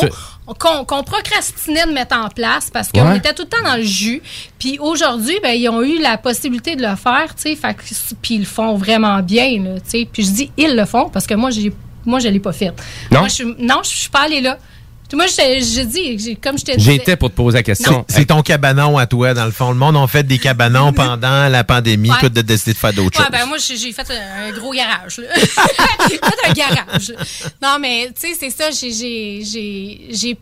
Qu'on 0.59 1.03
procrastinait 1.03 1.87
de 1.87 1.93
mettre 1.93 2.17
en 2.17 2.29
place 2.29 2.71
parce 2.73 2.91
qu'on 2.93 3.09
Ouais. 3.11 3.17
était 3.17 3.33
tout 3.35 3.43
le 3.43 3.49
temps 3.49 3.65
dans 3.65 3.75
le 3.77 3.83
jus. 3.83 4.23
Puis 4.61 4.79
aujourd'hui, 4.79 5.37
ben, 5.43 5.51
ils 5.51 5.69
ont 5.69 5.83
eu 5.83 5.99
la 6.01 6.19
possibilité 6.19 6.77
de 6.77 6.83
le 6.87 6.95
faire, 6.95 7.35
tu 7.35 7.57
sais, 7.57 7.59
puis 8.23 8.35
ils 8.35 8.41
le 8.41 8.47
font 8.47 8.77
vraiment 8.77 9.19
bien, 9.21 9.49
tu 9.57 9.81
sais. 9.91 10.09
Puis 10.11 10.23
je 10.25 10.31
dis 10.31 10.51
ils 10.57 10.77
le 10.77 10.85
font 10.85 11.09
parce 11.09 11.27
que 11.27 11.35
moi, 11.35 11.51
j'ai, 11.51 11.73
moi, 12.05 12.21
je 12.21 12.29
l'ai 12.29 12.39
pas 12.39 12.53
fait. 12.53 12.73
Non? 13.11 13.21
Moi, 13.21 13.29
je 13.29 13.43
non, 13.59 13.81
je 13.83 13.89
suis 13.89 14.09
pas 14.09 14.21
allée 14.21 14.41
là. 14.41 14.57
Moi, 15.13 15.27
je 15.27 15.33
je 15.35 15.83
dis, 15.83 16.19
j'ai- 16.19 16.35
comme 16.37 16.59
je 16.59 16.65
te 16.65 16.77
disais. 16.77 16.93
J'étais 16.93 17.17
pour 17.17 17.31
te 17.31 17.35
poser 17.37 17.59
la 17.59 17.63
question. 17.63 18.05
C'est 18.09 18.25
ton 18.27 18.43
cabanon 18.43 18.99
à 18.99 19.07
toi, 19.07 19.35
dans 19.35 19.45
le 19.45 19.51
fond. 19.53 19.69
Le 19.71 19.77
monde 19.77 19.97
a 19.97 20.07
fait 20.07 20.25
des 20.25 20.39
cabanons 20.39 20.93
pendant 20.93 21.49
la 21.49 21.63
pandémie. 21.65 22.11
Ouais. 22.11 22.17
Toi, 22.19 22.29
de 22.29 22.41
décider 22.43 22.73
de 22.73 22.79
faire 22.79 22.93
d'autres 22.93 23.19
Ouais, 23.19 23.25
choses. 23.27 23.33
ben 23.33 23.47
moi, 23.47 23.57
j'ai 23.59 23.93
fait 23.93 24.11
un, 24.11 24.49
un 24.49 24.53
gros 24.53 24.73
garage. 24.73 25.21
j'ai 26.11 26.17
fait 26.17 26.49
un 26.49 26.53
garage. 26.53 27.13
Non, 27.63 27.79
mais 27.81 28.11
tu 28.21 28.29
sais, 28.29 28.35
c'est 28.39 28.51
ça. 28.51 28.71
J'ai, 28.71 28.93
j'ai, 28.93 29.43
j'ai, 29.45 30.01
j'ai- 30.11 30.39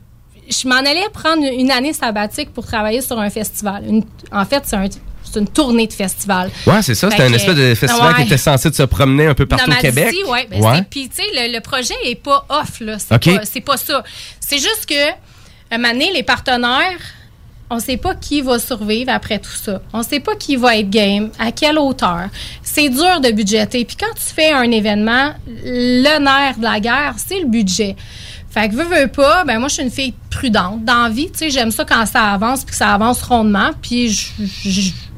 je 0.48 0.68
m'en 0.68 0.76
allais 0.76 1.08
prendre 1.12 1.42
une 1.42 1.70
année 1.70 1.92
sabbatique 1.92 2.52
pour 2.52 2.66
travailler 2.66 3.00
sur 3.00 3.18
un 3.18 3.30
festival. 3.30 3.84
Une- 3.86 4.04
en 4.32 4.44
fait, 4.44 4.62
c'est 4.64 4.76
un- 4.76 4.88
c'est 5.34 5.40
une 5.40 5.48
tournée 5.48 5.86
de 5.86 5.92
festival. 5.92 6.50
Ouais, 6.66 6.80
c'est 6.82 6.94
ça. 6.94 7.10
C'était 7.10 7.24
un 7.24 7.32
espèce 7.32 7.54
de 7.56 7.74
festival 7.74 8.12
Ouais. 8.12 8.16
qui 8.20 8.22
était 8.22 8.38
censé 8.38 8.70
de 8.70 8.74
se 8.74 8.82
promener 8.84 9.26
un 9.26 9.34
peu 9.34 9.46
partout 9.46 9.70
au 9.70 9.74
Québec. 9.74 10.14
ouais. 10.28 10.46
Ben, 10.50 10.62
c'est- 10.62 10.88
Puis, 10.90 11.08
tu 11.08 11.16
sais, 11.16 11.28
le, 11.34 11.52
le 11.52 11.60
projet 11.60 11.94
est 12.04 12.14
pas 12.14 12.46
off, 12.48 12.80
là. 12.80 12.96
C'est 12.98 13.60
pas, 13.60 13.76
ça. 13.76 14.02
C'est 14.40 14.58
juste 14.58 14.86
que, 14.88 15.10
à 15.10 15.14
un 15.72 15.78
moment 15.78 15.92
donné, 15.92 16.12
les 16.12 16.22
partenaires, 16.22 16.98
on 17.70 17.78
sait 17.80 17.96
pas 17.96 18.14
qui 18.14 18.40
va 18.42 18.58
survivre 18.58 19.10
après 19.10 19.38
tout 19.38 19.50
ça. 19.50 19.80
On 19.92 20.02
sait 20.02 20.20
pas 20.20 20.36
qui 20.36 20.54
va 20.56 20.76
être 20.76 20.90
game, 20.90 21.30
à 21.38 21.50
quelle 21.50 21.78
hauteur. 21.78 22.28
C'est 22.62 22.88
dur 22.90 23.20
de 23.20 23.30
budgéter. 23.32 23.84
Puis 23.84 23.96
quand 23.96 24.12
tu 24.14 24.34
fais 24.34 24.52
un 24.52 24.70
événement, 24.70 25.32
le 25.46 26.18
nerf 26.18 26.58
de 26.58 26.62
la 26.62 26.78
guerre, 26.78 27.14
c'est 27.16 27.40
le 27.40 27.46
budget. 27.46 27.96
Fait 28.54 28.68
que 28.68 28.74
veux, 28.76 28.84
veux 28.84 29.08
pas, 29.08 29.44
ben 29.44 29.58
moi 29.58 29.66
je 29.68 29.74
suis 29.74 29.82
une 29.82 29.90
fille 29.90 30.14
prudente 30.30 30.84
dans 30.84 31.02
la 31.04 31.08
vie, 31.10 31.28
tu 31.30 31.38
sais, 31.40 31.50
j'aime 31.50 31.72
ça 31.72 31.84
quand 31.84 32.06
ça 32.06 32.22
avance 32.32 32.60
puis 32.64 32.70
que 32.70 32.76
ça 32.76 32.94
avance 32.94 33.20
rondement, 33.22 33.70
puis 33.82 34.16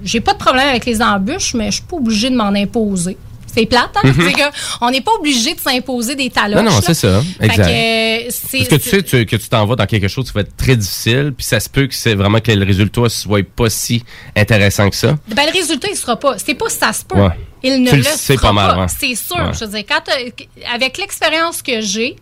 j'ai 0.02 0.20
pas 0.20 0.32
de 0.32 0.38
problème 0.38 0.68
avec 0.68 0.86
les 0.86 1.02
embûches, 1.02 1.52
mais 1.54 1.66
je 1.66 1.76
suis 1.76 1.82
pas 1.84 1.96
obligée 1.96 2.30
de 2.30 2.36
m'en 2.36 2.48
imposer. 2.54 3.16
C'est 3.54 3.64
plate, 3.64 3.88
hein? 3.96 4.00
Mhm. 4.04 4.14
C'est 4.20 4.32
que 4.34 4.42
on 4.82 4.90
n'est 4.90 5.00
pas 5.00 5.12
obligé 5.18 5.54
de 5.54 5.60
s'imposer 5.60 6.14
des 6.14 6.28
taloches. 6.28 6.62
Non, 6.62 6.70
non, 6.72 6.80
c'est 6.82 6.92
ça. 6.92 7.22
Fait 7.40 7.46
Exact. 7.46 7.64
que, 7.64 7.70
euh, 7.70 8.24
Parce 8.58 8.68
que 8.68 8.74
tu 8.76 8.88
sais 8.90 9.02
tu- 9.02 9.24
que 9.24 9.36
tu 9.36 9.48
t'en 9.48 9.64
vas 9.64 9.76
dans 9.76 9.86
quelque 9.86 10.08
chose 10.08 10.26
qui 10.26 10.32
va 10.32 10.42
être 10.42 10.54
très 10.58 10.76
difficile, 10.76 11.32
puis 11.34 11.44
ça 11.46 11.58
se 11.58 11.70
peut 11.70 11.86
que 11.86 11.94
c'est 11.94 12.14
vraiment 12.14 12.40
que 12.40 12.52
le 12.52 12.66
résultat 12.66 13.08
soit 13.08 13.42
pas 13.44 13.70
si 13.70 14.04
intéressant 14.36 14.90
que 14.90 14.96
ça. 14.96 15.16
Ben, 15.34 15.46
le 15.46 15.52
résultat, 15.58 15.88
il 15.90 15.96
sera 15.96 16.16
pas. 16.18 16.36
C'est 16.38 16.52
pas 16.54 16.68
ça 16.68 16.92
se 16.92 17.02
peut. 17.04 17.18
Ouais. 17.18 17.30
Il 17.62 17.82
ne 17.82 17.88
Tu 17.88 17.96
le 17.96 18.02
le 18.02 18.08
sera 18.08 18.40
pas 18.48 18.52
mal, 18.52 18.74
pas. 18.76 18.88
C'est 18.88 19.14
sûr. 19.14 19.36
Ouais. 19.36 19.52
Je 19.58 19.64
veux 19.64 19.70
dire, 19.70 19.84
quand 19.88 20.00
t'as- 20.04 20.74
avec 20.74 20.98
l'expérience 20.98 21.62
que 21.62 21.80
j'ai, 21.80 22.14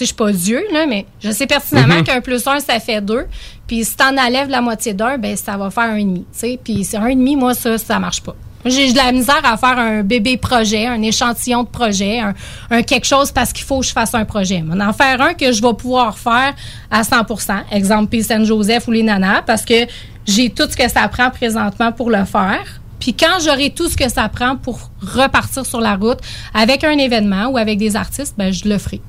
je 0.00 0.06
suis 0.06 0.14
pas 0.14 0.32
Dieu, 0.32 0.62
là, 0.72 0.86
mais 0.86 1.06
je 1.20 1.30
sais 1.30 1.46
pertinemment 1.46 1.96
Mhm. 1.96 2.04
qu'un 2.04 2.20
plus 2.20 2.46
un, 2.46 2.60
ça 2.60 2.78
fait 2.80 3.00
deux. 3.00 3.26
Puis 3.66 3.84
si 3.84 3.96
t'en 3.96 4.16
enlèves 4.16 4.48
la 4.48 4.60
moitié 4.60 4.94
d'un, 4.94 5.18
ben, 5.18 5.36
ça 5.36 5.56
va 5.56 5.70
faire 5.70 5.84
un 5.90 5.98
demi. 6.00 6.24
Puis 6.64 6.84
c'est 6.84 6.96
un 6.96 7.10
demi, 7.10 7.36
moi, 7.36 7.54
ça, 7.54 7.76
ça 7.78 7.98
marche 7.98 8.20
pas. 8.22 8.34
J'ai 8.64 8.92
de 8.92 8.96
la 8.96 9.12
misère 9.12 9.40
à 9.44 9.56
faire 9.56 9.78
un 9.78 10.02
bébé 10.02 10.36
projet, 10.36 10.86
un 10.86 11.00
échantillon 11.00 11.62
de 11.62 11.68
projet, 11.68 12.18
un, 12.18 12.34
un 12.70 12.82
quelque 12.82 13.06
chose 13.06 13.30
parce 13.30 13.52
qu'il 13.52 13.64
faut 13.64 13.80
que 13.80 13.86
je 13.86 13.92
fasse 13.92 14.14
un 14.14 14.24
projet. 14.24 14.62
Mais 14.66 14.84
en 14.84 14.92
faire 14.92 15.20
un 15.22 15.32
que 15.34 15.52
je 15.52 15.62
vais 15.62 15.74
pouvoir 15.74 16.18
faire 16.18 16.54
à 16.90 17.02
100% 17.02 17.52
exemple 17.70 18.08
Peace 18.08 18.26
and 18.34 18.44
Joseph 18.44 18.88
ou 18.88 18.90
les 18.90 19.04
nanas, 19.04 19.42
parce 19.42 19.64
que 19.64 19.86
j'ai 20.26 20.50
tout 20.50 20.68
ce 20.68 20.76
que 20.76 20.88
ça 20.90 21.06
prend 21.08 21.30
présentement 21.30 21.92
pour 21.92 22.10
le 22.10 22.24
faire. 22.24 22.80
Puis 22.98 23.14
quand 23.14 23.38
j'aurai 23.42 23.70
tout 23.70 23.88
ce 23.88 23.96
que 23.96 24.08
ça 24.10 24.28
prend 24.28 24.56
pour 24.56 24.90
repartir 25.00 25.64
sur 25.64 25.80
la 25.80 25.94
route 25.94 26.18
avec 26.52 26.82
un 26.82 26.98
événement 26.98 27.46
ou 27.46 27.58
avec 27.58 27.78
des 27.78 27.94
artistes, 27.94 28.34
ben 28.36 28.52
je 28.52 28.68
le 28.68 28.76
ferai. 28.76 29.00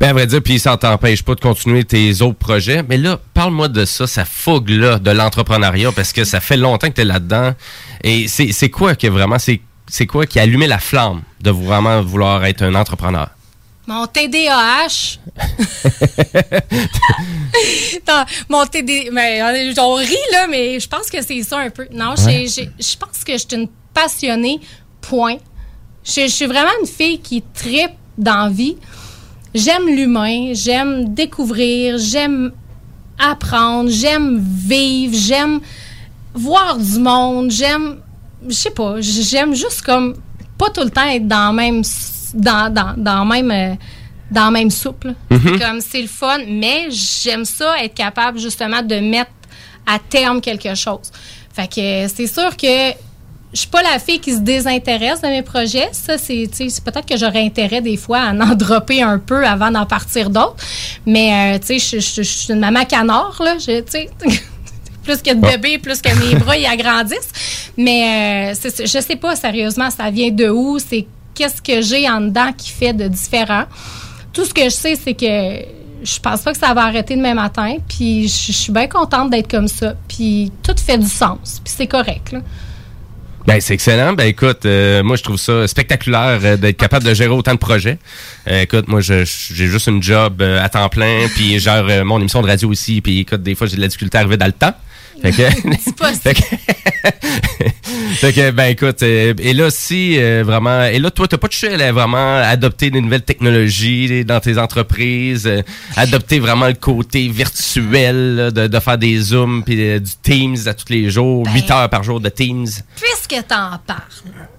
Ben, 0.00 0.10
à 0.10 0.12
vrai 0.12 0.26
dire, 0.26 0.42
puis 0.42 0.58
ça 0.58 0.76
t'empêche 0.76 1.22
pas 1.22 1.34
de 1.34 1.40
continuer 1.40 1.84
tes 1.84 2.22
autres 2.22 2.38
projets. 2.38 2.82
Mais 2.88 2.96
là, 2.96 3.18
parle-moi 3.34 3.68
de 3.68 3.84
ça, 3.84 4.06
sa 4.06 4.24
fougue-là 4.24 4.98
de 4.98 5.10
l'entrepreneuriat, 5.10 5.92
parce 5.92 6.12
que 6.12 6.24
ça 6.24 6.40
fait 6.40 6.56
longtemps 6.56 6.88
que 6.88 6.94
tu 6.94 7.00
es 7.02 7.04
là-dedans. 7.04 7.52
Et 8.02 8.26
c'est 8.28 8.70
quoi 8.70 8.94
que 8.94 9.06
vraiment, 9.06 9.36
c'est 9.38 10.06
quoi 10.06 10.26
qui 10.26 10.38
a 10.38 10.42
allumé 10.42 10.66
la 10.66 10.78
flamme 10.78 11.22
de 11.40 11.50
vraiment 11.50 12.02
vouloir 12.02 12.44
être 12.44 12.62
un 12.62 12.74
entrepreneur? 12.74 13.28
Mon 13.86 14.06
TDAH. 14.06 15.18
Non, 18.08 18.24
mon 18.48 18.66
TD... 18.66 19.10
Mais, 19.12 19.42
euh, 19.42 19.72
on 19.78 19.94
rit, 19.94 20.16
là, 20.32 20.46
mais 20.48 20.80
je 20.80 20.88
pense 20.88 21.10
que 21.10 21.22
c'est 21.22 21.42
ça 21.42 21.58
un 21.58 21.70
peu. 21.70 21.86
Non, 21.92 22.14
Ouais. 22.26 22.46
je 22.48 22.96
pense 22.96 23.24
que 23.24 23.32
je 23.32 23.38
suis 23.38 23.56
une 23.56 23.68
passionnée, 23.92 24.60
point. 25.00 25.36
Je, 26.04 26.26
suis 26.28 26.46
vraiment 26.46 26.70
une 26.80 26.86
fille 26.88 27.20
qui 27.20 27.42
tripe 27.54 27.92
dans 28.18 28.44
la 28.44 28.50
vie. 28.50 28.76
J'aime 29.54 29.86
l'humain, 29.86 30.52
j'aime 30.54 31.12
découvrir, 31.12 31.98
j'aime 31.98 32.52
apprendre, 33.18 33.90
j'aime 33.90 34.38
vivre, 34.38 35.14
j'aime 35.14 35.60
voir 36.34 36.78
du 36.78 36.98
monde, 36.98 37.50
j'aime, 37.50 37.98
je 38.48 38.54
sais 38.54 38.70
pas, 38.70 38.96
j'aime 39.00 39.54
juste 39.54 39.82
comme 39.82 40.16
pas 40.56 40.70
tout 40.70 40.82
le 40.82 40.90
temps 40.90 41.06
être 41.06 41.28
dans 41.28 41.48
la 41.48 41.52
même, 41.52 41.82
dans, 42.34 42.72
dans, 42.72 42.94
dans 42.96 43.24
même, 43.24 43.50
euh, 43.50 43.74
dans 44.30 44.50
même 44.50 44.70
soupe. 44.70 45.06
Mhm. 45.30 45.58
Comme 45.58 45.80
c'est 45.80 46.02
le 46.02 46.08
fun, 46.08 46.38
mais 46.48 46.88
j'aime 46.90 47.44
ça 47.44 47.82
être 47.82 47.94
capable 47.94 48.38
justement 48.38 48.82
de 48.82 48.96
mettre 48.96 49.32
à 49.86 49.98
terme 49.98 50.40
quelque 50.40 50.74
chose. 50.74 51.10
Fait 51.52 51.68
que 51.68 52.08
c'est 52.14 52.26
sûr 52.26 52.56
que 52.56 52.92
je 53.52 53.58
suis 53.60 53.68
pas 53.68 53.82
la 53.82 53.98
fille 53.98 54.18
qui 54.18 54.32
se 54.32 54.40
désintéresse 54.40 55.20
de 55.20 55.28
mes 55.28 55.42
projets. 55.42 55.88
Ça, 55.92 56.16
c'est, 56.18 56.48
peut-être 56.84 57.06
que 57.06 57.16
j'aurais 57.18 57.44
intérêt 57.44 57.80
des 57.82 57.96
fois 57.96 58.20
à 58.20 58.30
en 58.32 58.54
dropper 58.54 59.02
un 59.02 59.18
peu 59.18 59.46
avant 59.46 59.70
d'en 59.70 59.84
partir 59.86 60.30
d'autres. 60.30 60.56
Mais, 61.06 61.56
euh, 61.56 61.58
tu 61.58 61.78
sais, 61.78 62.00
je- 62.00 62.22
suis 62.22 62.52
une 62.52 62.60
maman 62.60 62.84
canard, 62.84 63.40
là. 63.44 63.56
Je- 63.58 63.82
plus 65.04 65.20
que 65.20 65.34
de 65.34 65.40
bébés, 65.40 65.78
plus 65.78 66.00
que 66.00 66.14
mes 66.18 66.36
bras 66.36 66.56
y 66.56 66.64
agrandissent. 66.64 67.32
Mais, 67.76 68.52
euh, 68.52 68.68
je 68.84 69.00
sais 69.00 69.16
pas 69.16 69.34
sérieusement, 69.36 69.90
ça 69.90 70.10
vient 70.10 70.30
de 70.30 70.48
où, 70.48 70.78
c'est 70.78 71.06
qu'est-ce 71.34 71.60
que 71.60 71.80
j'ai 71.82 72.08
en 72.08 72.20
dedans 72.20 72.52
qui 72.56 72.70
fait 72.70 72.92
de 72.92 73.08
différent. 73.08 73.64
Tout 74.32 74.44
ce 74.44 74.54
que 74.54 74.64
je 74.64 74.68
sais, 74.70 74.94
c'est 74.94 75.14
que 75.14 75.64
je 76.04 76.18
pense 76.20 76.40
pas 76.40 76.52
que 76.52 76.58
ça 76.58 76.72
va 76.72 76.84
arrêter 76.84 77.16
demain 77.16 77.34
matin. 77.34 77.76
Puis 77.88 78.28
je 78.28 78.46
je 78.46 78.52
suis 78.52 78.72
bien 78.72 78.86
contente 78.86 79.30
d'être 79.30 79.50
comme 79.50 79.68
ça. 79.68 79.94
Puis 80.08 80.50
tout 80.62 80.74
fait 80.76 80.98
du 80.98 81.06
sens. 81.08 81.60
Puis 81.64 81.74
c'est 81.76 81.86
correct, 81.86 82.32
là. 82.32 82.38
Ben, 83.46 83.60
c'est 83.60 83.74
excellent. 83.74 84.12
Ben, 84.12 84.26
écoute, 84.26 84.64
euh, 84.66 85.02
moi, 85.02 85.16
je 85.16 85.22
trouve 85.22 85.36
ça 85.36 85.66
spectaculaire 85.66 86.38
euh, 86.44 86.56
d'être 86.56 86.76
capable 86.76 87.04
de 87.04 87.12
gérer 87.12 87.30
autant 87.30 87.52
de 87.52 87.58
projets. 87.58 87.98
Euh, 88.48 88.62
écoute, 88.62 88.86
moi, 88.88 89.00
j'ai 89.00 89.24
juste 89.24 89.88
une 89.88 90.02
job 90.02 90.40
euh, 90.40 90.62
à 90.62 90.68
temps 90.68 90.88
plein, 90.88 91.26
puis 91.34 91.54
je 91.54 91.58
gère 91.58 91.86
euh, 91.88 92.04
mon 92.04 92.20
émission 92.20 92.40
de 92.40 92.46
radio 92.46 92.68
aussi, 92.68 93.00
puis 93.00 93.20
écoute, 93.20 93.42
des 93.42 93.54
fois, 93.54 93.66
j'ai 93.66 93.76
de 93.76 93.80
la 93.80 93.88
difficulté 93.88 94.16
à 94.16 94.20
arriver 94.20 94.36
dans 94.36 94.46
le 94.46 94.52
temps. 94.52 94.74
Fait 95.22 95.30
que, 95.30 95.36
fait 96.22 96.34
que, 96.34 96.42
fait 98.16 98.32
que, 98.32 98.50
ben 98.50 98.64
écoute, 98.66 99.02
euh, 99.02 99.34
et 99.38 99.52
là 99.54 99.70
si 99.70 100.18
euh, 100.18 100.42
vraiment, 100.44 100.82
et 100.84 100.98
là 100.98 101.10
toi 101.10 101.28
t'as 101.28 101.38
pas 101.38 101.48
touché 101.48 101.72
à 101.82 101.92
vraiment 101.92 102.36
adopter 102.38 102.90
des 102.90 103.00
nouvelles 103.00 103.22
technologies 103.22 104.24
dans 104.24 104.40
tes 104.40 104.58
entreprises, 104.58 105.46
euh, 105.46 105.62
adopter 105.96 106.40
vraiment 106.40 106.66
le 106.66 106.74
côté 106.74 107.28
virtuel 107.28 108.36
là, 108.36 108.50
de, 108.50 108.66
de 108.66 108.80
faire 108.80 108.98
des 108.98 109.18
zooms 109.20 109.62
puis 109.64 109.80
euh, 109.80 109.98
du 110.00 110.10
Teams 110.22 110.56
à 110.66 110.74
tous 110.74 110.88
les 110.90 111.08
jours, 111.10 111.44
Ben. 111.44 111.54
8 111.54 111.70
heures 111.70 111.88
par 111.90 112.02
jour 112.02 112.20
de 112.20 112.28
Teams. 112.28 112.66
Puisque 112.96 113.46
t'en 113.46 113.78
parles, 113.86 114.02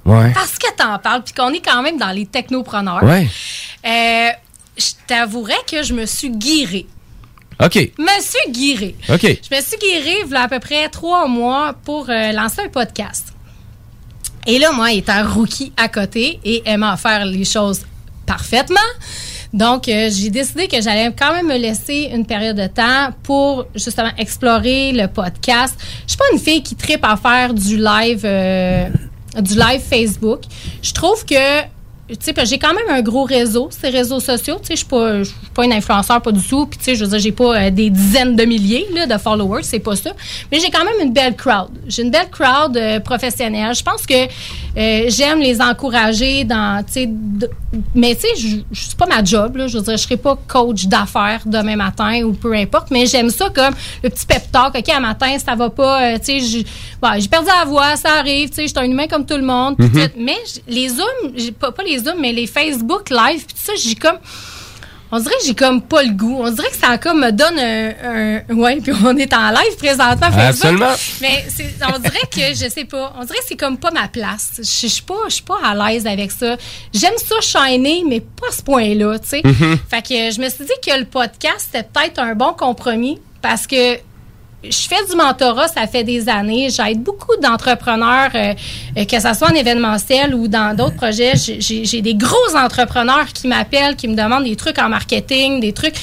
Ouais. 0.06 0.32
parce 0.34 0.58
que 0.58 0.68
t'en 0.78 0.98
parles, 1.00 1.24
puis 1.24 1.34
qu'on 1.34 1.52
est 1.54 1.62
quand 1.64 1.82
même 1.82 1.98
dans 1.98 2.12
les 2.12 2.26
technopreneurs, 2.26 3.04
Ouais. 3.04 3.28
je 3.84 4.92
t'avouerais 5.08 5.54
que 5.70 5.84
je 5.84 5.94
me 5.94 6.06
suis 6.06 6.30
guirée. 6.30 6.88
OK. 7.66 7.92
Suis 8.22 8.52
guirée. 8.52 8.96
OK. 9.10 9.22
Je 9.22 9.56
me 9.56 9.62
suis 9.62 9.78
guirée 9.78 10.24
il 10.26 10.32
y 10.32 10.36
a 10.36 10.44
à 10.44 10.48
peu 10.48 10.60
près 10.60 10.88
trois 10.90 11.28
mois 11.28 11.74
pour 11.84 12.10
euh, 12.10 12.32
lancer 12.32 12.62
un 12.62 12.70
podcast. 12.70 13.28
Et 14.46 14.60
là, 14.60 14.72
moi, 14.72 14.92
étant 14.92 15.24
rookie 15.28 15.72
à 15.78 15.88
côté 15.88 16.40
et 16.44 16.64
aimant 16.66 16.98
faire 16.98 17.26
les 17.26 17.46
choses 17.46 17.82
parfaitement, 18.26 18.80
donc 19.54 19.88
euh, 19.88 20.10
j'ai 20.12 20.30
décidé 20.30 20.68
que 20.68 20.82
j'allais 20.82 21.14
quand 21.18 21.34
même 21.34 21.48
me 21.48 21.58
laisser 21.58 22.10
une 22.14 22.26
période 22.26 22.58
de 22.58 22.68
temps 22.68 23.10
pour 23.22 23.68
justement 23.76 24.12
explorer 24.18 24.92
le 24.92 25.08
podcast. 25.08 25.76
Je 26.06 26.12
suis 26.12 26.18
pas 26.18 26.26
une 26.34 26.40
fille 26.40 26.64
qui 26.64 26.76
tripe 26.76 27.04
à 27.06 27.16
faire 27.18 27.54
du 27.54 27.78
live, 27.78 28.22
euh, 28.24 28.90
du 29.40 29.56
live 29.56 29.82
Facebook. 29.82 30.42
Je 30.82 30.92
trouve 30.92 31.24
que 31.26 31.62
j'ai 32.10 32.60
quand 32.60 32.74
même 32.74 32.90
un 32.90 33.02
gros 33.02 33.24
réseau, 33.24 33.70
ces 33.72 33.90
réseaux 33.90 34.20
sociaux. 34.20 34.58
Tu 34.60 34.68
sais, 34.68 34.74
je 34.74 34.78
suis 34.78 34.86
pas, 34.86 35.20
je 35.20 35.24
suis 35.24 35.36
pas 35.54 35.64
une 35.64 35.72
influenceur, 35.72 36.22
pas 36.22 36.32
du 36.32 36.46
tout. 36.46 36.66
Puis, 36.66 36.78
tu 36.78 36.84
sais, 36.86 36.96
je 36.96 37.06
veux 37.06 37.10
dire, 37.12 37.20
j'ai 37.20 37.32
pas 37.32 37.56
euh, 37.56 37.70
des 37.70 37.90
dizaines 37.90 38.36
de 38.36 38.44
milliers 38.44 38.86
là, 38.94 39.06
de 39.06 39.18
followers, 39.18 39.64
c'est 39.64 39.80
pas 39.80 39.96
ça. 39.96 40.12
Mais 40.52 40.60
j'ai 40.60 40.70
quand 40.70 40.84
même 40.84 41.00
une 41.02 41.14
belle 41.14 41.36
crowd. 41.36 41.70
J'ai 41.88 42.04
une 42.04 42.12
belle 42.12 42.30
crowd 42.30 42.76
euh, 42.76 43.00
professionnelle. 43.00 43.74
Je 43.74 43.84
pense 43.84 44.06
que 44.06 44.14
euh, 44.14 45.06
j'aime 45.08 45.40
les 45.40 45.62
encourager 45.62 46.44
dans, 46.44 46.84
tu 46.86 46.94
sais, 46.94 47.10
mais 47.96 48.16
tu 48.16 48.22
sais, 48.22 48.64
je 48.72 48.96
pas 48.98 49.06
ma 49.06 49.24
job. 49.24 49.56
Là, 49.56 49.68
je 49.68 49.78
veux 49.78 49.84
dire, 49.84 49.98
je 49.98 50.04
serai 50.04 50.18
pas 50.18 50.38
coach 50.48 50.86
d'affaires 50.86 51.42
demain 51.46 51.76
matin 51.78 52.22
ou 52.24 52.34
peu 52.34 52.54
importe. 52.54 52.92
Mais 52.92 53.06
j'aime 53.06 53.30
ça 53.30 53.50
comme 53.50 53.74
le 54.04 54.10
petit 54.10 54.26
pep 54.26 54.52
talk. 54.52 54.76
Ok, 54.78 54.90
à 54.90 55.00
matin, 55.00 55.38
ça 55.44 55.56
va 55.56 55.70
pas. 55.70 56.20
tu 56.20 56.26
sais, 56.26 56.40
j'ai 56.40 56.66
bon, 57.02 57.10
perdu 57.32 57.48
la 57.48 57.66
voix, 57.66 57.96
ça 57.96 58.16
arrive. 58.20 58.50
Tu 58.50 58.56
sais, 58.56 58.62
je 58.64 58.68
suis 58.68 58.80
un 58.80 58.92
humain 58.92 59.08
comme 59.08 59.26
tout 59.26 59.38
le 59.38 59.44
monde. 59.44 59.76
Mhm. 59.80 60.10
Mais 60.18 60.38
les 60.68 60.90
j'ai 61.36 61.52
pas, 61.52 61.72
pas 61.72 61.84
les 61.84 61.93
Zooms, 62.00 62.20
mais 62.20 62.32
les 62.32 62.48
Facebook 62.48 63.10
Live, 63.10 63.46
puis 63.46 63.56
tout 63.56 63.62
ça, 63.64 63.74
j'ai 63.78 63.96
comme. 63.96 64.18
On 65.16 65.20
dirait 65.20 65.36
que 65.40 65.46
j'ai 65.46 65.54
comme 65.54 65.80
pas 65.84 66.02
le 66.02 66.10
goût. 66.10 66.40
On 66.42 66.50
dirait 66.50 66.70
que 66.72 66.76
ça 66.76 66.98
comme 66.98 67.20
me 67.20 67.32
donne 67.32 67.60
un. 67.60 67.92
un- 68.50 68.56
ouais, 68.56 68.78
puis 68.82 68.92
on 69.06 69.16
est 69.16 69.32
en 69.32 69.50
live 69.52 69.76
présentement. 69.78 70.32
Facebook. 70.32 70.82
Absolument. 70.82 70.94
Mais 71.22 71.46
on 71.96 72.00
dirait 72.00 72.28
que, 72.32 72.56
je 72.56 72.68
sais 72.68 72.86
pas, 72.86 73.14
on 73.20 73.24
dirait 73.24 73.38
que 73.38 73.46
c'est 73.48 73.56
comme 73.56 73.78
pas 73.78 73.92
ma 73.92 74.08
place. 74.08 74.54
Je 74.58 74.88
suis 74.88 75.04
pas, 75.04 75.14
je 75.28 75.36
suis 75.36 75.44
pas 75.44 75.60
à 75.64 75.76
l'aise 75.76 76.08
avec 76.08 76.32
ça. 76.32 76.58
J'aime 76.92 77.14
ça 77.18 77.36
shiner, 77.42 78.04
mais 78.08 78.22
pas 78.22 78.48
à 78.50 78.52
ce 78.54 78.64
point-là, 78.64 79.20
tu 79.20 79.28
sais. 79.28 79.42
Mhm. 79.46 79.78
Fait 79.88 80.02
que 80.02 80.32
je 80.32 80.42
me 80.42 80.50
suis 80.50 80.66
dit 80.66 80.72
que 80.84 80.98
le 80.98 81.06
podcast, 81.06 81.70
c'était 81.72 81.84
peut-être 81.88 82.18
un 82.18 82.34
bon 82.34 82.54
compromis 82.54 83.20
parce 83.44 83.68
que 83.68 83.98
je 84.64 84.88
fais 84.88 85.06
du 85.10 85.16
mentorat, 85.16 85.68
ça 85.68 85.88
fait 85.88 86.04
des 86.04 86.30
années. 86.30 86.70
J'aide 86.70 87.02
beaucoup 87.04 87.36
d'entrepreneurs, 87.42 88.30
euh, 88.36 88.54
euh, 88.98 89.06
que 89.06 89.20
ce 89.20 89.34
soit 89.34 89.50
en 89.52 89.56
événementiel 89.56 90.34
ou 90.34 90.48
dans 90.48 90.76
d'autres 90.76 90.96
projets. 90.96 91.34
J'ai- 91.36 92.02
des 92.02 92.16
gros 92.16 92.56
entrepreneurs 92.56 93.28
qui 93.34 93.48
m'appellent, 93.48 93.96
qui 93.96 94.08
me 94.08 94.16
demandent 94.16 94.46
des 94.46 94.56
trucs 94.56 94.80
en 94.80 94.90
marketing, 94.90 95.60
des 95.60 95.74
trucs. 95.74 95.96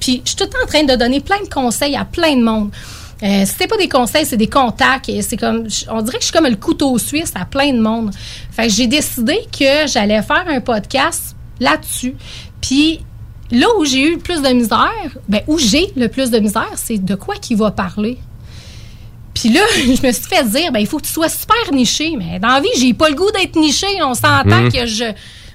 Puis 0.00 0.22
je 0.24 0.30
suis 0.30 0.36
tout 0.36 0.48
en 0.62 0.66
train 0.66 0.84
de 0.84 0.94
donner 0.96 1.20
plein 1.20 1.40
de 1.42 1.48
conseils 1.48 1.96
à 1.96 2.04
plein 2.04 2.36
de 2.36 2.42
monde. 2.42 2.70
Euh, 3.22 3.44
c'est 3.46 3.68
pas 3.68 3.76
des 3.76 3.88
conseils, 3.88 4.26
c'est 4.26 4.36
des 4.36 4.48
contacts. 4.48 5.08
Et 5.08 5.22
c'est 5.22 5.36
comme, 5.36 5.68
on 5.88 6.02
dirait 6.02 6.18
que 6.18 6.22
je 6.24 6.28
suis 6.28 6.32
comme 6.32 6.46
le 6.48 6.56
couteau 6.56 6.98
suisse 6.98 7.32
à 7.40 7.44
plein 7.44 7.72
de 7.72 7.80
monde. 7.80 8.10
Fait 8.50 8.66
que 8.66 8.72
j'ai 8.72 8.88
décidé 8.88 9.38
que 9.56 9.86
j'allais 9.86 10.22
faire 10.22 10.44
un 10.48 10.60
podcast 10.60 11.36
là-dessus. 11.60 12.16
Puis 12.60 13.00
là 13.52 13.66
où 13.78 13.84
j'ai 13.84 14.00
eu 14.00 14.12
le 14.14 14.18
plus 14.18 14.42
de 14.42 14.48
misère, 14.48 14.90
ben 15.28 15.42
où 15.46 15.58
j'ai 15.58 15.92
le 15.96 16.08
plus 16.08 16.30
de 16.30 16.38
misère, 16.38 16.72
c'est 16.76 16.98
de 16.98 17.14
quoi 17.14 17.36
qu'il 17.36 17.56
va 17.56 17.70
parler. 17.70 18.18
Puis 19.34 19.48
là, 19.50 19.60
je 19.76 20.06
me 20.06 20.12
suis 20.12 20.24
fait 20.24 20.44
dire, 20.48 20.72
ben 20.72 20.80
il 20.80 20.86
faut 20.86 20.98
que 20.98 21.06
tu 21.06 21.12
sois 21.12 21.28
super 21.28 21.72
niché. 21.72 22.14
Mais 22.18 22.38
dans 22.38 22.48
la 22.48 22.60
vie, 22.60 22.68
j'ai 22.78 22.92
pas 22.94 23.08
le 23.08 23.14
goût 23.14 23.30
d'être 23.30 23.56
niché. 23.56 23.86
On 24.02 24.14
s'entend 24.14 24.62
Mhm. 24.64 24.72
que 24.72 24.86
je, 24.86 25.04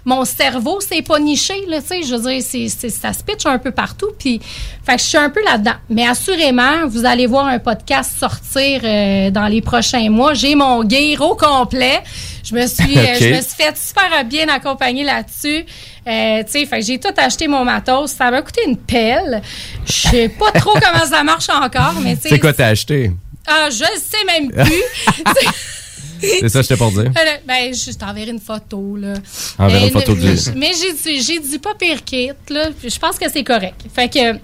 mon 0.07 0.23
cerveau, 0.23 0.79
c'est 0.79 1.01
pas 1.01 1.19
niché, 1.19 1.65
là, 1.67 1.81
tu 1.81 1.87
sais. 1.87 2.01
Je 2.01 2.15
veux 2.15 2.31
dire, 2.31 2.41
c'est, 2.41 2.69
c'est- 2.69 2.89
ça 2.89 3.11
se 3.11 3.21
pitch 3.23 3.45
un 3.45 3.57
peu 3.59 3.71
partout. 3.71 4.07
Puis, 4.17 4.39
fait 4.85 4.95
que 4.95 5.01
je 5.01 5.05
suis 5.05 5.17
un 5.17 5.29
peu 5.29 5.43
là-dedans. 5.43 5.73
Mais 5.89 6.07
assurément, 6.07 6.87
vous 6.87 7.05
allez 7.05 7.25
voir 7.27 7.45
un 7.47 7.59
podcast 7.59 8.17
sortir 8.17 8.79
euh, 8.85 9.29
dans 9.31 9.47
les 9.47 9.61
prochains 9.61 10.09
mois. 10.09 10.33
J'ai 10.33 10.55
mon 10.55 10.87
gear 10.87 11.19
au 11.21 11.35
complet. 11.35 11.99
Je 12.41 12.55
me 12.55 12.65
suis, 12.67 12.97
euh, 12.97 13.15
je 13.19 13.25
me 13.35 13.41
suis 13.41 13.55
fait 13.57 13.75
super 13.77 14.23
bien 14.23 14.47
accompagner 14.47 15.03
là-dessus. 15.03 15.65
Euh, 16.07 16.43
tu 16.45 16.51
sais, 16.51 16.65
fait 16.65 16.79
que 16.79 16.85
j'ai 16.85 16.99
tout 17.01 17.13
acheté 17.17 17.49
mon 17.49 17.65
matos. 17.65 18.11
Ça 18.11 18.31
m'a 18.31 18.41
coûté 18.41 18.61
une 18.65 18.77
pelle. 18.77 19.41
Je 19.85 19.91
sais 19.91 20.29
pas 20.29 20.51
trop 20.57 20.71
comment 20.81 21.05
ça 21.05 21.21
marche 21.23 21.49
encore, 21.49 21.95
mais 22.01 22.15
tu 22.15 22.21
sais. 22.21 22.29
C'est 22.29 22.39
quoi 22.39 22.53
t'as 22.53 22.67
acheté? 22.67 23.11
Ah, 23.45 23.67
je 23.69 23.79
le 23.79 23.99
sais 23.99 24.23
même 24.25 24.51
plus. 24.51 24.83
C'est 26.39 26.49
ça, 26.49 26.61
je 26.61 26.67
t'ai 26.67 26.75
pour 26.77 26.91
dire. 26.91 27.11
Ben, 27.45 27.73
je 27.73 27.91
t'enverrai 27.97 28.31
une 28.31 28.39
photo, 28.39 28.95
là. 28.95 29.13
Enverrai 29.57 29.87
une 29.87 29.93
photo 29.93 30.13
du- 30.15 30.27
Mais 30.55 30.71
j'ai 31.03 31.39
du 31.39 31.59
pas 31.59 31.75
pire 31.75 32.03
kit, 32.03 32.31
là. 32.49 32.69
Je 32.83 32.97
pense 32.99 33.17
que 33.17 33.29
c'est 33.31 33.43
correct. 33.43 33.81
Fait 33.93 34.09
que. 34.09 34.39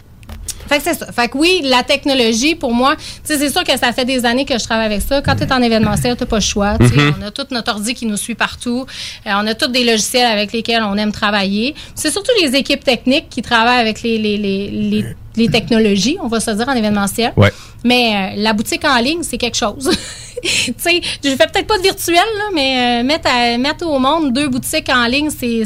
Fait 0.67 0.77
que 0.77 0.83
c'est 0.83 0.93
ça. 0.93 1.11
Fait 1.11 1.27
que 1.27 1.37
oui, 1.37 1.61
la 1.65 1.83
technologie, 1.83 2.55
pour 2.55 2.73
moi, 2.73 2.95
c'est 3.23 3.49
sûr 3.49 3.63
que 3.65 3.77
ça 3.77 3.91
fait 3.91 4.05
des 4.05 4.25
années 4.25 4.45
que 4.45 4.57
je 4.57 4.63
travaille 4.63 4.85
avec 4.85 5.01
ça. 5.01 5.21
Quand 5.21 5.35
tu 5.35 5.43
es 5.43 5.51
en 5.51 5.61
événementiel, 5.61 6.15
tu 6.15 6.25
pas 6.25 6.37
le 6.37 6.41
choix. 6.41 6.77
sais. 6.79 6.95
Mhm. 6.95 7.15
On 7.19 7.25
a 7.27 7.31
tout 7.31 7.45
notre 7.51 7.71
ordi 7.73 7.93
qui 7.93 8.05
nous 8.05 8.15
suit 8.17 8.33
partout. 8.35 8.85
Euh, 9.27 9.31
on 9.35 9.45
a 9.45 9.53
tous 9.55 9.67
des 9.67 9.83
logiciels 9.83 10.25
avec 10.25 10.53
lesquels 10.53 10.81
on 10.83 10.95
aime 10.95 11.11
travailler. 11.11 11.75
C'est 11.95 12.11
surtout 12.11 12.31
les 12.41 12.55
équipes 12.55 12.83
techniques 12.83 13.27
qui 13.29 13.41
travaillent 13.41 13.81
avec 13.81 14.01
les, 14.03 14.17
les, 14.17 14.37
les, 14.37 14.69
les, 14.71 15.05
les 15.35 15.49
technologies, 15.49 16.17
on 16.23 16.27
va 16.27 16.39
se 16.39 16.51
dire, 16.51 16.67
en 16.69 16.73
événementiel. 16.73 17.33
Ouais. 17.35 17.51
Mais 17.83 18.33
euh, 18.37 18.41
la 18.41 18.53
boutique 18.53 18.85
en 18.85 18.97
ligne, 18.99 19.21
c'est 19.21 19.37
quelque 19.37 19.57
chose. 19.57 19.89
tu 20.43 20.73
sais, 20.77 21.01
je 21.23 21.29
fais 21.29 21.47
peut-être 21.47 21.67
pas 21.67 21.77
de 21.77 21.83
virtuel, 21.83 22.15
là, 22.15 22.43
mais 22.53 23.01
euh, 23.01 23.03
mettre, 23.03 23.29
à- 23.29 23.57
mettre 23.57 23.85
au 23.85 23.99
monde 23.99 24.31
deux 24.33 24.47
boutiques 24.47 24.89
en 24.89 25.05
ligne, 25.07 25.29
c'est, 25.29 25.63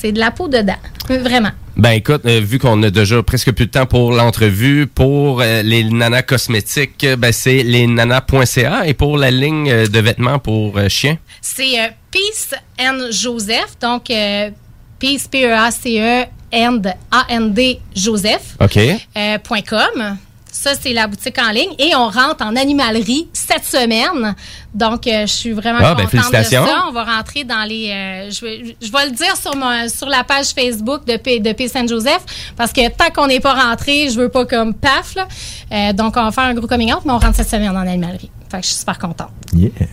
c'est, 0.00 0.12
de 0.12 0.18
la 0.18 0.30
peau 0.30 0.48
dedans. 0.48 0.76
Vraiment. 1.08 1.50
Ben 1.76 1.92
écoute, 1.92 2.22
euh, 2.26 2.40
vu 2.40 2.58
qu'on 2.58 2.82
a 2.82 2.90
déjà 2.90 3.22
presque 3.22 3.52
plus 3.52 3.66
de 3.66 3.70
temps 3.70 3.86
pour 3.86 4.12
l'entrevue, 4.12 4.86
pour 4.86 5.40
euh, 5.40 5.62
les 5.62 5.84
nanas 5.84 6.22
cosmétiques, 6.22 7.04
euh, 7.04 7.16
ben 7.16 7.32
c'est 7.32 7.62
lesnanas.ca 7.62 8.86
et 8.86 8.94
pour 8.94 9.16
la 9.16 9.30
ligne 9.30 9.70
euh, 9.70 9.86
de 9.86 9.98
vêtements 10.00 10.38
pour 10.38 10.76
euh, 10.76 10.88
chiens. 10.88 11.16
C'est 11.40 11.80
euh, 11.80 11.88
Peace 12.10 12.54
and 12.78 13.10
Joseph. 13.10 13.78
Donc, 13.80 14.10
euh, 14.10 14.50
Peace, 14.98 15.26
P-E-A-C-E, 15.30 16.26
and 16.52 16.82
A-N-D, 17.10 17.80
Joseph. 17.94 18.56
Euh, 18.60 19.38
.com. 19.68 20.16
Ça, 20.52 20.72
c'est 20.78 20.92
la 20.92 21.06
boutique 21.06 21.38
en 21.38 21.50
ligne. 21.52 21.70
Et 21.78 21.94
on 21.94 22.08
rentre 22.08 22.44
en 22.44 22.56
animalerie 22.56 23.28
cette 23.32 23.64
semaine. 23.64 24.34
Donc, 24.72 25.06
euh, 25.06 25.22
je 25.22 25.32
suis 25.32 25.50
vraiment 25.52 25.78
Ah, 25.82 25.94
ben, 25.94 26.04
contente 26.04 26.10
félicitations. 26.10 26.62
de 26.62 26.68
ça. 26.68 26.84
On 26.88 26.92
va 26.92 27.04
rentrer 27.04 27.44
dans 27.44 27.64
les... 27.64 27.90
euh, 27.90 28.30
je, 28.30 28.40
vais, 28.44 28.76
je 28.80 28.90
vais 28.92 29.04
le 29.06 29.10
dire 29.10 29.36
sur, 29.36 29.56
mon, 29.56 29.88
sur 29.88 30.08
la 30.08 30.22
page 30.24 30.46
Facebook 30.54 31.04
de, 31.06 31.16
P, 31.16 31.40
de 31.40 31.52
P 31.52 31.66
Saint-Joseph 31.68 32.52
parce 32.56 32.72
que 32.72 32.88
tant 32.90 33.10
qu'on 33.14 33.26
n'est 33.26 33.40
pas 33.40 33.54
rentré, 33.54 34.08
je 34.10 34.20
veux 34.20 34.28
pas 34.28 34.44
comme 34.46 34.74
paf. 34.74 35.14
Là. 35.16 35.26
Euh, 35.72 35.92
donc, 35.92 36.14
on 36.16 36.24
va 36.24 36.30
faire 36.30 36.44
un 36.44 36.54
gros 36.54 36.66
coming 36.68 36.92
out, 36.92 37.00
mais 37.04 37.12
on 37.12 37.18
rentre 37.18 37.36
cette 37.36 37.48
semaine 37.50 37.70
en 37.70 37.76
animalerie. 37.80 38.30
Fait 38.50 38.56
que 38.58 38.64
je 38.64 38.70
suis 38.70 38.78
super 38.80 38.98
contente. 38.98 39.28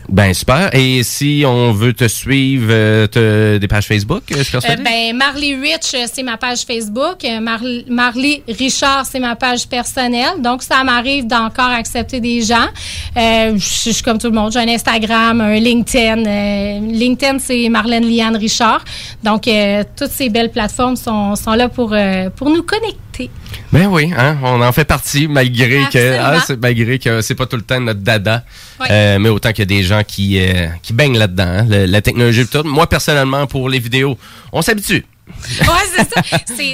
Ben, 0.10 0.34
super. 0.34 0.74
Et 0.74 1.04
si 1.04 1.44
on 1.46 1.72
veut 1.74 1.94
te 1.94 2.08
suivre, 2.08 3.06
te- 3.06 3.60
des 3.60 3.68
pages 3.68 3.86
Facebook, 3.86 4.24
je 4.30 4.52
pense 4.52 4.66
Euh, 4.68 4.76
ben, 4.84 5.16
Marley 5.16 5.56
Rich, 5.56 5.96
c'est 6.12 6.24
ma 6.24 6.38
page 6.38 6.62
Facebook. 6.66 7.24
Mar- 7.40 7.60
Marley 7.88 8.42
Richard, 8.48 9.06
c'est 9.06 9.20
ma 9.20 9.36
page 9.36 9.68
personnelle. 9.68 10.42
Donc, 10.42 10.64
ça 10.64 10.84
m'arrive 10.84 11.28
d'encore 11.28 11.70
accepter 11.70 12.20
des 12.20 12.42
gens. 12.42 12.68
Je 13.16 13.58
je 13.58 13.92
suis 13.92 14.04
comme 14.04 14.18
tout 14.18 14.28
le 14.28 14.34
monde. 14.34 14.52
J'ai 14.52 14.60
un 14.68 14.74
Instagram, 14.74 15.42
un 15.42 15.56
LinkedIn. 15.60 16.26
Euh, 16.26 16.80
LinkedIn, 16.92 17.40
c'est 17.40 17.70
Marlène 17.70 18.06
Liane 18.08 18.36
Richard. 18.36 18.84
Donc, 19.24 19.48
euh, 19.48 19.84
toutes 19.96 20.12
ces 20.12 20.30
belles 20.30 20.52
plateformes 20.52 20.96
sont, 20.96 21.36
sont 21.36 21.54
là 21.54 21.70
pour, 21.70 21.94
euh, 21.94 22.30
pour 22.30 22.50
nous 22.50 22.64
connecter. 22.64 23.30
Ben 23.72 23.88
oui, 23.88 24.12
hein, 24.16 24.38
on 24.44 24.62
en 24.62 24.72
fait 24.72 24.86
partie 24.86 25.28
malgré 25.28 25.84
que 25.92 26.18
ah, 26.20 26.40
c'est- 26.46 26.56
malgré 26.62 27.00
que 27.00 27.22
c'est 27.22 27.34
pas 27.34 27.48
tout 27.48 27.56
le 27.56 27.64
temps 27.64 27.80
notre 27.80 28.02
dada. 28.02 28.44
Euh, 28.92 29.18
mais 29.18 29.30
autant 29.30 29.50
qu'il 29.50 29.60
y 29.60 29.62
a 29.64 29.66
des 29.66 29.84
gens 29.84 30.04
qui 30.08 30.40
euh, 30.40 30.68
qui 30.84 30.94
baignent 30.94 31.18
là-dedans, 31.18 31.44
hein, 31.48 31.66
la 31.68 32.02
technologie 32.02 32.46
tout. 32.46 32.64
Moi 32.64 32.88
personnellement 32.88 33.48
pour 33.48 33.70
les 33.70 33.80
vidéos, 33.80 34.18
on 34.52 34.62
s'habitue. 34.62 35.04
Ouais, 35.62 35.84
c'est 35.96 36.14
ça. 36.14 36.22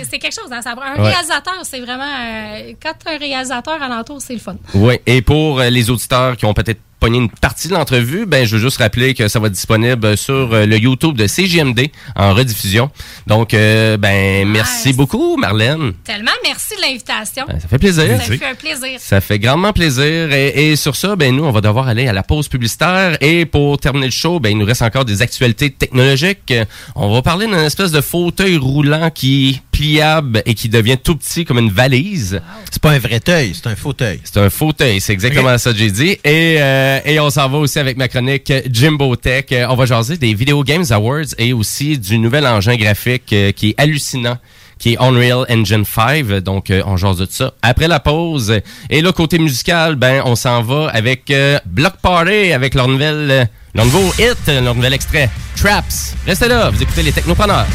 C'est 0.10 0.20
quelque 0.20 0.34
chose. 0.36 0.52
Hein, 0.52 0.62
ça, 0.62 0.72
un 0.74 1.02
Ouais. 1.02 1.10
réalisateur, 1.12 1.56
c'est 1.64 1.80
vraiment... 1.80 2.04
euh, 2.04 2.74
quand 2.82 2.92
tu 3.04 3.12
un 3.12 3.18
réalisateur 3.18 3.82
alentour, 3.82 4.18
c'est 4.22 4.34
le 4.34 4.40
fun. 4.40 4.56
Oui, 4.76 4.96
et 5.08 5.22
pour 5.24 5.60
les 5.60 5.90
auditeurs 5.90 6.38
qui 6.38 6.46
ont 6.46 6.54
peut-être 6.54 6.80
pogné 7.04 7.18
une 7.18 7.30
partie 7.30 7.68
de 7.68 7.74
l'entrevue, 7.74 8.26
ben 8.26 8.46
je 8.48 8.56
veux 8.56 8.62
juste 8.62 8.78
rappeler 8.78 9.14
que 9.14 9.28
ça 9.28 9.38
va 9.38 9.48
être 9.48 9.54
disponible 9.54 10.16
sur 10.16 10.54
euh, 10.54 10.66
le 10.66 10.78
YouTube 10.78 11.18
de 11.18 11.28
CGMD 11.28 11.90
en 12.16 12.34
rediffusion. 12.34 12.90
Donc 13.28 13.54
euh, 13.54 13.98
ben 13.98 14.48
merci 14.48 14.94
beaucoup 14.94 15.36
Marlène. 15.36 15.92
Tellement 16.06 16.32
merci 16.46 16.78
de 16.78 16.82
l'invitation. 16.82 17.44
Ben, 17.46 17.60
ça 17.60 17.68
fait 17.68 17.78
plaisir. 17.78 18.06
Ça 18.22 18.38
fait 18.38 18.46
un 18.46 18.56
plaisir. 18.56 19.00
Ça 19.00 19.20
fait 19.20 19.38
grandement 19.38 19.74
plaisir. 19.74 20.32
Et, 20.32 20.72
et 20.72 20.76
sur 20.78 20.96
ça, 20.96 21.18
ben 21.18 21.36
nous, 21.36 21.44
on 21.44 21.52
va 21.52 21.60
devoir 21.60 21.90
aller 21.90 22.08
à 22.08 22.14
la 22.14 22.24
pause 22.24 22.48
publicitaire. 22.48 23.18
Et 23.20 23.46
pour 23.46 23.78
terminer 23.80 24.06
le 24.06 24.12
show, 24.14 24.40
ben 24.40 24.52
il 24.52 24.58
nous 24.58 24.66
reste 24.66 24.82
encore 24.82 25.04
des 25.04 25.22
actualités 25.22 25.72
technologiques. 25.72 26.54
On 26.96 27.14
va 27.14 27.22
parler 27.22 27.48
d'une 27.48 27.56
espèce 27.56 27.92
de 27.92 28.00
fauteuil 28.00 28.56
roulant 28.56 29.10
qui 29.10 29.62
pliable 29.74 30.42
et 30.46 30.54
qui 30.54 30.70
devient 30.70 30.98
tout 30.98 31.18
petit 31.18 31.44
comme 31.44 31.60
une 31.60 31.72
valise. 31.72 32.42
C'est 32.72 32.82
pas 32.82 32.92
un 32.92 33.00
vrai 33.00 33.20
œil, 33.28 33.54
c'est 33.54 33.68
un 33.68 33.76
fauteuil. 33.76 34.22
C'est 34.24 34.40
un 34.40 34.50
fauteuil, 34.50 35.02
c'est 35.02 35.12
exactement 35.12 35.58
ça 35.58 35.74
que 35.74 35.78
j'ai 35.78 35.92
dit. 35.92 36.18
Et, 36.24 36.58
euh, 36.60 37.00
et 37.04 37.20
on 37.20 37.30
s'en 37.30 37.50
va 37.50 37.58
aussi 37.58 37.80
avec 37.80 37.98
ma 37.98 38.08
chronique 38.08 38.54
Jimbo 38.72 39.16
Tech. 39.18 39.46
Euh, 39.52 39.66
On 39.70 39.76
va 39.76 39.86
jaser 39.86 40.18
des 40.18 40.34
Video 40.34 40.64
Games 40.64 40.86
Awards 40.90 41.34
et 41.38 41.52
aussi 41.52 41.98
du 41.98 42.18
nouvel 42.18 42.48
engin 42.48 42.78
graphique 42.78 43.34
euh, 43.34 43.52
qui 43.52 43.72
est 43.72 43.76
hallucinant 43.78 44.38
qui 44.84 44.94
est 44.94 44.98
Unreal 45.02 45.46
Engine 45.50 45.86
5. 45.86 46.40
Donc, 46.40 46.70
euh, 46.70 46.82
on 46.86 46.98
jase 46.98 47.18
de 47.18 47.28
ça 47.30 47.54
après 47.62 47.88
la 47.88 48.02
pause. 48.02 48.60
Et 48.90 49.02
là, 49.02 49.14
côté 49.14 49.40
musical, 49.40 49.96
ben, 49.96 50.22
on 50.26 50.36
s'en 50.36 50.62
va 50.62 50.90
avec 50.90 51.32
euh, 51.32 51.58
Block 51.66 51.94
Party, 52.02 52.52
avec 52.52 52.76
leur, 52.76 52.90
nouvelle, 52.90 53.32
euh, 53.32 53.46
leur 53.76 53.86
nouveau 53.86 54.12
hit, 54.20 54.38
leur 54.48 54.76
nouvel 54.76 54.94
extrait, 54.94 55.30
Traps. 55.56 56.16
Restez 56.28 56.50
là, 56.50 56.70
vous 56.70 56.82
écoutez 56.82 57.02
les 57.04 57.14
Technopreneurs. 57.14 57.66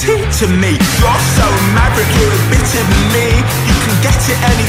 Dirty 0.00 0.24
to 0.40 0.46
me. 0.48 0.72
You're 1.00 1.22
so 1.36 1.46
maverick, 1.76 2.08
you're 2.16 2.32
a 2.32 2.42
bit 2.48 2.64
of 2.80 2.86
me. 3.12 3.26
You 3.68 3.76
can 3.84 3.94
get 4.02 4.16
it 4.16 4.38
any 4.48 4.66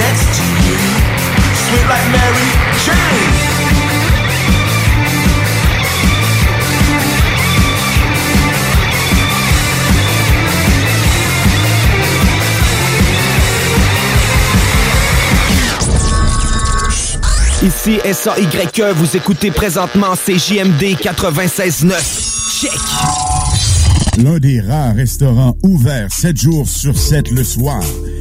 next 0.00 0.28
to 0.36 0.44
you. 0.64 0.78
Sweet 1.62 1.86
like 1.92 2.06
Mary 2.16 2.48
Jane. 2.84 3.50
Ici 17.62 18.00
SAYE, 18.14 18.92
vous 18.94 19.16
écoutez 19.16 19.50
présentement 19.50 20.14
CJMD 20.16 20.96
96.9. 20.98 22.60
Check! 22.60 22.70
l'un 24.18 24.38
des 24.38 24.60
rares 24.60 24.94
restaurants 24.94 25.56
ouverts 25.62 26.12
7 26.12 26.36
jours 26.36 26.68
sur 26.68 26.98
7 26.98 27.30
le 27.30 27.44
soir 27.44 27.80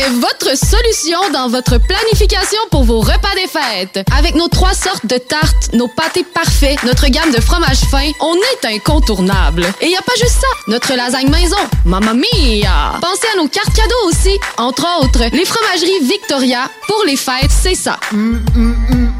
est 0.00 0.10
votre 0.10 0.56
solution 0.56 1.18
dans 1.32 1.48
votre 1.48 1.78
planification 1.78 2.58
pour 2.70 2.84
vos 2.84 3.00
repas 3.00 3.34
des 3.34 3.46
fêtes. 3.46 4.06
Avec 4.16 4.34
nos 4.34 4.48
trois 4.48 4.72
sortes 4.72 5.04
de 5.04 5.18
tartes, 5.18 5.72
nos 5.74 5.88
pâtés 5.88 6.24
parfaits, 6.24 6.82
notre 6.84 7.08
gamme 7.08 7.30
de 7.32 7.40
fromages 7.40 7.84
fins, 7.90 8.10
on 8.20 8.34
est 8.34 8.74
incontournable. 8.74 9.66
Et 9.80 9.88
y 9.88 9.96
a 9.96 10.02
pas 10.02 10.14
juste 10.18 10.40
ça, 10.40 10.46
notre 10.68 10.94
lasagne 10.94 11.28
maison, 11.28 11.56
mamma 11.84 12.14
mia! 12.14 12.98
Pensez 13.00 13.26
à 13.34 13.36
nos 13.36 13.48
cartes 13.48 13.74
cadeaux 13.74 14.08
aussi, 14.08 14.38
entre 14.56 14.86
autres, 15.00 15.24
les 15.32 15.44
fromageries 15.44 16.00
Victoria, 16.02 16.70
pour 16.86 17.04
les 17.06 17.16
fêtes, 17.16 17.50
c'est 17.50 17.74
ça. 17.74 17.98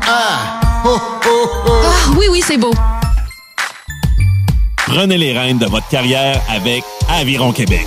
Ah, 0.08 0.60
oui, 2.16 2.26
oui, 2.30 2.42
c'est 2.46 2.58
beau. 2.58 2.72
Prenez 4.86 5.18
les 5.18 5.36
rênes 5.36 5.58
de 5.58 5.66
votre 5.66 5.88
carrière 5.88 6.40
avec 6.48 6.82
Aviron 7.08 7.52
Québec. 7.52 7.86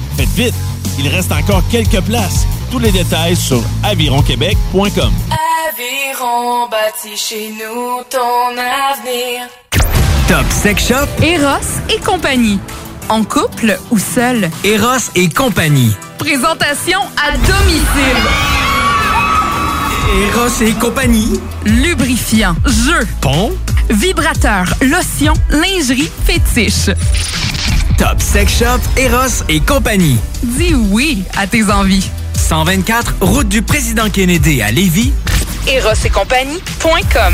Faites 0.17 0.29
vite, 0.29 0.55
il 0.99 1.07
reste 1.07 1.31
encore 1.31 1.63
quelques 1.69 2.01
places. 2.01 2.45
Tous 2.69 2.79
les 2.79 2.91
détails 2.91 3.35
sur 3.35 3.61
avironquebec.com. 3.83 5.11
Aviron 5.69 6.67
bâti 6.69 7.15
chez 7.17 7.49
nous 7.51 8.03
ton 8.09 8.51
avenir. 8.51 9.47
Top 10.27 10.45
Sex 10.49 10.87
Shop, 10.87 11.07
Eros 11.23 11.79
et 11.89 11.99
compagnie. 11.99 12.59
En 13.09 13.23
couple 13.23 13.77
ou 13.89 13.97
seul. 13.99 14.49
Eros 14.63 15.11
et 15.15 15.27
compagnie. 15.29 15.93
Présentation 16.17 16.99
à 17.17 17.31
domicile. 17.35 18.21
Eros 20.23 20.61
et 20.61 20.73
compagnie. 20.73 21.39
Lubrifiant, 21.65 22.55
jeu, 22.65 23.05
Pompe. 23.21 23.53
vibrateur, 23.89 24.65
lotion, 24.81 25.33
lingerie, 25.49 26.09
fétiche. 26.25 26.89
Top 27.97 28.21
Sex 28.21 28.59
Shop, 28.59 28.79
Eros 28.97 29.43
et 29.49 29.59
compagnie. 29.59 30.17
Dis 30.43 30.75
oui 30.75 31.23
à 31.37 31.47
tes 31.47 31.69
envies. 31.71 32.09
124, 32.35 33.15
route 33.21 33.47
du 33.47 33.61
président 33.61 34.09
Kennedy 34.09 34.61
à 34.61 34.71
Lévis. 34.71 35.13
Eros 35.67 35.93
et 36.05 36.09
compagnie.com 36.09 37.33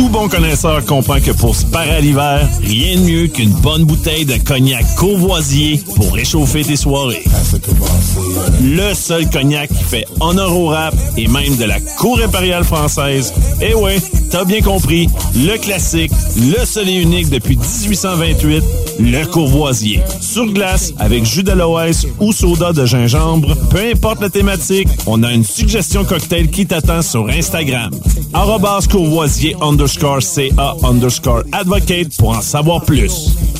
Tout 0.00 0.08
bon 0.08 0.28
connaisseur 0.30 0.82
comprend 0.86 1.20
que 1.20 1.30
pour 1.30 1.54
se 1.54 1.66
parer 1.66 1.96
à 1.96 2.00
l'hiver, 2.00 2.48
rien 2.62 2.96
de 2.96 3.02
mieux 3.02 3.26
qu'une 3.26 3.50
bonne 3.50 3.84
bouteille 3.84 4.24
de 4.24 4.38
cognac 4.38 4.82
courvoisier 4.96 5.78
pour 5.94 6.14
réchauffer 6.14 6.64
tes 6.64 6.76
soirées. 6.76 7.22
Le 8.62 8.94
seul 8.94 9.28
cognac 9.28 9.68
qui 9.68 9.84
fait 9.84 10.06
honneur 10.20 10.56
au 10.56 10.68
rap 10.68 10.94
et 11.18 11.28
même 11.28 11.54
de 11.58 11.66
la 11.66 11.78
cour 11.98 12.18
impériale 12.18 12.64
française. 12.64 13.34
Eh 13.60 13.74
ouais, 13.74 13.98
t'as 14.30 14.46
bien 14.46 14.62
compris, 14.62 15.06
le 15.36 15.58
classique, 15.58 16.12
le 16.38 16.64
seul 16.64 16.88
et 16.88 16.94
unique 16.94 17.28
depuis 17.28 17.56
1828, 17.56 18.64
le 19.00 19.26
courvoisier. 19.26 20.00
Sur 20.22 20.46
glace, 20.46 20.94
avec 20.98 21.26
jus 21.26 21.42
d'aloès 21.42 22.06
ou 22.20 22.32
soda 22.32 22.72
de 22.72 22.86
gingembre, 22.86 23.54
peu 23.68 23.90
importe 23.92 24.22
la 24.22 24.30
thématique, 24.30 24.88
on 25.06 25.22
a 25.22 25.30
une 25.30 25.44
suggestion 25.44 26.06
cocktail 26.06 26.48
qui 26.48 26.64
t'attend 26.66 27.02
sur 27.02 27.28
Instagram. 27.28 27.90
Arrobas 28.32 28.86
courvoisier 28.88 29.56
underscore 29.60 29.89
CA 30.20 30.76
underscore 30.84 31.42
advocate 31.52 32.16
pour 32.16 32.30
en 32.30 32.40
savoir 32.40 32.84
plus. 32.84 33.59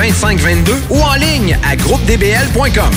418-681-2522 0.01 0.73
ou 0.89 1.01
en 1.01 1.13
ligne 1.15 1.57
à 1.63 1.75
groupedbl.com. 1.75 2.91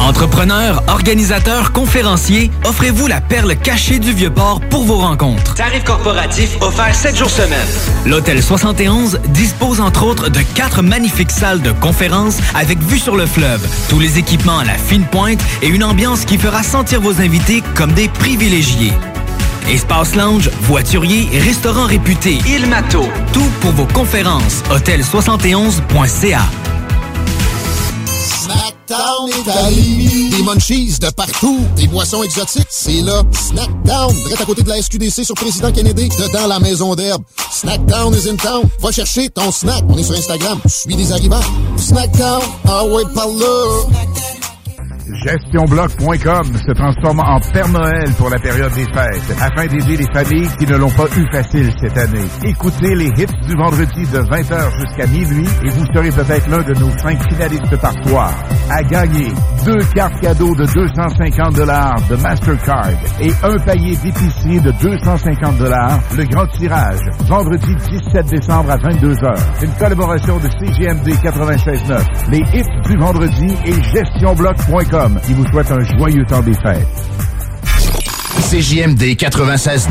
Entrepreneurs, 0.00 0.82
organisateurs, 0.88 1.72
conférenciers, 1.72 2.50
offrez-vous 2.64 3.06
la 3.06 3.20
perle 3.20 3.54
cachée 3.56 3.98
du 3.98 4.12
Vieux-Port 4.12 4.60
pour 4.68 4.84
vos 4.84 4.96
rencontres. 4.96 5.54
Tarif 5.54 5.84
corporatif 5.84 6.56
offert 6.60 6.94
7 6.94 7.16
jours 7.16 7.30
semaine. 7.30 7.66
L'Hôtel 8.04 8.42
71 8.42 9.20
dispose 9.28 9.80
entre 9.80 10.04
autres 10.04 10.30
de 10.30 10.40
quatre 10.54 10.82
magnifiques 10.82 11.30
salles 11.30 11.62
de 11.62 11.70
conférences 11.70 12.38
avec 12.54 12.78
vue 12.80 12.98
sur 12.98 13.16
le 13.16 13.26
fleuve, 13.26 13.66
tous 13.88 14.00
les 14.00 14.18
équipements 14.18 14.58
à 14.58 14.64
la 14.64 14.74
fine 14.74 15.04
pointe 15.04 15.40
et 15.62 15.68
une 15.68 15.84
ambiance 15.84 16.24
qui 16.24 16.38
fera 16.38 16.62
sentir 16.62 17.00
vos 17.00 17.20
invités 17.20 17.62
comme 17.74 17.92
des 17.92 18.08
privilégiés. 18.08 18.92
Espace 19.68 20.14
lounge, 20.14 20.50
voiturier, 20.62 21.26
restaurant 21.38 21.86
réputé, 21.86 22.38
Il 22.46 22.66
Mato. 22.66 23.02
Tout 23.32 23.50
pour 23.60 23.72
vos 23.72 23.86
conférences. 23.86 24.62
Hôtel71.ca. 24.70 26.42
Snackdown 28.42 29.30
Italie. 29.40 30.30
Des 30.30 30.42
munchies 30.42 30.98
de 31.00 31.08
partout. 31.10 31.60
Des 31.76 31.86
boissons 31.86 32.22
exotiques. 32.22 32.66
C'est 32.68 33.00
là. 33.00 33.22
Snackdown. 33.32 34.14
Direct 34.14 34.40
à 34.42 34.44
côté 34.44 34.62
de 34.62 34.68
la 34.68 34.82
SQDC 34.82 35.24
sur 35.24 35.34
Président 35.34 35.72
Kennedy. 35.72 36.08
Dedans 36.10 36.46
la 36.46 36.58
maison 36.60 36.94
d'herbe. 36.94 37.22
Snackdown 37.50 38.14
is 38.14 38.28
in 38.28 38.36
town. 38.36 38.64
Va 38.80 38.92
chercher 38.92 39.30
ton 39.30 39.50
snack. 39.50 39.82
On 39.88 39.96
est 39.96 40.02
sur 40.04 40.14
Instagram. 40.14 40.58
Je 40.64 40.70
suis 40.70 40.94
des 40.94 41.10
arrivants. 41.12 41.40
Snackdown. 41.78 42.42
Ah 42.68 42.84
ouais, 42.84 43.04
par 43.14 43.28
là. 43.28 44.43
GestionBloc.com 45.12 46.56
se 46.66 46.72
transforme 46.72 47.20
en 47.20 47.38
Père 47.52 47.68
Noël 47.68 48.10
pour 48.16 48.30
la 48.30 48.38
période 48.38 48.72
des 48.72 48.86
fêtes 48.86 49.36
afin 49.40 49.66
d'aider 49.66 49.98
les 49.98 50.06
familles 50.12 50.48
qui 50.58 50.66
ne 50.66 50.76
l'ont 50.76 50.90
pas 50.90 51.06
eu 51.16 51.26
facile 51.30 51.70
cette 51.78 51.98
année. 51.98 52.24
Écoutez 52.42 52.94
les 52.94 53.08
hits 53.08 53.46
du 53.46 53.54
vendredi 53.54 54.06
de 54.06 54.18
20h 54.18 54.80
jusqu'à 54.80 55.06
minuit 55.06 55.46
et 55.62 55.68
vous 55.68 55.84
serez 55.94 56.10
peut-être 56.10 56.48
l'un 56.48 56.62
de 56.62 56.72
nos 56.80 56.90
cinq 56.98 57.22
finalistes 57.28 57.76
par 57.80 57.92
soir. 58.06 58.32
À 58.70 58.82
gagner 58.82 59.28
deux 59.66 59.80
cartes 59.94 60.18
cadeaux 60.20 60.54
de 60.54 60.64
250 60.64 61.54
dollars 61.54 61.96
de 62.08 62.16
Mastercard 62.16 62.88
et 63.20 63.30
un 63.42 63.58
panier 63.58 63.96
d'épicerie 63.96 64.60
de 64.60 64.70
250 64.80 65.58
dollars. 65.58 66.00
Le 66.16 66.24
grand 66.24 66.46
tirage 66.46 67.00
vendredi 67.26 67.74
17 67.74 68.26
décembre 68.26 68.70
à 68.70 68.78
22h. 68.78 69.36
Une 69.62 69.72
collaboration 69.72 70.38
de 70.38 70.48
CGMD 70.48 71.08
96.9, 71.22 72.30
les 72.30 72.38
hits 72.58 72.88
du 72.88 72.96
vendredi 72.96 73.54
et 73.66 73.82
GestionBloc.com 73.92 74.93
qui 75.26 75.32
vous 75.32 75.44
souhaite 75.48 75.70
un 75.72 75.82
joyeux 75.98 76.24
temps 76.24 76.40
des 76.40 76.54
fêtes. 76.54 76.86
CJMD 78.48 79.02
96.9. 79.16 79.90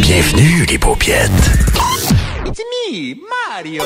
Bienvenue 0.00 0.66
les 0.70 0.78
paupiètes. 0.78 1.30
It's 2.46 2.60
me, 2.60 3.16
Mario. 3.50 3.82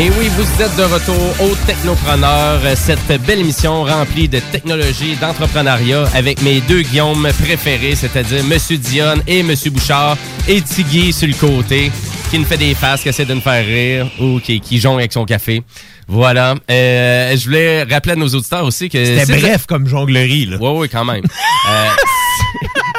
Et 0.00 0.10
oui, 0.10 0.28
vous 0.28 0.62
êtes 0.62 0.76
de 0.76 0.84
retour 0.84 1.16
au 1.40 1.56
Technopreneur, 1.66 2.60
cette 2.76 3.20
belle 3.22 3.40
émission 3.40 3.82
remplie 3.82 4.28
de 4.28 4.38
technologie 4.38 5.14
et 5.14 5.16
d'entrepreneuriat 5.16 6.04
avec 6.14 6.40
mes 6.42 6.60
deux 6.60 6.82
Guillaume 6.82 7.28
préférés, 7.42 7.96
c'est-à-dire 7.96 8.44
Monsieur 8.44 8.76
Dionne 8.78 9.24
et 9.26 9.42
Monsieur 9.42 9.72
Bouchard, 9.72 10.16
et 10.46 10.62
Tiggy 10.62 11.12
sur 11.12 11.26
le 11.26 11.34
côté, 11.34 11.90
qui 12.30 12.38
nous 12.38 12.44
fait 12.44 12.56
des 12.56 12.76
faces, 12.76 13.02
qui 13.02 13.08
essaie 13.08 13.24
de 13.24 13.34
nous 13.34 13.40
faire 13.40 13.66
rire 13.66 14.08
ou 14.20 14.38
qui, 14.38 14.60
qui 14.60 14.78
jongle 14.78 15.00
avec 15.00 15.12
son 15.12 15.24
café. 15.24 15.64
Voilà. 16.06 16.54
Euh, 16.70 17.36
je 17.36 17.44
voulais 17.46 17.82
rappeler 17.82 18.12
à 18.12 18.16
nos 18.16 18.28
auditeurs 18.28 18.64
aussi 18.64 18.88
que... 18.88 19.04
C'était 19.04 19.40
bref 19.40 19.66
comme 19.66 19.88
jonglerie, 19.88 20.46
là. 20.46 20.58
Oui, 20.60 20.70
oui, 20.76 20.88
quand 20.88 21.04
même. 21.04 21.24
Euh, 21.24 21.88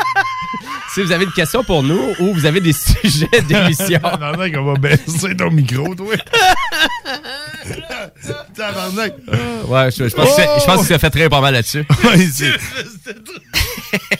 si 0.93 1.01
vous 1.03 1.11
avez 1.11 1.25
une 1.25 1.31
question 1.31 1.63
pour 1.63 1.83
nous 1.83 2.13
ou 2.19 2.33
vous 2.33 2.45
avez 2.45 2.61
des 2.61 2.73
sujets 3.01 3.29
d'émission... 3.47 3.99
Tabarnak, 4.03 4.53
on 4.57 4.63
va 4.63 4.73
baisser 4.79 5.35
ton 5.35 5.51
micro, 5.51 5.93
toi. 5.95 6.13
Tabarnak. 8.55 9.13
Ouais, 9.67 9.91
je, 9.91 10.07
je 10.09 10.15
pense, 10.15 10.29
que 10.29 10.35
c'est- 10.35 10.59
je 10.59 10.65
pense 10.65 10.81
que 10.81 10.87
ça 10.87 10.99
fait 10.99 11.09
très 11.09 11.29
pas 11.29 11.41
mal 11.41 11.53
là-dessus. 11.53 11.85
Ouais, 12.03 12.17
c'est- 12.31 12.57
C'est 13.05 14.18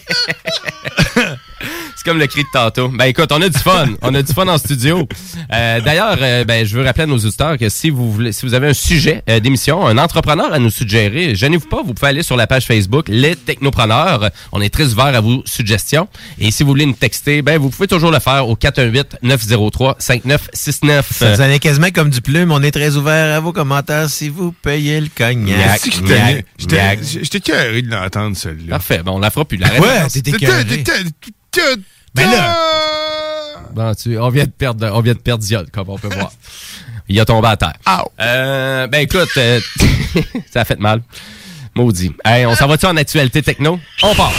comme 2.09 2.17
le 2.17 2.25
cri 2.25 2.41
de 2.41 2.47
tantôt. 2.51 2.89
Ben 2.89 3.05
écoute, 3.05 3.31
on 3.31 3.39
a 3.39 3.49
du 3.49 3.59
fun. 3.59 3.85
On 4.01 4.15
a 4.15 4.23
du 4.23 4.33
fun 4.33 4.47
en 4.47 4.57
studio. 4.57 5.07
Euh, 5.53 5.79
D'ailleurs, 5.81 6.17
euh, 6.19 6.43
ben, 6.43 6.65
je 6.65 6.75
veux 6.75 6.83
rappeler 6.83 7.03
à 7.03 7.05
nos 7.05 7.19
auditeurs 7.19 7.55
que 7.55 7.69
si 7.69 7.91
vous 7.91 8.11
voulez, 8.11 8.31
si 8.31 8.47
vous 8.47 8.55
avez 8.55 8.67
un 8.67 8.73
sujet 8.73 9.21
euh, 9.29 9.39
d'émission, 9.39 9.85
un 9.85 9.95
entrepreneur 9.99 10.51
à 10.51 10.57
nous 10.57 10.71
suggérer, 10.71 11.35
gênez-vous 11.35 11.67
pas, 11.67 11.83
vous 11.85 11.93
pouvez 11.93 12.07
aller 12.09 12.23
sur 12.23 12.35
la 12.35 12.47
page 12.47 12.65
Facebook 12.65 13.05
Les 13.09 13.35
Technopreneurs. 13.35 14.31
On 14.51 14.59
est 14.59 14.73
très 14.73 14.85
ouvert 14.85 15.05
à 15.05 15.21
vos 15.21 15.43
suggestions. 15.45 16.07
Et 16.39 16.49
si 16.49 16.63
vous 16.63 16.69
voulez 16.69 16.87
nous 16.87 16.93
texter, 16.93 17.43
ben 17.43 17.59
vous 17.59 17.69
pouvez 17.69 17.85
toujours 17.87 18.09
le 18.09 18.19
faire 18.19 18.49
au 18.49 18.55
418-903-5969. 18.55 21.03
Ça 21.11 21.35
sonnait 21.35 21.59
quasiment 21.59 21.91
comme 21.93 22.09
du 22.09 22.21
plume. 22.21 22.51
On 22.51 22.63
est 22.63 22.71
très 22.71 22.95
ouvert 22.95 23.37
à 23.37 23.39
vos 23.39 23.53
commentaires 23.53 24.09
si 24.09 24.29
vous 24.29 24.51
payez 24.51 24.99
le 24.99 25.09
cognac. 25.15 25.79
C'est 25.79 25.91
que 25.91 25.97
Gnac, 26.65 26.99
j'étais- 27.21 27.39
curieux 27.39 27.83
de 27.83 27.91
l'entendre, 27.91 28.35
celui-là. 28.35 28.77
Parfait, 28.77 29.03
bon, 29.05 29.17
on 29.17 29.19
la 29.19 29.29
fera 29.29 29.45
plus. 29.45 29.57
La 29.57 29.79
Ouais, 29.79 30.07
t'étais. 30.11 30.31
Ben 32.13 32.29
là! 32.29 32.55
Bon, 33.71 33.93
tu, 33.93 34.17
on 34.17 34.29
vient 34.29 34.45
de 34.45 34.49
perdre, 34.49 34.89
on 34.93 35.01
vient 35.01 35.13
de 35.13 35.19
perdre 35.19 35.43
Diol, 35.43 35.67
comme 35.71 35.89
on 35.89 35.97
peut 35.97 36.09
voir. 36.09 36.31
Il 37.07 37.19
a 37.19 37.25
tombé 37.25 37.47
à 37.47 37.57
terre. 37.57 37.73
Euh, 38.19 38.87
ben 38.87 38.99
écoute, 38.99 39.29
euh, 39.37 39.59
ça 40.51 40.61
a 40.61 40.65
fait 40.65 40.79
mal. 40.79 41.01
Maudit. 41.75 42.13
Hey, 42.23 42.45
on 42.45 42.55
s'en 42.55 42.67
va-tu 42.67 42.85
en 42.85 42.97
actualité 42.97 43.41
techno? 43.41 43.79
On 44.03 44.13
part! 44.13 44.33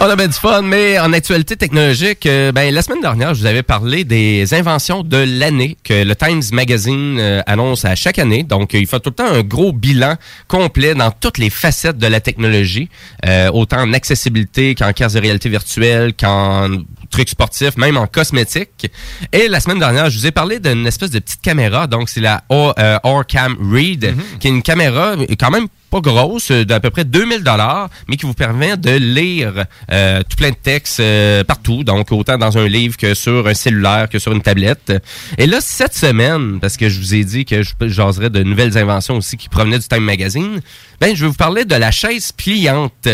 On 0.00 0.04
a 0.04 0.14
bien 0.14 0.28
du 0.28 0.32
fun, 0.34 0.62
mais 0.62 0.96
en 1.00 1.12
actualité 1.12 1.56
technologique, 1.56 2.24
euh, 2.26 2.52
ben, 2.52 2.72
la 2.72 2.82
semaine 2.82 3.00
dernière, 3.00 3.34
je 3.34 3.40
vous 3.40 3.46
avais 3.46 3.64
parlé 3.64 4.04
des 4.04 4.54
inventions 4.54 5.02
de 5.02 5.16
l'année 5.16 5.76
que 5.82 6.04
le 6.04 6.14
Times 6.14 6.42
Magazine 6.52 7.16
euh, 7.18 7.42
annonce 7.46 7.84
à 7.84 7.96
chaque 7.96 8.20
année. 8.20 8.44
Donc, 8.44 8.76
euh, 8.76 8.78
il 8.78 8.86
fait 8.86 9.00
tout 9.00 9.10
le 9.10 9.16
temps 9.16 9.26
un 9.26 9.42
gros 9.42 9.72
bilan 9.72 10.14
complet 10.46 10.94
dans 10.94 11.10
toutes 11.10 11.38
les 11.38 11.50
facettes 11.50 11.98
de 11.98 12.06
la 12.06 12.20
technologie, 12.20 12.88
euh, 13.26 13.50
autant 13.50 13.80
en 13.80 13.92
accessibilité 13.92 14.76
qu'en 14.76 14.92
casque 14.92 15.16
de 15.16 15.20
réalité 15.20 15.48
virtuelle, 15.48 16.14
qu'en 16.14 16.68
trucs 17.10 17.30
sportifs, 17.30 17.76
même 17.76 17.96
en 17.96 18.06
cosmétique. 18.06 18.92
Et 19.32 19.48
la 19.48 19.58
semaine 19.58 19.80
dernière, 19.80 20.10
je 20.10 20.18
vous 20.20 20.26
ai 20.28 20.30
parlé 20.30 20.60
d'une 20.60 20.86
espèce 20.86 21.10
de 21.10 21.18
petite 21.18 21.42
caméra. 21.42 21.88
Donc, 21.88 22.08
c'est 22.08 22.20
la 22.20 22.44
Orcam 22.48 23.56
Read, 23.72 24.14
qui 24.38 24.46
est 24.46 24.50
une 24.50 24.62
caméra 24.62 25.16
quand 25.40 25.50
même 25.50 25.66
pas 25.88 26.00
grosse, 26.00 26.50
euh, 26.50 26.64
d'à 26.64 26.80
peu 26.80 26.90
près 26.90 27.04
2000 27.04 27.42
dollars, 27.42 27.88
mais 28.08 28.16
qui 28.16 28.26
vous 28.26 28.34
permet 28.34 28.76
de 28.76 28.90
lire 28.90 29.64
euh, 29.90 30.22
tout 30.28 30.36
plein 30.36 30.50
de 30.50 30.56
textes 30.56 31.00
euh, 31.00 31.44
partout, 31.44 31.84
donc 31.84 32.12
autant 32.12 32.38
dans 32.38 32.58
un 32.58 32.66
livre 32.66 32.96
que 32.96 33.14
sur 33.14 33.46
un 33.46 33.54
cellulaire, 33.54 34.08
que 34.08 34.18
sur 34.18 34.32
une 34.32 34.42
tablette. 34.42 34.92
Et 35.38 35.46
là, 35.46 35.58
cette 35.60 35.94
semaine, 35.94 36.60
parce 36.60 36.76
que 36.76 36.88
je 36.88 36.98
vous 36.98 37.14
ai 37.14 37.24
dit 37.24 37.44
que 37.44 37.62
je 37.62 37.72
jaserais 37.88 38.30
de 38.30 38.42
nouvelles 38.42 38.76
inventions 38.78 39.16
aussi 39.16 39.36
qui 39.36 39.48
provenaient 39.48 39.78
du 39.78 39.88
Time 39.88 40.04
Magazine, 40.04 40.60
ben, 41.00 41.14
je 41.14 41.22
vais 41.22 41.28
vous 41.28 41.34
parler 41.34 41.64
de 41.64 41.74
la 41.74 41.90
chaise 41.90 42.32
pliante. 42.32 43.08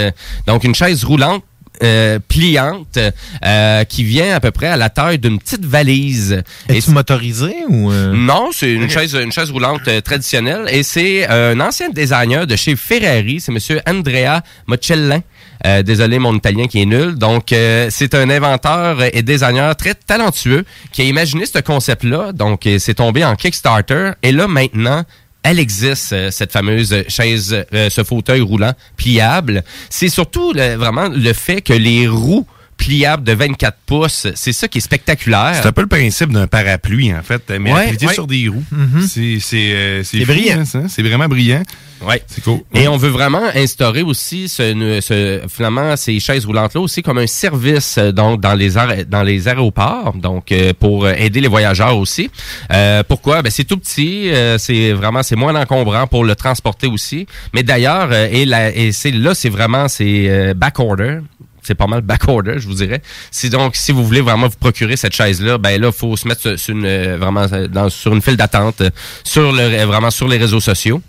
Donc, 0.46 0.64
une 0.64 0.74
chaise 0.74 1.05
roulante 1.05 1.44
euh, 1.82 2.18
pliante 2.28 2.98
euh, 3.44 3.84
qui 3.84 4.05
vient 4.05 4.34
à 4.34 4.40
peu 4.40 4.51
près 4.51 4.68
à 4.68 4.76
la 4.76 4.90
taille 4.90 5.18
d'une 5.18 5.38
petite 5.38 5.64
valise. 5.64 6.42
Es-tu 6.68 6.90
motorisé 6.90 7.55
ou... 7.68 7.90
euh? 7.90 8.12
Non, 8.14 8.51
c'est 8.52 8.72
une 8.72 8.88
chaise 8.88 9.14
une 9.14 9.32
chaise 9.32 9.51
roulante 9.51 9.88
traditionnelle 10.05 10.66
et 10.70 10.82
c'est 10.82 11.26
un 11.28 11.59
ancien 11.60 11.90
designer 11.90 12.46
de 12.46 12.56
chez 12.56 12.76
Ferrari, 12.76 13.40
c'est 13.40 13.52
monsieur 13.52 13.80
Andrea 13.88 14.42
Mocellin. 14.66 15.20
Euh, 15.66 15.82
désolé, 15.82 16.18
mon 16.18 16.34
italien 16.34 16.66
qui 16.66 16.82
est 16.82 16.86
nul. 16.86 17.14
Donc, 17.14 17.52
euh, 17.52 17.88
c'est 17.90 18.14
un 18.14 18.28
inventeur 18.28 19.02
et 19.02 19.22
designer 19.22 19.74
très 19.76 19.94
talentueux 19.94 20.64
qui 20.92 21.01
a 21.02 21.05
imaginé 21.06 21.46
ce 21.46 21.59
concept-là. 21.59 22.32
Donc, 22.32 22.66
euh, 22.66 22.78
c'est 22.78 22.94
tombé 22.94 23.24
en 23.24 23.34
Kickstarter. 23.34 24.10
Et 24.22 24.32
là, 24.32 24.46
maintenant, 24.46 25.05
elle 25.45 25.61
existe, 25.61 26.12
euh, 26.12 26.31
cette 26.33 26.51
fameuse 26.51 27.05
chaise, 27.09 27.55
euh, 27.73 27.91
ce 27.91 28.03
fauteuil 28.03 28.41
roulant 28.41 28.73
pliable. 28.97 29.62
C'est 29.91 30.09
surtout 30.09 30.53
le- 30.53 30.75
vraiment 30.75 31.09
le 31.09 31.33
fait 31.33 31.61
que 31.61 31.73
les 31.75 32.09
roues 32.09 32.47
pliables 32.76 33.24
de 33.24 33.32
24 33.32 33.76
pouces, 33.86 34.26
c'est 34.34 34.52
ça 34.52 34.68
qui 34.68 34.78
est 34.78 34.80
spectaculaire. 34.80 35.52
C'est 35.60 35.68
un 35.68 35.72
peu 35.72 35.82
le 35.82 35.86
principe 35.88 36.32
d'un 36.32 36.46
parapluie, 36.46 37.12
en 37.14 37.22
fait, 37.22 37.42
mais 37.60 37.72
Ouais, 37.72 37.84
appliqué 37.86 38.06
ouais. 38.06 38.14
sur 38.14 38.26
des 38.26 38.48
roues. 38.48 38.62
Mhm. 38.70 39.02
C'est 39.09 39.38
c'est, 39.40 39.72
euh, 39.74 40.02
c'est 40.05 40.18
C'est 40.18 40.24
fou, 40.24 40.32
brillant. 40.32 40.64
hein. 40.74 40.86
C'est 40.88 41.02
vraiment 41.02 41.28
brillant. 41.28 41.62
Ouais. 42.06 42.22
C'est 42.26 42.42
cool. 42.44 42.60
Et 42.74 42.86
on 42.88 42.96
veut 42.98 43.09
vraiment 43.09 43.44
instaurer 43.55 44.02
aussi 44.02 44.48
ce, 44.48 44.98
ce- 45.01 45.40
finalement 45.48 45.96
ces 45.96 46.20
chaises 46.20 46.44
roulantes 46.44 46.74
là 46.74 46.80
aussi 46.82 47.02
comme 47.02 47.16
un 47.16 47.26
service 47.26 47.96
euh, 47.96 48.12
donc 48.12 48.42
dans 48.42 48.52
les 48.55 48.72
dans 49.09 49.22
les 49.22 49.48
aéroports 49.48 50.12
donc 50.14 50.52
euh, 50.52 50.72
pour 50.78 51.09
aider 51.09 51.40
les 51.40 51.48
voyageurs 51.48 51.96
aussi. 51.96 52.30
Euh, 52.72 53.02
pourquoi? 53.09 53.40
Ben 53.40 53.51
c'est 53.51 53.64
tout 53.64 53.78
petit, 53.78 54.28
euh, 54.30 54.59
c'est 54.59 54.92
vraiment 54.92 55.22
c'est 55.22 55.36
moins 55.36 55.55
encombrant 55.55 56.06
pour 56.06 56.24
le 56.24 56.34
transporter 56.34 56.88
aussi. 56.88 57.26
Mais 57.55 57.62
d'ailleurs 57.62 58.12
et 58.12 58.42
et 58.74 58.92
c'est 58.92 59.12
là 59.12 59.34
c'est 59.34 59.48
vraiment 59.48 59.88
c'est 59.88 60.52
back 60.55 60.80
order. 60.80 61.20
C'est 61.65 61.74
pas 61.74 61.86
mal 61.86 62.03
back 62.03 62.28
order, 62.28 62.55
je 62.59 62.66
vous 62.69 62.74
dirais. 62.74 63.01
Si 63.31 63.51
donc, 63.51 63.77
si 63.77 63.93
vous 63.93 64.05
voulez 64.05 64.20
vraiment 64.20 64.49
vous 64.49 64.57
procurer 64.57 64.97
cette 64.97 65.15
chaise-là, 65.15 65.59
ben 65.59 65.81
là, 65.81 65.91
faut 65.93 66.16
se 66.16 66.28
mettre 66.28 66.57
sur, 66.57 66.74
une, 66.74 66.85
euh, 66.85 67.16
vraiment 67.19 67.47
euh, 67.53 67.89
sur 67.89 68.12
une 68.15 68.23
file 68.23 68.36
d'attente, 68.36 68.81
euh, 68.82 68.91
sur 69.24 69.53
le, 69.53 69.85
vraiment 69.85 70.11
sur 70.11 70.28
les 70.28 70.36
réseaux 70.36 70.61
sociaux. 70.61 71.01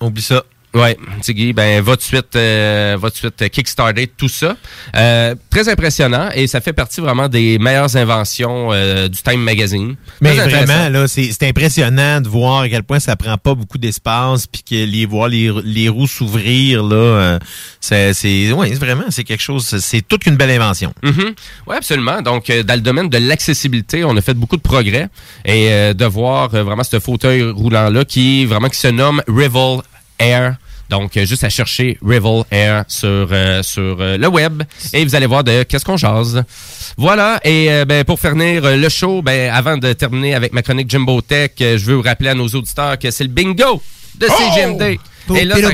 Oublie 0.00 0.22
ça. 0.22 0.44
Ouais, 0.74 0.96
Tiggy, 1.22 1.54
ben 1.54 1.80
va 1.82 1.96
de 1.96 2.02
suite, 2.02 2.36
euh, 2.36 2.98
va 3.00 3.08
de 3.08 3.14
suite 3.14 3.48
kickstarter 3.48 4.08
tout 4.08 4.28
ça. 4.28 4.56
Euh, 4.94 5.34
très 5.50 5.70
impressionnant 5.70 6.28
et 6.34 6.46
ça 6.46 6.60
fait 6.60 6.74
partie 6.74 7.00
vraiment 7.00 7.28
des 7.28 7.58
meilleures 7.58 7.96
inventions 7.96 8.70
euh, 8.72 9.08
du 9.08 9.16
Time 9.22 9.40
Magazine. 9.40 9.96
Mais 10.20 10.34
vraiment, 10.34 10.88
là, 10.90 11.06
c'est 11.08 11.42
impressionnant 11.44 12.20
de 12.20 12.28
voir 12.28 12.62
à 12.62 12.68
quel 12.68 12.82
point 12.82 13.00
ça 13.00 13.16
prend 13.16 13.38
pas 13.38 13.54
beaucoup 13.54 13.78
d'espace, 13.78 14.46
puis 14.46 14.62
que 14.62 14.74
les 14.90 15.06
voir 15.06 15.28
les, 15.28 15.50
les 15.64 15.88
roues 15.88 16.06
s'ouvrir, 16.06 16.82
là, 16.82 16.96
euh, 16.96 17.38
c'est, 17.80 18.52
ouais, 18.52 18.74
vraiment, 18.74 19.04
c'est 19.08 19.24
quelque 19.24 19.42
chose, 19.42 19.64
c'est- 19.80 20.06
toute 20.06 20.26
une 20.26 20.36
belle 20.36 20.50
invention. 20.50 20.92
Mhm. 21.02 21.34
Oui, 21.68 21.76
absolument. 21.76 22.20
Donc, 22.20 22.50
dans 22.50 22.74
le 22.74 22.80
domaine 22.82 23.08
de 23.08 23.18
l'accessibilité, 23.18 24.04
on 24.04 24.14
a 24.16 24.20
fait 24.20 24.34
beaucoup 24.34 24.56
de 24.58 24.62
progrès. 24.62 25.08
Et 25.46 25.68
de 25.94 26.04
voir 26.04 26.48
vraiment 26.50 26.84
ce 26.84 27.00
fauteuil 27.00 27.42
roulant-là 27.42 28.04
qui 28.04 28.44
vraiment 28.44 28.68
qui 28.68 28.78
se 28.78 28.88
nomme 28.88 29.22
Rival 29.26 29.80
Air. 30.18 30.56
Donc, 30.88 31.16
euh, 31.16 31.26
juste 31.26 31.42
à 31.42 31.48
chercher 31.48 31.98
Rival 32.00 32.44
Air 32.52 32.84
sur, 32.86 33.08
euh, 33.32 33.60
sur 33.64 33.96
euh, 34.00 34.16
le 34.16 34.28
web. 34.28 34.62
Et 34.92 35.04
vous 35.04 35.16
allez 35.16 35.26
voir 35.26 35.42
de 35.42 35.64
qu'est-ce 35.64 35.84
qu'on 35.84 35.96
jase. 35.96 36.44
Voilà. 36.96 37.40
Et 37.42 37.70
euh, 37.72 37.84
ben, 37.84 38.04
pour 38.04 38.20
finir 38.20 38.64
euh, 38.64 38.76
le 38.76 38.88
show, 38.88 39.20
ben, 39.20 39.50
avant 39.52 39.76
de 39.78 39.92
terminer 39.94 40.34
avec 40.36 40.52
ma 40.52 40.62
chronique 40.62 40.88
Jimbo 40.88 41.20
Tech, 41.22 41.50
euh, 41.60 41.76
je 41.76 41.84
veux 41.86 41.94
vous 41.96 42.02
rappeler 42.02 42.28
à 42.28 42.34
nos 42.34 42.46
auditeurs 42.46 42.96
que 43.00 43.10
c'est 43.10 43.24
le 43.24 43.30
bingo 43.30 43.82
de 44.16 44.26
CGMD. 44.28 44.98
Et 45.34 45.44
là, 45.44 45.56
ça- 45.56 45.72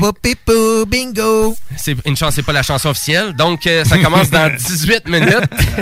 bingo! 0.87 1.55
c'est 1.77 1.95
une 2.07 2.17
chance, 2.17 2.33
c'est 2.33 2.41
pas 2.41 2.51
la 2.53 2.63
chanson 2.63 2.89
officielle. 2.89 3.35
Donc, 3.35 3.67
euh, 3.67 3.85
ça 3.85 3.99
commence 3.99 4.31
dans 4.31 4.51
18 4.57 5.07
minutes. 5.07 5.29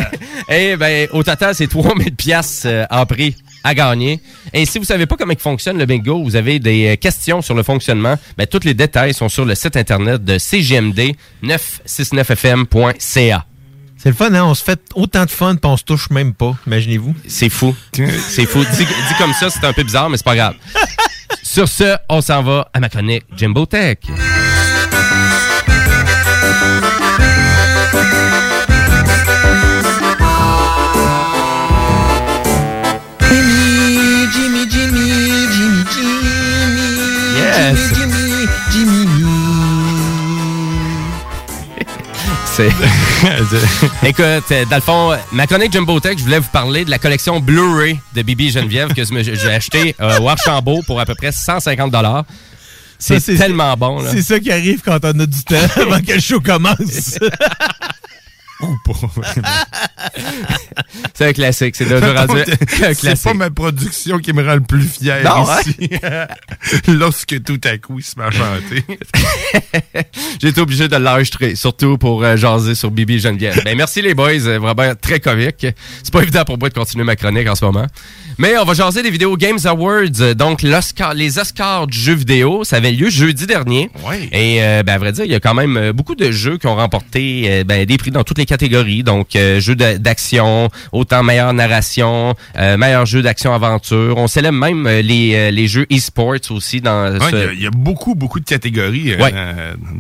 Et 0.50 0.76
ben, 0.76 1.08
au 1.14 1.24
total, 1.24 1.56
c'est 1.56 1.68
3000 1.68 2.14
pièces 2.16 2.68
en 2.90 3.06
prix 3.06 3.38
à 3.64 3.74
gagner. 3.74 4.20
Et 4.54 4.66
si 4.66 4.80
vous 4.80 4.86
savez 4.86 5.06
pas 5.06 5.16
comment 5.18 5.34
il 5.34 5.40
fonctionne 5.40 5.78
le 5.78 5.86
bingo, 5.86 6.24
vous 6.24 6.36
avez 6.36 6.60
des 6.60 6.94
euh, 6.94 6.96
questions 6.96 7.42
sur 7.42 7.56
le 7.56 7.64
fonctionnement, 7.64 8.18
ben, 8.38 8.48
tous 8.48 8.64
les 8.64 8.74
détails 8.74 9.14
sont 9.14 9.30
sur 9.30 9.46
le 9.46 9.56
site 9.56 9.78
internet 9.78 10.24
de 10.24 10.38
CGMD 10.38 11.14
969fm.ca. 11.44 13.46
C'est 13.98 14.10
le 14.10 14.16
fun, 14.16 14.34
hein? 14.34 14.46
On 14.46 14.56
se 14.56 14.64
fait 14.64 14.82
autant 14.96 15.26
de 15.26 15.30
fun, 15.30 15.56
puis 15.56 15.70
on 15.70 15.78
se 15.78 15.84
touche 15.84 16.10
même 16.10 16.34
pas, 16.34 16.56
imaginez-vous. 16.66 17.14
C'est 17.28 17.50
fou. 17.50 17.76
C'est 17.94 18.48
fou. 18.48 18.64
Dit, 18.64 18.86
dit 18.86 19.16
comme 19.20 19.34
ça, 19.34 19.52
c'est 19.52 19.64
un 19.64 19.74
peu 19.74 19.84
bizarre, 19.84 20.10
mais 20.10 20.18
c'est 20.18 20.26
pas 20.26 20.36
grave. 20.36 20.56
Sur 21.44 21.68
ce, 21.68 21.98
on 22.10 22.22
s'en 22.22 22.42
va 22.42 22.68
à 22.74 22.80
ma 22.80 22.90
chronique 22.90 23.26
Jimbo 23.36 23.68
Tech. 23.68 24.00
C'est. 42.62 43.88
Écoute, 44.08 44.24
euh, 44.52 44.66
dans 44.70 44.76
le 44.76 44.82
fond, 44.82 45.18
ma 45.32 45.48
chronique 45.48 45.74
Jumbo 45.74 46.00
Tech, 46.00 46.18
je 46.18 46.24
voulais 46.24 46.40
vous 46.40 46.50
parler 46.52 46.86
de 46.86 46.92
la 46.92 47.00
collection 47.00 47.40
Blu-ray 47.40 48.00
de 48.14 48.22
Bibi 48.22 48.52
Geneviève 48.52 48.94
que 48.94 49.04
j'ai 49.04 49.52
acheté 49.52 49.96
euh, 50.00 50.20
au 50.20 50.30
Archambault 50.30 50.82
pour 50.86 51.00
à 51.00 51.06
peu 51.06 51.16
près 51.16 51.32
150 51.32 51.92
C'est 53.00 53.20
tellement 53.36 53.76
bon. 53.76 54.04
C'est 54.12 54.22
ça 54.22 54.40
qui 54.40 54.52
arrive 54.52 54.82
quand 54.84 55.00
on 55.04 55.20
a 55.20 55.26
du 55.26 55.44
temps 55.44 55.56
avant 55.76 56.00
que 56.02 56.14
le 56.14 56.20
show 56.20 56.40
commence. 56.40 57.18
C'est 61.14 61.28
un 61.28 61.34
classique. 61.34 61.76
C'est 61.76 61.86
déjà 61.86 62.26
rendu 62.26 62.42
un 62.84 62.94
C'est 62.94 63.24
pas 63.24 63.34
ma 63.34 63.50
production 63.50 64.20
qui 64.20 64.34
me 64.34 64.46
rend 64.46 64.56
le 64.56 64.62
plus 64.62 64.84
fier 64.84 65.24
Non, 65.24 65.50
hein? 65.50 65.60
ici. 65.66 65.90
Lorsque 66.88 67.44
tout 67.44 67.62
à 67.64 67.78
coup, 67.78 68.00
il 68.00 68.04
se 68.04 68.18
met 68.18 68.26
à 68.26 68.32
chanter. 68.32 68.84
J'ai 70.42 70.50
été 70.50 70.62
obligé 70.62 70.88
de 70.88 70.96
l'enregistrer, 70.96 71.56
surtout 71.56 71.98
pour 71.98 72.24
euh, 72.24 72.36
jaser 72.36 72.76
sur 72.76 72.92
Bibi 72.92 73.20
Geneviève. 73.20 73.62
Ben, 73.64 73.78
merci 73.78 74.02
les 74.02 74.14
boys, 74.14 74.46
euh, 74.46 74.60
vraiment 74.60 74.94
très 75.00 75.20
comique. 75.20 75.66
C'est 76.04 76.14
pas 76.14 76.22
évident 76.22 76.44
pour 76.46 76.58
moi 76.58 76.70
de 76.70 76.74
continuer 76.74 77.04
ma 77.04 77.16
chronique 77.16 77.48
en 77.48 77.56
ce 77.56 77.66
moment. 77.66 77.88
Mais 78.42 78.58
on 78.58 78.64
va 78.64 78.74
jaser 78.74 79.04
des 79.04 79.12
vidéos 79.12 79.38
Games 79.38 79.60
Awards, 79.66 80.20
euh, 80.20 80.34
donc 80.34 80.64
les 80.64 80.74
Oscars 81.38 81.86
du 81.86 81.96
jeu 81.98 82.14
vidéo. 82.14 82.64
Ça 82.64 82.78
avait 82.78 82.92
lieu 82.92 83.10
jeudi 83.10 83.46
dernier. 83.46 83.90
Et 84.32 84.64
euh, 84.64 84.82
ben, 84.84 84.94
à 84.94 84.98
vrai 84.98 85.12
dire, 85.12 85.26
il 85.26 85.32
y 85.32 85.36
a 85.36 85.40
quand 85.40 85.54
même 85.54 85.92
beaucoup 85.92 86.16
de 86.16 86.32
jeux 86.32 86.58
qui 86.58 86.66
ont 86.68 86.76
remporté 86.76 87.44
euh, 87.46 87.64
ben, 87.64 87.86
des 87.86 87.98
prix 87.98 88.10
dans 88.10 88.24
toutes 88.24 88.40
les 88.40 88.48
catégories. 88.56 89.04
Donc, 89.04 89.28
euh, 89.36 89.60
jeux 89.66 89.76
de- 89.76 89.98
d'action, 89.98 90.70
autant 90.92 91.24
meilleure 91.24 91.54
narration, 91.54 92.36
euh, 92.58 92.78
meilleur 92.78 93.06
jeu 93.06 93.22
d'action-aventure. 93.22 94.16
On 94.18 94.28
célèbre 94.28 94.58
même 94.68 94.86
euh, 94.88 95.02
les, 95.02 95.34
euh, 95.36 95.52
les 95.52 95.68
jeux 95.68 95.86
e-sports 95.92 96.36
aussi 96.50 96.82
dans 96.82 97.02
Ouais, 97.14 97.32
ce- 97.32 97.36
Il 97.36 97.40
y 97.40 97.50
a- 97.50 97.54
il 97.54 97.62
y, 97.64 97.68
a 97.68 97.72
beaucoup, 97.72 98.14
beaucoup 98.16 98.40
de 98.40 98.46
catégories 98.46 99.14
euh, 99.14 99.24
Ouais. 99.24 99.32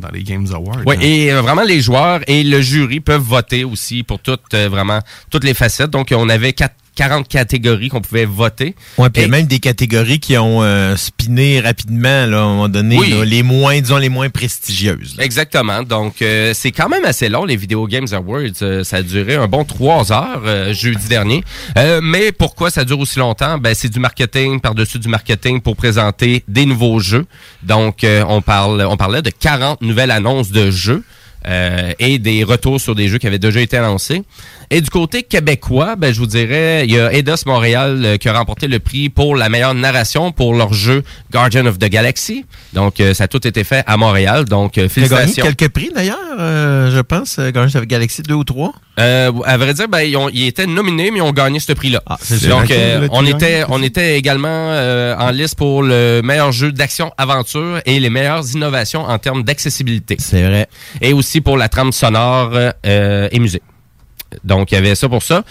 dans 0.03 0.09
les 0.13 0.23
Games 0.23 0.47
Awards. 0.53 0.81
Oui, 0.85 0.95
hein. 0.97 1.01
et 1.01 1.31
vraiment 1.45 1.63
les 1.63 1.81
joueurs 1.81 2.19
et 2.27 2.43
le 2.43 2.59
jury 2.61 2.99
peuvent 2.99 3.21
voter 3.21 3.63
aussi 3.63 4.03
pour 4.03 4.19
toutes 4.19 4.53
euh, 4.53 4.67
vraiment 4.69 4.99
toutes 5.29 5.43
les 5.45 5.53
facettes. 5.53 5.89
Donc 5.91 6.09
on 6.15 6.27
avait 6.29 6.53
quatre- 6.53 6.75
40 6.95 7.27
catégories 7.27 7.89
qu'on 7.89 8.01
pouvait 8.01 8.25
voter. 8.25 8.75
Ouais, 8.97 9.09
puis 9.09 9.21
il 9.21 9.25
y 9.25 9.25
a 9.25 9.31
même 9.31 9.45
des 9.47 9.59
catégories 9.59 10.19
qui 10.19 10.37
ont 10.37 10.61
euh, 10.61 10.95
spiné 10.97 11.59
rapidement, 11.61 12.25
là, 12.25 12.39
à 12.39 12.41
un 12.41 12.47
moment 12.47 12.69
donné, 12.69 12.97
Oui. 12.97 13.09
là, 13.11 13.23
les 13.25 13.43
moins, 13.43 13.79
disons, 13.79 13.97
les 13.97 14.09
moins 14.09 14.29
prestigieuses. 14.29 15.15
là. 15.17 15.23
Exactement. 15.23 15.83
Donc, 15.83 16.21
euh, 16.21 16.51
c'est 16.53 16.71
quand 16.71 16.89
même 16.89 17.05
assez 17.05 17.29
long, 17.29 17.45
les 17.45 17.55
Video 17.55 17.87
Games 17.87 18.07
Awards. 18.11 18.41
Euh, 18.61 18.83
ça 18.83 18.97
a 18.97 19.01
duré 19.01 19.35
un 19.35 19.47
bon 19.47 19.63
trois 19.63 20.11
heures 20.11 20.41
euh, 20.45 20.73
jeudi 20.73 21.07
dernier. 21.07 21.43
Euh, 21.77 22.01
mais 22.03 22.31
pourquoi 22.31 22.69
ça 22.69 22.83
dure 22.83 22.99
aussi 22.99 23.19
longtemps? 23.19 23.57
Ben, 23.57 23.73
c'est 23.73 23.89
du 23.89 23.99
marketing 23.99 24.59
par-dessus 24.59 24.99
du 24.99 25.07
marketing 25.07 25.61
pour 25.61 25.75
présenter 25.75 26.43
des 26.47 26.65
nouveaux 26.65 26.99
jeux. 26.99 27.25
Donc, 27.63 28.03
euh, 28.03 28.23
on, 28.27 28.41
parle, 28.41 28.85
on 28.89 28.97
parlait 28.97 29.21
de 29.21 29.29
40 29.29 29.81
nouvelles 29.81 30.11
annonces 30.11 30.51
de 30.51 30.71
jeux. 30.71 31.03
euh, 31.47 31.91
et 31.97 32.19
des 32.19 32.43
retours 32.43 32.79
sur 32.79 32.93
des 32.93 33.07
jeux 33.07 33.17
qui 33.17 33.25
avaient 33.25 33.39
déjà 33.39 33.61
été 33.61 33.75
annoncés. 33.75 34.21
Et 34.73 34.79
du 34.79 34.89
côté 34.89 35.23
québécois, 35.23 35.97
ben, 35.97 36.13
je 36.13 36.19
vous 36.19 36.27
dirais, 36.27 36.85
il 36.85 36.95
y 36.95 36.97
a 36.97 37.11
Eidos 37.11 37.43
Montréal 37.45 38.01
euh, 38.05 38.15
qui 38.15 38.29
a 38.29 38.33
remporté 38.33 38.69
le 38.69 38.79
prix 38.79 39.09
pour 39.09 39.35
la 39.35 39.49
meilleure 39.49 39.73
narration 39.73 40.31
pour 40.31 40.53
leur 40.53 40.71
jeu 40.73 41.03
Guardian 41.29 41.65
of 41.65 41.77
the 41.77 41.89
Galaxy. 41.89 42.45
Donc, 42.71 43.01
euh, 43.01 43.13
ça 43.13 43.25
a 43.25 43.27
tout 43.27 43.45
été 43.45 43.65
fait 43.65 43.83
à 43.85 43.97
Montréal. 43.97 44.45
Donc, 44.45 44.77
euh, 44.77 44.87
félicitations. 44.87 45.43
quelques 45.43 45.67
prix, 45.73 45.91
d'ailleurs, 45.93 46.17
euh, 46.39 46.89
je 46.89 47.01
pense, 47.01 47.37
euh, 47.37 47.51
Guardians 47.51 47.81
of 47.81 47.85
the 47.85 47.89
Galaxy 47.89 48.21
2 48.21 48.33
ou 48.33 48.45
3. 48.45 48.71
Euh, 48.99 49.31
à 49.45 49.57
vrai 49.57 49.73
dire, 49.73 49.87
ben, 49.87 50.01
ils, 50.01 50.15
ont, 50.17 50.29
ils 50.29 50.47
étaient 50.47 50.67
nominés, 50.67 51.11
mais 51.11 51.17
ils 51.17 51.23
ont 51.23 51.31
gagné 51.31 51.59
ce 51.59 51.73
prix-là. 51.73 52.01
c'est 52.21 52.47
Donc, 52.47 52.69
euh, 52.71 53.07
on, 53.11 53.25
était, 53.25 53.63
on 53.69 53.81
était 53.81 54.17
également 54.17 54.47
euh, 54.49 55.15
en 55.17 55.31
liste 55.31 55.55
pour 55.55 55.81
le 55.81 56.21
meilleur 56.23 56.51
jeu 56.51 56.71
d'action-aventure 56.71 57.81
et 57.85 57.99
les 57.99 58.09
meilleures 58.09 58.49
innovations 58.53 59.03
en 59.03 59.17
termes 59.17 59.43
d'accessibilité. 59.43 60.17
C'est 60.19 60.43
vrai. 60.43 60.67
Et 61.01 61.13
aussi 61.13 61.41
pour 61.41 61.57
la 61.57 61.69
trame 61.69 61.91
sonore 61.91 62.51
euh, 62.85 63.29
et 63.31 63.39
musique. 63.39 63.63
Donc, 64.43 64.71
il 64.71 64.75
y 64.75 64.77
avait 64.77 64.95
ça 64.95 65.09
pour 65.09 65.23
ça. 65.23 65.43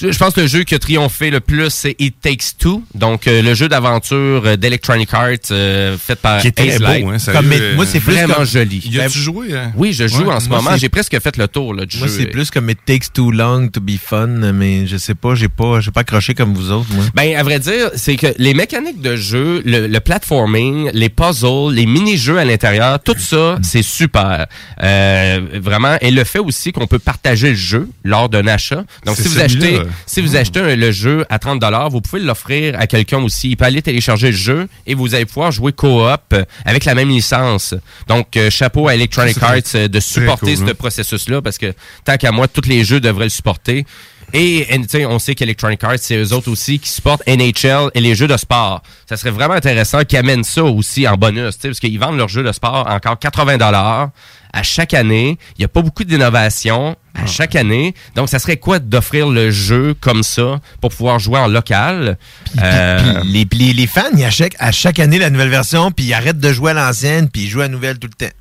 Je, 0.00 0.10
je 0.12 0.18
pense 0.18 0.34
que 0.34 0.40
le 0.40 0.46
jeu 0.46 0.64
qui 0.64 0.74
a 0.74 0.78
triomphé 0.78 1.30
le 1.30 1.40
plus, 1.40 1.68
c'est 1.70 1.94
It 1.98 2.14
Takes 2.22 2.56
Two. 2.58 2.82
Donc, 2.94 3.26
euh, 3.26 3.42
le 3.42 3.54
jeu 3.54 3.68
d'aventure 3.68 4.42
euh, 4.46 4.56
d'Electronic 4.56 5.12
Arts 5.12 5.28
euh, 5.50 5.96
fait 5.98 6.16
par 6.16 6.40
Qui 6.40 6.48
est 6.48 6.52
très 6.52 6.68
Ace 6.68 6.78
beau, 6.78 6.84
Light. 6.84 7.04
hein, 7.06 7.18
sérieux. 7.18 7.40
Comme, 7.40 7.74
moi, 7.76 7.86
c'est 7.86 7.98
vraiment 7.98 8.34
comme- 8.34 8.46
joli. 8.46 8.78
Y 8.78 9.00
a-tu 9.00 9.18
joué, 9.18 9.54
hein? 9.56 9.72
Oui, 9.76 9.92
je 9.92 10.06
joue 10.08 10.24
Ouais, 10.24 10.34
en 10.34 10.40
ce 10.40 10.48
moi, 10.48 10.62
moment. 10.62 10.76
J'ai 10.76 10.88
presque 10.88 11.18
fait 11.20 11.36
le 11.36 11.48
tour 11.48 11.74
là, 11.74 11.84
du 11.86 11.98
Moi, 11.98 12.06
jeu. 12.08 12.14
c'est 12.18 12.26
plus 12.26 12.50
comme 12.50 12.70
It 12.70 12.78
Takes 12.86 13.12
Too 13.12 13.30
Long 13.30 13.68
to 13.68 13.80
be 13.80 13.98
fun, 14.02 14.26
mais 14.54 14.86
je 14.86 14.96
sais 14.96 15.14
pas, 15.14 15.34
j'ai 15.34 15.48
pas, 15.48 15.80
j'ai 15.80 15.90
pas 15.90 16.00
accroché 16.00 16.34
comme 16.34 16.54
vous 16.54 16.70
autres, 16.72 16.88
moi. 16.94 17.04
Ben, 17.14 17.36
à 17.36 17.42
vrai 17.42 17.58
dire, 17.58 17.90
c'est 17.94 18.16
que 18.16 18.28
les 18.38 18.54
mécaniques 18.54 19.00
de 19.02 19.16
jeu, 19.16 19.62
le, 19.64 19.86
le 19.86 20.00
platforming, 20.00 20.90
les 20.94 21.08
puzzles, 21.10 21.72
les 21.74 21.86
mini-jeux 21.86 22.38
à 22.38 22.44
l'intérieur, 22.44 23.00
tout 23.02 23.14
ça, 23.18 23.58
c'est 23.62 23.82
super. 23.82 24.46
Euh, 24.82 25.40
vraiment. 25.62 25.96
Et 26.00 26.10
le 26.10 26.24
fait 26.24 26.38
aussi 26.38 26.72
qu'on 26.72 26.86
peut 26.86 26.98
partager 26.98 27.50
le 27.50 27.54
jeu 27.56 27.88
lors 28.04 28.28
d'un 28.28 28.46
achat. 28.46 28.84
Donc, 29.04 29.16
si 29.16 29.28
vous 29.28 29.40
achetez, 29.40 29.80
si 30.06 30.20
vous 30.20 30.36
achetez 30.36 30.60
un- 30.60 30.76
le 30.76 30.92
jeu 30.92 31.24
à 31.28 31.38
30 31.38 31.62
vous 31.90 32.00
pouvez 32.00 32.22
l'offrir 32.22 32.78
à 32.78 32.86
quelqu'un 32.86 33.18
aussi. 33.18 33.50
Il 33.50 33.56
peut 33.56 33.64
aller 33.64 33.82
télécharger 33.82 34.30
le 34.30 34.36
jeu 34.36 34.68
et 34.86 34.94
vous 34.94 35.14
allez 35.14 35.26
pouvoir 35.26 35.52
jouer 35.52 35.72
co-op 35.72 36.34
avec 36.64 36.84
la 36.84 36.94
même 36.94 37.08
licence. 37.08 37.74
Donc, 38.08 38.36
euh, 38.36 38.50
chapeau 38.50 38.88
à 38.88 38.94
Electronic 38.94 39.36
Arts 39.42 39.56
euh, 39.74 39.88
de 39.88 40.00
supporter 40.00 40.54
cool, 40.54 40.66
ce 40.66 40.70
hein. 40.70 40.74
processus-là 40.78 41.42
parce 41.42 41.58
que 41.58 41.72
tant 42.04 42.16
qu'à 42.16 42.32
moi, 42.32 42.48
tous 42.48 42.68
les 42.68 42.84
jeux 42.84 43.00
devraient 43.00 43.24
le 43.24 43.30
supporter. 43.30 43.84
Et, 44.32 44.66
on 45.08 45.18
sait 45.18 45.34
qu'Electronic 45.34 45.82
Arts, 45.84 45.98
c'est 45.98 46.16
eux 46.16 46.32
autres 46.32 46.50
aussi 46.50 46.78
qui 46.78 46.88
supportent 46.88 47.22
NHL 47.26 47.90
et 47.94 48.00
les 48.00 48.14
jeux 48.14 48.28
de 48.28 48.36
sport. 48.36 48.82
Ça 49.08 49.16
serait 49.16 49.30
vraiment 49.30 49.54
intéressant 49.54 50.04
qu'ils 50.04 50.18
amènent 50.18 50.44
ça 50.44 50.64
aussi 50.64 51.06
en 51.08 51.16
bonus, 51.16 51.56
parce 51.56 51.80
qu'ils 51.80 51.98
vendent 51.98 52.16
leurs 52.16 52.28
jeux 52.28 52.42
de 52.42 52.52
sport 52.52 52.86
encore 52.88 53.18
80 53.18 53.58
dollars 53.58 54.10
à 54.52 54.62
chaque 54.62 54.94
année. 54.94 55.38
Il 55.56 55.60
n'y 55.60 55.64
a 55.64 55.68
pas 55.68 55.82
beaucoup 55.82 56.04
d'innovation 56.04 56.96
Ah. 57.14 57.22
à 57.22 57.26
chaque 57.26 57.56
année. 57.56 57.94
Donc, 58.14 58.28
ça 58.28 58.38
serait 58.38 58.56
quoi 58.56 58.78
d'offrir 58.78 59.28
le 59.28 59.50
jeu 59.50 59.94
comme 60.00 60.22
ça 60.22 60.60
pour 60.80 60.90
pouvoir 60.90 61.18
jouer 61.18 61.38
en 61.38 61.48
local? 61.48 62.18
Euh, 62.62 63.20
les 63.24 63.86
fans, 63.86 64.02
ils 64.16 64.24
achètent 64.24 64.56
à 64.58 64.72
chaque 64.72 64.98
année 64.98 65.18
la 65.18 65.30
nouvelle 65.30 65.48
version, 65.48 65.90
puis 65.90 66.06
ils 66.06 66.14
arrêtent 66.14 66.38
de 66.38 66.52
jouer 66.52 66.70
à 66.70 66.74
l'ancienne, 66.74 67.28
puis 67.28 67.42
ils 67.42 67.48
jouent 67.48 67.60
à 67.60 67.64
la 67.64 67.68
nouvelle 67.68 67.98
tout 67.98 68.08
le 68.08 68.26
temps. 68.26 68.32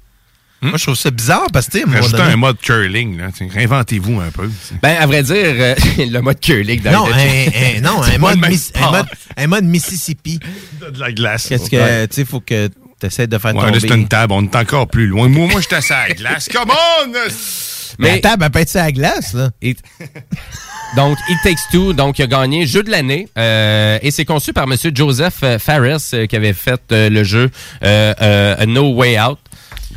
Moi, 0.62 0.74
je 0.78 0.84
trouve 0.84 0.96
ça 0.96 1.10
bizarre 1.10 1.48
parce 1.54 1.68
que, 1.68 1.74
sais, 1.74 1.80
à 1.80 1.84
un 1.84 1.86
moment 1.88 2.00
Rajoutez 2.02 2.18
donné- 2.18 2.34
un 2.34 2.38
mode 2.38 2.58
curling, 2.60 3.18
là. 3.18 3.28
Réinventez-vous 3.54 4.20
un 4.20 4.30
peu. 4.30 4.50
Ben, 4.82 4.98
à 5.00 5.06
vrai 5.06 5.24
dire, 5.24 5.36
euh, 5.38 5.76
le 5.98 6.20
mode 6.20 6.40
curling 6.40 6.82
dans 6.82 6.92
Non, 6.92 7.06
un, 7.06 7.18
un- 7.78 7.82
non, 7.82 8.02
un, 8.04 8.18
mode 8.18 8.38
un, 8.44 9.52
un 9.54 9.62
Mississippi. 9.62 10.40
De 10.94 11.00
la 11.00 11.12
glace. 11.14 11.48
Qu'est-ce 11.48 11.70
que, 11.70 12.06
tu 12.08 12.16
sais, 12.16 12.26
faut 12.26 12.42
que 12.42 12.68
tu 13.00 13.06
essaies 13.08 13.28
de 13.28 13.38
faire 13.38 13.56
Ouais, 13.56 13.62
tomber. 13.62 13.74
là, 13.74 13.80
c'est 13.80 13.96
une 13.96 14.08
table. 14.10 14.34
On 14.34 14.44
est 14.44 14.56
encore 14.56 14.88
plus 14.88 15.08
loin. 15.08 15.30
Moi, 15.30 15.48
moi, 15.50 15.62
j'étais 15.62 15.76
à 15.94 16.08
la 16.10 16.14
glace. 16.14 16.50
Come 16.54 16.72
on! 16.72 17.12
Mais 17.98 18.16
la 18.16 18.20
table, 18.20 18.44
elle 18.46 18.52
peut 18.52 18.60
être 18.60 18.70
sur 18.70 18.80
la 18.82 18.92
glace, 18.92 19.34
là. 19.34 19.50
Donc, 20.96 21.18
It 21.30 21.38
Takes 21.44 21.60
Two, 21.72 21.94
donc 21.94 22.18
il 22.18 22.24
a 22.24 22.28
gagné 22.28 22.66
jeu 22.66 22.82
de 22.82 22.90
l'année 22.90 23.28
euh, 23.38 24.00
et 24.02 24.10
c'est 24.10 24.26
conçu 24.26 24.54
par 24.54 24.66
Monsieur 24.68 24.92
Joseph 24.94 25.36
euh, 25.44 25.58
euh, 25.68 26.26
qui 26.26 26.36
avait 26.36 26.54
fait 26.54 26.82
euh, 26.92 27.10
le 27.10 27.24
jeu 27.24 27.52
euh, 27.84 28.14
euh, 28.22 28.66
No 28.66 28.94
Way 28.96 29.20
Out. 29.20 29.38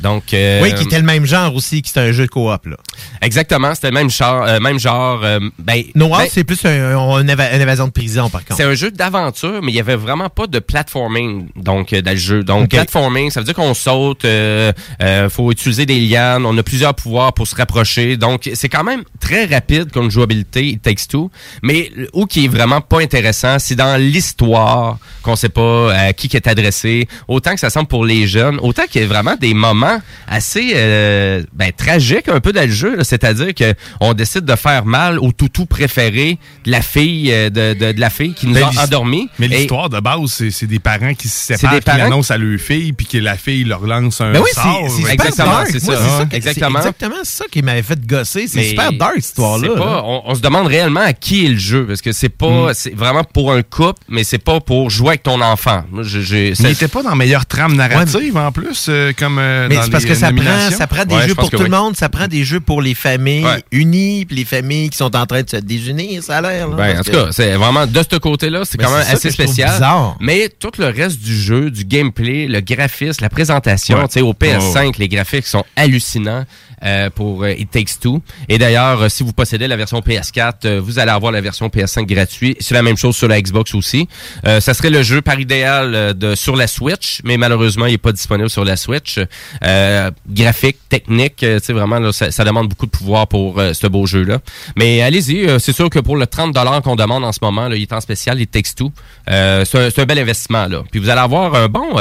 Donc, 0.02 0.34
euh, 0.34 0.60
oui, 0.62 0.74
qui 0.74 0.84
était 0.84 0.98
le 0.98 1.04
même 1.04 1.24
genre 1.24 1.54
aussi, 1.54 1.80
qui 1.82 1.88
c'était 1.88 2.00
un 2.00 2.12
jeu 2.12 2.24
de 2.26 2.30
coop, 2.30 2.66
là. 2.66 2.76
Exactement, 3.20 3.74
c'était 3.74 3.88
le 3.88 3.94
même 3.94 4.10
genre. 4.10 4.44
euh, 4.46 4.60
même 4.60 4.78
genre 4.78 5.20
euh, 5.22 5.38
ben, 5.58 5.82
No 5.94 6.08
ben, 6.08 6.26
c'est 6.30 6.44
plus 6.44 6.64
un, 6.64 6.96
un- 6.96 7.20
une 7.20 7.28
éva- 7.30 7.54
une 7.54 7.60
évasion 7.60 7.86
de 7.86 7.92
prison, 7.92 8.28
par 8.28 8.44
contre. 8.44 8.56
c'est 8.56 8.64
un 8.64 8.74
jeu 8.74 8.90
d'aventure, 8.90 9.60
mais 9.62 9.70
il 9.72 9.74
y 9.74 9.80
avait 9.80 9.96
vraiment 9.96 10.28
pas 10.28 10.46
de 10.46 10.58
platforming 10.58 11.48
donc 11.56 11.92
euh, 11.92 12.02
dans 12.02 12.10
le 12.12 12.16
jeu. 12.16 12.42
Donc 12.42 12.70
platforming, 12.70 13.30
ça 13.30 13.40
veut 13.40 13.44
dire 13.44 13.54
qu'on 13.54 13.74
saute, 13.74 14.24
euh, 14.24 14.72
euh, 15.02 15.28
faut 15.30 15.50
utiliser 15.52 15.86
des 15.86 16.00
lianes, 16.00 16.44
on 16.46 16.56
a 16.58 16.62
plusieurs 16.62 16.94
pouvoirs 16.94 17.32
pour 17.32 17.46
se 17.46 17.54
rapprocher. 17.54 18.16
Donc 18.16 18.50
c'est 18.54 18.68
quand 18.68 18.84
même 18.84 19.02
très 19.20 19.44
rapide 19.46 19.90
comme 19.92 20.10
jouabilité, 20.10 20.66
It 20.68 20.82
Takes 20.82 21.06
Two. 21.08 21.30
Mais 21.62 21.90
où 22.12 22.26
qui 22.26 22.44
est 22.46 22.48
vraiment 22.48 22.80
pas 22.80 23.00
intéressant, 23.00 23.58
c'est 23.58 23.76
dans 23.76 23.96
l'histoire 24.00 24.98
qu'on 25.22 25.36
sait 25.36 25.48
pas 25.48 25.92
à 25.94 26.12
qui 26.12 26.28
qui 26.28 26.36
est 26.36 26.46
adressé. 26.46 27.08
Autant 27.28 27.54
que 27.54 27.60
ça 27.60 27.70
semble 27.70 27.88
pour 27.88 28.04
les 28.04 28.26
jeunes, 28.26 28.58
autant 28.62 28.82
qu'il 28.90 29.00
y 29.02 29.04
a 29.04 29.08
vraiment 29.08 29.36
des 29.36 29.54
moments 29.54 30.00
assez 30.28 30.72
euh, 30.74 31.42
ben, 31.52 31.70
tragiques 31.76 32.28
un 32.28 32.40
peu 32.40 32.52
dans 32.52 32.62
le 32.66 32.70
jeu. 32.72 32.96
là. 32.96 33.04
C'est-à-dire 33.04 33.54
que 33.54 33.74
on 34.00 34.14
décide 34.14 34.44
de 34.44 34.56
faire 34.56 34.84
mal 34.84 35.18
au 35.18 35.32
toutou 35.32 35.66
préféré 35.66 36.38
de 36.64 36.70
la 36.70 36.82
fille 36.82 37.30
euh, 37.32 37.50
de, 37.50 37.74
de, 37.74 37.92
de 37.92 38.00
la 38.00 38.10
fille 38.10 38.34
qui 38.34 38.46
nous 38.46 38.54
Ben, 38.54 38.68
a 38.76 38.84
endormis. 38.84 39.28
Mais 39.38 39.48
l'histoire 39.48 39.88
de 39.88 40.00
base, 40.00 40.20
c'est 40.26 40.50
c'est 40.50 40.66
des 40.66 40.78
parents 40.78 41.14
qui 41.14 41.28
se 41.28 41.54
séparent, 41.54 41.74
des 41.74 41.80
qui 41.80 41.90
annoncent 41.90 42.32
à 42.32 42.38
leur 42.38 42.58
fille, 42.58 42.92
puis 42.92 43.06
que 43.06 43.18
la 43.18 43.36
fille 43.36 43.64
leur 43.64 43.86
lance 43.86 44.20
un 44.20 44.32
Ben 44.32 44.40
oui, 44.40 44.48
c'est 44.54 44.60
sort. 44.60 44.88
c'est 44.90 45.12
Exactement, 45.12 45.64
c'est 45.66 45.80
ça. 45.80 45.92
c'est 45.96 46.22
Hein, 46.22 46.26
que- 46.30 46.36
exactement. 46.36 46.68
C'est 46.82 46.88
exactement 46.88 47.14
ça 47.24 47.44
qui 47.50 47.62
m'avait 47.62 47.82
fait 47.82 48.04
gosser. 48.06 48.46
C'est 48.48 48.62
super 48.70 48.92
dark, 48.92 49.14
cette 49.16 49.24
histoire-là. 49.26 49.68
c'est 49.72 49.78
là. 49.78 49.84
pas- 49.84 50.02
on, 50.04 50.22
on 50.26 50.34
se 50.34 50.40
demande 50.40 50.66
réellement 50.66 51.00
à 51.00 51.12
qui 51.12 51.46
est 51.46 51.48
le 51.50 51.58
jeu 51.58 51.86
parce 51.86 52.00
que 52.02 52.12
c'est 52.12 52.28
pas 52.28 52.42
Mm. 52.70 52.74
c'est 52.74 52.94
vraiment 52.94 53.24
pour 53.24 53.52
un 53.52 53.62
couple 53.62 54.02
mais 54.08 54.24
c'est 54.24 54.38
pas 54.38 54.60
pour 54.60 54.90
jouer 54.90 55.11
avec 55.12 55.22
ton 55.22 55.40
enfant. 55.40 55.84
Moi, 55.90 56.02
je- 56.02 56.20
j'ai- 56.20 56.48
Mais 56.50 56.54
ça- 56.54 56.68
il 56.68 56.72
était 56.72 56.88
pas 56.88 57.02
dans 57.02 57.10
la 57.10 57.16
meilleure 57.16 57.46
trame 57.46 57.74
narrative, 57.76 58.36
en 58.36 58.50
plus, 58.50 58.86
euh, 58.88 59.12
comme 59.16 59.38
euh, 59.38 59.66
Mais 59.68 59.76
c'est 59.82 59.90
parce 59.90 60.04
les, 60.04 60.10
que 60.10 60.14
ça 60.14 60.32
prend, 60.32 60.70
ça 60.70 60.86
prend 60.86 61.04
des 61.04 61.14
Ouais, 61.14 61.28
jeux 61.28 61.34
pour 61.34 61.50
tout 61.50 61.58
oui. 61.58 61.64
le 61.64 61.70
monde, 61.70 61.96
ça 61.96 62.08
prend 62.08 62.26
des 62.26 62.44
jeux 62.44 62.60
pour 62.60 62.80
les 62.82 62.94
familles 62.94 63.44
Ouais. 63.44 63.62
unies, 63.72 64.24
puis 64.24 64.36
les 64.36 64.44
familles 64.44 64.90
qui 64.90 64.96
sont 64.96 65.14
en 65.14 65.26
train 65.26 65.42
de 65.42 65.48
se 65.50 65.56
désunir, 65.56 66.22
ça 66.22 66.38
a 66.38 66.40
l'air. 66.42 66.68
Ben, 66.68 66.98
en 66.98 67.02
tout 67.02 67.10
que- 67.10 67.16
cas, 67.26 67.32
c'est 67.32 67.52
vraiment 67.52 67.86
de 67.86 68.02
ce 68.10 68.16
côté-là, 68.16 68.62
c'est 68.64 68.78
Ben, 68.78 68.86
quand 68.86 68.92
même 68.96 69.06
assez 69.08 69.30
spécial. 69.30 69.70
bizarre. 69.72 70.16
Mais 70.20 70.48
tout 70.58 70.70
le 70.78 70.86
reste 70.86 71.20
du 71.20 71.36
jeu, 71.36 71.70
du 71.70 71.84
gameplay, 71.84 72.46
le 72.46 72.60
graphisme, 72.60 73.22
la 73.22 73.28
présentation, 73.30 73.98
Ouais. 73.98 74.06
tu 74.08 74.14
sais, 74.14 74.20
au 74.22 74.32
PS5, 74.34 74.82
Ouais, 74.86 74.92
les 74.98 75.08
graphiques 75.08 75.46
sont 75.46 75.64
hallucinants 75.76 76.44
euh, 76.84 77.10
pour 77.10 77.44
euh, 77.44 77.52
It 77.52 77.70
Takes 77.70 78.00
Two. 78.00 78.20
Et 78.48 78.58
d'ailleurs, 78.58 79.02
euh, 79.02 79.08
si 79.08 79.22
vous 79.22 79.32
possédez 79.32 79.68
la 79.68 79.76
version 79.76 80.00
PS4, 80.00 80.64
euh, 80.64 80.80
vous 80.82 80.98
allez 80.98 81.12
avoir 81.12 81.30
la 81.30 81.40
version 81.40 81.68
PS5 81.68 82.06
gratuite. 82.06 82.56
C'est 82.60 82.74
la 82.74 82.82
même 82.82 82.96
chose 82.96 83.14
sur 83.14 83.28
la 83.28 83.40
Xbox 83.40 83.74
aussi. 83.74 84.08
Euh, 84.46 84.58
ça 84.60 84.74
serait 84.74 84.90
le 84.90 85.01
jeu 85.02 85.22
par 85.22 85.38
idéal 85.40 85.94
euh, 85.94 86.12
de 86.12 86.34
sur 86.34 86.56
la 86.56 86.66
Switch, 86.66 87.20
mais 87.24 87.36
malheureusement, 87.36 87.86
il 87.86 87.94
est 87.94 87.98
pas 87.98 88.12
disponible 88.12 88.50
sur 88.50 88.64
la 88.64 88.76
Switch. 88.76 89.18
Euh, 89.64 90.10
graphique, 90.28 90.78
technique, 90.88 91.42
euh, 91.42 91.58
tu 91.60 91.66
sais, 91.66 91.72
vraiment, 91.72 91.98
là, 91.98 92.12
ça, 92.12 92.30
ça 92.30 92.44
demande 92.44 92.68
beaucoup 92.68 92.86
de 92.86 92.90
pouvoir 92.90 93.26
pour 93.26 93.58
euh, 93.58 93.72
ce 93.72 93.86
beau 93.86 94.06
jeu-là. 94.06 94.38
Mais 94.76 95.02
allez-y, 95.02 95.46
euh, 95.48 95.58
c'est 95.58 95.72
sûr 95.72 95.90
que 95.90 95.98
pour 95.98 96.16
le 96.16 96.26
30 96.26 96.54
qu'on 96.82 96.96
demande 96.96 97.24
en 97.24 97.32
ce 97.32 97.38
moment, 97.42 97.68
là, 97.68 97.76
il 97.76 97.82
est 97.82 97.92
en 97.92 98.00
spécial, 98.00 98.40
il 98.40 98.46
texte 98.46 98.78
tout. 98.78 98.92
C'est 99.26 99.74
un, 99.74 99.88
un 99.96 100.04
bel 100.04 100.18
investissement, 100.18 100.66
là. 100.66 100.82
Puis 100.90 101.00
vous 101.00 101.08
allez 101.08 101.20
avoir 101.20 101.54
un 101.54 101.68
bon, 101.68 101.96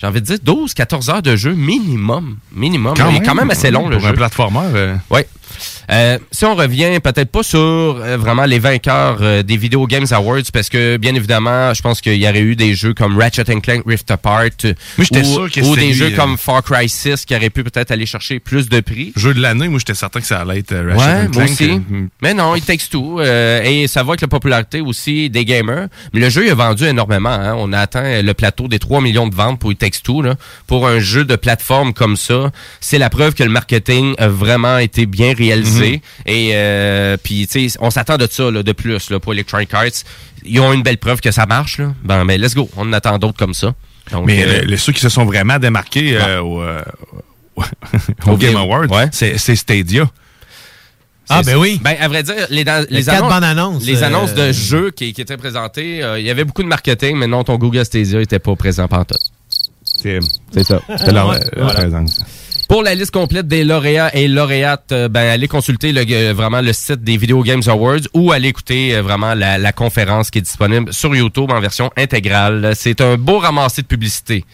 j'ai 0.00 0.08
envie 0.08 0.20
de 0.20 0.26
dire, 0.26 0.38
12, 0.42 0.74
14 0.74 1.10
heures 1.10 1.22
de 1.22 1.36
jeu 1.36 1.52
minimum. 1.54 2.38
Minimum. 2.52 2.94
Quand 2.96 3.08
il 3.10 3.16
est 3.16 3.18
même, 3.20 3.26
quand 3.28 3.34
même 3.36 3.50
assez 3.50 3.70
long, 3.70 3.82
pour 3.82 3.90
le 3.90 3.96
un 3.98 4.00
jeu. 4.00 4.12
platformer. 4.14 4.60
euh, 4.74 4.96
Oui. 5.10 5.20
Euh, 5.90 6.18
si 6.30 6.44
on 6.44 6.54
revient 6.54 6.98
peut-être 7.02 7.30
pas 7.30 7.42
sur 7.42 7.58
euh, 7.60 8.16
vraiment 8.16 8.44
les 8.44 8.58
vainqueurs 8.58 9.18
euh, 9.20 9.42
des 9.42 9.56
Video 9.56 9.86
Games 9.86 10.06
Awards, 10.10 10.42
parce 10.52 10.68
que 10.68 10.96
bien 10.96 11.14
évidemment, 11.14 11.74
je 11.74 11.82
pense 11.82 12.00
qu'il 12.00 12.14
y 12.16 12.28
aurait 12.28 12.40
eu 12.40 12.56
des 12.56 12.74
jeux 12.74 12.94
comme 12.94 13.18
Ratchet 13.18 13.44
Clank 13.44 13.82
Rift 13.86 14.10
Apart, 14.10 14.42
Moi, 14.98 15.06
ou, 15.10 15.24
sûr 15.24 15.50
que 15.50 15.60
ou 15.60 15.64
c'était 15.74 15.80
des 15.80 15.86
lui, 15.88 15.92
jeux 15.94 16.10
comme 16.10 16.38
Far 16.38 16.62
Cry 16.62 16.88
6 16.88 17.24
qui 17.26 17.34
auraient 17.34 17.50
pu 17.50 17.64
peut-être 17.64 17.90
aller 17.90 18.06
chercher 18.06 18.40
plus 18.40 18.68
de 18.68 18.80
prix. 18.80 19.12
Jeu 19.16 19.34
de 19.34 19.40
l'année, 19.40 19.68
moi, 19.68 19.78
j'étais 19.78 19.94
certain 19.94 20.20
que 20.20 20.26
ça 20.26 20.40
allait 20.40 20.60
être 20.60 20.74
Ratchet 20.74 20.98
Ouais, 20.98 21.26
and 21.26 21.28
moi 21.34 21.44
Clank. 21.44 21.50
aussi. 21.50 21.80
Mais 22.22 22.34
non, 22.34 22.54
il 22.54 22.62
texte 22.62 22.92
tout. 22.92 23.20
et 23.20 23.86
ça 23.88 24.02
va 24.02 24.10
avec 24.10 24.20
la 24.22 24.28
popularité 24.28 24.80
aussi 24.80 25.28
des 25.30 25.44
gamers. 25.44 25.88
Mais 26.12 26.20
le 26.20 26.30
jeu 26.30 26.44
il 26.46 26.50
a 26.50 26.54
vendu 26.54 26.84
énormément. 26.84 27.30
hein. 27.30 27.54
On 27.56 27.72
a 27.72 27.78
atteint 27.80 28.22
le 28.22 28.34
plateau 28.34 28.68
des 28.68 28.78
3 28.78 29.00
millions 29.00 29.26
de 29.28 29.34
ventes 29.34 29.58
pour 29.58 29.72
il 29.72 29.76
texte 29.76 30.04
tout. 30.04 30.22
Là. 30.22 30.34
Pour 30.66 30.86
un 30.86 30.98
jeu 31.00 31.24
de 31.24 31.36
plateforme 31.36 31.92
comme 31.92 32.16
ça, 32.16 32.50
c'est 32.80 32.98
la 32.98 33.10
preuve 33.10 33.34
que 33.34 33.42
le 33.42 33.50
marketing 33.50 34.14
a 34.18 34.28
vraiment 34.28 34.78
été 34.78 35.06
bien 35.06 35.32
réalisé. 35.46 36.02
Et 36.26 36.50
euh, 36.54 37.16
puis, 37.22 37.46
tu 37.46 37.68
sais, 37.68 37.78
on 37.80 37.90
s'attend 37.90 38.16
de 38.16 38.26
ça 38.30 38.50
là, 38.50 38.62
de 38.62 38.72
plus 38.72 39.10
là, 39.10 39.18
pour 39.20 39.32
Electronic 39.32 39.72
Arts. 39.74 40.04
Ils 40.44 40.60
ont 40.60 40.72
une 40.72 40.82
belle 40.82 40.98
preuve 40.98 41.20
que 41.20 41.30
ça 41.30 41.46
marche. 41.46 41.78
Là. 41.78 41.92
Ben, 42.04 42.24
mais 42.24 42.38
let's 42.38 42.54
go. 42.54 42.68
On 42.76 42.88
en 42.88 42.92
attend 42.92 43.18
d'autres 43.18 43.38
comme 43.38 43.54
ça. 43.54 43.74
Donc, 44.10 44.26
Mais 44.26 44.44
euh, 44.44 44.62
les- 44.64 44.76
ceux 44.76 44.92
qui 44.92 45.00
se 45.00 45.08
sont 45.08 45.24
vraiment 45.24 45.58
démarqués 45.58 46.16
euh, 46.16 46.40
au, 46.42 46.62
euh, 46.62 46.82
au 48.26 48.36
Game 48.36 48.56
Award, 48.56 48.90
c'est 49.12 49.38
c'est 49.38 49.56
Stadia. 49.56 50.10
Ah, 51.28 51.42
ben 51.42 51.56
oui. 51.56 51.80
Ben, 51.82 51.96
à 51.98 52.08
vrai 52.08 52.22
dire, 52.22 52.34
les, 52.50 52.68
annonces, 53.08 53.30
bandes 53.30 53.44
annonces, 53.44 53.84
les 53.84 54.02
euh, 54.02 54.06
annonces 54.06 54.34
de 54.34 54.52
jeux 54.52 54.90
qui, 54.90 55.12
qui 55.12 55.20
étaient 55.20 55.36
présentées, 55.36 56.02
euh, 56.02 56.18
il 56.18 56.26
y 56.26 56.30
avait 56.30 56.44
beaucoup 56.44 56.62
de 56.62 56.68
marketing, 56.68 57.16
mais 57.16 57.26
non, 57.26 57.44
ton 57.44 57.56
Google 57.56 57.84
Stadia 57.84 58.20
était 58.20 58.38
pas 58.40 58.54
présent 58.56 58.88
pantoute. 58.88 59.16
C'est 60.02 60.64
ça. 60.64 60.80
C'est 60.96 61.12
présence. 61.56 62.20
Pour 62.72 62.82
la 62.82 62.94
liste 62.94 63.10
complète 63.10 63.46
des 63.46 63.64
lauréats 63.64 64.16
et 64.16 64.28
lauréates, 64.28 64.92
euh, 64.92 65.08
ben, 65.08 65.28
allez 65.28 65.46
consulter 65.46 65.92
le, 65.92 66.04
euh, 66.10 66.32
vraiment 66.32 66.62
le 66.62 66.72
site 66.72 67.04
des 67.04 67.18
Video 67.18 67.42
Games 67.42 67.62
Awards 67.66 68.00
ou 68.14 68.32
allez 68.32 68.48
écouter 68.48 68.94
euh, 68.94 69.02
vraiment 69.02 69.34
la, 69.34 69.58
la 69.58 69.72
conférence 69.72 70.30
qui 70.30 70.38
est 70.38 70.42
disponible 70.42 70.90
sur 70.90 71.14
YouTube 71.14 71.50
en 71.50 71.60
version 71.60 71.90
intégrale. 71.98 72.72
C'est 72.74 73.02
un 73.02 73.18
beau 73.18 73.40
ramassé 73.40 73.82
de 73.82 73.86
publicité. 73.86 74.46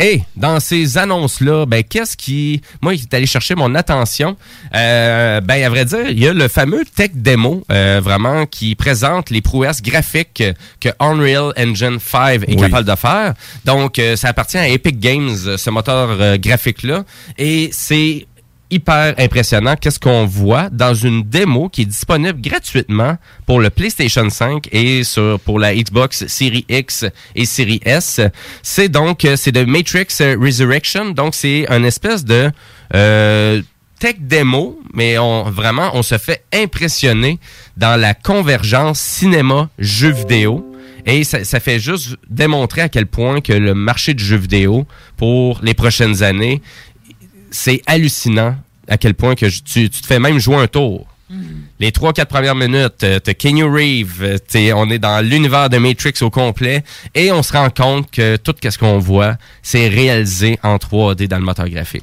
Et 0.00 0.22
dans 0.34 0.60
ces 0.60 0.96
annonces-là, 0.96 1.66
ben 1.66 1.84
qu'est-ce 1.84 2.16
qui, 2.16 2.62
moi, 2.80 2.94
qui 2.94 3.02
est 3.02 3.14
allé 3.14 3.26
chercher 3.26 3.54
mon 3.54 3.74
attention, 3.74 4.34
euh, 4.74 5.40
ben 5.42 5.62
à 5.62 5.68
vrai 5.68 5.84
dire, 5.84 6.08
il 6.08 6.18
y 6.18 6.26
a 6.26 6.32
le 6.32 6.48
fameux 6.48 6.84
tech 6.96 7.10
demo, 7.14 7.62
euh, 7.70 8.00
vraiment 8.02 8.46
qui 8.46 8.74
présente 8.74 9.28
les 9.28 9.42
prouesses 9.42 9.82
graphiques 9.82 10.42
que 10.80 10.88
Unreal 11.00 11.52
Engine 11.58 11.98
5 12.00 12.42
est 12.44 12.48
Oui. 12.48 12.56
capable 12.56 12.88
de 12.88 12.94
faire. 12.96 13.34
Donc, 13.66 13.98
euh, 13.98 14.16
ça 14.16 14.28
appartient 14.28 14.56
à 14.58 14.68
Epic 14.68 14.98
Games, 14.98 15.36
ce 15.56 15.70
moteur 15.70 16.08
euh, 16.18 16.38
graphique-là, 16.38 17.04
et 17.36 17.68
c'est 17.72 18.26
hyper 18.70 19.14
impressionnant. 19.18 19.76
Qu'est-ce 19.76 19.98
qu'on 19.98 20.26
voit 20.26 20.70
dans 20.70 20.94
une 20.94 21.22
démo 21.22 21.68
qui 21.68 21.82
est 21.82 21.86
disponible 21.86 22.40
gratuitement 22.40 23.16
pour 23.46 23.60
le 23.60 23.70
PlayStation 23.70 24.28
5 24.28 24.68
et 24.72 25.04
sur, 25.04 25.38
pour 25.40 25.58
la 25.58 25.74
Xbox 25.74 26.26
Series 26.26 26.64
X 26.68 27.04
et 27.34 27.44
Series 27.44 27.80
S. 27.84 28.20
C'est 28.62 28.88
donc, 28.88 29.24
euh, 29.24 29.36
c'est 29.36 29.52
de 29.52 29.64
Matrix 29.64 30.06
Resurrection. 30.38 31.10
Donc, 31.10 31.34
c'est 31.34 31.66
une 31.68 31.84
espèce 31.84 32.24
de, 32.24 32.50
euh, 32.94 33.62
tech 34.00 34.16
démo, 34.18 34.80
mais 34.94 35.18
on, 35.18 35.44
vraiment, 35.44 35.90
on 35.94 36.02
se 36.02 36.18
fait 36.18 36.42
impressionner 36.52 37.38
dans 37.76 38.00
la 38.00 38.14
convergence 38.14 38.98
cinéma-jeu 38.98 40.10
vidéo. 40.10 40.66
Et 41.06 41.24
ça, 41.24 41.44
ça 41.44 41.60
fait 41.60 41.78
juste 41.78 42.16
démontrer 42.28 42.82
à 42.82 42.88
quel 42.88 43.06
point 43.06 43.40
que 43.40 43.52
le 43.52 43.74
marché 43.74 44.12
du 44.14 44.24
jeu 44.24 44.36
vidéo 44.36 44.86
pour 45.16 45.60
les 45.62 45.74
prochaines 45.74 46.22
années, 46.22 46.60
c'est 47.50 47.82
hallucinant 47.86 48.56
à 48.88 48.96
quel 48.98 49.14
point 49.14 49.34
que 49.34 49.48
je- 49.48 49.60
tu, 49.62 49.88
tu 49.90 50.00
te 50.02 50.06
fais 50.06 50.18
même 50.18 50.38
jouer 50.38 50.56
un 50.56 50.66
tour. 50.66 51.06
Les 51.78 51.92
trois, 51.92 52.12
quatre 52.12 52.28
premières 52.28 52.56
minutes, 52.56 53.04
euh, 53.04 53.20
t'as 53.20 53.34
Kenny 53.34 53.62
Reeve, 53.62 54.20
euh, 54.20 54.36
t'es- 54.38 54.72
on 54.72 54.90
est 54.90 54.98
dans 54.98 55.24
l'univers 55.24 55.70
de 55.70 55.78
Matrix 55.78 56.14
au 56.22 56.30
complet 56.30 56.82
et 57.14 57.30
on 57.30 57.44
se 57.44 57.52
rend 57.52 57.70
compte 57.70 58.10
que 58.10 58.34
tout 58.36 58.54
ce 58.68 58.76
qu'on 58.76 58.98
voit, 58.98 59.36
c'est 59.62 59.86
réalisé 59.86 60.58
en 60.64 60.76
3D 60.78 61.28
dans 61.28 61.38
le 61.38 61.44
moteur 61.44 61.68
graphique. 61.68 62.02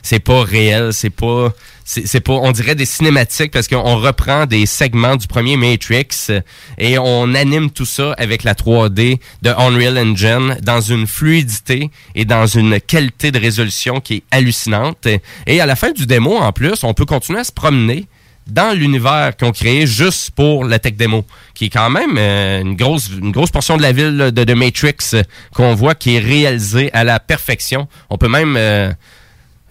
C'est 0.00 0.20
pas 0.20 0.44
réel, 0.44 0.92
c'est 0.92 1.10
pas, 1.10 1.52
c'est 1.90 2.20
pas, 2.20 2.34
on 2.34 2.52
dirait 2.52 2.74
des 2.74 2.84
cinématiques 2.84 3.50
parce 3.50 3.66
qu'on 3.66 3.96
reprend 3.96 4.44
des 4.44 4.66
segments 4.66 5.16
du 5.16 5.26
premier 5.26 5.56
Matrix 5.56 6.08
euh, 6.28 6.40
et 6.76 6.98
on 6.98 7.32
anime 7.32 7.70
tout 7.70 7.86
ça 7.86 8.12
avec 8.18 8.44
la 8.44 8.52
3D 8.52 9.18
de 9.40 9.50
Unreal 9.50 9.96
Engine 9.96 10.58
dans 10.62 10.82
une 10.82 11.06
fluidité 11.06 11.90
et 12.14 12.26
dans 12.26 12.46
une 12.46 12.78
qualité 12.78 13.32
de 13.32 13.38
résolution 13.38 14.00
qui 14.00 14.16
est 14.16 14.22
hallucinante. 14.30 15.08
Et 15.46 15.60
à 15.62 15.66
la 15.66 15.76
fin 15.76 15.92
du 15.92 16.04
démo, 16.04 16.36
en 16.36 16.52
plus, 16.52 16.84
on 16.84 16.92
peut 16.92 17.06
continuer 17.06 17.40
à 17.40 17.44
se 17.44 17.52
promener 17.52 18.06
dans 18.48 18.76
l'univers 18.76 19.36
qu'on 19.36 19.52
créé 19.52 19.86
juste 19.86 20.30
pour 20.32 20.64
la 20.64 20.78
tech 20.78 20.94
démo, 20.94 21.24
qui 21.54 21.66
est 21.66 21.70
quand 21.70 21.90
même 21.90 22.16
euh, 22.18 22.60
une 22.62 22.76
grosse 22.76 23.08
une 23.08 23.30
grosse 23.30 23.50
portion 23.50 23.76
de 23.76 23.82
la 23.82 23.92
ville 23.92 24.16
de, 24.16 24.44
de 24.44 24.54
Matrix 24.54 24.96
euh, 25.14 25.22
qu'on 25.54 25.74
voit 25.74 25.94
qui 25.94 26.16
est 26.16 26.20
réalisée 26.20 26.90
à 26.92 27.04
la 27.04 27.20
perfection. 27.20 27.88
On 28.10 28.16
peut 28.16 28.28
même 28.28 28.56
euh, 28.56 28.90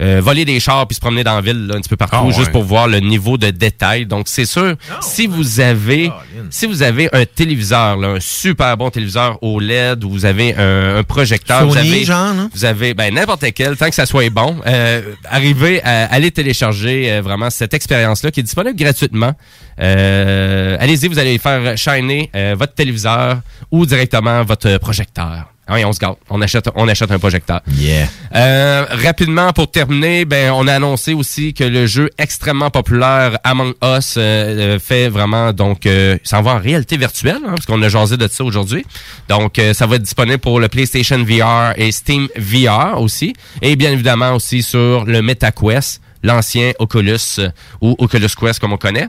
euh, 0.02 0.22
voler 0.24 0.46
des 0.46 0.60
chars 0.60 0.86
puis 0.88 0.96
se 0.96 1.00
promener 1.02 1.24
dans 1.24 1.36
la 1.36 1.42
ville 1.42 1.68
là, 1.68 1.76
un 1.76 1.80
petit 1.82 1.90
peu 1.90 1.96
partout 1.98 2.18
Ah 2.20 2.24
ouais. 2.26 2.34
juste 2.34 2.52
pour 2.52 2.64
voir 2.64 2.88
le 2.88 3.00
niveau 3.00 3.38
de 3.38 3.50
détail. 3.50 4.06
Donc 4.06 4.28
c'est 4.28 4.46
sûr, 4.46 4.76
si 5.02 5.28
vous 5.28 5.60
avez 5.60 6.12
si 6.50 6.66
vous 6.68 6.84
avez 6.84 7.10
un 7.14 7.26
téléviseur, 7.26 7.98
là, 7.98 8.10
un 8.10 8.20
super 8.20 8.78
bon 8.78 8.90
téléviseur 8.90 9.38
OLED 9.42 10.04
ou 10.04 10.10
vous 10.10 10.26
avez 10.26 10.56
un, 10.56 10.98
un 10.98 11.04
projecteur, 11.04 11.66
vous 11.66 11.78
avez 11.78 12.04
genre, 12.06 12.34
vous 12.54 12.66
avez 12.66 12.94
ben 12.94 13.14
n'importe 13.14 13.46
quel 13.56 13.76
tant 13.76 13.90
que 13.90 13.96
ça 13.96 14.06
soit 14.06 14.30
bon, 14.30 14.56
euh, 14.66 15.02
arrivez 15.30 15.82
à 15.84 16.06
aller 16.06 16.32
télécharger 16.32 17.12
euh, 17.12 17.22
vraiment 17.22 17.50
cette 17.50 17.74
expérience 17.74 18.24
là 18.24 18.32
qui 18.32 18.42
est 18.42 18.44
disponible 18.44 18.76
gratuitement. 18.76 19.34
Euh, 19.80 20.78
allez-y, 20.80 21.08
vous 21.08 21.20
allez 21.20 21.38
faire 21.38 21.78
shiner 21.78 22.30
euh, 22.36 22.56
votre 22.58 22.74
téléviseur 22.74 23.40
ou 23.72 23.86
directement 23.86 24.44
votre 24.44 24.78
projecteur. 24.78 25.46
Ah 25.68 25.74
Oui, 25.74 25.84
on 25.86 25.92
se 25.92 26.00
garde. 26.00 26.16
On 26.30 26.42
achète, 26.42 26.70
on 26.76 26.88
achète 26.88 27.12
un 27.12 27.20
projecteur. 27.20 27.62
Yeah. 27.74 28.08
Euh, 28.34 28.86
rapidement, 28.90 29.52
pour 29.52 29.70
terminer, 29.70 30.24
ben, 30.24 30.52
on 30.52 30.66
a 30.68 30.74
annoncé 30.76 31.14
aussi 31.14 31.54
que 31.54 31.64
le 31.64 31.86
jeu 31.88 32.10
extrêmement 32.18 32.70
populaire 32.70 33.38
Among 33.44 33.74
Us 33.84 34.16
euh, 34.18 34.76
euh, 34.76 34.80
fait 34.80 35.10
vraiment, 35.10 35.52
donc, 35.52 35.86
euh, 35.86 36.18
s'en 36.24 36.42
va 36.42 36.52
en 36.52 36.60
réalité 36.60 36.96
virtuelle, 36.96 37.42
hein, 37.46 37.52
parce 37.56 37.66
qu'on 37.66 37.82
a 37.82 37.90
jasé 37.90 38.16
de 38.16 38.28
ça 38.28 38.44
aujourd'hui. 38.46 38.86
Donc, 39.28 39.60
euh, 39.60 39.74
ça 39.74 39.88
va 39.88 39.98
être 39.98 40.04
disponible 40.04 40.40
pour 40.40 40.60
le 40.60 40.70
PlayStation 40.70 41.22
VR 41.24 41.74
et 41.76 41.92
Steam 41.92 42.28
VR 42.38 43.02
aussi. 43.02 43.34
Et 43.62 43.76
bien 43.76 43.92
évidemment 43.92 44.34
aussi 44.36 44.64
sur 44.64 45.04
le 45.06 45.22
MetaQuest 45.22 46.02
l'ancien 46.24 46.72
Oculus 46.80 47.40
euh, 47.40 47.50
ou 47.82 47.96
Oculus 48.00 48.30
Quest 48.40 48.60
comme 48.60 48.74
on 48.74 48.78
connaît. 48.78 49.08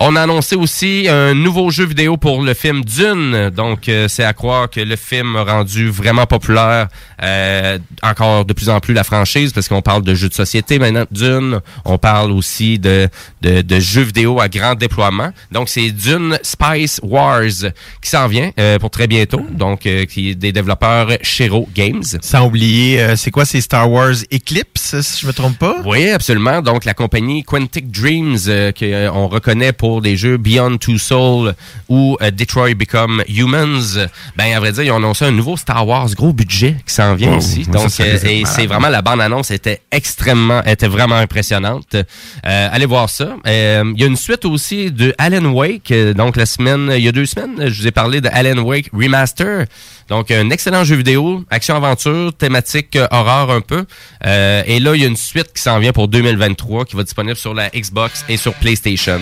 On 0.00 0.14
a 0.14 0.22
annoncé 0.22 0.54
aussi 0.54 1.08
un 1.10 1.34
nouveau 1.34 1.70
jeu 1.70 1.84
vidéo 1.84 2.16
pour 2.16 2.42
le 2.42 2.54
film 2.54 2.84
Dune. 2.84 3.50
Donc, 3.50 3.88
euh, 3.88 4.06
c'est 4.06 4.22
à 4.22 4.32
croire 4.32 4.70
que 4.70 4.78
le 4.78 4.94
film 4.94 5.34
a 5.34 5.42
rendu 5.42 5.90
vraiment 5.90 6.24
populaire 6.24 6.86
euh, 7.20 7.78
encore 8.04 8.44
de 8.44 8.52
plus 8.52 8.68
en 8.68 8.78
plus 8.78 8.94
la 8.94 9.02
franchise 9.02 9.52
parce 9.52 9.66
qu'on 9.66 9.82
parle 9.82 10.02
de 10.02 10.14
jeux 10.14 10.28
de 10.28 10.34
société 10.34 10.78
maintenant, 10.78 11.04
Dune. 11.10 11.60
On 11.84 11.98
parle 11.98 12.30
aussi 12.30 12.78
de, 12.78 13.08
de, 13.42 13.60
de 13.62 13.80
jeux 13.80 14.02
vidéo 14.02 14.40
à 14.40 14.48
grand 14.48 14.76
déploiement. 14.76 15.32
Donc, 15.50 15.68
c'est 15.68 15.90
Dune 15.90 16.38
Spice 16.42 17.00
Wars 17.02 17.72
qui 18.00 18.08
s'en 18.08 18.28
vient 18.28 18.52
euh, 18.60 18.78
pour 18.78 18.90
très 18.90 19.08
bientôt. 19.08 19.44
Donc, 19.50 19.84
euh, 19.84 20.04
qui 20.04 20.30
est 20.30 20.34
des 20.36 20.52
développeurs 20.52 21.08
Shero 21.22 21.68
Games. 21.74 22.04
Sans 22.20 22.46
oublier, 22.46 23.00
euh, 23.00 23.16
c'est 23.16 23.32
quoi, 23.32 23.44
c'est 23.44 23.60
Star 23.60 23.90
Wars 23.90 24.14
Eclipse, 24.32 25.00
si 25.00 25.22
je 25.22 25.26
me 25.26 25.32
trompe 25.32 25.58
pas? 25.58 25.78
Oui, 25.84 26.08
absolument. 26.08 26.62
Donc, 26.62 26.84
la 26.84 26.94
compagnie 26.94 27.42
Quantic 27.42 27.90
Dreams, 27.90 28.38
euh, 28.46 28.70
qu'on 28.70 29.26
reconnaît 29.26 29.72
pour 29.72 29.87
des 30.00 30.16
jeux 30.16 30.36
Beyond 30.36 30.76
Two 30.78 30.98
Souls 30.98 31.54
ou 31.88 32.16
euh, 32.22 32.30
Detroit 32.30 32.74
Become 32.74 33.22
Humans, 33.28 34.06
ben, 34.36 34.54
à 34.54 34.60
vrai 34.60 34.72
dire, 34.72 34.84
ils 34.84 34.90
ont 34.92 34.96
annoncé 34.96 35.24
un 35.24 35.30
nouveau 35.32 35.56
Star 35.56 35.86
Wars 35.86 36.08
gros 36.14 36.32
budget 36.32 36.76
qui 36.86 36.94
s'en 36.94 37.14
vient 37.14 37.32
Oh, 37.34 37.38
aussi. 37.38 37.64
ça, 37.64 37.70
Donc, 37.72 37.90
ça 37.90 38.02
euh, 38.04 38.18
et 38.24 38.44
c'est 38.46 38.66
vraiment, 38.66 38.88
la 38.88 39.02
bande-annonce 39.02 39.50
était 39.50 39.80
extrêmement, 39.90 40.62
était 40.64 40.88
vraiment 40.88 41.16
impressionnante. 41.16 41.94
Euh, 41.94 42.68
allez 42.72 42.86
voir 42.86 43.08
ça. 43.10 43.36
Il 43.46 43.94
y 43.96 44.04
a 44.04 44.06
une 44.06 44.16
suite 44.16 44.44
aussi 44.44 44.90
de 44.90 45.14
Alan 45.18 45.44
Wake. 45.52 45.92
Donc, 46.14 46.36
la 46.36 46.46
semaine, 46.46 46.92
il 46.96 47.02
y 47.02 47.08
a 47.08 47.12
deux 47.12 47.26
semaines, 47.26 47.68
je 47.68 47.80
vous 47.82 47.86
ai 47.88 47.92
parlé 47.92 48.20
de 48.20 48.28
Alan 48.32 48.60
Wake 48.62 48.90
Remaster. 48.92 49.64
Donc, 50.08 50.30
un 50.30 50.48
excellent 50.50 50.84
jeu 50.84 50.96
vidéo, 50.96 51.44
action-aventure, 51.50 52.32
thématique 52.32 52.96
euh, 52.96 53.06
horreur 53.10 53.50
un 53.50 53.60
peu. 53.60 53.84
Euh, 54.24 54.62
et 54.66 54.80
là, 54.80 54.94
il 54.94 55.02
y 55.02 55.04
a 55.04 55.06
une 55.06 55.16
suite 55.16 55.52
qui 55.54 55.60
s'en 55.62 55.78
vient 55.78 55.92
pour 55.92 56.08
2023 56.08 56.86
qui 56.86 56.94
va 56.96 57.02
être 57.02 57.08
disponible 57.08 57.36
sur 57.36 57.52
la 57.52 57.68
Xbox 57.70 58.24
et 58.28 58.38
sur 58.38 58.54
PlayStation. 58.54 59.20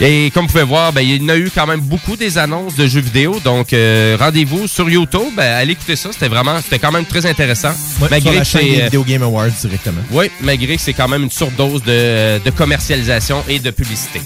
Et 0.00 0.30
comme 0.32 0.46
vous 0.46 0.52
pouvez 0.52 0.64
voir, 0.64 0.92
ben, 0.92 1.02
il 1.02 1.22
y 1.22 1.24
en 1.24 1.28
a 1.28 1.36
eu 1.36 1.50
quand 1.54 1.66
même 1.66 1.80
beaucoup 1.80 2.16
des 2.16 2.38
annonces 2.38 2.74
de 2.74 2.86
jeux 2.86 3.00
vidéo. 3.00 3.38
Donc, 3.44 3.72
euh, 3.72 4.16
rendez-vous 4.18 4.66
sur 4.66 4.88
YouTube. 4.88 5.34
Ben, 5.36 5.56
allez 5.56 5.72
écouter 5.72 5.96
ça. 5.96 6.10
C'était 6.12 6.28
vraiment, 6.28 6.58
c'était 6.62 6.78
quand 6.78 6.92
même 6.92 7.04
très 7.04 7.26
intéressant. 7.26 7.72
Ouais, 8.00 8.20
sur 8.20 8.32
la 8.32 8.38
que 8.38 8.44
chaîne 8.44 8.62
c'est, 8.62 8.76
des 8.76 8.82
Video 8.84 9.04
Game 9.04 9.22
Awards 9.22 9.50
directement. 9.60 10.00
oui, 10.12 10.30
malgré 10.40 10.76
que 10.76 10.82
c'est 10.82 10.94
quand 10.94 11.08
même 11.08 11.24
une 11.24 11.30
surdose 11.30 11.82
de, 11.82 12.38
de 12.42 12.50
commercialisation 12.50 13.44
et 13.48 13.58
de 13.58 13.70
publicité. 13.70 14.22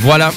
Voilà. 0.00 0.32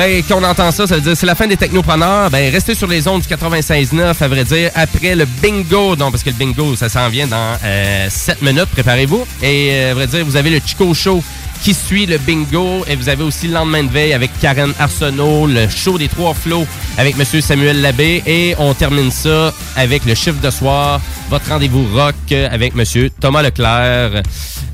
Ben, 0.00 0.22
quand 0.26 0.40
on 0.40 0.44
entend 0.44 0.72
ça, 0.72 0.86
ça 0.86 0.94
veut 0.94 1.02
dire 1.02 1.14
c'est 1.14 1.26
la 1.26 1.34
fin 1.34 1.46
des 1.46 1.58
technopreneurs. 1.58 2.30
Ben, 2.30 2.50
restez 2.50 2.74
sur 2.74 2.86
les 2.86 3.06
ondes 3.06 3.20
du 3.20 3.28
96.9, 3.28 4.14
à 4.18 4.28
vrai 4.28 4.44
dire, 4.44 4.70
après 4.74 5.14
le 5.14 5.26
bingo. 5.26 5.94
Non, 5.94 6.10
parce 6.10 6.22
que 6.22 6.30
le 6.30 6.36
bingo, 6.36 6.74
ça 6.74 6.88
s'en 6.88 7.10
vient 7.10 7.26
dans 7.26 7.58
euh, 7.62 8.06
7 8.08 8.40
minutes, 8.40 8.70
préparez-vous. 8.72 9.26
Et, 9.42 9.68
euh, 9.72 9.90
à 9.90 9.94
vrai 9.94 10.06
dire, 10.06 10.24
vous 10.24 10.36
avez 10.36 10.48
le 10.48 10.60
Chico 10.64 10.94
Show 10.94 11.22
qui 11.62 11.74
suit 11.74 12.06
le 12.06 12.18
bingo. 12.18 12.84
Et 12.86 12.96
vous 12.96 13.08
avez 13.08 13.22
aussi 13.22 13.48
le 13.48 13.54
lendemain 13.54 13.82
de 13.82 13.90
veille 13.90 14.12
avec 14.12 14.30
Karen 14.40 14.72
Arsenault, 14.78 15.46
le 15.46 15.68
show 15.68 15.98
des 15.98 16.08
trois 16.08 16.34
flots 16.34 16.66
avec 16.98 17.16
Monsieur 17.16 17.40
Samuel 17.40 17.80
Labbé. 17.80 18.22
Et 18.26 18.54
on 18.58 18.74
termine 18.74 19.10
ça 19.10 19.52
avec 19.76 20.04
le 20.04 20.14
chiffre 20.14 20.40
de 20.40 20.50
soir, 20.50 21.00
votre 21.28 21.48
rendez-vous 21.48 21.86
rock 21.94 22.14
avec 22.32 22.74
Monsieur 22.74 23.10
Thomas 23.20 23.42
Leclerc. 23.42 24.22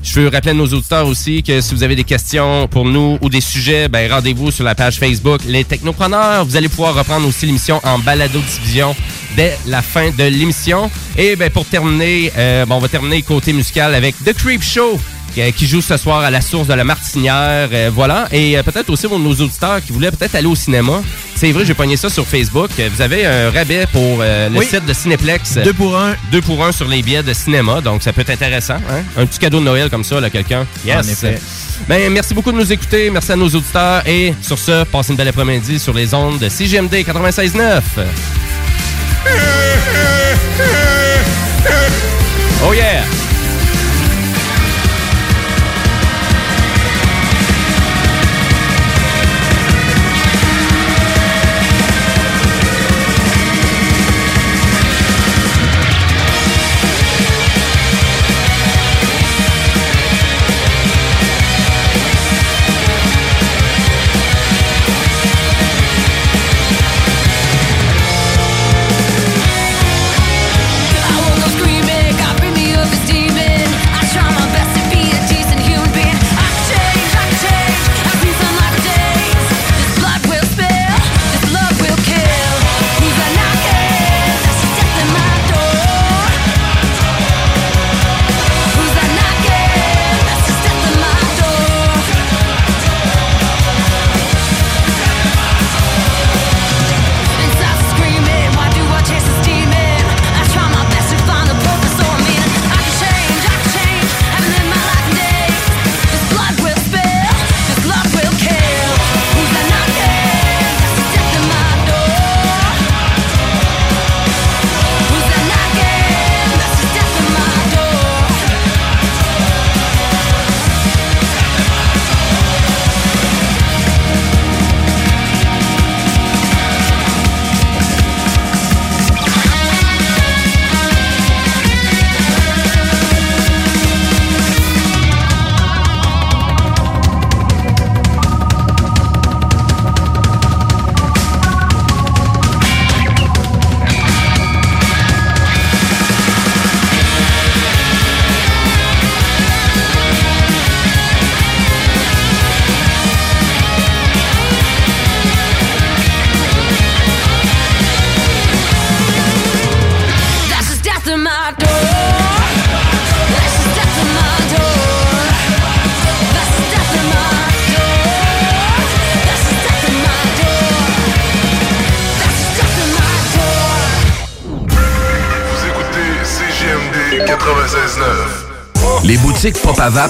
Je 0.03 0.21
veux 0.21 0.29
rappeler 0.29 0.51
à 0.51 0.53
nos 0.53 0.67
auditeurs 0.67 1.07
aussi 1.07 1.43
que 1.43 1.59
si 1.59 1.73
vous 1.73 1.83
avez 1.83 1.95
des 1.95 2.03
questions 2.03 2.67
pour 2.67 2.85
nous 2.85 3.17
ou 3.21 3.29
des 3.29 3.41
sujets, 3.41 3.89
ben 3.89 4.09
rendez-vous 4.11 4.51
sur 4.51 4.63
la 4.63 4.73
page 4.73 4.97
Facebook 4.97 5.41
Les 5.45 5.65
Technopreneurs. 5.65 6.45
Vous 6.45 6.55
allez 6.55 6.69
pouvoir 6.69 6.95
reprendre 6.95 7.27
aussi 7.27 7.45
l'émission 7.45 7.81
en 7.83 7.99
balado-diffusion 7.99 8.95
dès 9.35 9.57
la 9.67 9.81
fin 9.81 10.11
de 10.11 10.23
l'émission. 10.23 10.89
Et 11.17 11.35
ben 11.35 11.49
pour 11.49 11.65
terminer, 11.65 12.31
euh, 12.37 12.65
bon, 12.65 12.75
on 12.75 12.79
va 12.79 12.87
terminer 12.87 13.21
côté 13.21 13.51
musical 13.51 13.93
avec 13.95 14.15
The 14.23 14.33
Creep 14.33 14.63
Show 14.63 14.99
qui 15.55 15.67
joue 15.67 15.81
ce 15.81 15.97
soir 15.97 16.21
à 16.21 16.31
la 16.31 16.41
source 16.41 16.67
de 16.67 16.73
la 16.73 16.83
Martinière. 16.83 17.69
euh, 17.71 17.91
voilà. 17.93 18.27
Et 18.31 18.57
euh, 18.57 18.63
peut-être 18.63 18.89
aussi 18.89 19.07
pour 19.07 19.19
nos 19.19 19.33
auditeurs 19.33 19.79
qui 19.85 19.91
voulaient 19.91 20.11
peut-être 20.11 20.35
aller 20.35 20.47
au 20.47 20.55
cinéma. 20.55 21.01
C'est 21.35 21.51
vrai, 21.51 21.63
j'ai 21.65 21.73
pogné 21.75 21.95
ça 21.97 22.09
sur 22.09 22.25
Facebook. 22.27 22.71
Euh, 22.79 22.89
Vous 22.93 23.01
avez 23.01 23.25
un 23.25 23.51
rabais 23.51 23.85
pour 23.91 24.19
euh, 24.21 24.49
le 24.49 24.57
Oui. 24.57 24.65
site 24.65 24.85
de 24.85 24.93
Cinéplex. 24.93 25.55
Deux 25.63 25.73
pour 25.73 25.95
un. 25.97 26.15
Deux 26.31 26.41
pour 26.41 26.63
un 26.65 26.71
sur 26.71 26.87
les 26.87 27.01
billets 27.03 27.21
de 27.23 27.33
cinéma. 27.33 27.81
Donc, 27.81 28.01
ça 28.03 28.11
peut 28.13 28.21
être 28.21 28.31
intéressant. 28.31 28.75
hein? 28.89 29.03
Un 29.17 29.25
petit 29.25 29.37
cadeau 29.39 29.59
de 29.59 29.65
Noël 29.65 29.89
comme 29.89 30.03
ça, 30.03 30.19
là, 30.19 30.29
quelqu'un. 30.29 30.65
Yes. 30.85 30.97
En 31.05 31.09
effet. 31.11 31.39
Ben, 31.87 32.11
merci 32.11 32.33
beaucoup 32.33 32.51
de 32.51 32.57
nous 32.57 32.71
écouter. 32.71 33.09
Merci 33.11 33.31
à 33.31 33.35
nos 33.35 33.47
auditeurs. 33.49 34.01
Et 34.07 34.33
sur 34.41 34.57
ce, 34.57 34.83
passez 34.85 35.11
une 35.11 35.17
belle 35.17 35.27
après-midi 35.27 35.77
sur 35.79 35.93
les 35.93 36.13
ondes 36.13 36.39
de 36.39 36.49
CGMD 36.49 36.93
96.9. 36.95 37.81
Oh 42.65 42.73
yeah! 42.73 43.03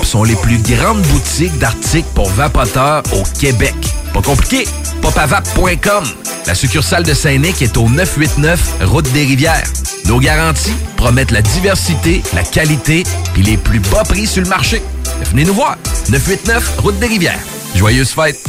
Sont 0.04 0.24
les 0.24 0.36
plus 0.36 0.58
grandes 0.58 1.02
boutiques 1.04 1.58
d'articles 1.60 2.08
pour 2.16 2.30
vapoteurs 2.30 3.04
au 3.14 3.24
Québec. 3.40 3.76
Pas 4.14 4.22
compliqué, 4.22 4.66
popavape.com. 5.02 6.04
La 6.48 6.56
succursale 6.56 7.04
de 7.04 7.14
Saint-Nic 7.14 7.62
est 7.62 7.78
au 7.78 7.88
989 7.88 8.86
Route 8.86 9.12
des 9.12 9.24
Rivières. 9.26 9.68
Nos 10.06 10.20
garanties 10.20 10.76
promettent 10.96 11.32
la 11.32 11.42
diversité, 11.42 12.24
la 12.34 12.44
qualité 12.44 13.04
et 13.38 13.42
les 13.44 13.58
plus 13.58 13.80
bas 13.80 14.04
prix 14.04 14.26
sur 14.26 14.42
le 14.42 14.50
marché. 14.50 14.82
Venez 15.30 15.46
nous 15.46 15.54
voir. 15.54 15.78
989 16.10 16.80
Route 16.80 16.98
des 17.00 17.08
Rivières. 17.08 17.40
Joyeuses 17.76 18.12
fêtes. 18.12 18.44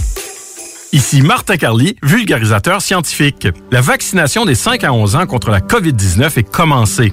Ici 0.92 1.20
Martin 1.20 1.58
Carly, 1.58 1.96
vulgarisateur 2.02 2.80
scientifique. 2.80 3.48
La 3.70 3.82
vaccination 3.82 4.46
des 4.46 4.54
5 4.54 4.82
à 4.84 4.92
11 4.94 5.16
ans 5.16 5.26
contre 5.26 5.50
la 5.50 5.60
COVID-19 5.60 6.38
est 6.38 6.50
commencée. 6.50 7.12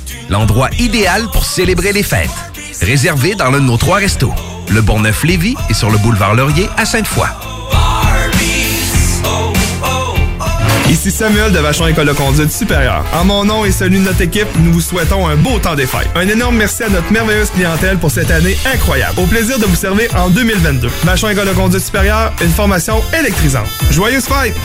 L'endroit 0.31 0.69
idéal 0.79 1.27
pour 1.33 1.43
célébrer 1.43 1.91
les 1.91 2.03
fêtes. 2.03 2.29
Réservé 2.81 3.35
dans 3.35 3.51
l'un 3.51 3.59
de 3.59 3.65
nos 3.65 3.75
trois 3.75 3.97
restos. 3.97 4.33
Le 4.69 4.81
Bonneuf-Lévis 4.81 5.55
et 5.69 5.73
sur 5.73 5.91
le 5.91 5.97
boulevard 5.97 6.35
Laurier 6.35 6.69
à 6.77 6.85
Sainte-Foy. 6.85 7.27
Ici 10.89 11.11
Samuel 11.11 11.51
de 11.51 11.59
Vachon 11.59 11.85
École 11.85 12.07
de 12.07 12.13
conduite 12.13 12.49
supérieure. 12.49 13.03
En 13.13 13.25
mon 13.25 13.43
nom 13.43 13.65
et 13.65 13.73
celui 13.73 13.99
de 13.99 14.05
notre 14.05 14.21
équipe, 14.21 14.47
nous 14.59 14.71
vous 14.71 14.79
souhaitons 14.79 15.27
un 15.27 15.35
beau 15.35 15.59
temps 15.59 15.75
des 15.75 15.85
fêtes. 15.85 16.07
Un 16.15 16.29
énorme 16.29 16.55
merci 16.55 16.83
à 16.83 16.89
notre 16.89 17.11
merveilleuse 17.11 17.49
clientèle 17.49 17.97
pour 17.97 18.11
cette 18.11 18.31
année 18.31 18.55
incroyable. 18.73 19.19
Au 19.19 19.25
plaisir 19.25 19.59
de 19.59 19.65
vous 19.65 19.75
servir 19.75 20.15
en 20.15 20.29
2022. 20.29 20.89
Vachon 21.03 21.27
École 21.27 21.49
de 21.49 21.53
conduite 21.53 21.83
supérieure, 21.83 22.31
une 22.41 22.51
formation 22.51 23.03
électrisante. 23.19 23.67
Joyeuses 23.89 24.27
fêtes! 24.27 24.55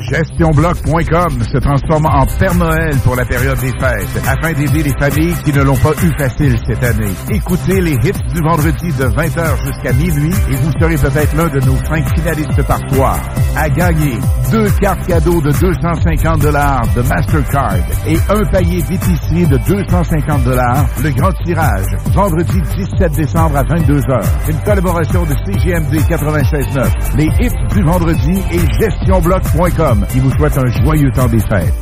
GestionBloc.com 0.00 1.42
se 1.52 1.58
transforme 1.58 2.06
en 2.06 2.26
Père 2.38 2.54
Noël 2.54 2.96
pour 3.04 3.16
la 3.16 3.24
période 3.24 3.58
des 3.60 3.72
fêtes 3.78 4.22
afin 4.26 4.52
d'aider 4.52 4.82
les 4.82 4.92
familles 4.98 5.34
qui 5.44 5.52
ne 5.52 5.62
l'ont 5.62 5.76
pas 5.76 5.92
eu 6.02 6.10
facile 6.18 6.56
cette 6.66 6.82
année. 6.82 7.12
Écoutez 7.30 7.80
les 7.80 7.94
hits 7.94 8.34
du 8.34 8.40
vendredi 8.42 8.88
de 8.92 9.04
20h 9.04 9.64
jusqu'à 9.64 9.92
minuit 9.92 10.34
et 10.50 10.56
vous 10.56 10.72
serez 10.80 10.96
peut-être 10.96 11.34
l'un 11.36 11.48
de 11.48 11.60
nos 11.64 11.76
cinq 11.84 12.04
finalistes 12.16 12.62
par 12.66 12.78
soir. 12.92 13.18
À 13.56 13.68
gagner 13.70 14.18
deux 14.50 14.68
cartes 14.80 15.06
cadeaux 15.06 15.40
de 15.40 15.50
250 15.52 16.40
dollars 16.40 16.82
de 16.94 17.02
Mastercard 17.02 17.76
et 18.06 18.16
un 18.28 18.44
panier 18.50 18.82
d'épicerie 18.82 19.46
de 19.46 19.56
250 19.68 20.44
dollars. 20.44 20.86
Le 21.02 21.10
grand 21.10 21.32
tirage 21.44 21.96
vendredi 22.12 22.60
17 22.76 23.12
décembre 23.12 23.56
à 23.56 23.62
22h. 23.64 24.24
Une 24.50 24.58
collaboration 24.60 25.24
de 25.24 25.34
CGMD 25.46 25.94
96.9. 26.08 27.16
Les 27.16 27.30
hits 27.40 27.74
du 27.74 27.82
vendredi 27.82 28.42
et 28.52 28.60
GestionBloc.com 28.80 29.85
qui 30.12 30.18
vous 30.18 30.30
souhaite 30.32 30.56
un 30.58 30.66
joyeux 30.82 31.10
temps 31.12 31.28
des 31.28 31.40
fêtes. 31.40 31.72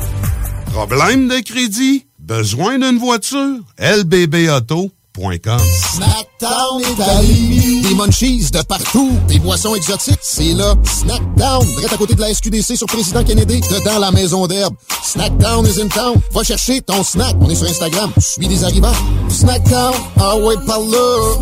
Problème 0.72 1.28
de 1.28 1.40
crédit? 1.40 2.06
Besoin 2.18 2.78
d'une 2.78 2.98
voiture? 2.98 3.60
lbbauto.com 3.78 5.58
Snackdown 5.58 6.82
Italie. 6.92 7.82
Des 7.82 7.94
munchies 7.94 8.50
de 8.50 8.62
partout. 8.62 9.10
Des 9.28 9.38
boissons 9.38 9.74
exotiques. 9.74 10.18
C'est 10.22 10.52
là. 10.52 10.74
Snackdown. 10.84 11.64
Direct 11.76 11.92
à 11.92 11.96
côté 11.96 12.14
de 12.14 12.20
la 12.20 12.34
SQDC 12.34 12.76
sur 12.76 12.86
Président 12.86 13.22
Kennedy. 13.24 13.60
Dedans 13.60 13.98
la 13.98 14.10
maison 14.10 14.46
d'herbe. 14.46 14.74
Snackdown 15.02 15.66
is 15.66 15.80
in 15.80 15.88
town. 15.88 16.16
Va 16.32 16.42
chercher 16.42 16.80
ton 16.82 17.02
snack. 17.02 17.34
On 17.40 17.48
est 17.48 17.54
sur 17.54 17.68
Instagram. 17.68 18.10
Suis 18.18 18.48
des 18.48 18.64
arrivants. 18.64 18.92
Snackdown. 19.28 19.94
Ah 20.20 20.36
ouais, 20.36 20.56
par 20.66 20.80
là. 20.80 21.38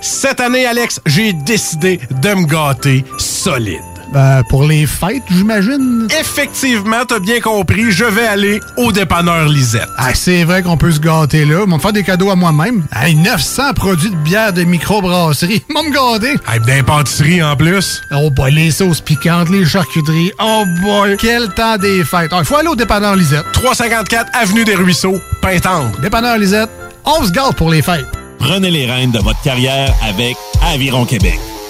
Cette 0.00 0.40
année, 0.40 0.66
Alex, 0.66 1.00
j'ai 1.06 1.32
décidé 1.32 2.00
de 2.22 2.34
me 2.34 2.44
gâter 2.44 3.04
solide. 3.18 3.93
Ben, 4.14 4.44
pour 4.48 4.62
les 4.62 4.86
fêtes, 4.86 5.24
j'imagine. 5.28 6.06
Effectivement, 6.20 7.04
t'as 7.04 7.18
bien 7.18 7.40
compris, 7.40 7.90
je 7.90 8.04
vais 8.04 8.28
aller 8.28 8.60
au 8.76 8.92
dépanneur 8.92 9.48
Lisette. 9.48 9.88
Ah, 9.98 10.14
c'est 10.14 10.44
vrai 10.44 10.62
qu'on 10.62 10.76
peut 10.76 10.92
se 10.92 11.00
gâter 11.00 11.44
là. 11.44 11.66
Me 11.66 11.78
faire 11.78 11.92
des 11.92 12.04
cadeaux 12.04 12.30
à 12.30 12.36
moi-même. 12.36 12.84
Hey, 12.94 13.16
900 13.16 13.72
produits 13.74 14.10
de 14.10 14.16
bière 14.16 14.52
de 14.52 14.62
microbrasserie. 14.62 15.64
Vont 15.74 15.82
me 15.82 15.90
gâter. 15.90 16.36
Hey, 16.48 16.60
d'impantisserie 16.60 17.42
en 17.42 17.56
plus. 17.56 18.02
Oh 18.12 18.30
boy, 18.30 18.52
les 18.52 18.70
sauces 18.70 19.00
piquantes, 19.00 19.50
les 19.50 19.64
charcuteries. 19.66 20.30
Oh 20.40 20.62
boy, 20.80 21.16
quel 21.18 21.48
temps 21.48 21.76
des 21.76 22.04
fêtes. 22.04 22.30
Il 22.38 22.44
faut 22.44 22.54
aller 22.56 22.68
au 22.68 22.76
dépanneur 22.76 23.16
Lisette. 23.16 23.46
354 23.52 24.30
Avenue 24.32 24.64
des 24.64 24.76
Ruisseaux, 24.76 25.18
Pintendre. 25.42 25.90
Dépanneur 26.00 26.38
Lisette, 26.38 26.70
on 27.04 27.24
se 27.24 27.32
gâte 27.32 27.56
pour 27.56 27.68
les 27.68 27.82
fêtes. 27.82 28.06
Prenez 28.38 28.70
les 28.70 28.86
rênes 28.86 29.10
de 29.10 29.18
votre 29.18 29.40
carrière 29.42 29.92
avec 30.08 30.36
Aviron 30.62 31.04
Québec. 31.04 31.40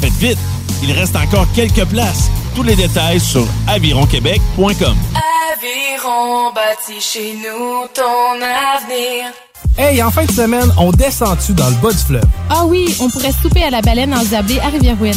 Faites 0.00 0.12
vite, 0.14 0.38
il 0.82 0.92
reste 0.92 1.16
encore 1.16 1.46
quelques 1.54 1.84
places. 1.86 2.30
Tous 2.54 2.62
les 2.62 2.76
détails 2.76 3.20
sur 3.20 3.46
avironquebec.com. 3.68 4.96
Aviron 5.52 6.52
bâti 6.54 7.00
chez 7.00 7.34
nous 7.34 7.86
ton 7.94 8.34
avenir. 8.42 9.32
Hey, 9.78 10.02
en 10.02 10.10
fin 10.10 10.24
de 10.24 10.32
semaine, 10.32 10.72
on 10.78 10.90
descend-tu 10.90 11.52
dans 11.52 11.68
le 11.68 11.74
bas 11.76 11.92
du 11.92 11.98
fleuve? 11.98 12.24
Ah 12.48 12.64
oui, 12.64 12.94
on 13.00 13.10
pourrait 13.10 13.32
souper 13.32 13.62
à 13.62 13.70
la 13.70 13.82
baleine 13.82 14.14
en 14.14 14.24
Zablé 14.24 14.58
à 14.60 14.68
Rivière-Ouelle. 14.68 15.16